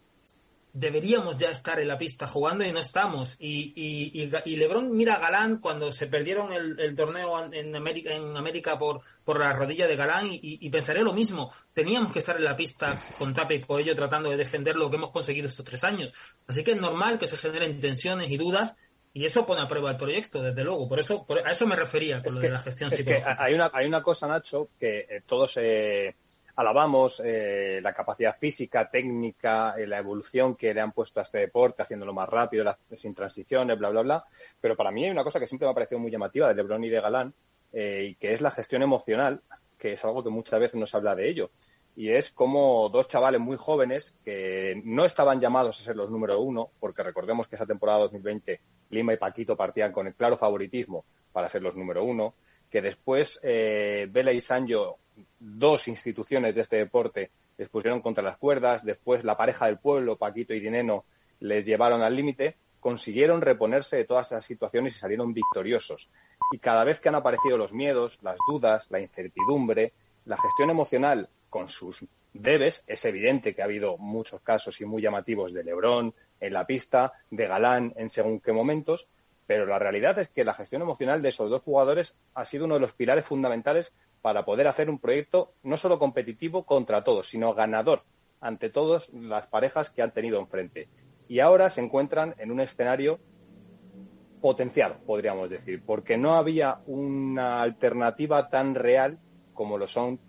deberíamos 0.72 1.36
ya 1.36 1.50
estar 1.50 1.80
en 1.80 1.88
la 1.88 1.98
pista 1.98 2.26
jugando 2.26 2.64
y 2.64 2.72
no 2.72 2.80
estamos. 2.80 3.36
Y, 3.38 3.72
y, 3.74 4.30
y, 4.44 4.56
Lebron 4.56 4.92
mira 4.92 5.14
a 5.14 5.18
Galán 5.18 5.58
cuando 5.58 5.92
se 5.92 6.06
perdieron 6.06 6.52
el, 6.52 6.94
torneo 6.96 7.52
en 7.52 7.74
América, 7.74 8.14
en 8.14 8.36
América 8.36 8.78
por, 8.78 9.00
por 9.24 9.40
la 9.40 9.52
rodilla 9.52 9.86
de 9.86 9.96
Galán 9.96 10.26
y, 10.26 10.40
y, 10.42 10.70
pensaré 10.70 11.02
lo 11.02 11.12
mismo. 11.12 11.52
Teníamos 11.72 12.12
que 12.12 12.18
estar 12.20 12.36
en 12.36 12.44
la 12.44 12.56
pista 12.56 12.94
con 13.18 13.34
Tape 13.34 13.56
y 13.56 13.60
Coello 13.60 13.94
tratando 13.94 14.30
de 14.30 14.36
defender 14.36 14.76
lo 14.76 14.90
que 14.90 14.96
hemos 14.96 15.10
conseguido 15.10 15.48
estos 15.48 15.64
tres 15.64 15.84
años. 15.84 16.12
Así 16.46 16.62
que 16.64 16.72
es 16.72 16.80
normal 16.80 17.18
que 17.18 17.28
se 17.28 17.36
generen 17.36 17.80
tensiones 17.80 18.30
y 18.30 18.36
dudas 18.36 18.76
y 19.12 19.24
eso 19.24 19.44
pone 19.44 19.62
a 19.62 19.68
prueba 19.68 19.90
el 19.90 19.96
proyecto, 19.96 20.40
desde 20.40 20.62
luego. 20.62 20.88
Por 20.88 21.00
eso, 21.00 21.26
a 21.44 21.50
eso 21.50 21.66
me 21.66 21.74
refería 21.74 22.22
con 22.22 22.36
lo 22.36 22.40
de 22.40 22.48
la 22.48 22.60
gestión 22.60 22.92
es 22.92 23.02
Que 23.02 23.20
hay 23.24 23.54
una, 23.54 23.70
hay 23.72 23.86
una 23.86 24.02
cosa, 24.02 24.28
Nacho, 24.28 24.68
que 24.78 25.00
eh, 25.00 25.22
todos 25.26 25.56
eh, 25.56 26.14
alabamos, 26.60 27.20
eh, 27.24 27.80
la 27.82 27.92
capacidad 27.92 28.36
física, 28.38 28.90
técnica, 28.90 29.74
la 29.78 29.98
evolución 29.98 30.54
que 30.54 30.74
le 30.74 30.80
han 30.80 30.92
puesto 30.92 31.20
a 31.20 31.22
este 31.22 31.38
deporte, 31.38 31.82
haciéndolo 31.82 32.12
más 32.12 32.28
rápido, 32.28 32.64
sin 32.94 33.14
transiciones, 33.14 33.78
bla, 33.78 33.90
bla, 33.90 34.02
bla. 34.02 34.24
Pero 34.60 34.76
para 34.76 34.90
mí 34.90 35.04
hay 35.04 35.10
una 35.10 35.24
cosa 35.24 35.40
que 35.40 35.46
siempre 35.46 35.66
me 35.66 35.72
ha 35.72 35.74
parecido 35.74 35.98
muy 35.98 36.10
llamativa 36.10 36.48
de 36.48 36.54
Lebron 36.54 36.84
y 36.84 36.90
de 36.90 37.00
Galán, 37.00 37.34
y 37.72 38.14
que 38.16 38.32
es 38.34 38.40
la 38.40 38.50
gestión 38.50 38.82
emocional, 38.82 39.40
que 39.78 39.94
es 39.94 40.04
algo 40.04 40.22
que 40.22 40.30
muchas 40.30 40.60
veces 40.60 40.78
no 40.78 40.86
se 40.86 40.96
habla 40.96 41.14
de 41.14 41.28
ello. 41.28 41.50
y 41.96 42.10
es 42.10 42.30
como 42.30 42.88
dos 42.88 43.08
chavales 43.08 43.40
muy 43.40 43.56
jóvenes 43.56 44.14
que 44.24 44.80
no 44.84 45.04
estaban 45.04 45.40
llamados 45.40 45.80
a 45.80 45.84
ser 45.84 45.96
los 45.96 46.10
número 46.10 46.40
uno, 46.40 46.70
porque 46.78 47.02
recordemos 47.02 47.48
que 47.48 47.56
esa 47.56 47.66
temporada 47.66 48.00
2020 48.00 48.60
Lima 48.90 49.14
y 49.14 49.16
Paquito 49.16 49.56
partían 49.56 49.92
con 49.92 50.06
el 50.06 50.14
claro 50.14 50.36
favoritismo 50.36 51.04
para 51.32 51.48
ser 51.48 51.62
los 51.62 51.76
número 51.76 52.04
uno, 52.04 52.34
que 52.70 52.80
después 52.80 53.40
eh, 53.42 54.06
Vela 54.10 54.32
y 54.32 54.40
Sancho, 54.40 54.98
dos 55.40 55.88
instituciones 55.88 56.54
de 56.54 56.60
este 56.60 56.76
deporte, 56.76 57.30
les 57.58 57.68
pusieron 57.68 58.00
contra 58.00 58.22
las 58.22 58.36
cuerdas, 58.36 58.84
después 58.84 59.24
la 59.24 59.36
pareja 59.36 59.66
del 59.66 59.78
pueblo, 59.78 60.16
Paquito 60.16 60.54
y 60.54 60.60
Dineno, 60.60 61.04
les 61.40 61.64
llevaron 61.64 62.02
al 62.02 62.14
límite, 62.14 62.56
consiguieron 62.78 63.40
reponerse 63.40 63.96
de 63.96 64.04
todas 64.04 64.28
esas 64.32 64.44
situaciones 64.44 64.96
y 64.96 65.00
salieron 65.00 65.34
victoriosos. 65.34 66.08
Y 66.52 66.58
cada 66.58 66.84
vez 66.84 67.00
que 67.00 67.08
han 67.08 67.14
aparecido 67.14 67.56
los 67.56 67.72
miedos, 67.72 68.18
las 68.22 68.36
dudas, 68.48 68.86
la 68.90 69.00
incertidumbre, 69.00 69.92
la 70.26 70.36
gestión 70.36 70.70
emocional 70.70 71.28
con 71.48 71.68
sus 71.68 72.06
debes, 72.32 72.84
es 72.86 73.04
evidente 73.04 73.54
que 73.54 73.62
ha 73.62 73.66
habido 73.66 73.96
muchos 73.98 74.40
casos 74.42 74.80
y 74.80 74.84
muy 74.84 75.02
llamativos 75.02 75.52
de 75.52 75.64
Lebrón 75.64 76.14
en 76.40 76.52
la 76.52 76.66
pista, 76.66 77.12
de 77.30 77.46
Galán 77.46 77.92
en 77.96 78.08
según 78.08 78.40
qué 78.40 78.52
momentos, 78.52 79.08
pero 79.50 79.66
la 79.66 79.80
realidad 79.80 80.16
es 80.20 80.28
que 80.28 80.44
la 80.44 80.54
gestión 80.54 80.80
emocional 80.80 81.22
de 81.22 81.30
esos 81.30 81.50
dos 81.50 81.62
jugadores 81.62 82.16
ha 82.34 82.44
sido 82.44 82.66
uno 82.66 82.74
de 82.74 82.80
los 82.82 82.92
pilares 82.92 83.26
fundamentales 83.26 83.92
para 84.22 84.44
poder 84.44 84.68
hacer 84.68 84.88
un 84.88 85.00
proyecto 85.00 85.54
no 85.64 85.76
solo 85.76 85.98
competitivo 85.98 86.62
contra 86.62 87.02
todos, 87.02 87.28
sino 87.28 87.52
ganador 87.52 88.02
ante 88.40 88.70
todas 88.70 89.08
las 89.08 89.48
parejas 89.48 89.90
que 89.90 90.02
han 90.02 90.12
tenido 90.12 90.38
enfrente. 90.38 90.86
Y 91.26 91.40
ahora 91.40 91.68
se 91.68 91.80
encuentran 91.80 92.36
en 92.38 92.52
un 92.52 92.60
escenario 92.60 93.18
potenciado, 94.40 94.98
podríamos 95.04 95.50
decir, 95.50 95.82
porque 95.84 96.16
no 96.16 96.36
había 96.36 96.78
una 96.86 97.60
alternativa 97.60 98.50
tan 98.50 98.76
real 98.76 99.18
como 99.52 99.78
lo 99.78 99.88
son 99.88 100.20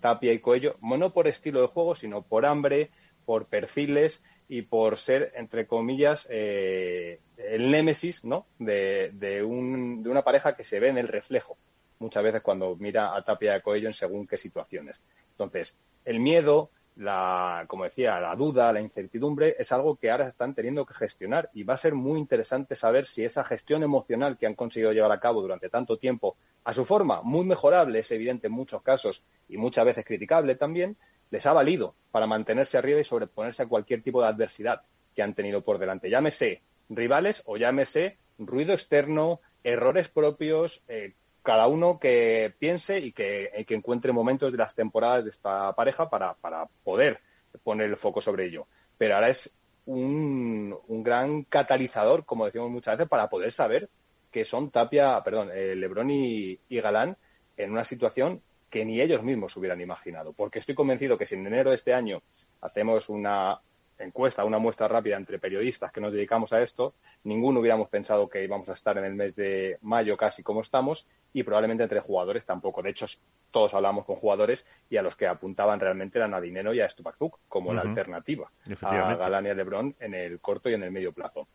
Tapia 0.00 0.32
y 0.32 0.38
Coello, 0.38 0.76
no 0.80 1.12
por 1.12 1.28
estilo 1.28 1.60
de 1.60 1.66
juego, 1.66 1.94
sino 1.94 2.22
por 2.22 2.46
hambre, 2.46 2.88
por 3.26 3.44
perfiles 3.44 4.24
y 4.52 4.62
por 4.62 4.96
ser, 4.96 5.32
entre 5.36 5.68
comillas, 5.68 6.26
eh, 6.28 7.20
el 7.36 7.70
némesis 7.70 8.24
¿no? 8.24 8.46
de, 8.58 9.12
de, 9.14 9.44
un, 9.44 10.02
de, 10.02 10.10
una 10.10 10.24
pareja 10.24 10.56
que 10.56 10.64
se 10.64 10.80
ve 10.80 10.88
en 10.88 10.98
el 10.98 11.06
reflejo 11.06 11.56
muchas 12.00 12.24
veces 12.24 12.42
cuando 12.42 12.74
mira 12.74 13.14
a 13.14 13.22
Tapia 13.22 13.56
y 13.56 13.60
Coello 13.60 13.86
en 13.86 13.94
según 13.94 14.26
qué 14.26 14.36
situaciones. 14.36 15.00
Entonces, 15.30 15.76
el 16.04 16.18
miedo, 16.18 16.70
la, 16.96 17.64
como 17.66 17.84
decía, 17.84 18.20
la 18.20 18.34
duda, 18.36 18.72
la 18.72 18.80
incertidumbre, 18.80 19.56
es 19.58 19.72
algo 19.72 19.96
que 19.96 20.10
ahora 20.10 20.28
están 20.28 20.54
teniendo 20.54 20.84
que 20.84 20.94
gestionar 20.94 21.50
y 21.54 21.62
va 21.62 21.74
a 21.74 21.78
ser 21.78 21.94
muy 21.94 22.18
interesante 22.18 22.74
saber 22.74 23.06
si 23.06 23.24
esa 23.24 23.44
gestión 23.44 23.82
emocional 23.82 24.36
que 24.36 24.46
han 24.46 24.54
conseguido 24.54 24.92
llevar 24.92 25.12
a 25.12 25.20
cabo 25.20 25.40
durante 25.40 25.68
tanto 25.68 25.96
tiempo, 25.96 26.36
a 26.64 26.72
su 26.72 26.84
forma 26.84 27.22
muy 27.22 27.44
mejorable, 27.44 28.00
es 28.00 28.10
evidente 28.10 28.48
en 28.48 28.52
muchos 28.52 28.82
casos 28.82 29.22
y 29.48 29.56
muchas 29.56 29.84
veces 29.84 30.04
criticable 30.04 30.56
también, 30.56 30.96
les 31.30 31.46
ha 31.46 31.52
valido 31.52 31.94
para 32.10 32.26
mantenerse 32.26 32.76
arriba 32.76 33.00
y 33.00 33.04
sobreponerse 33.04 33.62
a 33.62 33.68
cualquier 33.68 34.02
tipo 34.02 34.20
de 34.20 34.28
adversidad 34.28 34.82
que 35.14 35.22
han 35.22 35.34
tenido 35.34 35.62
por 35.62 35.78
delante. 35.78 36.10
Llámese 36.10 36.62
rivales 36.88 37.42
o 37.46 37.56
llámese 37.56 38.18
ruido 38.38 38.72
externo, 38.72 39.40
errores 39.62 40.08
propios, 40.08 40.82
eh, 40.88 41.14
cada 41.42 41.66
uno 41.66 41.98
que 41.98 42.52
piense 42.58 42.98
y 42.98 43.12
que, 43.12 43.64
que, 43.66 43.74
encuentre 43.74 44.12
momentos 44.12 44.52
de 44.52 44.58
las 44.58 44.74
temporadas 44.74 45.24
de 45.24 45.30
esta 45.30 45.72
pareja 45.72 46.08
para, 46.10 46.34
para 46.34 46.66
poder 46.84 47.20
poner 47.62 47.88
el 47.88 47.96
foco 47.96 48.20
sobre 48.20 48.46
ello. 48.46 48.66
Pero 48.98 49.14
ahora 49.14 49.28
es 49.28 49.52
un, 49.86 50.76
un, 50.88 51.02
gran 51.02 51.44
catalizador, 51.44 52.24
como 52.24 52.44
decimos 52.44 52.70
muchas 52.70 52.98
veces, 52.98 53.08
para 53.08 53.28
poder 53.28 53.52
saber 53.52 53.88
que 54.30 54.44
son 54.44 54.70
Tapia, 54.70 55.20
perdón, 55.24 55.50
eh, 55.52 55.74
Lebrón 55.74 56.10
y, 56.10 56.58
y 56.68 56.80
Galán 56.80 57.16
en 57.56 57.72
una 57.72 57.84
situación 57.84 58.42
que 58.68 58.84
ni 58.84 59.00
ellos 59.00 59.22
mismos 59.22 59.56
hubieran 59.56 59.80
imaginado. 59.80 60.32
Porque 60.32 60.60
estoy 60.60 60.74
convencido 60.74 61.18
que 61.18 61.26
si 61.26 61.34
en 61.34 61.46
enero 61.46 61.70
de 61.70 61.76
este 61.76 61.92
año 61.92 62.22
hacemos 62.60 63.08
una 63.08 63.60
encuesta, 64.00 64.44
una 64.44 64.58
muestra 64.58 64.88
rápida 64.88 65.16
entre 65.16 65.38
periodistas 65.38 65.92
que 65.92 66.00
nos 66.00 66.12
dedicamos 66.12 66.52
a 66.52 66.62
esto, 66.62 66.94
ninguno 67.24 67.60
hubiéramos 67.60 67.88
pensado 67.88 68.28
que 68.28 68.42
íbamos 68.44 68.68
a 68.68 68.74
estar 68.74 68.98
en 68.98 69.04
el 69.04 69.14
mes 69.14 69.36
de 69.36 69.78
mayo 69.82 70.16
casi 70.16 70.42
como 70.42 70.62
estamos 70.62 71.06
y 71.32 71.42
probablemente 71.42 71.82
entre 71.82 72.00
jugadores 72.00 72.44
tampoco. 72.44 72.82
De 72.82 72.90
hecho, 72.90 73.06
todos 73.50 73.74
hablamos 73.74 74.04
con 74.04 74.16
jugadores 74.16 74.66
y 74.88 74.96
a 74.96 75.02
los 75.02 75.16
que 75.16 75.26
apuntaban 75.26 75.80
realmente 75.80 76.18
eran 76.18 76.34
a 76.34 76.40
Dinero 76.40 76.72
y 76.74 76.80
a 76.80 76.88
Stupak 76.88 77.16
como 77.48 77.74
la 77.74 77.82
alternativa 77.82 78.50
a 78.82 79.14
Galán 79.14 79.46
y 79.46 79.48
a 79.50 79.54
Lebron 79.54 79.94
en 80.00 80.14
el 80.14 80.40
corto 80.40 80.70
y 80.70 80.74
en 80.74 80.82
el 80.82 80.90
medio 80.90 81.12
plazo. 81.12 81.46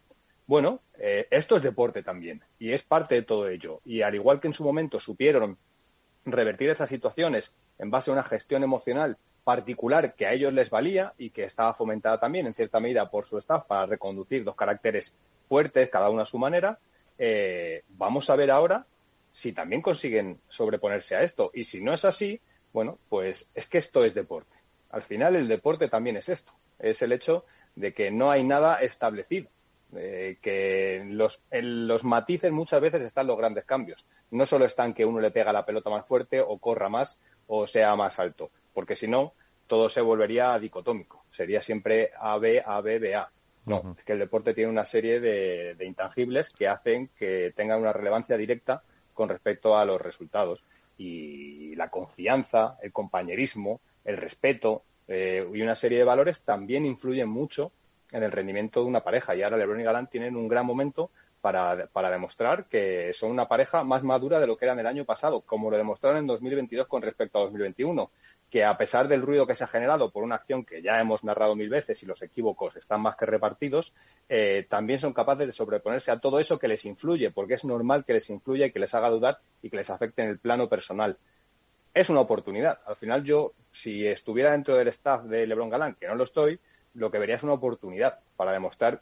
Bueno, 0.48 0.82
eh, 1.00 1.28
esto 1.32 1.58
es 1.58 1.64
deporte 1.64 2.04
también 2.04 2.44
y 2.60 2.72
es 2.72 2.84
parte 2.84 3.16
de 3.16 3.24
todo 3.24 3.50
ello. 3.50 3.82
Y 3.84 4.02
al 4.02 4.14
igual 4.16 4.40
que 4.40 4.48
en 4.48 4.54
su 4.54 4.64
momento 4.64 5.00
supieron 5.00 5.58
revertir 6.24 6.70
esas 6.70 6.90
situaciones 6.90 7.54
en 7.80 7.90
base 7.90 8.12
a 8.12 8.14
una 8.14 8.24
gestión 8.24 8.64
emocional 8.64 9.18
particular 9.46 10.16
que 10.16 10.26
a 10.26 10.34
ellos 10.34 10.52
les 10.52 10.72
valía 10.72 11.14
y 11.20 11.30
que 11.30 11.44
estaba 11.44 11.74
fomentada 11.76 12.20
también 12.20 12.48
en 12.48 12.56
cierta 12.56 12.80
medida 12.80 13.10
por 13.10 13.26
su 13.26 13.38
staff 13.38 13.66
para 13.66 13.86
reconducir 13.86 14.44
dos 14.44 14.56
caracteres 14.56 15.16
fuertes, 15.48 15.90
cada 15.90 16.10
uno 16.10 16.24
a 16.24 16.26
su 16.26 16.40
manera, 16.40 16.80
eh, 17.20 17.84
vamos 17.90 18.30
a 18.30 18.36
ver 18.36 18.50
ahora 18.50 18.88
si 19.32 19.54
también 19.54 19.84
consiguen 19.84 20.40
sobreponerse 20.50 21.16
a 21.16 21.22
esto. 21.22 21.52
Y 21.54 21.64
si 21.64 21.82
no 21.82 21.94
es 21.94 22.06
así, 22.06 22.42
bueno, 22.74 22.98
pues 23.08 23.48
es 23.54 23.68
que 23.68 23.78
esto 23.78 24.04
es 24.04 24.16
deporte. 24.16 24.56
Al 24.90 25.04
final 25.04 25.36
el 25.36 25.48
deporte 25.48 25.90
también 25.90 26.18
es 26.18 26.28
esto, 26.28 26.54
es 26.80 27.02
el 27.04 27.12
hecho 27.12 27.46
de 27.76 27.94
que 27.94 28.10
no 28.10 28.32
hay 28.32 28.44
nada 28.44 28.82
establecido. 28.82 29.50
Eh, 29.96 30.40
que 30.42 31.06
los, 31.06 31.42
en 31.52 31.88
los 31.88 32.04
matices 32.04 32.52
muchas 32.52 32.82
veces 32.82 33.04
están 33.04 33.28
los 33.28 33.38
grandes 33.38 33.66
cambios. 33.66 34.06
No 34.32 34.46
solo 34.48 34.66
están 34.66 34.94
que 34.96 35.06
uno 35.06 35.20
le 35.20 35.32
pega 35.32 35.54
la 35.54 35.66
pelota 35.66 35.90
más 35.90 36.06
fuerte 36.06 36.42
o 36.42 36.58
corra 36.58 36.90
más 36.90 37.20
o 37.48 37.68
sea 37.68 37.96
más 37.96 38.20
alto 38.20 38.52
porque 38.76 38.96
si 38.96 39.08
no, 39.08 39.34
todo 39.66 39.90
se 39.90 40.02
volvería 40.02 40.60
dicotómico. 40.60 41.24
Sería 41.32 41.64
siempre 41.64 42.12
A, 42.20 42.38
B, 42.38 42.62
A, 42.64 42.82
B, 42.82 43.00
B, 43.00 43.16
A. 43.16 43.32
No, 43.66 43.96
es 43.98 44.04
que 44.04 44.14
el 44.14 44.20
deporte 44.20 44.54
tiene 44.54 44.70
una 44.70 44.86
serie 44.86 45.20
de, 45.20 45.76
intangibles 45.84 46.52
que 46.52 46.68
hacen 46.68 47.10
que 47.18 47.52
tenga 47.56 47.78
una 47.78 47.94
relevancia 47.94 48.38
directa 48.38 48.84
con 49.16 49.30
respecto 49.30 49.76
a 49.76 49.86
los 49.86 50.00
resultados. 50.00 50.64
Y 51.00 51.74
la 51.76 51.90
confianza, 51.90 52.78
el 52.84 52.92
compañerismo, 52.92 53.80
el 54.04 54.18
respeto 54.18 54.84
eh, 55.08 55.48
y 55.52 55.62
una 55.62 55.76
serie 55.76 55.98
de 55.98 56.04
valores 56.04 56.42
también 56.42 56.86
influyen 56.86 57.30
mucho 57.30 57.72
en 58.12 58.22
el 58.22 58.32
rendimiento 58.32 58.82
de 58.82 58.88
una 58.88 59.04
pareja. 59.04 59.36
Y 59.36 59.42
ahora 59.42 59.58
LeBron 59.58 59.80
y 59.80 59.84
Galán 59.84 60.08
tienen 60.08 60.36
un 60.36 60.48
gran 60.48 60.66
momento 60.66 61.10
para, 61.46 61.86
para, 61.94 62.10
demostrar 62.10 62.66
que 62.66 63.14
son 63.14 63.30
una 63.30 63.48
pareja 63.48 63.84
más 63.84 64.02
madura 64.02 64.40
de 64.40 64.48
lo 64.48 64.58
que 64.58 64.66
eran 64.66 64.80
el 64.80 64.88
año 64.88 65.06
pasado, 65.06 65.42
como 65.42 65.70
lo 65.70 65.78
demostraron 65.78 66.18
en 66.18 66.26
2022 66.26 66.88
con 66.88 67.04
respecto 67.04 67.38
a 67.38 67.44
2021 67.44 68.10
que 68.50 68.64
a 68.64 68.76
pesar 68.76 69.08
del 69.08 69.22
ruido 69.22 69.46
que 69.46 69.54
se 69.54 69.64
ha 69.64 69.68
generado 69.68 70.10
por 70.10 70.24
una 70.24 70.38
acción 70.38 70.66
que 70.66 70.82
ya 70.82 71.00
hemos 71.00 71.24
narrado 71.24 71.56
mil 71.56 71.70
veces 71.70 72.02
y 72.02 72.08
los 72.08 72.20
equívocos 72.24 72.76
están 72.78 73.00
más 73.00 73.16
que 73.16 73.28
repartidos, 73.28 73.94
eh, 74.28 74.66
también 74.68 74.98
son 74.98 75.14
capaces 75.14 75.46
de 75.46 75.54
sobreponerse 75.54 76.10
a 76.10 76.18
todo 76.18 76.40
eso 76.40 76.58
que 76.58 76.68
les 76.68 76.84
influye, 76.86 77.30
porque 77.30 77.54
es 77.54 77.64
normal 77.64 78.06
que 78.06 78.14
les 78.14 78.28
influya 78.32 78.66
y 78.66 78.72
que 78.72 78.80
les 78.80 78.96
haga 78.96 79.12
dudar 79.12 79.38
y 79.62 79.70
que 79.70 79.78
les 79.78 79.92
afecte 79.92 80.24
en 80.24 80.30
el 80.30 80.40
plano 80.40 80.68
personal. 80.68 81.16
Es 81.94 82.10
una 82.10 82.22
oportunidad. 82.22 82.80
Al 82.88 82.96
final 82.96 83.24
yo, 83.24 83.52
si 83.72 84.08
estuviera 84.08 84.54
dentro 84.54 84.76
del 84.76 84.88
staff 84.88 85.26
de 85.26 85.46
Lebron 85.46 85.70
Galán, 85.70 85.96
que 86.00 86.08
no 86.08 86.16
lo 86.16 86.24
estoy, 86.24 86.60
lo 86.96 87.12
que 87.12 87.20
vería 87.20 87.36
es 87.36 87.44
una 87.44 87.54
oportunidad 87.54 88.18
para 88.36 88.52
demostrar 88.52 89.00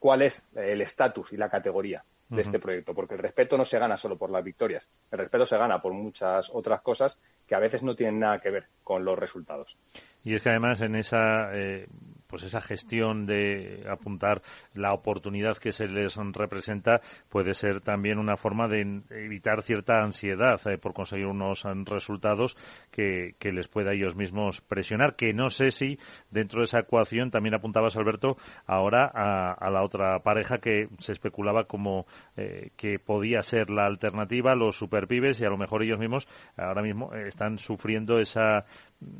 cuál 0.00 0.22
es 0.22 0.42
el 0.56 0.80
estatus 0.80 1.32
y 1.32 1.36
la 1.36 1.48
categoría 1.48 2.02
de 2.30 2.42
este 2.42 2.60
proyecto, 2.60 2.94
porque 2.94 3.14
el 3.14 3.20
respeto 3.20 3.58
no 3.58 3.64
se 3.64 3.78
gana 3.78 3.96
solo 3.96 4.16
por 4.16 4.30
las 4.30 4.44
victorias, 4.44 4.88
el 5.10 5.18
respeto 5.18 5.44
se 5.44 5.58
gana 5.58 5.82
por 5.82 5.92
muchas 5.92 6.48
otras 6.52 6.80
cosas 6.80 7.20
que 7.46 7.56
a 7.56 7.58
veces 7.58 7.82
no 7.82 7.96
tienen 7.96 8.20
nada 8.20 8.38
que 8.40 8.50
ver 8.50 8.66
con 8.84 9.04
los 9.04 9.18
resultados. 9.18 9.76
Y 10.22 10.34
es 10.34 10.42
que 10.42 10.50
además 10.50 10.80
en 10.80 10.94
esa 10.94 11.50
eh, 11.52 11.88
pues 12.30 12.44
esa 12.44 12.60
gestión 12.60 13.26
de 13.26 13.84
apuntar 13.90 14.42
la 14.74 14.92
oportunidad 14.94 15.56
que 15.56 15.72
se 15.72 15.86
les 15.86 16.16
representa 16.32 17.00
puede 17.28 17.54
ser 17.54 17.80
también 17.80 18.18
una 18.18 18.36
forma 18.36 18.68
de 18.68 19.02
evitar 19.10 19.62
cierta 19.62 20.02
ansiedad 20.02 20.60
eh, 20.66 20.78
por 20.78 20.94
conseguir 20.94 21.26
unos 21.26 21.64
resultados 21.86 22.56
que, 22.90 23.34
que, 23.38 23.52
les 23.52 23.68
pueda 23.68 23.92
ellos 23.92 24.14
mismos 24.14 24.60
presionar. 24.60 25.16
Que 25.16 25.32
no 25.32 25.50
sé 25.50 25.70
si 25.70 25.98
dentro 26.30 26.60
de 26.60 26.64
esa 26.64 26.80
ecuación 26.80 27.30
también 27.30 27.54
apuntabas, 27.54 27.96
Alberto, 27.96 28.36
ahora 28.66 29.10
a, 29.12 29.52
a 29.52 29.70
la 29.70 29.82
otra 29.82 30.20
pareja 30.20 30.58
que 30.58 30.88
se 30.98 31.12
especulaba 31.12 31.64
como 31.64 32.06
eh, 32.36 32.70
que 32.76 32.98
podía 32.98 33.42
ser 33.42 33.70
la 33.70 33.86
alternativa, 33.86 34.54
los 34.54 34.76
superpibes, 34.76 35.40
y 35.40 35.44
a 35.44 35.50
lo 35.50 35.58
mejor 35.58 35.82
ellos 35.82 35.98
mismos 35.98 36.28
ahora 36.56 36.82
mismo 36.82 37.12
están 37.14 37.58
sufriendo 37.58 38.18
esa 38.18 38.64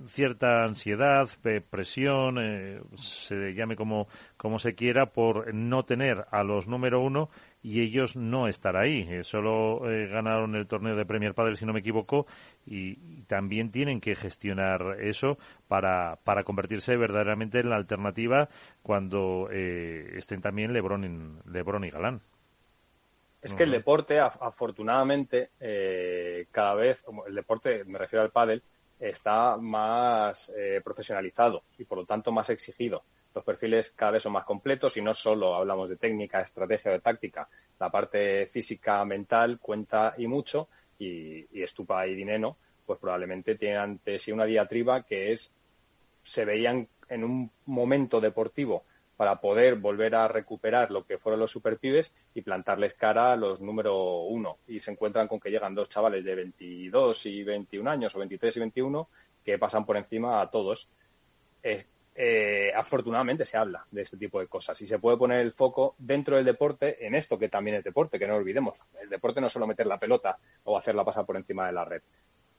cierta 0.06 0.64
ansiedad, 0.64 1.28
presión, 1.70 2.38
eh, 2.38 2.80
se 2.96 3.54
llame 3.54 3.76
como, 3.76 4.08
como 4.36 4.58
se 4.58 4.74
quiera, 4.74 5.06
por 5.06 5.54
no 5.54 5.84
tener 5.84 6.26
a 6.30 6.42
los 6.42 6.66
número 6.66 7.00
uno 7.00 7.30
y 7.62 7.80
ellos 7.80 8.16
no 8.16 8.46
estar 8.46 8.76
ahí. 8.76 9.06
Eh, 9.08 9.22
solo 9.22 9.90
eh, 9.90 10.06
ganaron 10.08 10.54
el 10.54 10.66
torneo 10.66 10.96
de 10.96 11.06
Premier 11.06 11.34
Padel, 11.34 11.56
si 11.56 11.64
no 11.64 11.72
me 11.72 11.80
equivoco, 11.80 12.26
y, 12.66 13.22
también 13.26 13.70
tienen 13.70 14.00
que 14.00 14.16
gestionar 14.16 14.96
eso 15.00 15.38
para, 15.68 16.18
para 16.24 16.42
convertirse 16.42 16.96
verdaderamente 16.96 17.60
en 17.60 17.70
la 17.70 17.76
alternativa 17.76 18.48
cuando 18.82 19.48
estén 19.50 20.40
también 20.40 20.72
Lebron, 20.72 21.40
Lebron 21.46 21.84
y 21.84 21.90
Galán. 21.90 22.20
Es 23.40 23.54
que 23.54 23.62
el 23.62 23.70
deporte, 23.70 24.18
afortunadamente, 24.18 25.50
cada 26.50 26.74
vez, 26.74 27.04
el 27.28 27.34
deporte, 27.34 27.84
me 27.84 27.98
refiero 27.98 28.24
al 28.24 28.30
pádel, 28.30 28.62
está 29.00 29.56
más 29.56 30.52
eh, 30.56 30.80
profesionalizado 30.84 31.64
y 31.78 31.84
por 31.84 31.98
lo 31.98 32.04
tanto 32.04 32.30
más 32.30 32.50
exigido. 32.50 33.02
Los 33.34 33.44
perfiles 33.44 33.92
cada 33.96 34.12
vez 34.12 34.22
son 34.22 34.32
más 34.32 34.44
completos 34.44 34.96
y 34.96 35.02
no 35.02 35.14
solo 35.14 35.54
hablamos 35.54 35.88
de 35.88 35.96
técnica, 35.96 36.42
estrategia 36.42 36.90
o 36.90 36.94
de 36.94 37.00
táctica. 37.00 37.48
La 37.78 37.90
parte 37.90 38.46
física, 38.46 39.04
mental 39.04 39.58
cuenta 39.60 40.14
y 40.18 40.26
mucho 40.26 40.68
y, 40.98 41.62
Estupa 41.62 42.06
y 42.06 42.14
Dineno 42.14 42.56
pues 42.84 42.98
probablemente 42.98 43.54
tienen 43.54 43.78
ante 43.78 44.18
sí 44.18 44.32
una 44.32 44.44
diatriba 44.44 45.04
que 45.04 45.30
es 45.30 45.52
se 46.22 46.44
veían 46.44 46.88
en 47.08 47.24
un 47.24 47.50
momento 47.66 48.20
deportivo 48.20 48.84
para 49.20 49.38
poder 49.38 49.74
volver 49.74 50.14
a 50.14 50.28
recuperar 50.28 50.90
lo 50.90 51.04
que 51.04 51.18
fueron 51.18 51.40
los 51.40 51.50
superpibes 51.50 52.14
y 52.32 52.40
plantarles 52.40 52.94
cara 52.94 53.34
a 53.34 53.36
los 53.36 53.60
número 53.60 54.22
uno. 54.22 54.60
Y 54.66 54.78
se 54.78 54.92
encuentran 54.92 55.28
con 55.28 55.38
que 55.38 55.50
llegan 55.50 55.74
dos 55.74 55.90
chavales 55.90 56.24
de 56.24 56.34
22 56.34 57.26
y 57.26 57.44
21 57.44 57.90
años, 57.90 58.14
o 58.14 58.18
23 58.18 58.56
y 58.56 58.60
21, 58.60 59.08
que 59.44 59.58
pasan 59.58 59.84
por 59.84 59.98
encima 59.98 60.40
a 60.40 60.50
todos. 60.50 60.88
Eh, 61.62 61.84
eh, 62.14 62.72
afortunadamente 62.74 63.44
se 63.44 63.58
habla 63.58 63.84
de 63.90 64.00
este 64.00 64.16
tipo 64.16 64.40
de 64.40 64.46
cosas 64.46 64.80
y 64.80 64.86
se 64.86 64.98
puede 64.98 65.18
poner 65.18 65.40
el 65.40 65.52
foco 65.52 65.96
dentro 65.98 66.36
del 66.36 66.46
deporte 66.46 67.06
en 67.06 67.14
esto 67.14 67.38
que 67.38 67.50
también 67.50 67.76
es 67.76 67.84
deporte, 67.84 68.18
que 68.18 68.26
no 68.26 68.36
olvidemos. 68.36 68.78
El 69.02 69.10
deporte 69.10 69.42
no 69.42 69.48
es 69.48 69.52
solo 69.52 69.66
meter 69.66 69.86
la 69.86 69.98
pelota 69.98 70.38
o 70.64 70.78
hacerla 70.78 71.04
pasar 71.04 71.26
por 71.26 71.36
encima 71.36 71.66
de 71.66 71.72
la 71.72 71.84
red 71.84 72.00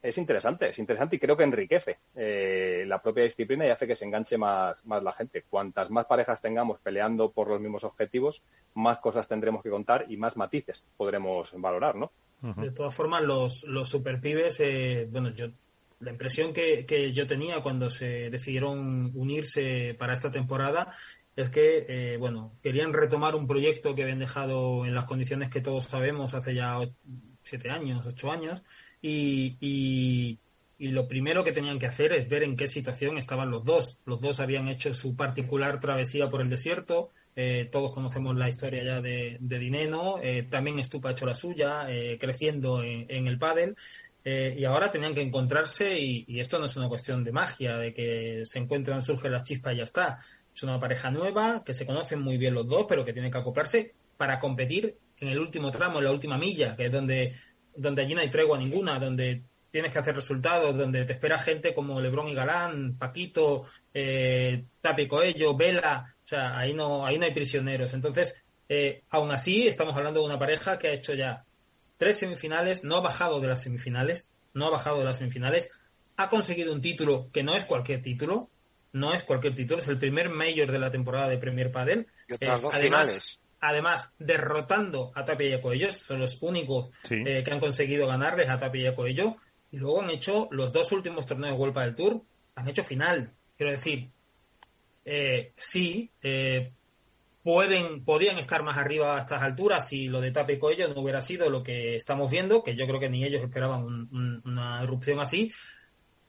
es 0.02 0.18
interesante, 0.18 0.70
es 0.70 0.80
interesante 0.80 1.16
y 1.16 1.20
creo 1.20 1.38
que 1.38 1.44
enriquece 1.44 2.00
eh, 2.16 2.84
la 2.88 3.02
propia 3.02 3.24
disciplina 3.24 3.66
y 3.66 3.70
hace 3.70 3.88
que 3.88 3.96
se 3.96 4.06
enganche 4.06 4.38
más, 4.38 4.84
más 4.86 5.04
la 5.04 5.14
gente. 5.14 5.44
Cuantas 5.50 5.90
más 5.90 6.06
parejas 6.06 6.42
tengamos 6.42 6.80
peleando 6.80 7.32
por 7.32 7.48
los 7.48 7.62
mismos 7.62 7.84
objetivos, 7.84 8.42
más 8.74 9.00
cosas 9.00 9.28
tendremos 9.28 9.62
que 9.62 9.70
contar 9.70 10.06
y 10.10 10.18
más 10.18 10.38
matices 10.38 10.84
podremos 10.98 11.54
valorar, 11.60 11.96
¿no? 11.96 12.12
De 12.42 12.72
todas 12.72 12.96
formas, 12.96 13.24
los, 13.24 13.66
los 13.66 13.88
superpibes, 13.88 14.60
eh, 14.62 15.08
bueno, 15.12 15.30
yo 15.30 15.50
la 16.00 16.10
impresión 16.10 16.54
que, 16.54 16.88
que, 16.88 17.14
yo 17.14 17.28
tenía 17.28 17.62
cuando 17.62 17.92
se 17.92 18.32
decidieron 18.32 19.12
unirse 19.14 19.96
para 20.00 20.14
esta 20.14 20.32
temporada 20.32 20.92
es 21.36 21.52
que, 21.52 21.86
eh, 21.88 22.18
bueno, 22.18 22.54
querían 22.64 22.94
retomar 22.94 23.36
un 23.36 23.46
proyecto 23.46 23.94
que 23.94 24.02
habían 24.02 24.18
dejado 24.20 24.86
en 24.86 24.96
las 24.96 25.06
condiciones 25.06 25.50
que 25.50 25.62
todos 25.62 25.86
sabemos 25.86 26.34
hace 26.34 26.56
ya 26.56 26.80
siete 27.44 27.70
años, 27.70 28.06
ocho 28.06 28.32
años, 28.32 28.64
y, 29.02 29.58
y, 29.60 30.40
lo 30.90 31.08
primero 31.08 31.44
que 31.44 31.52
tenían 31.52 31.78
que 31.78 31.86
hacer 31.86 32.12
es 32.14 32.28
ver 32.28 32.44
en 32.44 32.56
qué 32.56 32.68
situación 32.68 33.18
estaban 33.18 33.52
los 33.52 33.64
dos. 33.64 34.00
Los 34.06 34.20
dos 34.20 34.40
habían 34.40 34.68
hecho 34.68 34.94
su 34.94 35.16
particular 35.16 35.80
travesía 35.80 36.30
por 36.30 36.42
el 36.42 36.50
desierto. 36.50 37.12
Eh, 37.36 37.70
todos 37.72 37.94
conocemos 37.94 38.36
la 38.36 38.50
historia 38.50 38.84
ya 38.84 39.02
de, 39.02 39.38
de 39.40 39.60
Dineno. 39.60 40.20
Eh, 40.22 40.44
también 40.44 40.80
Estupa 40.80 41.10
ha 41.10 41.12
hecho 41.12 41.26
la 41.26 41.36
suya, 41.36 41.86
eh, 41.88 42.18
creciendo 42.20 42.84
en, 42.84 43.28
el 43.28 43.38
pádel. 43.38 43.76
Eh, 44.24 44.56
y 44.58 44.66
ahora 44.66 44.92
tenían 44.92 45.14
que 45.14 45.22
encontrarse 45.22 46.00
y, 46.00 46.26
y, 46.28 46.40
esto 46.40 46.60
no 46.60 46.66
es 46.66 46.76
una 46.76 46.90
cuestión 46.90 47.24
de 47.24 47.32
magia, 47.32 47.78
de 47.78 47.94
que 47.94 48.42
se 48.46 48.60
encuentran, 48.60 49.02
surge 49.02 49.30
la 49.30 49.44
chispa 49.44 49.74
y 49.74 49.78
ya 49.78 49.84
está. 49.84 50.20
Es 50.54 50.64
una 50.64 50.80
pareja 50.80 51.10
nueva, 51.10 51.64
que 51.64 51.74
se 51.74 51.86
conocen 51.86 52.22
muy 52.22 52.38
bien 52.38 52.54
los 52.54 52.68
dos, 52.68 52.86
pero 52.88 53.06
que 53.06 53.14
tienen 53.14 53.32
que 53.32 53.38
acoplarse 53.38 53.94
para 54.18 54.38
competir 54.40 54.98
en 55.18 55.30
el 55.30 55.40
último 55.40 55.72
tramo, 55.72 56.00
en 56.00 56.06
la 56.06 56.12
última 56.12 56.38
milla, 56.38 56.76
que 56.76 56.88
es 56.88 56.92
donde 56.92 57.36
donde 57.76 58.02
allí 58.02 58.14
no 58.14 58.22
hay 58.22 58.30
tregua 58.30 58.58
ninguna, 58.58 59.00
donde 59.00 59.44
tienes 59.72 59.92
que 59.92 60.00
hacer 60.00 60.16
resultados, 60.16 60.76
donde 60.76 61.06
te 61.06 61.14
espera 61.14 61.40
gente 61.40 61.74
como 61.74 62.00
Lebrón 62.02 62.28
y 62.28 62.36
Galán, 62.36 62.98
Paquito, 62.98 63.66
eh, 63.94 64.66
Tapi 64.82 65.08
Coello, 65.08 65.56
Vela, 65.56 66.14
o 66.24 66.28
sea, 66.28 66.58
ahí 66.58 66.74
no, 66.74 67.06
ahí 67.06 67.18
no 67.18 67.26
hay 67.26 67.34
prisioneros. 67.34 67.94
Entonces, 67.94 68.36
eh, 68.68 69.04
aún 69.10 69.32
así, 69.32 69.68
estamos 69.68 69.96
hablando 69.96 70.20
de 70.20 70.26
una 70.26 70.40
pareja 70.40 70.78
que 70.78 70.90
ha 70.90 70.94
hecho 70.94 71.14
ya 71.14 71.46
tres 71.98 72.18
semifinales, 72.18 72.84
no 72.84 72.98
ha 72.98 73.02
bajado 73.02 73.40
de 73.40 73.48
las 73.48 73.64
semifinales, 73.64 74.32
no 74.54 74.68
ha 74.68 74.72
bajado 74.72 75.00
de 75.00 75.06
las 75.06 75.18
semifinales, 75.18 75.72
ha 76.18 76.30
conseguido 76.30 76.74
un 76.74 76.82
título 76.82 77.30
que 77.32 77.44
no 77.44 77.56
es 77.56 77.64
cualquier 77.66 78.02
título, 78.02 78.50
no 78.92 79.14
es 79.14 79.24
cualquier 79.24 79.56
título, 79.56 79.80
es 79.80 79.88
el 79.88 79.98
primer 79.98 80.30
mayor 80.30 80.70
de 80.72 80.80
la 80.80 80.92
temporada 80.92 81.30
de 81.30 81.38
Premier 81.38 81.72
Padel. 81.72 82.08
Y 82.28 82.34
otras 82.34 82.60
eh, 82.60 82.62
dos 82.62 82.76
además, 82.76 83.08
finales 83.08 83.41
además 83.62 84.12
derrotando 84.18 85.12
a 85.16 85.24
Tapia 85.24 85.50
y 85.50 85.54
a 85.54 85.62
Coello, 85.62 85.92
son 85.92 86.20
los 86.20 86.42
únicos 86.42 86.90
sí. 87.08 87.16
eh, 87.26 87.44
que 87.44 87.52
han 87.52 87.60
conseguido 87.60 88.08
ganarles 88.08 88.50
a 88.50 88.58
Tapia 88.58 88.82
y 88.82 88.88
a 88.88 88.96
Coello, 88.96 89.38
y 89.72 89.78
luego 89.78 90.02
han 90.02 90.10
hecho 90.10 90.50
los 90.52 90.74
dos 90.74 90.92
últimos 90.92 91.26
torneos 91.26 91.54
de 91.54 91.58
Vuelta 91.58 91.82
del 91.82 91.96
Tour, 91.96 92.22
han 92.56 92.68
hecho 92.68 92.84
final. 92.84 93.34
Quiero 93.56 93.72
decir, 93.72 94.10
eh, 95.06 95.54
sí, 95.56 96.10
eh, 96.22 96.74
pueden, 97.44 98.04
podían 98.04 98.38
estar 98.38 98.64
más 98.64 98.78
arriba 98.78 99.16
a 99.16 99.22
estas 99.22 99.42
alturas 99.44 99.88
si 99.88 100.08
lo 100.08 100.20
de 100.20 100.32
Tapia 100.32 100.56
y 100.56 100.60
Coello 100.60 100.88
no 100.94 101.02
hubiera 101.02 101.22
sido 101.22 101.50
lo 101.50 101.64
que 101.64 101.96
estamos 101.96 102.30
viendo, 102.30 102.64
que 102.64 102.76
yo 102.76 102.88
creo 102.88 103.00
que 103.00 103.10
ni 103.10 103.24
ellos 103.24 103.42
esperaban 103.42 103.84
un, 103.84 104.10
un, 104.12 104.42
una 104.44 104.82
erupción 104.82 105.20
así, 105.20 105.52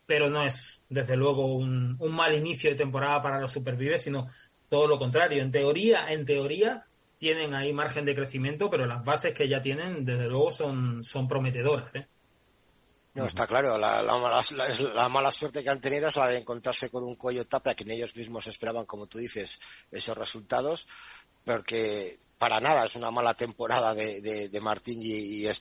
pero 0.05 0.28
no 0.28 0.45
es, 0.45 0.85
desde 0.91 1.16
luego, 1.16 1.55
un, 1.55 1.97
un 1.99 2.12
mal 2.12 2.35
inicio 2.35 2.68
de 2.68 2.76
temporada 2.76 3.22
para 3.22 3.41
los 3.41 3.51
supervives, 3.51 4.03
sino 4.03 4.28
todo 4.68 4.87
lo 4.87 4.99
contrario. 4.99 5.43
En 5.43 5.51
teoría, 5.51 6.12
en 6.12 6.24
teoría, 6.24 6.87
tienen 7.23 7.55
ahí 7.55 7.73
margen 7.73 8.05
de 8.05 8.16
crecimiento, 8.16 8.68
pero 8.68 8.85
las 8.85 9.05
bases 9.05 9.33
que 9.33 9.47
ya 9.47 9.62
tienen, 9.62 10.05
desde 10.05 10.27
luego, 10.27 10.51
son, 10.51 11.05
son 11.05 11.29
prometedoras. 11.29 11.95
¿eh? 11.95 12.09
No, 13.14 13.27
está 13.27 13.47
claro, 13.47 13.79
la, 13.79 14.03
la, 14.03 14.18
mala, 14.18 14.43
la, 14.57 14.93
la, 14.93 15.09
mala, 15.09 15.31
suerte 15.31 15.62
que 15.62 15.70
han 15.70 15.81
tenido 15.81 16.09
es 16.09 16.16
la 16.16 16.27
de 16.27 16.39
encontrarse 16.39 16.91
con 16.91 17.05
un 17.05 17.14
cuello 17.14 17.47
tapa 17.47 17.77
que 17.77 17.85
ellos 17.95 18.16
mismos 18.16 18.49
esperaban, 18.49 18.87
como 18.87 19.07
tú 19.07 19.18
dices, 19.18 19.61
esos 19.93 20.18
resultados, 20.18 20.89
porque 21.45 22.18
para 22.43 22.59
nada 22.59 22.86
es 22.86 22.97
una 22.97 23.12
mala 23.12 23.34
temporada 23.34 23.95
de, 23.95 24.49
de, 24.49 24.61
Martín 24.61 24.99
y, 25.01 25.47
y, 25.47 25.53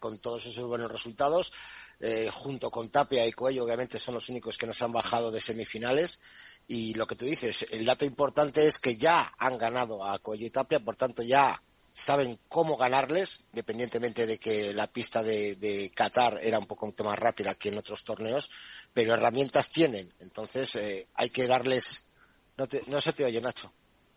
con 0.00 0.18
todos 0.18 0.44
esos 0.44 0.66
buenos 0.66 0.90
resultados. 0.90 1.52
Eh, 2.00 2.28
junto 2.32 2.68
con 2.68 2.90
Tapia 2.90 3.24
y 3.28 3.32
Cuello, 3.32 3.62
obviamente 3.62 3.96
son 4.00 4.14
los 4.16 4.28
únicos 4.28 4.58
que 4.58 4.66
nos 4.66 4.82
han 4.82 4.90
bajado 4.90 5.30
de 5.30 5.40
semifinales 5.40 6.18
y 6.66 6.94
lo 6.94 7.06
que 7.06 7.14
tú 7.14 7.26
dices, 7.26 7.64
el 7.70 7.84
dato 7.84 8.04
importante 8.04 8.66
es 8.66 8.80
que 8.80 8.96
ya 8.96 9.32
han 9.38 9.56
ganado 9.56 10.04
a 10.04 10.18
Cuello 10.18 10.46
y 10.46 10.50
Tapia, 10.50 10.80
por 10.80 10.96
tanto 10.96 11.22
ya 11.22 11.62
saben 11.92 12.40
cómo 12.48 12.76
ganarles, 12.76 13.44
independientemente 13.52 14.26
de 14.26 14.36
que 14.36 14.74
la 14.74 14.88
pista 14.88 15.22
de, 15.22 15.54
de 15.54 15.92
Qatar 15.94 16.40
era 16.42 16.58
un 16.58 16.66
poco 16.66 16.92
más 17.04 17.20
rápida 17.20 17.54
que 17.54 17.68
en 17.68 17.78
otros 17.78 18.02
torneos, 18.02 18.50
pero 18.92 19.14
herramientas 19.14 19.70
tienen. 19.70 20.12
Entonces 20.18 20.74
eh, 20.74 21.06
hay 21.14 21.30
que 21.30 21.46
darles... 21.46 22.08
No, 22.56 22.66
te, 22.66 22.82
no 22.88 23.00
se 23.00 23.12
te 23.12 23.24
oye, 23.24 23.40
Nacho. 23.40 23.72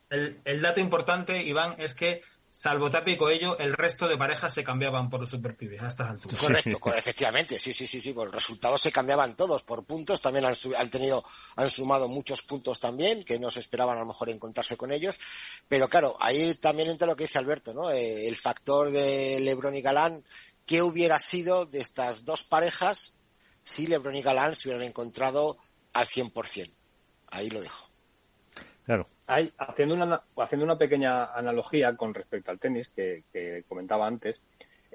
El, 0.09 0.41
el 0.45 0.61
dato 0.61 0.79
importante, 0.79 1.41
Iván, 1.43 1.75
es 1.79 1.95
que 1.95 2.21
salvo 2.53 2.91
Tapi 2.91 3.13
y 3.13 3.17
Coello, 3.17 3.57
el 3.57 3.73
resto 3.73 4.07
de 4.07 4.15
parejas 4.15 4.53
se 4.53 4.63
cambiaban 4.63 5.09
por 5.09 5.19
los 5.19 5.31
superpibes 5.31 5.81
a 5.81 5.87
estas 5.87 6.11
alturas. 6.11 6.39
Correcto, 6.39 6.77
efectivamente, 6.95 7.57
sí, 7.57 7.73
sí, 7.73 7.87
sí, 7.87 7.99
sí, 7.99 8.13
por 8.13 8.31
resultados 8.31 8.79
se 8.79 8.91
cambiaban 8.91 9.35
todos, 9.35 9.63
por 9.63 9.83
puntos 9.85 10.21
también 10.21 10.45
han, 10.45 10.53
han, 10.77 10.89
tenido, 10.91 11.25
han 11.55 11.67
sumado 11.67 12.07
muchos 12.07 12.43
puntos 12.43 12.79
también, 12.79 13.23
que 13.23 13.39
no 13.39 13.49
se 13.49 13.59
esperaban 13.59 13.97
a 13.97 14.01
lo 14.01 14.05
mejor 14.05 14.29
encontrarse 14.29 14.77
con 14.77 14.91
ellos, 14.91 15.19
pero 15.67 15.89
claro, 15.89 16.15
ahí 16.19 16.53
también 16.53 16.89
entra 16.89 17.07
lo 17.07 17.15
que 17.15 17.23
dice 17.23 17.39
Alberto, 17.39 17.73
¿no? 17.73 17.89
Eh, 17.89 18.27
el 18.27 18.35
factor 18.35 18.91
de 18.91 19.39
Lebron 19.39 19.75
y 19.75 19.81
Galán, 19.81 20.23
¿qué 20.67 20.83
hubiera 20.83 21.17
sido 21.17 21.65
de 21.65 21.79
estas 21.79 22.23
dos 22.23 22.43
parejas 22.43 23.15
si 23.63 23.87
Lebron 23.87 24.15
y 24.15 24.21
Galán 24.21 24.53
se 24.53 24.69
hubieran 24.69 24.85
encontrado 24.85 25.57
al 25.93 26.05
100%? 26.05 26.71
Ahí 27.31 27.49
lo 27.49 27.61
dejo. 27.61 27.89
Claro. 28.85 29.09
Hay, 29.27 29.53
haciendo, 29.57 29.95
una, 29.95 30.21
haciendo 30.37 30.65
una 30.65 30.77
pequeña 30.77 31.33
analogía 31.33 31.95
con 31.95 32.13
respecto 32.13 32.51
al 32.51 32.59
tenis 32.59 32.89
que, 32.89 33.23
que 33.31 33.63
comentaba 33.67 34.05
antes, 34.05 34.41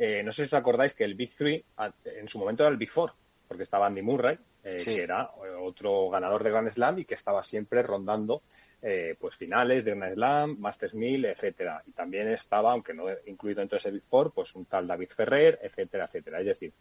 eh, 0.00 0.22
no 0.22 0.30
sé 0.30 0.44
si 0.44 0.54
os 0.54 0.54
acordáis 0.54 0.94
que 0.94 1.02
el 1.02 1.16
Big 1.16 1.34
Three 1.34 1.64
en 2.04 2.28
su 2.28 2.38
momento 2.38 2.62
era 2.62 2.70
el 2.70 2.76
Big 2.76 2.90
Four, 2.90 3.12
porque 3.48 3.64
estaba 3.64 3.86
Andy 3.86 4.00
Murray, 4.00 4.38
eh, 4.62 4.78
sí. 4.78 4.94
que 4.94 5.02
era 5.02 5.28
otro 5.60 6.08
ganador 6.08 6.44
de 6.44 6.50
Grand 6.50 6.72
Slam 6.72 7.00
y 7.00 7.04
que 7.04 7.14
estaba 7.14 7.42
siempre 7.42 7.82
rondando 7.82 8.42
eh, 8.80 9.16
pues 9.18 9.34
finales 9.34 9.84
de 9.84 9.96
Grand 9.96 10.14
Slam, 10.14 10.56
Masters 10.60 10.94
1000, 10.94 11.24
etcétera. 11.24 11.82
Y 11.84 11.90
también 11.90 12.28
estaba, 12.28 12.70
aunque 12.70 12.94
no 12.94 13.06
incluido 13.26 13.58
dentro 13.58 13.74
de 13.74 13.80
ese 13.80 13.90
Big 13.90 14.04
Four, 14.08 14.32
pues 14.32 14.54
un 14.54 14.66
tal 14.66 14.86
David 14.86 15.08
Ferrer, 15.08 15.58
etcétera, 15.62 16.04
etcétera. 16.04 16.38
Es 16.38 16.46
decir, 16.46 16.72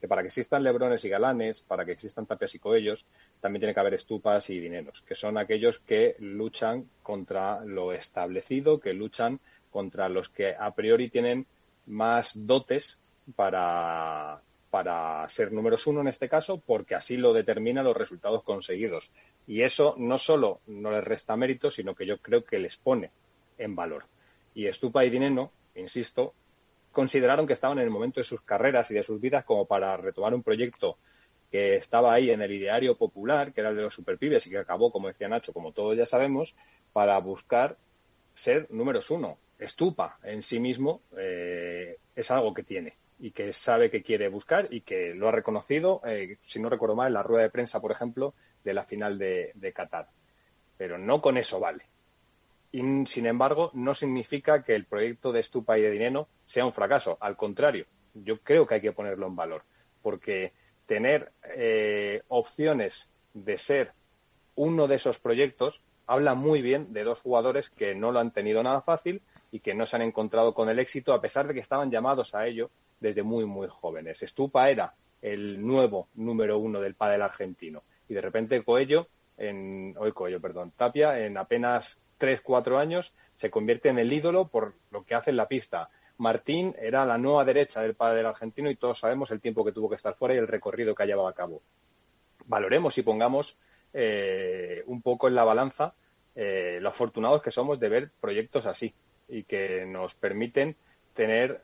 que 0.00 0.08
para 0.08 0.22
que 0.22 0.28
existan 0.28 0.62
lebrones 0.62 1.04
y 1.04 1.08
galanes, 1.08 1.62
para 1.62 1.84
que 1.84 1.92
existan 1.92 2.26
tapias 2.26 2.54
y 2.54 2.58
coellos, 2.58 3.06
también 3.40 3.60
tiene 3.60 3.74
que 3.74 3.80
haber 3.80 3.94
estupas 3.94 4.50
y 4.50 4.58
dineros, 4.58 5.02
que 5.02 5.14
son 5.14 5.38
aquellos 5.38 5.78
que 5.80 6.16
luchan 6.18 6.88
contra 7.02 7.64
lo 7.64 7.92
establecido, 7.92 8.78
que 8.80 8.92
luchan 8.92 9.40
contra 9.70 10.08
los 10.08 10.28
que 10.28 10.54
a 10.58 10.70
priori 10.72 11.08
tienen 11.08 11.46
más 11.86 12.32
dotes 12.34 12.98
para, 13.34 14.40
para 14.70 15.28
ser 15.28 15.52
números 15.52 15.86
uno 15.86 16.00
en 16.00 16.08
este 16.08 16.28
caso, 16.28 16.60
porque 16.64 16.94
así 16.94 17.16
lo 17.16 17.32
determinan 17.32 17.84
los 17.84 17.96
resultados 17.96 18.42
conseguidos. 18.42 19.10
Y 19.46 19.62
eso 19.62 19.94
no 19.98 20.18
solo 20.18 20.60
no 20.66 20.90
les 20.90 21.04
resta 21.04 21.36
mérito, 21.36 21.70
sino 21.70 21.94
que 21.94 22.06
yo 22.06 22.18
creo 22.18 22.44
que 22.44 22.58
les 22.58 22.76
pone 22.76 23.10
en 23.58 23.74
valor. 23.74 24.04
Y 24.54 24.66
Estupa 24.66 25.04
y 25.04 25.10
Dineno, 25.10 25.52
insisto, 25.74 26.34
consideraron 26.96 27.46
que 27.46 27.52
estaban 27.52 27.76
en 27.76 27.84
el 27.84 27.90
momento 27.90 28.20
de 28.20 28.24
sus 28.24 28.40
carreras 28.40 28.90
y 28.90 28.94
de 28.94 29.02
sus 29.02 29.20
vidas 29.20 29.44
como 29.44 29.66
para 29.66 29.98
retomar 29.98 30.32
un 30.32 30.42
proyecto 30.42 30.96
que 31.50 31.76
estaba 31.76 32.14
ahí 32.14 32.30
en 32.30 32.40
el 32.40 32.50
ideario 32.50 32.96
popular, 32.96 33.52
que 33.52 33.60
era 33.60 33.68
el 33.68 33.76
de 33.76 33.82
los 33.82 33.92
superpibes 33.92 34.46
y 34.46 34.50
que 34.50 34.56
acabó, 34.56 34.90
como 34.90 35.08
decía 35.08 35.28
Nacho, 35.28 35.52
como 35.52 35.72
todos 35.72 35.94
ya 35.94 36.06
sabemos, 36.06 36.56
para 36.94 37.18
buscar 37.18 37.76
ser 38.32 38.66
números 38.70 39.10
uno. 39.10 39.36
Estupa 39.58 40.18
en 40.22 40.40
sí 40.40 40.58
mismo 40.58 41.02
eh, 41.18 41.98
es 42.14 42.30
algo 42.30 42.54
que 42.54 42.62
tiene. 42.62 42.94
y 43.18 43.30
que 43.32 43.52
sabe 43.52 43.90
que 43.90 44.02
quiere 44.02 44.28
buscar 44.28 44.68
y 44.70 44.80
que 44.80 45.12
lo 45.14 45.28
ha 45.28 45.32
reconocido, 45.32 46.00
eh, 46.06 46.38
si 46.40 46.60
no 46.60 46.70
recuerdo 46.70 46.96
mal, 46.96 47.08
en 47.08 47.14
la 47.14 47.22
rueda 47.22 47.42
de 47.42 47.50
prensa, 47.50 47.78
por 47.78 47.92
ejemplo, 47.92 48.32
de 48.64 48.72
la 48.72 48.84
final 48.84 49.18
de, 49.18 49.52
de 49.54 49.72
Qatar. 49.74 50.08
Pero 50.78 50.96
no 50.96 51.20
con 51.20 51.36
eso 51.36 51.60
vale. 51.60 51.84
Y, 52.76 53.06
sin 53.06 53.24
embargo, 53.24 53.70
no 53.72 53.94
significa 53.94 54.62
que 54.62 54.74
el 54.74 54.84
proyecto 54.84 55.32
de 55.32 55.42
Stupa 55.42 55.78
y 55.78 55.82
de 55.82 55.90
Dineno 55.90 56.28
sea 56.44 56.66
un 56.66 56.74
fracaso. 56.74 57.16
Al 57.20 57.34
contrario, 57.34 57.86
yo 58.12 58.40
creo 58.40 58.66
que 58.66 58.74
hay 58.74 58.80
que 58.82 58.92
ponerlo 58.92 59.26
en 59.26 59.34
valor. 59.34 59.62
Porque 60.02 60.52
tener 60.84 61.32
eh, 61.56 62.20
opciones 62.28 63.08
de 63.32 63.56
ser 63.56 63.92
uno 64.56 64.88
de 64.88 64.96
esos 64.96 65.18
proyectos 65.18 65.80
habla 66.06 66.34
muy 66.34 66.60
bien 66.60 66.92
de 66.92 67.04
dos 67.04 67.22
jugadores 67.22 67.70
que 67.70 67.94
no 67.94 68.12
lo 68.12 68.20
han 68.20 68.30
tenido 68.30 68.62
nada 68.62 68.82
fácil 68.82 69.22
y 69.50 69.60
que 69.60 69.74
no 69.74 69.86
se 69.86 69.96
han 69.96 70.02
encontrado 70.02 70.52
con 70.52 70.68
el 70.68 70.78
éxito 70.78 71.14
a 71.14 71.20
pesar 71.22 71.48
de 71.48 71.54
que 71.54 71.60
estaban 71.60 71.90
llamados 71.90 72.34
a 72.34 72.46
ello 72.46 72.70
desde 73.00 73.22
muy, 73.22 73.46
muy 73.46 73.68
jóvenes. 73.68 74.20
Stupa 74.20 74.68
era 74.68 74.92
el 75.22 75.66
nuevo 75.66 76.08
número 76.14 76.58
uno 76.58 76.80
del 76.80 76.94
pádel 76.94 77.22
argentino 77.22 77.84
y 78.06 78.12
de 78.12 78.20
repente 78.20 78.62
Coello, 78.62 79.08
en, 79.38 79.94
hoy 79.98 80.12
Coello, 80.12 80.42
perdón, 80.42 80.72
Tapia, 80.76 81.18
en 81.24 81.38
apenas 81.38 81.98
tres, 82.18 82.40
cuatro 82.40 82.78
años 82.78 83.14
se 83.36 83.50
convierte 83.50 83.88
en 83.88 83.98
el 83.98 84.12
ídolo 84.12 84.48
por 84.48 84.74
lo 84.90 85.04
que 85.04 85.14
hace 85.14 85.30
en 85.30 85.36
la 85.36 85.48
pista. 85.48 85.90
Martín 86.18 86.74
era 86.80 87.04
la 87.04 87.18
nueva 87.18 87.44
derecha 87.44 87.82
del 87.82 87.94
pádel 87.94 88.26
argentino 88.26 88.70
y 88.70 88.76
todos 88.76 88.98
sabemos 88.98 89.30
el 89.30 89.40
tiempo 89.40 89.64
que 89.64 89.72
tuvo 89.72 89.88
que 89.88 89.96
estar 89.96 90.14
fuera 90.14 90.34
y 90.34 90.38
el 90.38 90.48
recorrido 90.48 90.94
que 90.94 91.02
ha 91.02 91.06
llevado 91.06 91.28
a 91.28 91.34
cabo. 91.34 91.62
Valoremos 92.46 92.96
y 92.96 93.02
pongamos 93.02 93.58
eh, 93.92 94.82
un 94.86 95.02
poco 95.02 95.28
en 95.28 95.34
la 95.34 95.44
balanza 95.44 95.94
eh, 96.38 96.78
lo 96.82 96.90
afortunados 96.90 97.42
que 97.42 97.50
somos 97.50 97.80
de 97.80 97.88
ver 97.88 98.10
proyectos 98.20 98.66
así 98.66 98.94
y 99.26 99.44
que 99.44 99.86
nos 99.86 100.14
permiten 100.14 100.76
tener 101.14 101.62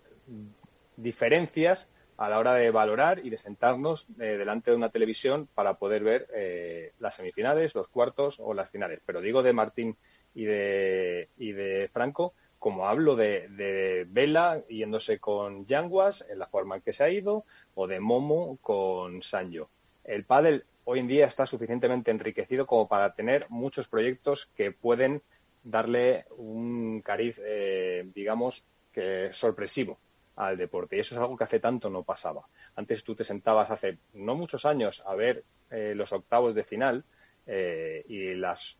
diferencias 0.96 1.90
a 2.16 2.28
la 2.28 2.38
hora 2.38 2.54
de 2.54 2.70
valorar 2.70 3.18
y 3.24 3.28
de 3.28 3.36
sentarnos 3.36 4.06
eh, 4.18 4.38
delante 4.38 4.70
de 4.70 4.76
una 4.76 4.90
televisión 4.90 5.48
para 5.54 5.74
poder 5.74 6.04
ver 6.04 6.28
eh, 6.34 6.92
las 7.00 7.16
semifinales, 7.16 7.74
los 7.74 7.88
cuartos 7.88 8.40
o 8.40 8.54
las 8.54 8.70
finales. 8.70 9.00
Pero 9.04 9.20
digo 9.20 9.42
de 9.42 9.52
Martín 9.52 9.96
y 10.34 10.44
de, 10.44 11.28
y 11.38 11.52
de 11.52 11.88
Franco, 11.92 12.34
como 12.58 12.86
hablo 12.86 13.16
de, 13.16 13.48
de 13.48 14.06
Vela 14.08 14.62
yéndose 14.68 15.18
con 15.18 15.66
Yanguas 15.66 16.24
en 16.30 16.38
la 16.38 16.46
forma 16.46 16.76
en 16.76 16.82
que 16.82 16.92
se 16.92 17.04
ha 17.04 17.10
ido, 17.10 17.44
o 17.74 17.86
de 17.86 18.00
Momo 18.00 18.58
con 18.60 19.22
Sanjo. 19.22 19.68
El 20.04 20.24
pádel 20.24 20.64
hoy 20.84 21.00
en 21.00 21.08
día 21.08 21.26
está 21.26 21.46
suficientemente 21.46 22.10
enriquecido 22.10 22.66
como 22.66 22.88
para 22.88 23.14
tener 23.14 23.46
muchos 23.48 23.88
proyectos 23.88 24.46
que 24.56 24.72
pueden 24.72 25.22
darle 25.64 26.24
un 26.36 27.02
cariz, 27.02 27.40
eh, 27.44 28.08
digamos, 28.14 28.64
que 28.92 29.32
sorpresivo 29.32 29.98
al 30.36 30.56
deporte. 30.56 30.96
Y 30.96 31.00
eso 31.00 31.14
es 31.14 31.20
algo 31.20 31.36
que 31.36 31.44
hace 31.44 31.60
tanto 31.60 31.88
no 31.90 32.02
pasaba. 32.02 32.46
Antes 32.74 33.04
tú 33.04 33.14
te 33.14 33.24
sentabas 33.24 33.70
hace 33.70 33.98
no 34.14 34.34
muchos 34.34 34.64
años 34.64 35.02
a 35.06 35.14
ver 35.14 35.44
eh, 35.70 35.94
los 35.94 36.12
octavos 36.12 36.54
de 36.54 36.64
final 36.64 37.04
eh, 37.46 38.04
y 38.08 38.34
las 38.34 38.78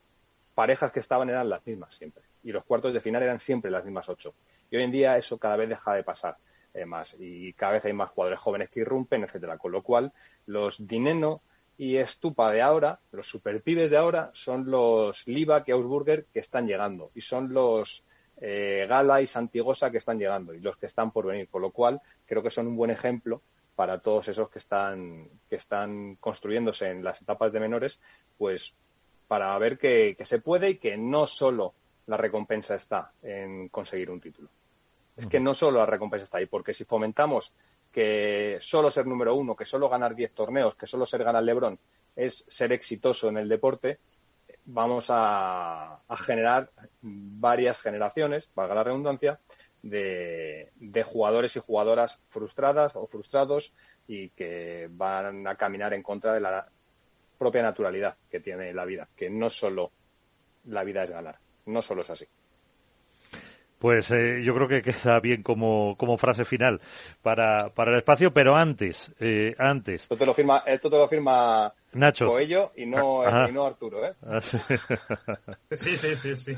parejas 0.54 0.92
que 0.92 1.00
estaban 1.00 1.28
eran 1.30 1.48
las 1.48 1.66
mismas 1.66 1.94
siempre. 1.94 2.22
Y 2.44 2.52
los 2.52 2.64
cuartos 2.64 2.92
de 2.94 3.00
final 3.00 3.22
eran 3.22 3.38
siempre 3.38 3.70
las 3.70 3.84
mismas 3.84 4.08
ocho. 4.08 4.34
Y 4.70 4.76
hoy 4.76 4.84
en 4.84 4.90
día 4.90 5.16
eso 5.16 5.38
cada 5.38 5.56
vez 5.56 5.68
deja 5.68 5.94
de 5.94 6.02
pasar 6.02 6.36
más. 6.86 7.16
Y 7.18 7.52
cada 7.52 7.72
vez 7.72 7.84
hay 7.84 7.92
más 7.92 8.10
jugadores 8.10 8.40
jóvenes 8.40 8.70
que 8.70 8.80
irrumpen, 8.80 9.24
etcétera. 9.24 9.58
Con 9.58 9.72
lo 9.72 9.82
cual, 9.82 10.12
los 10.46 10.86
Dineno 10.86 11.42
y 11.76 11.96
Estupa 11.96 12.50
de 12.50 12.62
ahora, 12.62 12.98
los 13.12 13.28
superpibes 13.28 13.90
de 13.90 13.96
ahora, 13.96 14.30
son 14.32 14.70
los 14.70 15.26
Liva 15.26 15.62
y 15.66 15.72
Ausburger 15.72 16.26
que 16.32 16.40
están 16.40 16.66
llegando. 16.66 17.10
Y 17.14 17.20
son 17.20 17.52
los 17.52 18.04
eh, 18.40 18.86
Gala 18.88 19.20
y 19.20 19.26
Santigosa 19.26 19.90
que 19.90 19.98
están 19.98 20.18
llegando 20.18 20.54
y 20.54 20.60
los 20.60 20.76
que 20.76 20.86
están 20.86 21.10
por 21.10 21.26
venir. 21.26 21.48
Con 21.48 21.62
lo 21.62 21.70
cual, 21.70 22.00
creo 22.26 22.42
que 22.42 22.50
son 22.50 22.68
un 22.68 22.76
buen 22.76 22.90
ejemplo 22.90 23.42
para 23.74 23.98
todos 23.98 24.28
esos 24.28 24.50
que 24.50 24.58
están, 24.58 25.28
que 25.48 25.56
están 25.56 26.16
construyéndose 26.16 26.90
en 26.90 27.02
las 27.02 27.20
etapas 27.22 27.52
de 27.52 27.60
menores, 27.60 28.00
pues 28.36 28.74
para 29.32 29.56
ver 29.56 29.78
que, 29.78 30.14
se 30.24 30.40
puede 30.40 30.68
y 30.68 30.76
que 30.76 30.98
no 30.98 31.26
solo 31.26 31.72
la 32.04 32.18
recompensa 32.18 32.74
está 32.74 33.12
en 33.22 33.70
conseguir 33.70 34.10
un 34.10 34.20
título. 34.20 34.50
Es 35.16 35.26
que 35.26 35.40
no 35.40 35.54
solo 35.54 35.78
la 35.78 35.86
recompensa 35.86 36.24
está 36.24 36.36
ahí, 36.36 36.44
porque 36.44 36.74
si 36.74 36.84
fomentamos 36.84 37.54
que 37.90 38.58
solo 38.60 38.90
ser 38.90 39.06
número 39.06 39.34
uno, 39.34 39.56
que 39.56 39.64
solo 39.64 39.88
ganar 39.88 40.14
10 40.14 40.34
torneos, 40.34 40.76
que 40.76 40.86
solo 40.86 41.06
ser 41.06 41.24
ganar 41.24 41.42
Lebron 41.44 41.78
es 42.14 42.44
ser 42.46 42.74
exitoso 42.74 43.30
en 43.30 43.38
el 43.38 43.48
deporte, 43.48 44.00
vamos 44.66 45.06
a, 45.08 46.02
generar 46.26 46.68
varias 47.00 47.78
generaciones, 47.78 48.50
valga 48.54 48.74
la 48.74 48.84
redundancia, 48.84 49.40
de, 49.82 50.70
jugadores 51.06 51.56
y 51.56 51.60
jugadoras 51.60 52.20
frustradas 52.28 52.92
o 52.96 53.06
frustrados 53.06 53.72
y 54.06 54.28
que 54.28 54.88
van 54.90 55.46
a 55.46 55.56
caminar 55.56 55.94
en 55.94 56.02
contra 56.02 56.34
de 56.34 56.40
la 56.40 56.68
propia 57.42 57.62
naturalidad 57.62 58.16
que 58.30 58.38
tiene 58.38 58.72
la 58.72 58.84
vida, 58.84 59.08
que 59.16 59.28
no 59.28 59.50
solo 59.50 59.90
la 60.66 60.84
vida 60.84 61.02
es 61.02 61.10
ganar, 61.10 61.36
no 61.66 61.82
solo 61.82 62.02
es 62.02 62.10
así. 62.10 62.24
Pues 63.80 64.12
eh, 64.12 64.40
yo 64.44 64.54
creo 64.54 64.68
que 64.68 64.80
queda 64.80 65.18
bien 65.18 65.42
como, 65.42 65.96
como 65.96 66.16
frase 66.16 66.44
final 66.44 66.80
para, 67.20 67.70
para 67.70 67.90
el 67.90 67.98
espacio, 67.98 68.32
pero 68.32 68.54
antes, 68.54 69.12
eh, 69.18 69.54
antes. 69.58 70.02
Esto 70.02 70.16
te 70.16 70.24
lo 70.24 70.34
firma, 70.34 70.62
esto 70.64 70.88
te 70.88 70.96
lo 70.96 71.08
firma 71.08 71.72
Nacho. 71.94 72.26
Coello 72.26 72.70
y 72.76 72.86
no, 72.86 73.22
ah, 73.22 73.46
y 73.48 73.52
no 73.52 73.66
Arturo, 73.66 74.06
¿eh? 74.06 74.14
sí, 75.72 75.96
sí, 75.96 76.14
sí, 76.14 76.36
sí. 76.36 76.56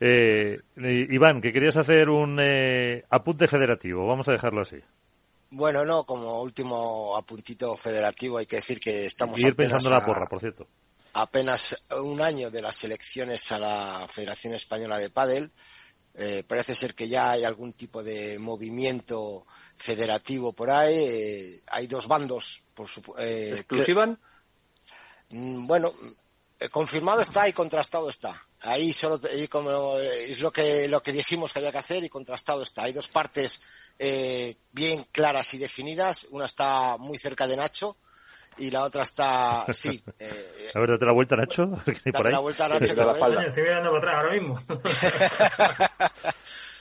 Eh, 0.00 0.60
Iván, 0.76 1.42
que 1.42 1.52
querías 1.52 1.76
hacer 1.76 2.08
un 2.08 2.38
eh, 2.40 3.04
apunte 3.10 3.46
federativo, 3.46 4.06
vamos 4.06 4.28
a 4.28 4.32
dejarlo 4.32 4.62
así. 4.62 4.78
Bueno, 5.50 5.84
no, 5.84 6.04
como 6.04 6.42
último 6.42 7.16
apuntito 7.16 7.76
federativo 7.76 8.38
hay 8.38 8.46
que 8.46 8.56
decir 8.56 8.78
que 8.78 9.06
estamos... 9.06 9.38
Y 9.38 9.46
ir 9.46 9.56
pensando 9.56 9.90
la 9.90 10.04
porra, 10.04 10.26
por 10.26 10.40
cierto. 10.40 10.66
Apenas 11.14 11.76
un 12.00 12.20
año 12.20 12.50
de 12.50 12.62
las 12.62 12.84
elecciones 12.84 13.50
a 13.52 13.58
la 13.58 14.06
Federación 14.10 14.54
Española 14.54 14.98
de 14.98 15.10
Padel 15.10 15.50
eh, 16.14 16.42
parece 16.46 16.74
ser 16.74 16.94
que 16.94 17.08
ya 17.08 17.30
hay 17.30 17.44
algún 17.44 17.74
tipo 17.74 18.02
de 18.02 18.38
movimiento 18.38 19.46
federativo 19.76 20.52
por 20.52 20.70
ahí. 20.70 20.94
Eh, 20.96 21.62
hay 21.70 21.86
dos 21.86 22.08
bandos, 22.08 22.64
por 22.74 22.88
su, 22.88 23.00
eh, 23.18 23.64
mm, 25.30 25.66
bueno, 25.66 25.92
eh, 26.58 26.68
confirmado 26.68 27.22
está 27.22 27.48
y 27.48 27.52
contrastado 27.52 28.10
está. 28.10 28.47
Ahí 28.62 28.92
solo 28.92 29.20
como 29.48 29.98
es 29.98 30.40
lo 30.40 30.52
que 30.52 30.88
lo 30.88 31.02
que 31.02 31.12
dijimos 31.12 31.52
que 31.52 31.60
había 31.60 31.72
que 31.72 31.78
hacer 31.78 32.04
y 32.04 32.08
contrastado 32.08 32.62
está. 32.62 32.82
Hay 32.84 32.92
dos 32.92 33.08
partes 33.08 33.62
bien 34.72 35.06
claras 35.12 35.54
y 35.54 35.58
definidas. 35.58 36.26
Una 36.30 36.46
está 36.46 36.96
muy 36.98 37.18
cerca 37.18 37.46
de 37.46 37.56
Nacho 37.56 37.96
y 38.58 38.70
la 38.70 38.84
otra 38.84 39.02
está, 39.04 39.64
sí. 39.72 40.02
Eh, 40.18 40.70
a 40.74 40.80
ver, 40.80 40.90
date 40.90 41.06
la 41.06 41.12
vuelta, 41.12 41.36
Nacho. 41.36 41.66
Date 42.04 42.30
la 42.30 42.40
vuelta, 42.40 42.68
Nacho. 42.68 42.94
Que 42.94 43.02
la 43.02 43.44
Estoy 43.46 43.62
mirando 43.62 43.90
para 43.92 43.98
atrás 43.98 44.16
ahora 44.16 44.32
mismo. 44.32 44.60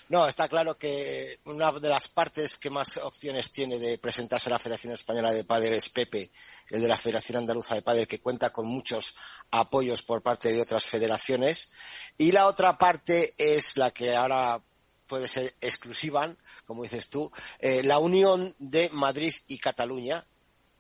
no, 0.10 0.28
está 0.28 0.48
claro 0.48 0.78
que 0.78 1.40
una 1.46 1.72
de 1.72 1.90
las 1.90 2.08
partes 2.08 2.58
que 2.58 2.70
más 2.70 2.98
opciones 2.98 3.52
tiene 3.52 3.78
de 3.78 3.98
presentarse 3.98 4.50
a 4.50 4.52
la 4.54 4.60
Federación 4.60 4.94
Española 4.94 5.34
de 5.34 5.44
Padel 5.44 5.74
es 5.74 5.90
Pepe, 5.90 6.32
el 6.70 6.82
de 6.82 6.88
la 6.88 6.96
Federación 6.96 7.40
Andaluza 7.40 7.76
de 7.76 7.82
Padel, 7.82 8.08
que 8.08 8.22
cuenta 8.22 8.52
con 8.52 8.68
muchos 8.68 9.16
apoyos 9.52 10.04
por 10.04 10.22
parte 10.22 10.52
de 10.52 10.62
otras 10.62 10.86
federaciones. 10.86 11.70
Y 12.18 12.32
la 12.32 12.48
otra 12.48 12.78
parte 12.78 13.34
es 13.38 13.76
la 13.76 13.92
que 13.92 14.16
ahora 14.16 14.62
puede 15.08 15.28
ser 15.28 15.56
exclusiva, 15.62 16.34
como 16.66 16.84
dices 16.84 17.10
tú, 17.10 17.32
eh, 17.60 17.82
la 17.84 17.98
unión 17.98 18.56
de 18.60 18.90
Madrid 18.92 19.34
y 19.48 19.58
Cataluña, 19.58 20.26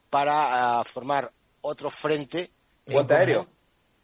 para 0.09 0.79
ah, 0.79 0.83
formar 0.83 1.31
otro 1.61 1.89
frente. 1.89 2.51
aéreo. 3.09 3.56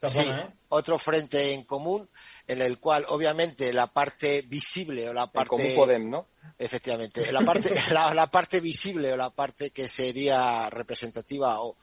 Sí, 0.10 0.20
¿eh? 0.20 0.54
otro 0.70 1.00
frente 1.00 1.54
en 1.54 1.64
común 1.64 2.10
en 2.48 2.62
el 2.62 2.80
cual 2.80 3.06
obviamente 3.10 3.72
la 3.72 3.88
parte 3.88 4.42
visible 4.42 5.10
o 5.10 5.14
la 5.14 5.32
parte 5.32 5.76
Podem, 5.76 6.10
¿no? 6.10 6.28
efectivamente 6.58 7.32
la 7.32 7.42
parte 7.46 7.74
la, 7.92 8.28
parte 8.28 8.60
visible 8.60 9.14
o 9.14 9.18
la 9.18 9.30
parte 9.30 9.72
que 9.72 9.88
sería 9.88 10.70
representativa 10.70 11.62
o, 11.62 11.76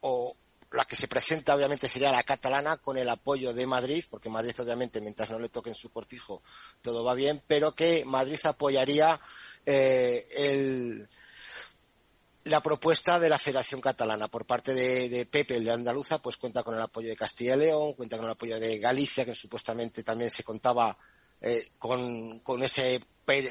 o 0.00 0.36
la 0.72 0.84
que 0.84 0.96
se 0.96 1.08
presenta 1.08 1.54
obviamente 1.54 1.88
sería 1.88 2.12
la 2.12 2.22
catalana 2.22 2.78
con 2.78 2.96
el 2.96 3.08
apoyo 3.08 3.52
de 3.52 3.66
Madrid, 3.66 4.04
porque 4.10 4.28
Madrid 4.28 4.54
obviamente 4.58 5.00
mientras 5.00 5.30
no 5.30 5.38
le 5.38 5.48
toquen 5.48 5.74
su 5.74 5.90
cortijo 5.90 6.42
todo 6.80 7.04
va 7.04 7.14
bien, 7.14 7.42
pero 7.46 7.74
que 7.74 8.04
Madrid 8.04 8.38
apoyaría 8.44 9.20
eh, 9.66 10.26
el, 10.36 11.08
la 12.44 12.62
propuesta 12.62 13.18
de 13.18 13.28
la 13.28 13.38
Federación 13.38 13.80
Catalana 13.80 14.28
por 14.28 14.44
parte 14.44 14.74
de, 14.74 15.26
Pepe, 15.26 15.56
el 15.56 15.64
de 15.64 15.70
Andaluza, 15.70 16.20
pues 16.20 16.36
cuenta 16.36 16.62
con 16.62 16.74
el 16.74 16.80
apoyo 16.80 17.08
de 17.08 17.16
Castilla 17.16 17.54
y 17.54 17.58
León, 17.58 17.94
cuenta 17.94 18.16
con 18.16 18.26
el 18.26 18.32
apoyo 18.32 18.58
de 18.58 18.78
Galicia, 18.78 19.24
que 19.24 19.34
supuestamente 19.34 20.02
también 20.02 20.30
se 20.30 20.42
contaba 20.42 20.96
eh, 21.40 21.68
con, 21.78 22.42
ese 22.62 23.04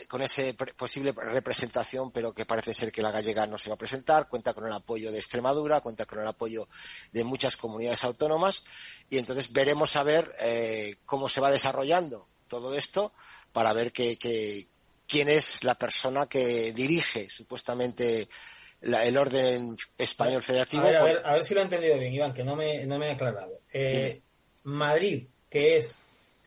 con 0.08 0.22
ese 0.22 0.54
posible 0.54 1.14
representación, 1.14 2.12
pero 2.12 2.34
que 2.34 2.46
parece 2.46 2.74
ser 2.74 2.92
que 2.92 3.02
la 3.02 3.12
gallega 3.12 3.48
no 3.48 3.58
se 3.58 3.70
va 3.70 3.76
a 3.76 3.78
presentar, 3.78 4.28
cuenta 4.28 4.54
con 4.54 4.66
el 4.66 4.74
apoyo 4.74 5.12
de 5.12 5.20
Extremadura, 5.20 5.80
cuenta 5.80 6.06
con 6.06 6.20
el 6.20 6.28
apoyo 6.28 6.68
de 7.14 7.24
muchas 7.24 7.56
comunidades 7.56 8.04
autónomas. 8.04 8.66
Y 9.10 9.18
entonces 9.18 9.54
veremos 9.54 9.96
a 9.96 10.04
ver 10.04 10.36
eh, 10.42 10.98
cómo 11.06 11.30
se 11.30 11.40
va 11.40 11.50
desarrollando 11.50 12.28
todo 12.48 12.76
esto 12.76 13.14
para 13.54 13.72
ver 13.72 13.94
qué, 13.94 14.18
qué, 14.18 14.68
quién 15.08 15.30
es 15.30 15.64
la 15.64 15.76
persona 15.76 16.28
que 16.28 16.74
dirige 16.74 17.30
supuestamente 17.30 18.28
el 18.82 19.18
orden 19.18 19.76
español 19.98 20.42
federativo. 20.42 20.84
A 20.84 21.04
ver, 21.04 21.22
a 21.24 21.34
ver, 21.34 21.44
si 21.44 21.54
lo 21.54 21.62
he 21.62 21.64
entendido 21.64 21.98
bien, 21.98 22.14
Iván, 22.14 22.34
que 22.34 22.44
no 22.44 22.56
me, 22.56 22.86
no 22.86 22.98
me 22.98 23.08
he 23.08 23.12
aclarado. 23.12 23.62
Eh, 23.72 24.22
Madrid, 24.64 25.28
que 25.50 25.78
es 25.78 26.00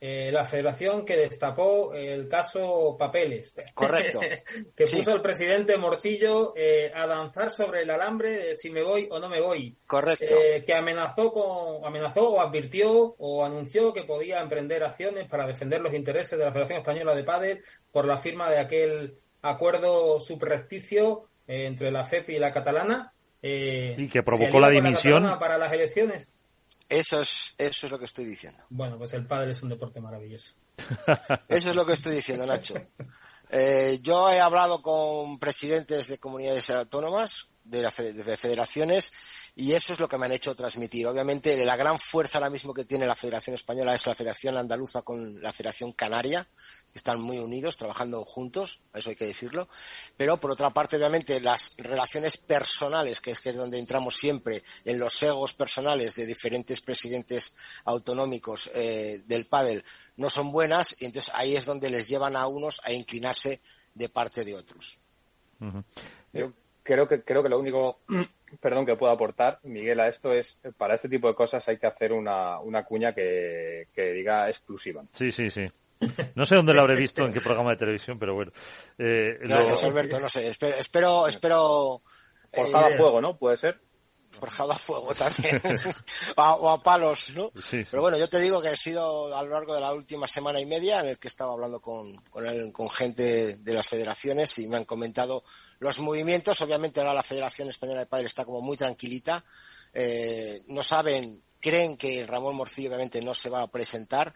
eh, 0.06 0.30
la 0.30 0.44
federación 0.44 1.02
que 1.02 1.16
destapó 1.16 1.94
el 1.94 2.28
caso 2.28 2.94
Papeles. 2.98 3.56
Correcto. 3.72 4.20
que 4.76 4.84
puso 4.84 5.12
al 5.12 5.22
presidente 5.22 5.78
Morcillo 5.78 6.52
eh, 6.54 6.92
a 6.94 7.06
danzar 7.06 7.50
sobre 7.50 7.84
el 7.84 7.90
alambre 7.90 8.32
de 8.32 8.54
si 8.54 8.68
me 8.68 8.82
voy 8.82 9.08
o 9.10 9.18
no 9.18 9.30
me 9.30 9.40
voy. 9.40 9.74
Correcto. 9.86 10.26
Eh, 10.28 10.62
que 10.66 10.74
amenazó, 10.74 11.32
con, 11.32 11.86
amenazó 11.86 12.34
o 12.34 12.40
advirtió 12.42 13.14
o 13.16 13.46
anunció 13.46 13.94
que 13.94 14.02
podía 14.02 14.42
emprender 14.42 14.84
acciones 14.84 15.26
para 15.26 15.46
defender 15.46 15.80
los 15.80 15.94
intereses 15.94 16.38
de 16.38 16.44
la 16.44 16.52
Federación 16.52 16.80
Española 16.80 17.14
de 17.14 17.24
Padel 17.24 17.64
por 17.90 18.04
la 18.04 18.18
firma 18.18 18.50
de 18.50 18.58
aquel 18.58 19.16
acuerdo 19.40 20.20
subrepticio 20.20 21.30
entre 21.46 21.90
la 21.90 22.04
FEP 22.04 22.30
y 22.30 22.38
la 22.38 22.52
catalana. 22.52 23.12
y 23.42 24.08
que 24.08 24.22
provocó 24.22 24.60
la 24.60 24.70
dimisión. 24.70 25.38
para 25.38 25.58
las 25.58 25.72
elecciones. 25.72 26.32
Eso 26.88 27.22
es, 27.22 27.54
eso 27.56 27.86
es 27.86 27.92
lo 27.92 27.98
que 27.98 28.04
estoy 28.04 28.26
diciendo. 28.26 28.62
Bueno, 28.68 28.98
pues 28.98 29.12
el 29.14 29.26
pádel 29.26 29.50
es 29.50 29.62
un 29.62 29.70
deporte 29.70 30.00
maravilloso. 30.00 30.52
Eso 31.48 31.70
es 31.70 31.76
lo 31.76 31.86
que 31.86 31.92
estoy 31.92 32.16
diciendo, 32.16 32.44
Nacho. 32.44 32.74
Eh, 33.50 34.00
yo 34.02 34.30
he 34.30 34.40
hablado 34.40 34.82
con 34.82 35.38
presidentes 35.38 36.08
de 36.08 36.18
comunidades 36.18 36.70
autónomas, 36.70 37.52
de, 37.64 37.82
las 37.82 37.94
federaciones, 37.94 39.12
y 39.56 39.72
eso 39.72 39.94
es 39.94 40.00
lo 40.00 40.08
que 40.08 40.18
me 40.18 40.26
han 40.26 40.32
hecho 40.32 40.54
transmitir. 40.54 41.06
Obviamente, 41.06 41.64
la 41.64 41.76
gran 41.76 41.98
fuerza 41.98 42.38
ahora 42.38 42.50
mismo 42.50 42.74
que 42.74 42.84
tiene 42.84 43.06
la 43.06 43.14
Federación 43.14 43.54
Española 43.54 43.94
es 43.94 44.06
la 44.06 44.14
Federación 44.14 44.56
Andaluza 44.56 45.02
con 45.02 45.40
la 45.42 45.52
Federación 45.52 45.92
Canaria, 45.92 46.46
que 46.92 46.98
están 46.98 47.20
muy 47.20 47.38
unidos, 47.38 47.76
trabajando 47.76 48.24
juntos, 48.24 48.80
eso 48.92 49.10
hay 49.10 49.16
que 49.16 49.26
decirlo. 49.26 49.68
Pero, 50.16 50.36
por 50.38 50.50
otra 50.50 50.70
parte, 50.70 50.96
obviamente, 50.96 51.40
las 51.40 51.74
relaciones 51.78 52.36
personales, 52.36 53.20
que 53.20 53.30
es, 53.30 53.40
que 53.40 53.50
es 53.50 53.56
donde 53.56 53.78
entramos 53.78 54.14
siempre, 54.14 54.62
en 54.84 54.98
los 54.98 55.22
egos 55.22 55.54
personales 55.54 56.14
de 56.14 56.26
diferentes 56.26 56.82
presidentes 56.82 57.56
autonómicos 57.84 58.70
eh, 58.74 59.22
del 59.26 59.46
pádel, 59.46 59.84
no 60.16 60.28
son 60.28 60.52
buenas, 60.52 61.00
y 61.00 61.06
entonces 61.06 61.32
ahí 61.34 61.56
es 61.56 61.64
donde 61.64 61.90
les 61.90 62.08
llevan 62.08 62.36
a 62.36 62.46
unos 62.46 62.80
a 62.84 62.92
inclinarse 62.92 63.60
de 63.94 64.08
parte 64.08 64.44
de 64.44 64.54
otros. 64.54 64.98
Yo 66.32 66.52
creo 66.84 67.08
que, 67.08 67.24
creo 67.24 67.42
que 67.42 67.48
lo 67.48 67.58
único 67.58 67.98
perdón, 68.60 68.86
que 68.86 68.96
puedo 68.96 69.12
aportar, 69.12 69.58
Miguel, 69.64 70.00
a 70.00 70.08
esto 70.08 70.32
es, 70.32 70.58
para 70.76 70.94
este 70.94 71.08
tipo 71.08 71.28
de 71.28 71.34
cosas 71.34 71.66
hay 71.68 71.78
que 71.78 71.86
hacer 71.86 72.12
una, 72.12 72.60
una 72.60 72.84
cuña 72.84 73.12
que, 73.12 73.88
diga 73.96 74.48
exclusiva. 74.48 75.04
Sí, 75.12 75.30
sí, 75.30 75.50
sí. 75.50 75.66
No 76.34 76.44
sé 76.44 76.56
dónde 76.56 76.74
lo 76.74 76.82
habré 76.82 76.96
visto, 76.96 77.24
en 77.24 77.32
qué 77.32 77.40
programa 77.44 77.70
de 77.70 77.76
televisión, 77.76 78.18
pero 78.18 78.34
bueno. 78.34 78.52
Eh, 78.98 79.38
Gracias, 79.40 79.84
Alberto, 79.84 80.20
no 80.20 80.28
sé. 80.28 80.48
Espero, 80.48 81.26
espero, 81.26 82.02
Forjado 82.52 82.86
a 82.86 82.90
eh, 82.90 82.96
fuego, 82.96 83.20
¿no? 83.20 83.36
Puede 83.36 83.56
ser. 83.56 83.80
Forjado 84.30 84.72
a 84.72 84.76
fuego 84.76 85.14
también. 85.14 85.60
o 86.36 86.70
a 86.70 86.82
palos, 86.82 87.32
¿no? 87.34 87.52
Pero 87.70 88.02
bueno, 88.02 88.18
yo 88.18 88.28
te 88.28 88.40
digo 88.40 88.60
que 88.60 88.70
he 88.70 88.76
sido 88.76 89.34
a 89.34 89.42
lo 89.42 89.50
largo 89.50 89.74
de 89.74 89.80
la 89.80 89.92
última 89.92 90.26
semana 90.26 90.60
y 90.60 90.66
media 90.66 91.00
en 91.00 91.06
el 91.06 91.18
que 91.18 91.28
estaba 91.28 91.52
hablando 91.52 91.80
con, 91.80 92.16
con, 92.30 92.72
con 92.72 92.90
gente 92.90 93.56
de 93.56 93.74
las 93.74 93.88
federaciones 93.88 94.58
y 94.58 94.66
me 94.66 94.76
han 94.76 94.84
comentado 94.84 95.44
los 95.78 95.98
movimientos. 96.00 96.60
Obviamente 96.60 97.00
ahora 97.00 97.14
la 97.14 97.22
Federación 97.22 97.68
Española 97.68 98.00
de 98.00 98.06
Padres 98.06 98.28
está 98.28 98.44
como 98.44 98.60
muy 98.60 98.76
tranquilita. 98.76 99.44
Eh, 99.92 100.62
no 100.68 100.82
saben, 100.82 101.42
creen 101.60 101.96
que 101.96 102.26
Ramón 102.26 102.56
Morcillo 102.56 102.88
obviamente 102.88 103.20
no 103.22 103.34
se 103.34 103.50
va 103.50 103.62
a 103.62 103.70
presentar, 103.70 104.34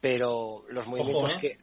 pero 0.00 0.64
los 0.68 0.86
movimientos 0.86 1.32
¿eh? 1.34 1.38
que... 1.40 1.58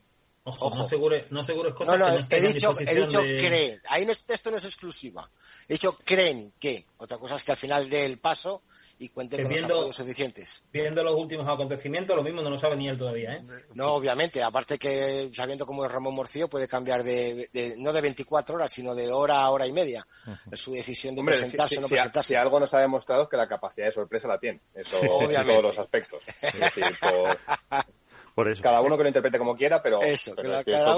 Ojo, 0.47 0.75
no 0.75 0.83
asegures 0.83 1.31
no 1.31 1.39
cosas 1.73 1.97
no, 1.97 2.07
no, 2.07 2.19
he 2.29 2.41
dicho, 2.41 2.71
he 2.79 2.93
dicho 2.93 3.19
creen. 3.19 3.81
Ahí 3.87 4.05
no, 4.05 4.11
esto 4.11 4.51
no 4.51 4.57
es 4.57 4.65
exclusiva. 4.65 5.27
He 5.67 5.73
dicho 5.73 5.97
creen 6.05 6.53
que. 6.59 6.85
Otra 6.97 7.17
cosa 7.17 7.33
es 7.33 7.43
que 7.43 7.51
al 7.51 7.57
final 7.57 7.89
del 7.89 8.19
paso 8.19 8.61
y 8.97 9.09
cuente 9.09 9.41
con 9.41 9.49
viendo, 9.49 9.67
los 9.67 9.77
apoyos 9.77 9.95
suficientes. 9.95 10.63
Viendo 10.71 11.03
los 11.03 11.15
últimos 11.15 11.47
acontecimientos, 11.47 12.15
lo 12.15 12.23
mismo 12.23 12.41
no 12.41 12.49
lo 12.49 12.57
sabe 12.57 12.77
ni 12.77 12.87
él 12.87 12.97
todavía, 12.97 13.33
¿eh? 13.33 13.41
No, 13.73 13.93
obviamente, 13.93 14.41
aparte 14.41 14.77
que 14.77 15.29
sabiendo 15.33 15.65
cómo 15.65 15.85
es 15.85 15.91
Ramón 15.91 16.15
Morcillo 16.15 16.47
puede 16.47 16.67
cambiar 16.67 17.03
de, 17.03 17.49
no 17.77 17.91
de 17.91 18.01
24 18.01 18.55
horas, 18.55 18.71
sino 18.71 18.95
de 18.95 19.11
hora 19.11 19.41
a 19.41 19.49
hora 19.51 19.67
y 19.67 19.73
media. 19.73 20.07
Su 20.53 20.73
decisión 20.73 21.15
de 21.15 21.23
presentarse 21.23 21.77
o 21.77 21.81
no 21.81 21.87
presentarse. 21.87 22.29
Si, 22.29 22.35
algo 22.35 22.59
nos 22.59 22.73
ha 22.73 22.79
demostrado 22.79 23.23
es 23.23 23.29
que 23.29 23.37
la 23.37 23.47
capacidad 23.47 23.87
de 23.87 23.91
sorpresa 23.91 24.27
la 24.27 24.39
tiene, 24.39 24.61
eso 24.73 24.99
en 25.01 25.45
todos 25.45 25.63
los 25.63 25.79
aspectos. 25.79 26.23
por... 28.35 28.49
eso. 28.49 28.63
Cada 28.63 28.81
uno 28.81 28.95
que 28.95 29.03
lo 29.03 29.09
interprete 29.09 29.37
como 29.37 29.55
quiera, 29.55 29.81
pero. 29.81 30.01
Eso, 30.01 30.35
cada, 30.35 30.95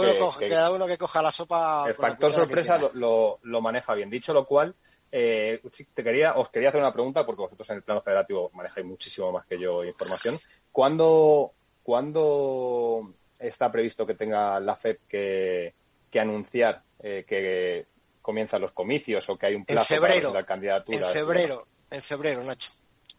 uno 0.72 0.86
que, 0.86 0.98
coja 0.98 1.22
la 1.22 1.32
sopa. 1.32 1.86
El 1.88 1.96
factor 1.96 2.32
sorpresa 2.32 2.78
lo, 2.94 3.40
lo, 3.42 3.62
maneja 3.62 3.96
bien. 3.96 4.10
Dicho 4.10 4.34
lo 4.34 4.46
cual, 4.46 4.76
eh, 5.12 5.62
te 5.94 6.04
quería, 6.04 6.36
os 6.36 6.50
quería 6.50 6.70
hacer 6.70 6.82
una 6.82 6.94
pregunta, 6.94 7.26
porque 7.26 7.42
vosotros 7.42 7.70
en 7.70 7.78
el 7.78 7.84
plano 7.84 8.02
federativo 8.02 8.52
manejáis 8.54 8.86
muchísimo 8.86 9.32
más 9.32 9.46
que 9.46 9.60
yo 9.60 9.84
información. 9.84 10.38
¿Cuándo, 10.72 11.54
¿cuándo 11.84 13.14
está 13.40 13.72
previsto 13.72 14.06
que 14.06 14.16
tenga 14.16 14.60
la 14.60 14.76
FED 14.76 14.98
que, 15.08 15.74
anunciar 16.20 16.82
eh, 17.00 17.26
que 17.28 17.86
comienzan 18.22 18.62
los 18.62 18.72
comicios 18.72 19.30
o 19.30 19.38
que 19.38 19.46
hay 19.46 19.56
un 19.56 19.66
plazo 19.66 19.86
febrero, 19.86 20.30
para 20.30 20.42
la 20.42 20.46
candidatura? 20.48 21.08
En 21.08 21.14
febrero, 21.14 21.68
en 21.92 22.02
febrero, 22.02 22.44
Nacho. 22.44 22.72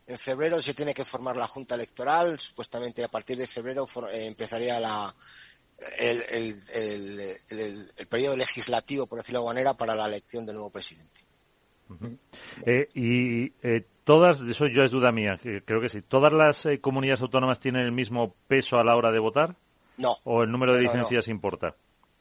En 0.07 0.19
febrero 0.19 0.61
se 0.63 0.75
tiene 0.75 0.95
que 0.95 1.05
formar 1.05 1.37
la 1.37 1.47
Junta 1.47 1.75
Electoral. 1.75 2.41
Supuestamente 2.41 3.05
a 3.05 3.09
partir 3.09 3.37
de 3.37 3.47
febrero 3.47 3.87
eh, 4.11 4.27
empezaría 4.27 4.81
la, 4.81 5.15
el, 5.99 6.23
el, 6.31 6.61
el, 6.73 7.93
el, 7.97 8.07
periodo 8.09 8.37
legislativo, 8.37 9.07
por 9.07 9.19
decirlo 9.19 9.39
de 9.39 9.41
alguna 9.41 9.55
manera, 9.55 9.75
para 9.75 9.95
la 9.95 10.07
elección 10.07 10.45
del 10.45 10.57
nuevo 10.57 10.71
presidente. 10.71 11.28
Eh, 12.67 12.89
y 12.95 13.53
eh, 13.63 13.85
todas, 14.05 14.41
eso 14.41 14.67
yo 14.67 14.83
es 14.83 14.91
duda 14.91 15.13
mía, 15.13 15.39
creo 15.65 15.81
que 15.81 15.89
sí. 15.89 16.03
¿Todas 16.03 16.33
las 16.33 16.67
eh, 16.67 16.81
comunidades 16.81 17.23
autónomas 17.23 17.61
tienen 17.61 17.83
el 17.83 17.93
mismo 17.93 18.35
peso 18.47 18.77
a 18.79 18.85
la 18.85 18.97
hora 18.97 19.11
de 19.11 19.19
votar? 19.19 19.57
No. 19.97 20.17
¿O 20.25 20.43
el 20.43 20.51
número 20.51 20.75
de 20.75 20.83
licencias 20.83 21.29
importa? 21.29 21.75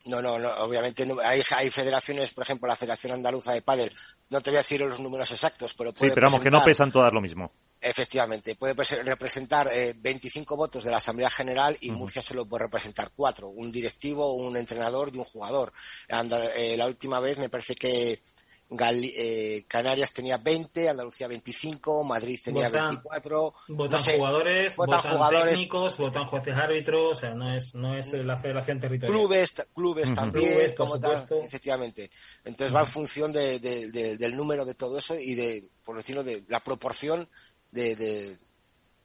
No, 0.06 0.22
no, 0.22 0.40
no, 0.40 0.50
obviamente 0.60 1.06
hay, 1.24 1.42
hay 1.56 1.70
federaciones, 1.70 2.34
por 2.34 2.44
ejemplo, 2.44 2.68
la 2.68 2.78
Federación 2.78 3.14
Andaluza 3.14 3.52
de 3.52 3.62
Padel, 3.62 3.92
no 4.30 4.40
te 4.42 4.52
voy 4.52 4.58
a 4.58 4.62
decir 4.62 4.80
los 4.80 5.00
números 5.00 5.30
exactos, 5.32 5.74
pero 5.74 5.94
puede 5.94 6.10
Sí, 6.10 6.16
pero 6.16 6.28
vamos, 6.28 6.40
que 6.40 6.50
no 6.50 6.64
pesan 6.64 6.92
todas 6.92 7.12
lo 7.12 7.20
mismo. 7.20 7.52
Efectivamente, 7.80 8.56
puede 8.56 8.74
representar 9.04 9.70
eh, 9.72 9.94
25 9.98 10.56
votos 10.56 10.84
de 10.84 10.92
la 10.92 10.98
Asamblea 10.98 11.30
General 11.30 11.78
y 11.82 11.92
Murcia 11.92 12.22
solo 12.22 12.48
puede 12.48 12.64
representar 12.64 13.12
cuatro, 13.16 13.50
un 13.50 13.72
directivo, 13.72 14.34
un 14.34 14.58
entrenador 14.58 15.12
y 15.14 15.18
un 15.18 15.26
jugador. 15.26 15.74
la 16.10 16.88
última 16.88 17.20
vez 17.20 17.38
me 17.38 17.50
parece 17.50 17.76
que 17.76 18.22
eh, 18.70 19.66
Canarias 19.68 20.14
tenía 20.14 20.38
20, 20.38 20.90
Andalucía 20.90 21.28
25, 21.28 22.04
Madrid 22.04 22.40
tenía 22.44 22.70
24. 22.70 23.54
Votan 23.70 24.04
jugadores, 24.04 24.76
votan, 24.76 25.02
jugadores, 25.02 25.54
técnicos, 25.54 25.98
votan 25.98 26.28
jueces 26.28 26.56
árbitros, 26.56 27.12
o 27.12 27.16
sea, 27.16 27.34
no 27.34 27.54
es, 27.54 27.76
no 27.76 27.96
es 27.96 28.12
la 28.12 28.38
federación 28.38 28.80
territorial. 28.80 29.18
Clubes, 29.18 29.68
clubes 29.74 30.14
también, 30.14 30.74
como 30.76 31.00
tal, 31.00 31.26
efectivamente. 31.46 32.10
Entonces 32.44 32.76
va 32.76 32.82
en 32.82 32.88
función 32.88 33.32
de, 33.32 33.60
del 33.60 34.36
número 34.36 34.66
de 34.66 34.74
todo 34.74 34.98
eso 34.98 35.18
y 35.18 35.36
de, 35.36 35.70
por 35.84 35.96
decirlo, 35.98 36.24
de 36.24 36.44
la 36.50 36.62
proporción 36.62 37.28
de, 37.72 38.38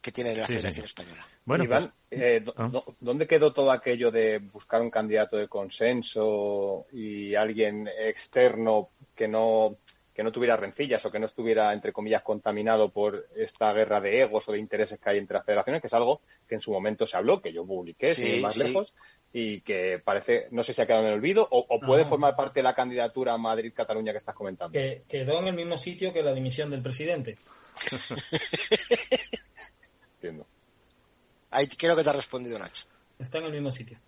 que 0.01 0.13
tiene 0.13 0.35
la 0.35 0.47
Federación 0.47 0.85
Española. 0.85 1.27
Bueno, 1.45 1.65
Iván, 1.65 1.93
pues, 2.09 2.21
eh, 2.21 2.45
ah. 2.57 2.71
¿dónde 3.01 3.27
quedó 3.27 3.53
todo 3.53 3.73
aquello 3.73 4.11
de 4.11 4.39
buscar 4.39 4.81
un 4.81 4.91
candidato 4.91 5.37
de 5.37 5.49
consenso 5.49 6.87
y 6.93 7.35
alguien 7.35 7.89
externo 7.89 8.91
que 9.15 9.27
no 9.27 9.79
que 10.15 10.23
no 10.23 10.31
tuviera 10.31 10.57
rencillas 10.57 11.05
o 11.07 11.11
que 11.11 11.19
no 11.19 11.27
estuviera, 11.27 11.73
entre 11.73 11.93
comillas, 11.93 12.23
contaminado 12.23 12.91
por 12.91 13.29
esta 13.35 13.73
guerra 13.73 14.01
de 14.01 14.21
egos 14.21 14.49
o 14.49 14.53
de 14.53 14.59
intereses 14.59 14.99
que 14.99 15.11
hay 15.11 15.19
entre 15.19 15.39
las 15.39 15.47
federaciones, 15.47 15.81
que 15.81 15.87
es 15.87 15.95
algo 15.95 16.21
que 16.47 16.55
en 16.55 16.61
su 16.61 16.71
momento 16.71 17.07
se 17.07 17.17
habló, 17.17 17.41
que 17.41 17.53
yo 17.53 17.65
publiqué, 17.65 18.15
sin 18.15 18.43
más 18.43 18.57
lejos, 18.59 18.95
y 19.33 19.63
que 19.63 20.01
parece, 20.05 20.49
no 20.51 20.63
sé 20.63 20.75
si 20.75 20.83
ha 20.83 20.87
quedado 20.87 21.05
en 21.05 21.09
el 21.09 21.15
olvido 21.15 21.49
o, 21.51 21.81
puede 21.81 22.05
formar 22.05 22.37
parte 22.37 22.61
de 22.61 22.65
la 22.65 22.75
candidatura 22.75 23.37
Madrid-Cataluña 23.39 24.13
que 24.13 24.19
estás 24.19 24.35
comentando. 24.35 24.73
Que 24.73 25.05
quedó 25.09 25.41
en 25.41 25.49
el 25.49 25.55
mismo 25.55 25.79
sitio 25.79 26.13
que 26.13 26.23
la 26.23 26.35
dimisión 26.35 26.71
del 26.71 26.83
presidente. 26.83 27.39
Entiendo. 30.17 30.47
Ahí 31.53 31.69
creo 31.69 31.95
que 31.95 32.03
te 32.03 32.11
ha 32.11 32.15
respondido 32.15 32.59
Nacho. 32.59 32.85
Está 33.19 33.39
en 33.39 33.45
el 33.45 33.53
mismo 33.53 33.71
sitio. 33.71 33.99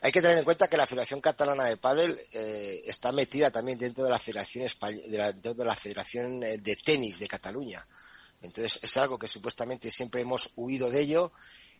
Hay 0.00 0.10
que 0.10 0.22
tener 0.22 0.38
en 0.38 0.44
cuenta 0.44 0.68
que 0.68 0.76
la 0.76 0.86
Federación 0.86 1.20
Catalana 1.20 1.64
de 1.64 1.76
Padel 1.76 2.18
eh, 2.32 2.82
está 2.86 3.12
metida 3.12 3.50
también 3.50 3.78
dentro 3.78 4.04
de 4.04 4.10
la 4.10 4.18
Federación 4.18 4.66
dentro 5.06 5.54
de 5.54 5.64
la 5.64 5.74
Federación 5.74 6.42
eh, 6.42 6.58
de 6.58 6.76
Tenis 6.76 7.18
de 7.18 7.28
Cataluña. 7.28 7.86
Entonces 8.40 8.78
es 8.82 8.96
algo 8.96 9.18
que 9.18 9.28
supuestamente 9.28 9.90
siempre 9.90 10.22
hemos 10.22 10.52
huido 10.56 10.88
de 10.90 11.00
ello 11.00 11.32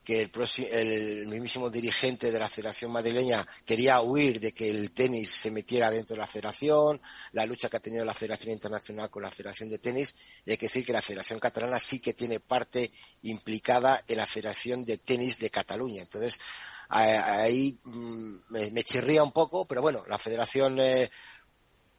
que 0.06 0.22
el, 0.22 0.30
el, 0.70 1.26
mismísimo 1.26 1.68
dirigente 1.68 2.30
de 2.30 2.38
la 2.38 2.48
Federación 2.48 2.92
Madrileña 2.92 3.44
quería 3.64 4.00
huir 4.00 4.38
de 4.38 4.54
que 4.54 4.70
el 4.70 4.92
tenis 4.92 5.32
se 5.32 5.50
metiera 5.50 5.90
dentro 5.90 6.14
de 6.14 6.20
la 6.20 6.28
federación, 6.28 7.02
la 7.32 7.44
lucha 7.44 7.68
que 7.68 7.78
ha 7.78 7.80
tenido 7.80 8.04
la 8.04 8.14
Federación 8.14 8.52
Internacional 8.52 9.10
con 9.10 9.24
la 9.24 9.32
Federación 9.32 9.68
de 9.68 9.80
Tenis, 9.80 10.14
y 10.44 10.52
hay 10.52 10.56
que 10.58 10.66
decir 10.66 10.86
que 10.86 10.92
la 10.92 11.02
Federación 11.02 11.40
Catalana 11.40 11.80
sí 11.80 11.98
que 11.98 12.14
tiene 12.14 12.38
parte 12.38 12.92
implicada 13.22 14.04
en 14.06 14.18
la 14.18 14.26
Federación 14.26 14.84
de 14.84 14.98
Tenis 14.98 15.40
de 15.40 15.50
Cataluña. 15.50 16.02
Entonces, 16.02 16.38
ahí 16.88 17.76
mm, 17.82 18.36
me, 18.50 18.84
chirría 18.84 19.24
un 19.24 19.32
poco, 19.32 19.66
pero 19.66 19.82
bueno, 19.82 20.04
la 20.06 20.18
Federación 20.18 20.78
eh, 20.78 21.10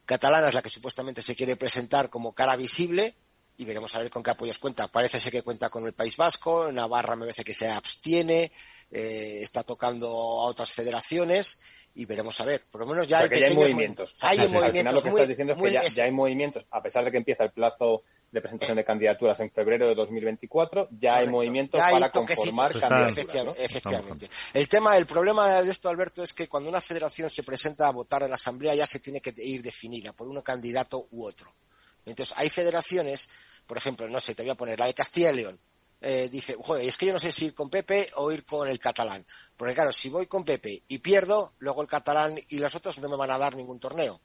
Catalana 0.06 0.48
es 0.48 0.54
la 0.54 0.62
que 0.62 0.70
supuestamente 0.70 1.22
se 1.22 1.36
quiere 1.36 1.58
presentar 1.58 2.10
como 2.10 2.32
cara 2.32 2.56
visible 2.56 3.18
y 3.58 3.66
veremos 3.66 3.94
a 3.96 4.00
ver 4.00 4.10
con 4.12 4.22
qué 4.22 4.32
apoyos 4.32 4.60
cuenta. 4.60 4.88
Parece 4.88 5.20
ser 5.20 5.32
que 5.32 5.42
cuenta 5.42 5.70
con 5.70 5.86
el 5.86 5.94
País 5.94 6.16
Vasco, 6.16 6.72
Navarra 6.72 7.16
me 7.16 7.26
parece 7.26 7.44
que 7.44 7.56
se 7.56 7.68
abstiene, 7.68 8.52
eh, 8.92 9.40
está 9.42 9.64
tocando 9.64 10.08
a 10.08 10.46
otras 10.46 10.72
federaciones 10.72 11.60
y 11.96 12.06
veremos 12.06 12.40
a 12.40 12.46
ver. 12.46 12.66
Por 12.70 12.82
lo 12.82 12.88
menos 12.88 13.08
ya, 13.08 13.20
hay, 13.20 13.56
movimientos. 13.56 14.16
Hay 14.22 14.48
movimientos. 14.48 14.94
lo 14.94 15.02
que 15.02 15.10
estás 15.10 15.28
diciendo 15.28 15.54
es 15.54 15.62
que 15.62 15.90
ya, 15.90 16.04
hay 16.04 16.12
movimientos, 16.12 16.66
a 16.70 16.82
pesar 16.84 17.04
de 17.04 17.12
que 17.12 17.18
empieza 17.18 17.44
el 17.44 17.52
plazo 17.52 18.04
de 18.32 18.42
presentación 18.42 18.78
de 18.78 18.86
candidaturas 18.86 19.40
en 19.40 19.50
febrero 19.50 19.88
de 19.88 19.96
2024, 19.96 20.90
ya 20.92 21.16
hay 21.16 21.28
movimientos 21.28 21.80
para 21.80 22.12
conformar 22.12 22.80
candidaturas. 22.80 23.58
Efectivamente. 23.60 24.30
El 24.54 24.68
tema, 24.68 24.96
el 24.98 25.08
problema 25.08 25.62
de 25.62 25.72
esto, 25.72 25.90
Alberto, 25.90 26.22
es 26.22 26.34
que 26.34 26.48
cuando 26.48 26.70
una 26.70 26.82
federación 26.82 27.32
se 27.32 27.42
presenta 27.42 27.88
a 27.88 27.92
votar 27.92 28.22
en 28.22 28.30
la 28.30 28.36
Asamblea 28.36 28.76
ya 28.76 28.86
se 28.86 29.00
tiene 29.00 29.20
que 29.20 29.34
ir 29.38 29.64
definida 29.64 30.14
por 30.14 30.28
un 30.28 30.40
candidato 30.42 31.08
u 31.10 31.26
otro. 31.26 31.52
Entonces, 32.08 32.38
hay 32.38 32.50
federaciones, 32.50 33.30
por 33.66 33.78
ejemplo, 33.78 34.08
no 34.08 34.20
sé, 34.20 34.34
te 34.36 34.44
voy 34.44 34.52
a 34.52 34.56
poner 34.56 34.80
la 34.80 34.88
de 34.88 34.94
Castilla 34.94 35.32
y 35.32 35.36
León, 35.36 35.60
eh, 36.00 36.30
dice, 36.32 36.56
joder, 36.60 36.86
es 36.86 36.96
que 36.96 37.08
yo 37.08 37.14
no 37.14 37.20
sé 37.20 37.32
si 37.32 37.46
ir 37.46 37.56
con 37.56 37.70
Pepe 37.70 38.10
o 38.16 38.32
ir 38.32 38.46
con 38.46 38.68
el 38.68 38.80
catalán. 38.80 39.26
Porque 39.56 39.74
claro, 39.74 39.92
si 39.92 40.10
voy 40.10 40.28
con 40.28 40.44
Pepe 40.44 40.84
y 40.88 41.00
pierdo, 41.00 41.54
luego 41.60 41.82
el 41.82 41.88
catalán 41.88 42.40
y 42.50 42.60
los 42.60 42.76
otros 42.76 43.00
no 43.00 43.10
me 43.10 43.18
van 43.18 43.32
a 43.32 43.38
dar 43.38 43.56
ningún 43.56 43.80
torneo. 43.80 44.20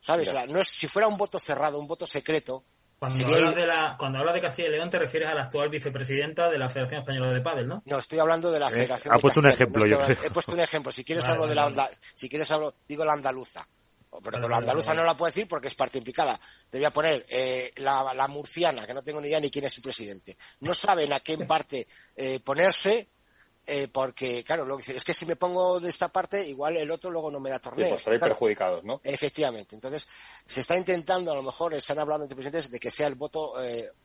¿Sabes? 0.00 0.32
no 0.48 0.60
es, 0.60 0.68
si 0.68 0.86
fuera 0.86 1.08
un 1.08 1.16
voto 1.16 1.40
cerrado, 1.40 1.80
un 1.80 1.88
voto 1.88 2.06
secreto. 2.06 2.62
Cuando, 2.98 3.26
hablas 3.26 3.54
de 3.56 3.66
la, 3.66 3.96
cuando 3.98 4.20
hablas 4.20 4.34
de 4.36 4.40
Castilla 4.40 4.68
y 4.68 4.70
León 4.70 4.88
te 4.88 4.98
refieres 4.98 5.28
a 5.28 5.34
la 5.34 5.42
actual 5.42 5.68
vicepresidenta 5.68 6.48
de 6.48 6.58
la 6.58 6.68
Federación 6.68 7.00
Española 7.00 7.32
de 7.32 7.40
Pádel, 7.40 7.66
¿no? 7.66 7.82
No, 7.84 7.98
estoy 7.98 8.20
hablando 8.20 8.50
de 8.52 8.60
la 8.60 8.68
eh, 8.68 8.70
Federación. 8.70 9.12
ha 9.12 9.18
puesto 9.18 9.40
un 9.40 9.48
ejemplo, 9.48 9.84
yo 9.84 10.00
He 10.00 10.30
puesto 10.30 10.52
un 10.52 10.60
ejemplo. 10.60 10.92
Si 10.92 11.04
quieres 11.04 11.24
hablo 11.28 11.46
de 11.46 11.56
la 11.56 11.90
si 12.14 12.28
quieres 12.28 12.50
hablo, 12.52 12.74
digo 12.88 13.04
la 13.04 13.14
andaluza. 13.14 13.66
Pero 14.22 14.48
la 14.48 14.56
andaluza 14.56 14.94
no 14.94 15.04
la 15.04 15.16
puedo 15.16 15.30
decir 15.30 15.48
porque 15.48 15.68
es 15.68 15.74
parte 15.74 15.98
implicada. 15.98 16.38
Te 16.70 16.78
voy 16.78 16.84
a 16.84 16.92
poner 16.92 17.24
eh, 17.28 17.72
la, 17.76 18.26
murciana, 18.28 18.86
que 18.86 18.94
no 18.94 19.02
tengo 19.02 19.20
ni 19.20 19.28
idea 19.28 19.40
ni 19.40 19.50
quién 19.50 19.64
es 19.64 19.74
su 19.74 19.82
presidente. 19.82 20.36
No 20.60 20.74
saben 20.74 21.12
a 21.12 21.20
qué 21.20 21.38
parte 21.38 21.86
eh, 22.14 22.40
ponerse 22.40 23.08
eh, 23.66 23.88
porque, 23.88 24.44
claro, 24.44 24.64
lo 24.64 24.78
que 24.78 24.96
es 24.96 25.04
que 25.04 25.14
si 25.14 25.26
me 25.26 25.36
pongo 25.36 25.80
de 25.80 25.88
esta 25.88 26.08
parte, 26.08 26.46
igual 26.46 26.76
el 26.76 26.90
otro 26.90 27.10
luego 27.10 27.30
no 27.30 27.40
me 27.40 27.50
da 27.50 27.58
torneo. 27.58 27.96
Sí, 27.96 28.04
pues 28.04 28.20
perjudicados, 28.20 28.84
¿no? 28.84 29.00
Efectivamente. 29.02 29.74
Entonces, 29.74 30.08
se 30.44 30.60
está 30.60 30.76
intentando, 30.76 31.32
a 31.32 31.34
lo 31.34 31.42
mejor, 31.42 31.74
están 31.74 31.98
hablando 31.98 32.24
entre 32.24 32.36
presidentes 32.36 32.70
de 32.70 32.78
que 32.78 32.90
sea 32.90 33.08
el 33.08 33.16
voto 33.16 33.54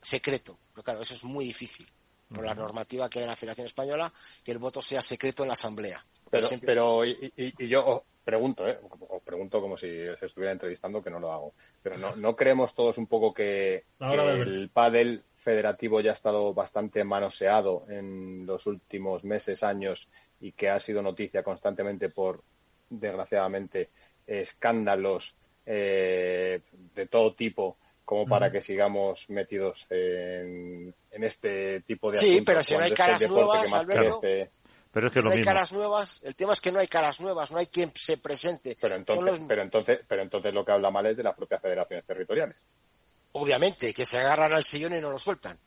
secreto. 0.02 0.58
Pero 0.74 0.84
claro, 0.84 1.02
eso 1.02 1.14
es 1.14 1.24
muy 1.24 1.46
difícil 1.46 1.88
por 2.34 2.46
la 2.46 2.56
normativa 2.56 3.10
que 3.10 3.20
hay 3.20 3.24
en 3.24 3.30
la 3.30 3.36
Federación 3.36 3.68
Española, 3.68 4.12
que 4.44 4.52
el 4.52 4.58
voto 4.58 4.82
sea 4.82 5.04
secreto 5.04 5.44
en 5.44 5.50
la 5.50 5.54
Asamblea. 5.54 6.04
Pero, 6.30 6.48
pero 6.62 7.06
y, 7.06 7.68
yo 7.68 8.06
pregunto, 8.24 8.68
¿eh? 8.68 8.80
os 9.10 9.22
pregunto 9.24 9.62
como 9.62 9.78
si 9.78 9.88
se 9.88 10.26
estuviera 10.26 10.52
entrevistando, 10.52 11.02
que 11.02 11.10
no 11.10 11.20
lo 11.20 11.32
hago. 11.32 11.54
Pero 11.82 11.98
no, 11.98 12.16
¿no 12.16 12.36
creemos 12.36 12.74
todos 12.74 12.98
un 12.98 13.08
poco 13.08 13.34
que, 13.34 13.86
el 14.00 14.70
pádel 14.70 15.24
federativo 15.36 16.02
ya 16.02 16.12
ha 16.12 16.14
estado 16.14 16.54
bastante 16.54 17.04
manoseado 17.04 17.86
en 17.90 18.46
los 18.46 18.68
últimos 18.68 19.24
meses, 19.24 19.64
años 19.64 20.10
y 20.40 20.52
que 20.52 20.70
ha 20.70 20.80
sido 20.80 21.02
noticia 21.02 21.44
constantemente 21.44 22.10
por, 22.10 22.44
desgraciadamente, 22.90 23.90
escándalos 24.28 25.36
eh, 25.66 26.62
de 26.96 27.06
todo 27.08 27.34
tipo 27.34 27.78
como 28.04 28.28
para 28.28 28.52
que 28.52 28.62
sigamos 28.62 29.30
metidos 29.30 29.88
en, 29.90 30.94
este 31.12 31.80
tipo 31.82 32.12
de 32.12 32.18
Sí, 32.18 32.42
pero 32.46 32.62
si 32.62 32.74
no 32.74 32.82
hay 32.82 32.92
caras 32.92 33.22
nuevas, 33.30 33.72
Alberto, 33.72 34.22
pero 34.92 35.08
es 35.08 35.14
que 35.14 35.22
no 35.22 35.32
hay 35.32 35.42
caras 35.42 35.72
nuevas, 35.72 36.20
el 36.24 36.36
tema 36.36 36.52
es 36.52 36.60
que 36.60 36.72
no 36.72 36.80
hay 36.80 36.88
caras 36.88 37.22
nuevas, 37.22 37.50
no 37.52 37.58
hay 37.58 37.68
quien 37.68 37.92
se 37.96 38.18
presente. 38.18 38.78
Pero 38.80 38.96
entonces, 38.96 39.40
pero 39.48 39.62
entonces, 39.62 40.00
pero 40.06 40.22
entonces 40.22 40.54
lo 40.54 40.66
que 40.66 40.74
habla 40.74 40.92
mal 40.92 41.06
es 41.06 41.16
de 41.16 41.24
las 41.24 41.36
propias 41.36 41.62
federaciones 41.62 42.06
territoriales. 42.06 42.58
Obviamente, 43.34 43.94
que 43.94 44.06
se 44.06 44.20
agarran 44.20 44.54
al 44.54 44.66
sillón 44.66 44.94
y 44.94 45.00
no 45.00 45.10
lo 45.10 45.18
sueltan. 45.18 45.58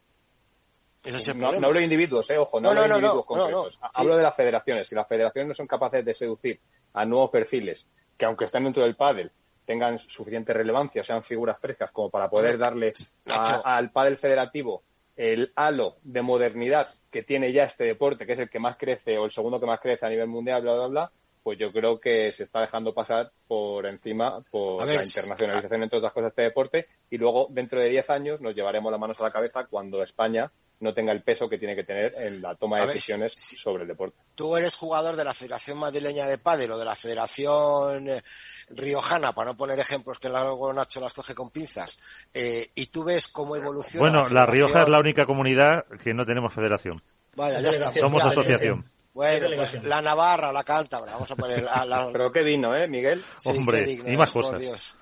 no, 1.36 1.48
hablo 1.48 1.72
de 1.72 1.84
individuos, 1.84 2.28
eh, 2.30 2.36
ojo, 2.36 2.60
no, 2.60 2.68
hablo 2.68 2.82
de 2.82 2.88
individuos 2.88 3.24
concretos. 3.24 3.80
Hablo 3.94 4.16
de 4.16 4.22
las 4.22 4.36
federaciones. 4.36 4.88
Si 4.88 4.94
las 4.94 5.08
federaciones 5.08 5.48
no 5.48 5.54
son 5.54 5.66
capaces 5.66 6.04
de 6.04 6.12
seducir 6.12 6.60
a 6.92 7.06
nuevos 7.06 7.30
perfiles, 7.30 7.88
que 8.18 8.26
aunque 8.26 8.44
estén 8.44 8.64
dentro 8.64 8.82
del 8.82 8.94
pádel, 8.94 9.32
tengan 9.64 9.98
suficiente 9.98 10.52
relevancia, 10.52 11.02
sean 11.02 11.24
figuras 11.24 11.58
frescas 11.58 11.90
como 11.90 12.10
para 12.10 12.28
poder 12.28 12.58
darle 12.58 12.92
al 13.64 13.90
pádel 13.90 14.18
federativo 14.18 14.82
el 15.16 15.52
halo 15.54 15.96
de 16.02 16.22
modernidad 16.22 16.88
que 17.10 17.22
tiene 17.22 17.52
ya 17.52 17.64
este 17.64 17.84
deporte, 17.84 18.26
que 18.26 18.32
es 18.32 18.38
el 18.38 18.50
que 18.50 18.58
más 18.58 18.76
crece 18.76 19.18
o 19.18 19.24
el 19.24 19.30
segundo 19.30 19.60
que 19.60 19.66
más 19.66 19.80
crece 19.80 20.06
a 20.06 20.08
nivel 20.08 20.26
mundial, 20.26 20.62
bla, 20.62 20.74
bla, 20.74 20.86
bla, 20.86 21.12
pues 21.44 21.58
yo 21.58 21.70
creo 21.72 22.00
que 22.00 22.32
se 22.32 22.42
está 22.42 22.62
dejando 22.62 22.94
pasar 22.94 23.30
por 23.46 23.84
encima 23.84 24.40
por 24.50 24.86
la 24.86 25.04
internacionalización, 25.04 25.82
entre 25.82 25.98
otras 25.98 26.12
cosas, 26.12 26.24
de 26.24 26.28
este 26.30 26.42
deporte. 26.42 26.86
Y 27.10 27.18
luego, 27.18 27.48
dentro 27.50 27.78
de 27.78 27.90
10 27.90 28.10
años, 28.10 28.40
nos 28.40 28.54
llevaremos 28.54 28.90
las 28.90 28.98
manos 28.98 29.20
a 29.20 29.24
la 29.24 29.30
cabeza 29.30 29.66
cuando 29.66 30.02
España 30.02 30.50
no 30.84 30.92
tenga 30.92 31.12
el 31.12 31.22
peso 31.22 31.48
que 31.48 31.58
tiene 31.58 31.74
que 31.74 31.82
tener 31.82 32.12
en 32.18 32.42
la 32.42 32.54
toma 32.54 32.80
de 32.80 32.88
decisiones 32.88 33.32
sobre 33.32 33.82
el 33.82 33.88
deporte. 33.88 34.16
Tú 34.34 34.54
eres 34.56 34.76
jugador 34.76 35.16
de 35.16 35.24
la 35.24 35.32
Federación 35.32 35.78
Madrileña 35.78 36.26
de 36.26 36.36
Pádel 36.36 36.72
o 36.72 36.78
de 36.78 36.84
la 36.84 36.94
Federación 36.94 38.08
eh, 38.08 38.22
Riojana, 38.68 39.32
para 39.32 39.50
no 39.50 39.56
poner 39.56 39.80
ejemplos 39.80 40.18
que 40.18 40.28
luego 40.28 40.72
Nacho 40.72 41.00
las 41.00 41.14
coge 41.14 41.34
con 41.34 41.50
pinzas, 41.50 41.98
eh, 42.34 42.68
y 42.74 42.86
tú 42.86 43.02
ves 43.02 43.28
cómo 43.28 43.56
evoluciona. 43.56 44.10
Bueno, 44.10 44.28
la, 44.28 44.44
Rioja 44.44 44.82
es 44.82 44.88
la 44.88 45.00
única 45.00 45.24
comunidad 45.24 45.86
que 46.02 46.12
no 46.12 46.26
tenemos 46.26 46.52
federación. 46.52 47.00
Vaya, 47.34 47.60
ya 47.60 47.70
está. 47.70 47.90
Somos 47.92 48.22
asociación. 48.22 48.84
Bueno, 49.14 49.46
pues 49.56 49.82
la 49.84 50.02
Navarra, 50.02 50.52
la 50.52 50.64
Cántabra, 50.64 51.12
vamos 51.12 51.30
a 51.30 51.36
poner 51.36 51.62
la... 51.62 52.08
Pero 52.12 52.30
qué 52.30 52.42
vino, 52.42 52.76
¿eh, 52.76 52.86
Miguel? 52.88 53.22
Hombre, 53.44 53.90
y 53.90 54.16
más 54.16 54.30
cosas. 54.30 54.96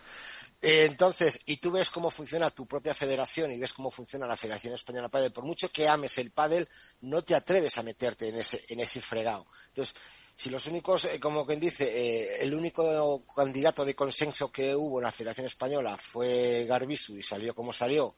Entonces, 0.63 1.41
y 1.47 1.57
tú 1.57 1.73
ves 1.73 1.91
cómo 1.91 2.09
funciona 2.09 2.51
tu 2.51 2.67
propia 2.67 2.95
federación 2.95 3.51
y 3.51 3.59
ves 3.59 3.73
cómo 3.73 3.91
funciona 3.91 4.29
la 4.29 4.37
Federación 4.37 4.75
Española 4.75 5.09
de 5.09 5.11
Padel, 5.11 5.33
por 5.33 5.45
mucho 5.45 5.69
que 5.71 5.89
ames 5.89 6.19
el 6.19 6.31
pádel, 6.31 6.69
no 7.01 7.23
te 7.23 7.35
atreves 7.35 7.79
a 7.79 7.83
meterte 7.83 8.29
en 8.29 8.37
ese, 8.37 8.61
en 8.69 8.79
ese 8.79 9.01
fregado. 9.01 9.47
Entonces, 9.69 9.97
si 10.37 10.51
los 10.51 10.67
únicos, 10.69 11.05
eh, 11.07 11.19
como 11.19 11.45
quien 11.45 11.59
dice, 11.59 11.85
eh, 11.85 12.37
el 12.43 12.55
único 12.55 13.25
candidato 13.35 13.85
de 13.85 13.97
consenso 13.97 14.53
que 14.53 14.75
hubo 14.75 15.01
en 15.01 15.05
la 15.05 15.13
Federación 15.13 15.47
Española 15.47 15.97
fue 15.97 16.65
Garbisu 16.65 17.17
y 17.17 17.23
salió 17.23 17.57
como 17.57 17.73
salió, 17.73 18.15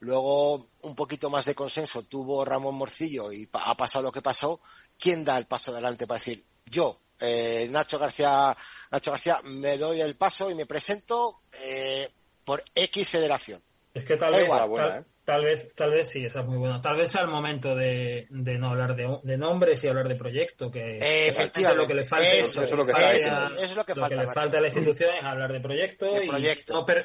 luego 0.00 0.68
un 0.82 0.94
poquito 0.94 1.30
más 1.30 1.46
de 1.46 1.54
consenso 1.54 2.02
tuvo 2.02 2.44
Ramón 2.44 2.74
Morcillo 2.74 3.32
y 3.32 3.48
ha 3.52 3.74
pasado 3.74 4.04
lo 4.04 4.12
que 4.12 4.20
pasó, 4.20 4.60
¿quién 4.98 5.24
da 5.24 5.38
el 5.38 5.46
paso 5.46 5.72
adelante 5.72 6.06
para 6.06 6.18
decir, 6.18 6.44
yo, 6.66 7.00
eh, 7.24 7.68
Nacho 7.70 7.98
García, 7.98 8.56
Nacho 8.90 9.10
García, 9.10 9.40
me 9.44 9.78
doy 9.78 10.00
el 10.00 10.16
paso 10.16 10.50
y 10.50 10.54
me 10.54 10.66
presento 10.66 11.42
eh, 11.62 12.08
por 12.44 12.62
X 12.74 13.08
federación. 13.08 13.62
Es 13.92 14.04
que 14.04 14.16
tal 14.16 14.32
vez, 14.32 14.42
¿eh? 14.42 15.04
tal, 15.24 15.44
vez, 15.44 15.72
tal 15.76 15.90
vez 15.92 16.08
sí, 16.08 16.24
esa 16.24 16.40
es 16.40 16.46
muy 16.46 16.58
buena. 16.58 16.80
Tal 16.80 16.96
vez 16.96 17.12
sea 17.12 17.22
el 17.22 17.28
momento 17.28 17.76
de, 17.76 18.26
de 18.28 18.58
no 18.58 18.70
hablar 18.70 18.96
de, 18.96 19.20
de, 19.22 19.38
nombres 19.38 19.84
y 19.84 19.88
hablar 19.88 20.08
de 20.08 20.16
proyecto, 20.16 20.68
que 20.68 20.98
efectivamente 21.28 21.82
lo 21.82 21.86
que 21.86 21.94
le 21.94 22.02
falta, 22.02 22.26
eso, 22.26 22.64
es, 22.64 22.76
lo 22.76 22.84
que, 22.84 22.92
le 22.92 24.26
falta 24.26 24.58
a 24.58 24.60
la 24.60 24.66
institución 24.66 25.10
es 25.16 25.24
hablar 25.24 25.52
de 25.52 25.60
proyecto, 25.60 26.06
Y, 26.20 26.26
no 26.28 26.38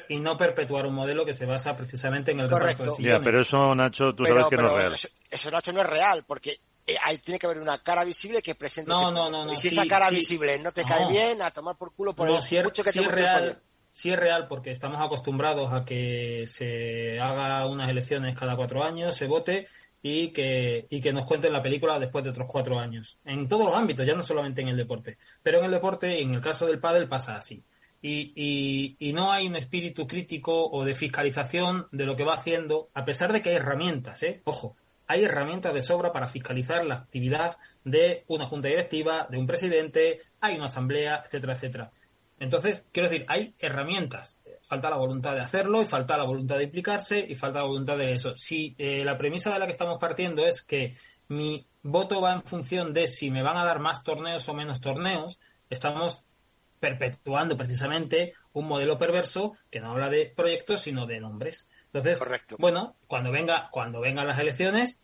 y, 0.08 0.20
no 0.20 0.36
perpetuar 0.36 0.86
un 0.86 0.94
modelo 0.94 1.24
que 1.24 1.32
se 1.32 1.46
basa 1.46 1.76
precisamente 1.76 2.32
en 2.32 2.40
el 2.40 2.50
Correcto. 2.50 2.96
Ya, 2.98 3.20
pero 3.22 3.40
eso, 3.40 3.72
Nacho, 3.76 4.12
tú 4.12 4.24
sabes 4.24 4.48
que 4.48 4.56
no 4.56 4.66
es 4.66 4.74
real. 4.74 4.94
eso, 5.30 5.50
Nacho, 5.52 5.72
no 5.72 5.80
es 5.82 5.88
real, 5.88 6.24
porque 6.26 6.58
eh, 6.86 6.96
ahí 7.04 7.18
tiene 7.18 7.38
que 7.38 7.46
haber 7.46 7.58
una 7.58 7.82
cara 7.82 8.04
visible 8.04 8.42
que 8.42 8.54
presente 8.54 8.90
no, 8.90 9.10
no, 9.10 9.30
no, 9.30 9.52
y 9.52 9.56
si 9.56 9.68
esa 9.68 9.86
cara 9.86 10.10
visible 10.10 10.58
no 10.58 10.72
te 10.72 10.84
cae 10.84 11.08
bien 11.08 11.42
a 11.42 11.50
tomar 11.50 11.76
por 11.76 11.92
culo 11.94 12.14
por 12.14 12.28
el 12.28 12.34
mucho 12.64 12.82
que 12.84 12.92
te 12.92 13.00
es 13.00 13.12
real 13.12 13.62
sí 13.90 14.10
es 14.10 14.18
real 14.18 14.46
porque 14.48 14.70
estamos 14.70 15.00
acostumbrados 15.00 15.72
a 15.72 15.84
que 15.84 16.44
se 16.46 17.18
haga 17.20 17.66
unas 17.66 17.90
elecciones 17.90 18.36
cada 18.38 18.56
cuatro 18.56 18.84
años 18.84 19.14
se 19.14 19.26
vote 19.26 19.66
y 20.02 20.28
que, 20.28 20.86
y 20.88 21.00
que 21.00 21.12
nos 21.12 21.26
cuenten 21.26 21.52
la 21.52 21.62
película 21.62 21.98
después 21.98 22.24
de 22.24 22.30
otros 22.30 22.48
cuatro 22.48 22.78
años. 22.78 23.18
En 23.24 23.48
todos 23.48 23.66
los 23.66 23.74
ámbitos, 23.74 24.06
ya 24.06 24.14
no 24.14 24.22
solamente 24.22 24.62
en 24.62 24.68
el 24.68 24.76
deporte. 24.76 25.18
Pero 25.42 25.58
en 25.58 25.66
el 25.66 25.70
deporte, 25.70 26.20
en 26.20 26.34
el 26.34 26.40
caso 26.40 26.66
del 26.66 26.80
pádel, 26.80 27.08
pasa 27.08 27.36
así. 27.36 27.64
Y, 28.02 28.32
y, 28.34 28.96
y, 28.98 29.12
no 29.12 29.30
hay 29.30 29.46
un 29.46 29.56
espíritu 29.56 30.06
crítico 30.06 30.70
o 30.70 30.86
de 30.86 30.94
fiscalización 30.94 31.86
de 31.92 32.06
lo 32.06 32.16
que 32.16 32.24
va 32.24 32.32
haciendo, 32.32 32.88
a 32.94 33.04
pesar 33.04 33.30
de 33.30 33.42
que 33.42 33.50
hay 33.50 33.56
herramientas, 33.56 34.22
¿eh? 34.22 34.40
Ojo, 34.44 34.76
hay 35.10 35.24
herramientas 35.24 35.74
de 35.74 35.82
sobra 35.82 36.12
para 36.12 36.28
fiscalizar 36.28 36.86
la 36.86 36.94
actividad 36.94 37.56
de 37.82 38.22
una 38.28 38.46
junta 38.46 38.68
directiva, 38.68 39.26
de 39.28 39.38
un 39.38 39.46
presidente, 39.48 40.20
hay 40.40 40.54
una 40.54 40.66
asamblea, 40.66 41.24
etcétera, 41.26 41.54
etcétera. 41.54 41.90
Entonces, 42.38 42.86
quiero 42.92 43.08
decir, 43.08 43.26
hay 43.28 43.52
herramientas. 43.58 44.38
Falta 44.62 44.88
la 44.88 44.96
voluntad 44.96 45.34
de 45.34 45.40
hacerlo 45.40 45.82
y 45.82 45.86
falta 45.86 46.16
la 46.16 46.24
voluntad 46.24 46.58
de 46.58 46.64
implicarse 46.64 47.18
y 47.18 47.34
falta 47.34 47.58
la 47.58 47.64
voluntad 47.64 47.98
de 47.98 48.12
eso. 48.12 48.36
Si 48.36 48.76
eh, 48.78 49.04
la 49.04 49.18
premisa 49.18 49.52
de 49.52 49.58
la 49.58 49.66
que 49.66 49.72
estamos 49.72 49.98
partiendo 49.98 50.46
es 50.46 50.62
que 50.62 50.96
mi 51.26 51.66
voto 51.82 52.20
va 52.20 52.32
en 52.32 52.44
función 52.44 52.92
de 52.92 53.08
si 53.08 53.32
me 53.32 53.42
van 53.42 53.56
a 53.56 53.64
dar 53.64 53.80
más 53.80 54.04
torneos 54.04 54.48
o 54.48 54.54
menos 54.54 54.80
torneos, 54.80 55.40
estamos 55.68 56.22
perpetuando 56.78 57.56
precisamente 57.56 58.34
un 58.52 58.68
modelo 58.68 58.96
perverso 58.96 59.56
que 59.72 59.80
no 59.80 59.90
habla 59.90 60.08
de 60.08 60.32
proyectos 60.36 60.82
sino 60.82 61.04
de 61.06 61.18
nombres. 61.18 61.66
Entonces, 61.92 62.20
bueno, 62.58 62.96
cuando 63.06 63.32
venga, 63.32 63.68
cuando 63.72 64.00
vengan 64.00 64.26
las 64.26 64.38
elecciones, 64.38 65.00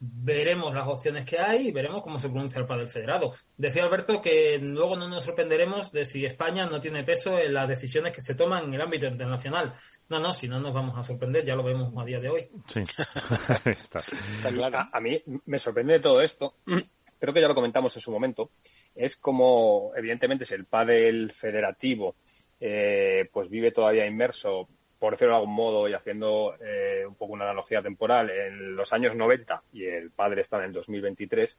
veremos 0.00 0.74
las 0.74 0.86
opciones 0.86 1.24
que 1.24 1.38
hay 1.38 1.68
y 1.68 1.72
veremos 1.72 2.02
cómo 2.02 2.18
se 2.18 2.28
pronuncia 2.28 2.60
el 2.60 2.66
padre 2.66 2.86
federado. 2.86 3.32
Decía 3.56 3.84
Alberto 3.84 4.20
que 4.20 4.58
luego 4.58 4.96
no 4.96 5.08
nos 5.08 5.24
sorprenderemos 5.24 5.90
de 5.90 6.04
si 6.04 6.24
España 6.24 6.66
no 6.66 6.80
tiene 6.80 7.02
peso 7.02 7.38
en 7.38 7.54
las 7.54 7.66
decisiones 7.66 8.12
que 8.12 8.20
se 8.20 8.34
toman 8.34 8.64
en 8.64 8.74
el 8.74 8.80
ámbito 8.80 9.06
internacional. 9.06 9.74
No, 10.08 10.20
no, 10.20 10.34
si 10.34 10.48
no 10.48 10.60
nos 10.60 10.72
vamos 10.72 10.96
a 10.98 11.02
sorprender, 11.02 11.44
ya 11.44 11.56
lo 11.56 11.62
vemos 11.62 11.92
a 11.96 12.04
día 12.04 12.20
de 12.20 12.28
hoy. 12.28 12.48
Sí, 12.66 12.80
está. 13.64 14.52
claro. 14.52 14.78
A, 14.78 14.90
a, 14.92 15.00
mí 15.00 15.22
me 15.46 15.58
sorprende 15.58 15.94
de 15.94 16.00
todo 16.00 16.20
esto, 16.20 16.56
creo 17.18 17.34
que 17.34 17.40
ya 17.40 17.48
lo 17.48 17.54
comentamos 17.54 17.96
en 17.96 18.02
su 18.02 18.12
momento, 18.12 18.50
es 18.94 19.16
como, 19.16 19.92
evidentemente, 19.96 20.44
si 20.44 20.54
el 20.54 20.66
pádel 20.66 21.32
federativo 21.32 22.16
eh, 22.60 23.28
pues 23.32 23.48
vive 23.48 23.70
todavía 23.70 24.06
inmerso 24.06 24.68
por 24.98 25.12
decirlo 25.12 25.34
de 25.34 25.40
algún 25.40 25.54
modo 25.54 25.88
y 25.88 25.94
haciendo 25.94 26.56
eh, 26.60 27.04
un 27.06 27.14
poco 27.14 27.32
una 27.32 27.44
analogía 27.44 27.82
temporal, 27.82 28.30
en 28.30 28.74
los 28.74 28.92
años 28.92 29.14
90 29.14 29.62
y 29.72 29.84
el 29.84 30.10
padre 30.10 30.42
está 30.42 30.58
en 30.58 30.64
el 30.64 30.72
2023, 30.72 31.58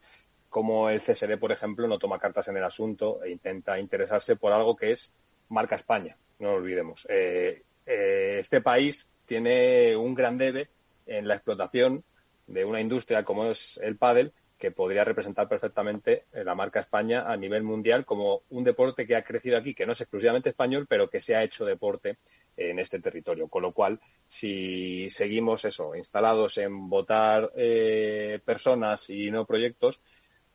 como 0.49 0.89
el 0.89 1.01
CSD, 1.01 1.37
por 1.37 1.51
ejemplo, 1.51 1.87
no 1.87 1.99
toma 1.99 2.19
cartas 2.19 2.47
en 2.47 2.57
el 2.57 2.63
asunto 2.63 3.23
e 3.23 3.29
intenta 3.29 3.79
interesarse 3.79 4.35
por 4.35 4.51
algo 4.51 4.75
que 4.75 4.91
es 4.91 5.13
marca 5.49 5.75
España, 5.75 6.17
no 6.39 6.51
lo 6.51 6.57
olvidemos. 6.57 7.07
Eh, 7.09 7.63
eh, 7.85 8.37
este 8.39 8.61
país 8.61 9.07
tiene 9.25 9.95
un 9.95 10.15
gran 10.15 10.37
debe 10.37 10.69
en 11.05 11.27
la 11.27 11.35
explotación 11.35 12.03
de 12.47 12.65
una 12.65 12.81
industria 12.81 13.23
como 13.23 13.45
es 13.45 13.79
el 13.83 13.95
pádel 13.95 14.33
que 14.57 14.71
podría 14.71 15.05
representar 15.05 15.47
perfectamente 15.47 16.25
la 16.33 16.53
marca 16.53 16.81
España 16.81 17.31
a 17.31 17.37
nivel 17.37 17.63
mundial 17.63 18.05
como 18.05 18.41
un 18.49 18.65
deporte 18.65 19.07
que 19.07 19.15
ha 19.15 19.23
crecido 19.23 19.57
aquí, 19.57 19.73
que 19.73 19.85
no 19.85 19.93
es 19.93 20.01
exclusivamente 20.01 20.49
español, 20.49 20.85
pero 20.87 21.09
que 21.09 21.21
se 21.21 21.35
ha 21.35 21.43
hecho 21.43 21.63
deporte 21.63 22.17
en 22.60 22.80
este 22.80 22.99
territorio. 22.99 23.48
Con 23.48 23.64
lo 23.64 23.72
cual, 23.72 23.99
si 24.27 25.10
seguimos 25.10 25.65
eso, 25.65 25.95
instalados 25.95 26.57
en 26.57 26.90
votar 26.90 27.52
eh, 27.56 28.40
personas 28.44 29.10
y 29.10 29.31
no 29.31 29.45
proyectos, 29.45 30.02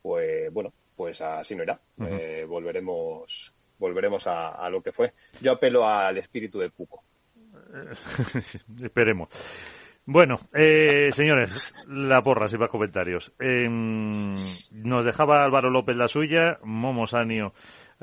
pues 0.03 0.53
bueno, 0.53 0.73
pues 0.95 1.21
así 1.21 1.57
no 1.57 1.63
irá. 1.63 1.81
Eh, 2.01 2.45
volveremos 2.47 3.55
volveremos 3.79 4.27
a, 4.27 4.69
lo 4.71 4.83
que 4.83 4.93
fue. 4.93 5.13
Yo 5.41 5.53
apelo 5.53 5.87
al 5.89 6.17
espíritu 6.19 6.59
del 6.59 6.71
Puco. 6.71 7.03
Esperemos. 8.83 9.29
Bueno, 10.07 10.39
eh, 10.55 11.11
señores, 11.13 11.73
la 11.89 12.23
porra, 12.23 12.47
sin 12.47 12.61
más 12.61 12.69
comentarios. 12.69 13.33
nos 13.41 15.05
dejaba 15.05 15.45
Álvaro 15.45 15.71
López 15.71 15.97
la 15.97 16.09
suya, 16.09 16.59
Momo 16.63 17.07
Sanio 17.07 17.55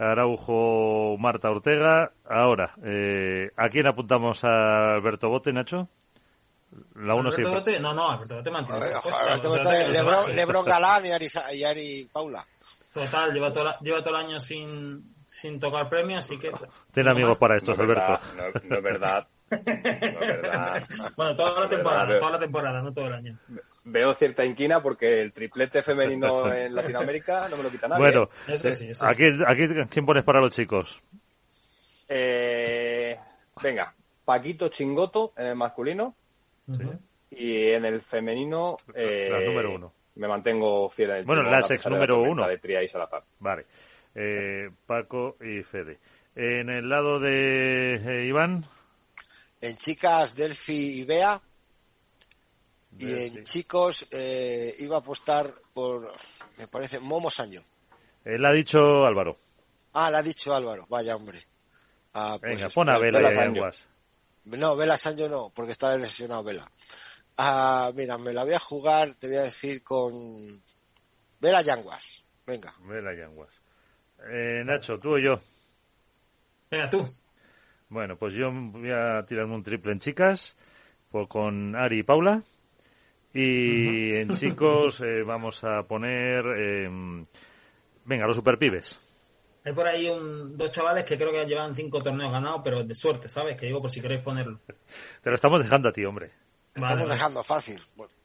Araujo, 0.02 1.15
Marta 1.19 1.49
Ortega. 1.49 2.11
Ahora, 2.26 2.73
eh, 2.84 3.52
¿a 3.56 3.69
quién 3.69 3.88
apuntamos 3.88 4.44
a 4.44 4.95
Alberto 4.95 5.30
Bote, 5.30 5.53
Nacho? 5.53 5.88
La 6.95 7.15
uno 7.15 7.30
Alberto 7.30 7.52
Bote, 7.52 7.80
no, 7.80 7.94
no, 7.94 8.11
Alberto 8.11 8.36
Bote 8.36 8.52
mantiene. 8.52 8.86
Alberto 8.86 9.49
Bote, 9.49 9.90
Lebron, 9.90 10.36
Lebron 10.36 10.65
Galán 10.65 11.06
y 11.06 11.11
Ari, 11.11 11.28
y 11.53 11.64
Ari 11.64 12.10
Paula. 12.11 12.44
Total, 12.94 13.32
lleva 13.32 13.53
todo, 13.53 13.73
lleva 13.82 14.02
todo 14.02 14.18
el 14.18 14.26
año 14.26 14.40
sin, 14.40 15.15
sin 15.26 15.60
tocar 15.60 15.88
premio, 15.88 16.18
así 16.18 16.38
que... 16.38 16.52
Ten 16.91 17.07
amigos 17.07 17.38
para 17.38 17.56
estos, 17.56 17.78
no 17.78 17.84
Alberto. 17.84 18.19
no, 18.36 18.44
no, 18.69 18.76
es 18.78 18.84
verdad. 18.84 19.28
No 19.52 21.11
bueno, 21.18 21.36
toda 21.36 21.61
la 21.61 21.69
temporada, 21.69 22.19
toda 22.19 22.32
la 22.32 22.40
temporada, 22.40 22.82
no 22.82 22.94
todo 22.94 23.07
el 23.07 23.14
año 23.14 23.38
veo 23.84 24.14
cierta 24.14 24.45
inquina 24.45 24.82
porque 24.82 25.22
el 25.22 25.34
triplete 25.34 25.82
femenino 25.82 26.52
en 26.53 26.76
Latinoamérica 26.76 27.48
no 27.49 27.57
me 27.57 27.64
lo 27.64 27.72
quita 27.72 27.88
nadie. 27.88 28.02
Bueno, 28.02 28.30
¿eh? 28.48 28.91
Aquí, 29.02 29.23
aquí, 29.45 29.68
¿quién 29.90 30.06
pones 30.06 30.23
para 30.23 30.40
los 30.40 30.53
chicos? 30.53 31.02
Eh, 32.07 33.18
venga, 33.61 33.94
Paquito 34.26 34.69
Chingoto 34.69 35.34
en 35.38 35.48
el 35.48 35.56
masculino 35.56 36.14
y 37.30 37.69
en 37.69 37.86
el 37.86 38.02
femenino 38.02 38.78
eh, 38.94 39.30
la 39.32 39.40
número 39.40 39.76
uno. 39.76 39.94
me 40.15 40.28
mantengo 40.28 40.90
fiel 40.90 41.11
en 41.11 41.26
Bueno, 41.26 41.44
la 41.44 41.60
ex 41.60 41.90
número 41.90 42.22
uno. 42.22 42.48
De 42.48 42.57
Tria 42.57 42.84
y 42.84 42.88
Salazar. 42.88 43.23
Vale, 43.40 43.65
eh, 44.15 44.69
Paco 44.86 45.38
y 45.41 45.64
Fede. 45.64 45.99
En 46.36 46.69
el 46.69 46.90
lado 46.90 47.19
de 47.19 47.95
eh, 47.95 48.26
Iván. 48.26 48.65
En 49.61 49.77
chicas, 49.77 50.35
Delphi 50.35 50.99
y 50.99 51.05
Bea. 51.05 51.41
Y 52.97 53.25
en 53.25 53.43
chicos 53.43 54.05
eh, 54.11 54.75
iba 54.79 54.97
a 54.97 54.99
apostar 54.99 55.53
por, 55.73 56.11
me 56.57 56.67
parece, 56.67 56.99
Momo 56.99 57.29
Saño. 57.29 57.63
Él 58.25 58.45
ha 58.45 58.51
dicho 58.51 59.05
Álvaro. 59.05 59.38
Ah, 59.93 60.11
lo 60.11 60.17
ha 60.17 60.23
dicho 60.23 60.53
Álvaro, 60.53 60.85
vaya 60.89 61.15
hombre. 61.15 61.39
Ah, 62.13 62.38
pues 62.39 62.55
Venga, 62.55 62.69
pon 62.69 62.89
a 62.89 62.97
Vela, 62.97 63.31
y 63.31 63.35
Yanguas. 63.35 63.85
No, 64.45 64.75
Vela 64.75 64.97
Sancho 64.97 65.29
no, 65.29 65.51
porque 65.53 65.71
está 65.71 65.95
lesionado 65.95 66.43
Vela. 66.43 66.69
Ah, 67.38 67.91
mira, 67.95 68.17
me 68.17 68.33
la 68.33 68.43
voy 68.43 68.53
a 68.53 68.59
jugar, 68.59 69.13
te 69.13 69.27
voy 69.27 69.38
a 69.38 69.43
decir 69.43 69.83
con 69.83 70.61
Vela 71.39 71.61
Yanguas. 71.61 72.23
Venga. 72.45 72.73
Vela 72.81 73.13
Yanguas. 73.13 73.49
Eh, 74.29 74.63
Nacho, 74.65 74.99
¿tú 74.99 75.15
o 75.15 75.17
yo? 75.17 75.39
Venga, 76.69 76.89
tú. 76.89 77.07
Bueno, 77.91 78.15
pues 78.15 78.34
yo 78.34 78.49
voy 78.53 78.89
a 78.89 79.26
tirarme 79.26 79.53
un 79.53 79.63
triple 79.63 79.91
en 79.91 79.99
chicas, 79.99 80.55
pues 81.11 81.27
con 81.27 81.76
Ari 81.76 81.99
y 81.99 82.03
Paula. 82.03 82.41
Y 83.34 84.15
en 84.15 84.30
chicos 84.30 85.01
eh, 85.01 85.23
vamos 85.23 85.61
a 85.65 85.84
poner, 85.84 86.41
eh, 86.57 86.89
venga, 88.05 88.26
los 88.26 88.38
superpibes. 88.38 88.97
Hay 89.65 89.73
por 89.73 89.85
ahí 89.85 90.07
un, 90.07 90.57
dos 90.57 90.72
chavales 90.72 91.03
que 91.03 91.18
creo 91.18 91.34
que 91.34 91.45
llevan 91.45 91.76
cinco 91.76 92.01
torneos 92.01 92.31
ganados, 92.31 92.61
pero 92.63 92.81
de 92.81 92.95
suerte, 92.95 93.27
¿sabes? 93.27 93.57
Que 93.57 93.65
digo 93.65 93.81
por 93.81 93.91
si 93.91 93.99
queréis 93.99 94.22
ponerlo. 94.22 94.61
Te 95.22 95.30
lo 95.30 95.35
estamos 95.35 95.61
dejando 95.61 95.89
a 95.89 95.91
ti, 95.91 96.05
hombre. 96.05 96.31
Estamos 96.73 97.09
dejando 97.09 97.43
fácil. 97.43 97.81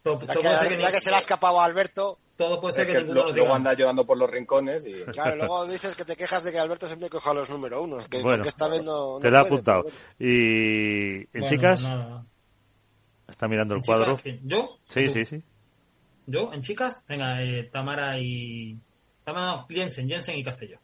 Ya, 0.06 0.90
que, 0.92 1.00
se 1.00 1.10
le 1.10 1.16
ha 1.16 1.18
escapado 1.18 1.60
a 1.60 1.64
Alberto. 1.64 2.18
Todo 2.36 2.60
puede 2.60 2.74
ser 2.74 2.86
que, 2.86 2.94
ninguno 2.98 3.24
lo, 3.24 3.32
Luego 3.32 3.54
anda 3.54 3.72
llorando 3.72 4.04
por 4.04 4.18
los 4.18 4.28
rincones 4.28 4.86
y... 4.86 4.92
Claro, 5.04 5.36
luego 5.36 5.66
dices 5.66 5.96
que 5.96 6.04
te 6.04 6.16
quejas 6.16 6.44
de 6.44 6.52
que 6.52 6.58
Alberto 6.58 6.86
siempre 6.86 7.08
coja 7.08 7.32
los 7.32 7.48
número 7.48 7.82
uno. 7.82 7.98
Que, 8.10 8.22
bueno, 8.22 8.44
esta 8.44 8.68
vez 8.68 8.82
no, 8.82 9.18
te 9.20 9.30
lo 9.30 9.38
ha 9.38 9.40
apuntado. 9.42 9.84
¿Y 10.18 11.22
en 11.36 11.44
chicas? 11.44 11.82
Está 13.26 13.48
mirando 13.48 13.74
el 13.74 13.82
cuadro. 13.82 14.16
¿Yo? 14.42 14.78
Sí, 14.88 15.08
sí, 15.08 15.24
sí. 15.24 15.42
¿Yo? 16.26 16.52
¿En 16.52 16.60
chicas? 16.60 17.04
Venga, 17.08 17.42
eh, 17.42 17.64
Tamara 17.72 18.18
y... 18.18 18.78
Tamara 19.24 19.46
no, 19.46 19.66
Jensen, 19.68 20.08
Jensen 20.08 20.36
y 20.36 20.44
Castelló. 20.44 20.78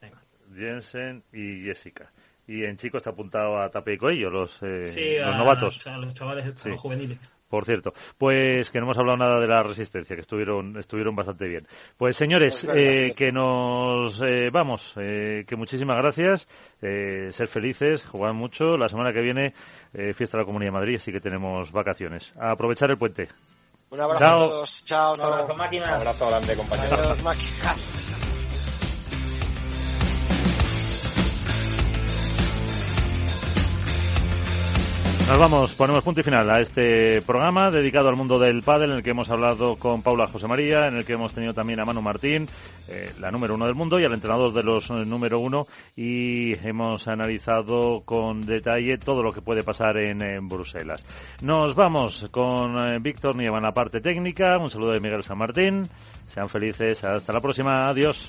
Venga. 0.00 0.22
Jensen 0.54 1.22
y 1.32 1.62
Jessica. 1.64 2.10
Y 2.46 2.64
en 2.64 2.76
chicos 2.76 2.98
está 2.98 3.10
apuntado 3.10 3.58
a 3.58 3.70
Tape 3.70 3.94
y 3.94 3.98
Coello, 3.98 4.28
los, 4.28 4.62
eh, 4.62 5.20
los 5.20 5.36
novatos. 5.36 5.86
A 5.86 5.96
los 5.96 6.12
chavales 6.12 6.46
estos, 6.46 6.66
los 6.66 6.80
juveniles. 6.80 7.18
Por 7.54 7.66
cierto, 7.66 7.92
pues 8.18 8.68
que 8.68 8.80
no 8.80 8.86
hemos 8.86 8.98
hablado 8.98 9.16
nada 9.16 9.38
de 9.38 9.46
la 9.46 9.62
resistencia, 9.62 10.16
que 10.16 10.22
estuvieron 10.22 10.76
estuvieron 10.76 11.14
bastante 11.14 11.46
bien. 11.46 11.68
Pues 11.96 12.16
señores, 12.16 12.66
eh, 12.74 13.12
que 13.16 13.30
nos 13.30 14.20
eh, 14.22 14.50
vamos, 14.52 14.92
eh, 14.96 15.44
que 15.46 15.54
muchísimas 15.54 15.96
gracias, 15.98 16.48
eh, 16.82 17.28
ser 17.30 17.46
felices, 17.46 18.04
jugar 18.06 18.34
mucho. 18.34 18.76
La 18.76 18.88
semana 18.88 19.12
que 19.12 19.20
viene, 19.20 19.54
eh, 19.92 20.12
fiesta 20.14 20.36
de 20.36 20.42
la 20.42 20.46
Comunidad 20.46 20.72
de 20.72 20.78
Madrid, 20.78 20.96
así 20.96 21.12
que 21.12 21.20
tenemos 21.20 21.70
vacaciones. 21.70 22.32
A 22.40 22.50
aprovechar 22.50 22.90
el 22.90 22.96
puente. 22.96 23.28
Un 23.90 24.00
abrazo 24.00 24.18
chao. 24.18 24.34
a 24.34 24.48
todos. 24.48 24.84
Chao. 24.84 25.14
Un 25.14 25.20
abrazo, 25.20 25.54
máquina. 25.54 25.84
Un 25.84 25.94
abrazo 25.94 26.28
grande, 26.28 26.56
compañeros. 26.56 27.00
Adiós. 27.00 27.93
Nos 35.26 35.38
vamos, 35.38 35.72
ponemos 35.72 36.04
punto 36.04 36.20
y 36.20 36.22
final 36.22 36.50
a 36.50 36.60
este 36.60 37.22
programa 37.22 37.70
dedicado 37.70 38.10
al 38.10 38.16
mundo 38.16 38.38
del 38.38 38.62
pádel 38.62 38.90
en 38.90 38.96
el 38.98 39.02
que 39.02 39.10
hemos 39.10 39.30
hablado 39.30 39.76
con 39.76 40.02
Paula 40.02 40.26
José 40.26 40.46
María, 40.46 40.86
en 40.86 40.96
el 40.96 41.04
que 41.06 41.14
hemos 41.14 41.32
tenido 41.32 41.54
también 41.54 41.80
a 41.80 41.86
Manu 41.86 42.02
Martín, 42.02 42.46
eh, 42.88 43.10
la 43.18 43.30
número 43.30 43.54
uno 43.54 43.64
del 43.64 43.74
mundo 43.74 43.98
y 43.98 44.04
al 44.04 44.12
entrenador 44.12 44.52
de 44.52 44.62
los 44.62 44.90
eh, 44.90 45.06
número 45.06 45.38
uno 45.38 45.66
y 45.96 46.52
hemos 46.68 47.08
analizado 47.08 48.02
con 48.04 48.42
detalle 48.42 48.98
todo 48.98 49.22
lo 49.22 49.32
que 49.32 49.40
puede 49.40 49.62
pasar 49.62 49.96
en, 49.96 50.46
Bruselas. 50.46 51.04
Nos 51.40 51.74
vamos 51.74 52.28
con 52.30 52.76
eh, 52.86 52.98
Víctor 53.00 53.34
Nieva 53.34 53.56
en 53.56 53.64
la 53.64 53.72
parte 53.72 54.02
técnica, 54.02 54.58
un 54.58 54.68
saludo 54.68 54.92
de 54.92 55.00
Miguel 55.00 55.24
San 55.24 55.38
Martín, 55.38 55.88
sean 56.28 56.50
felices, 56.50 57.02
hasta 57.02 57.32
la 57.32 57.40
próxima, 57.40 57.88
adiós. 57.88 58.28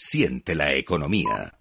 Siente 0.00 0.54
la 0.54 0.74
economía. 0.74 1.57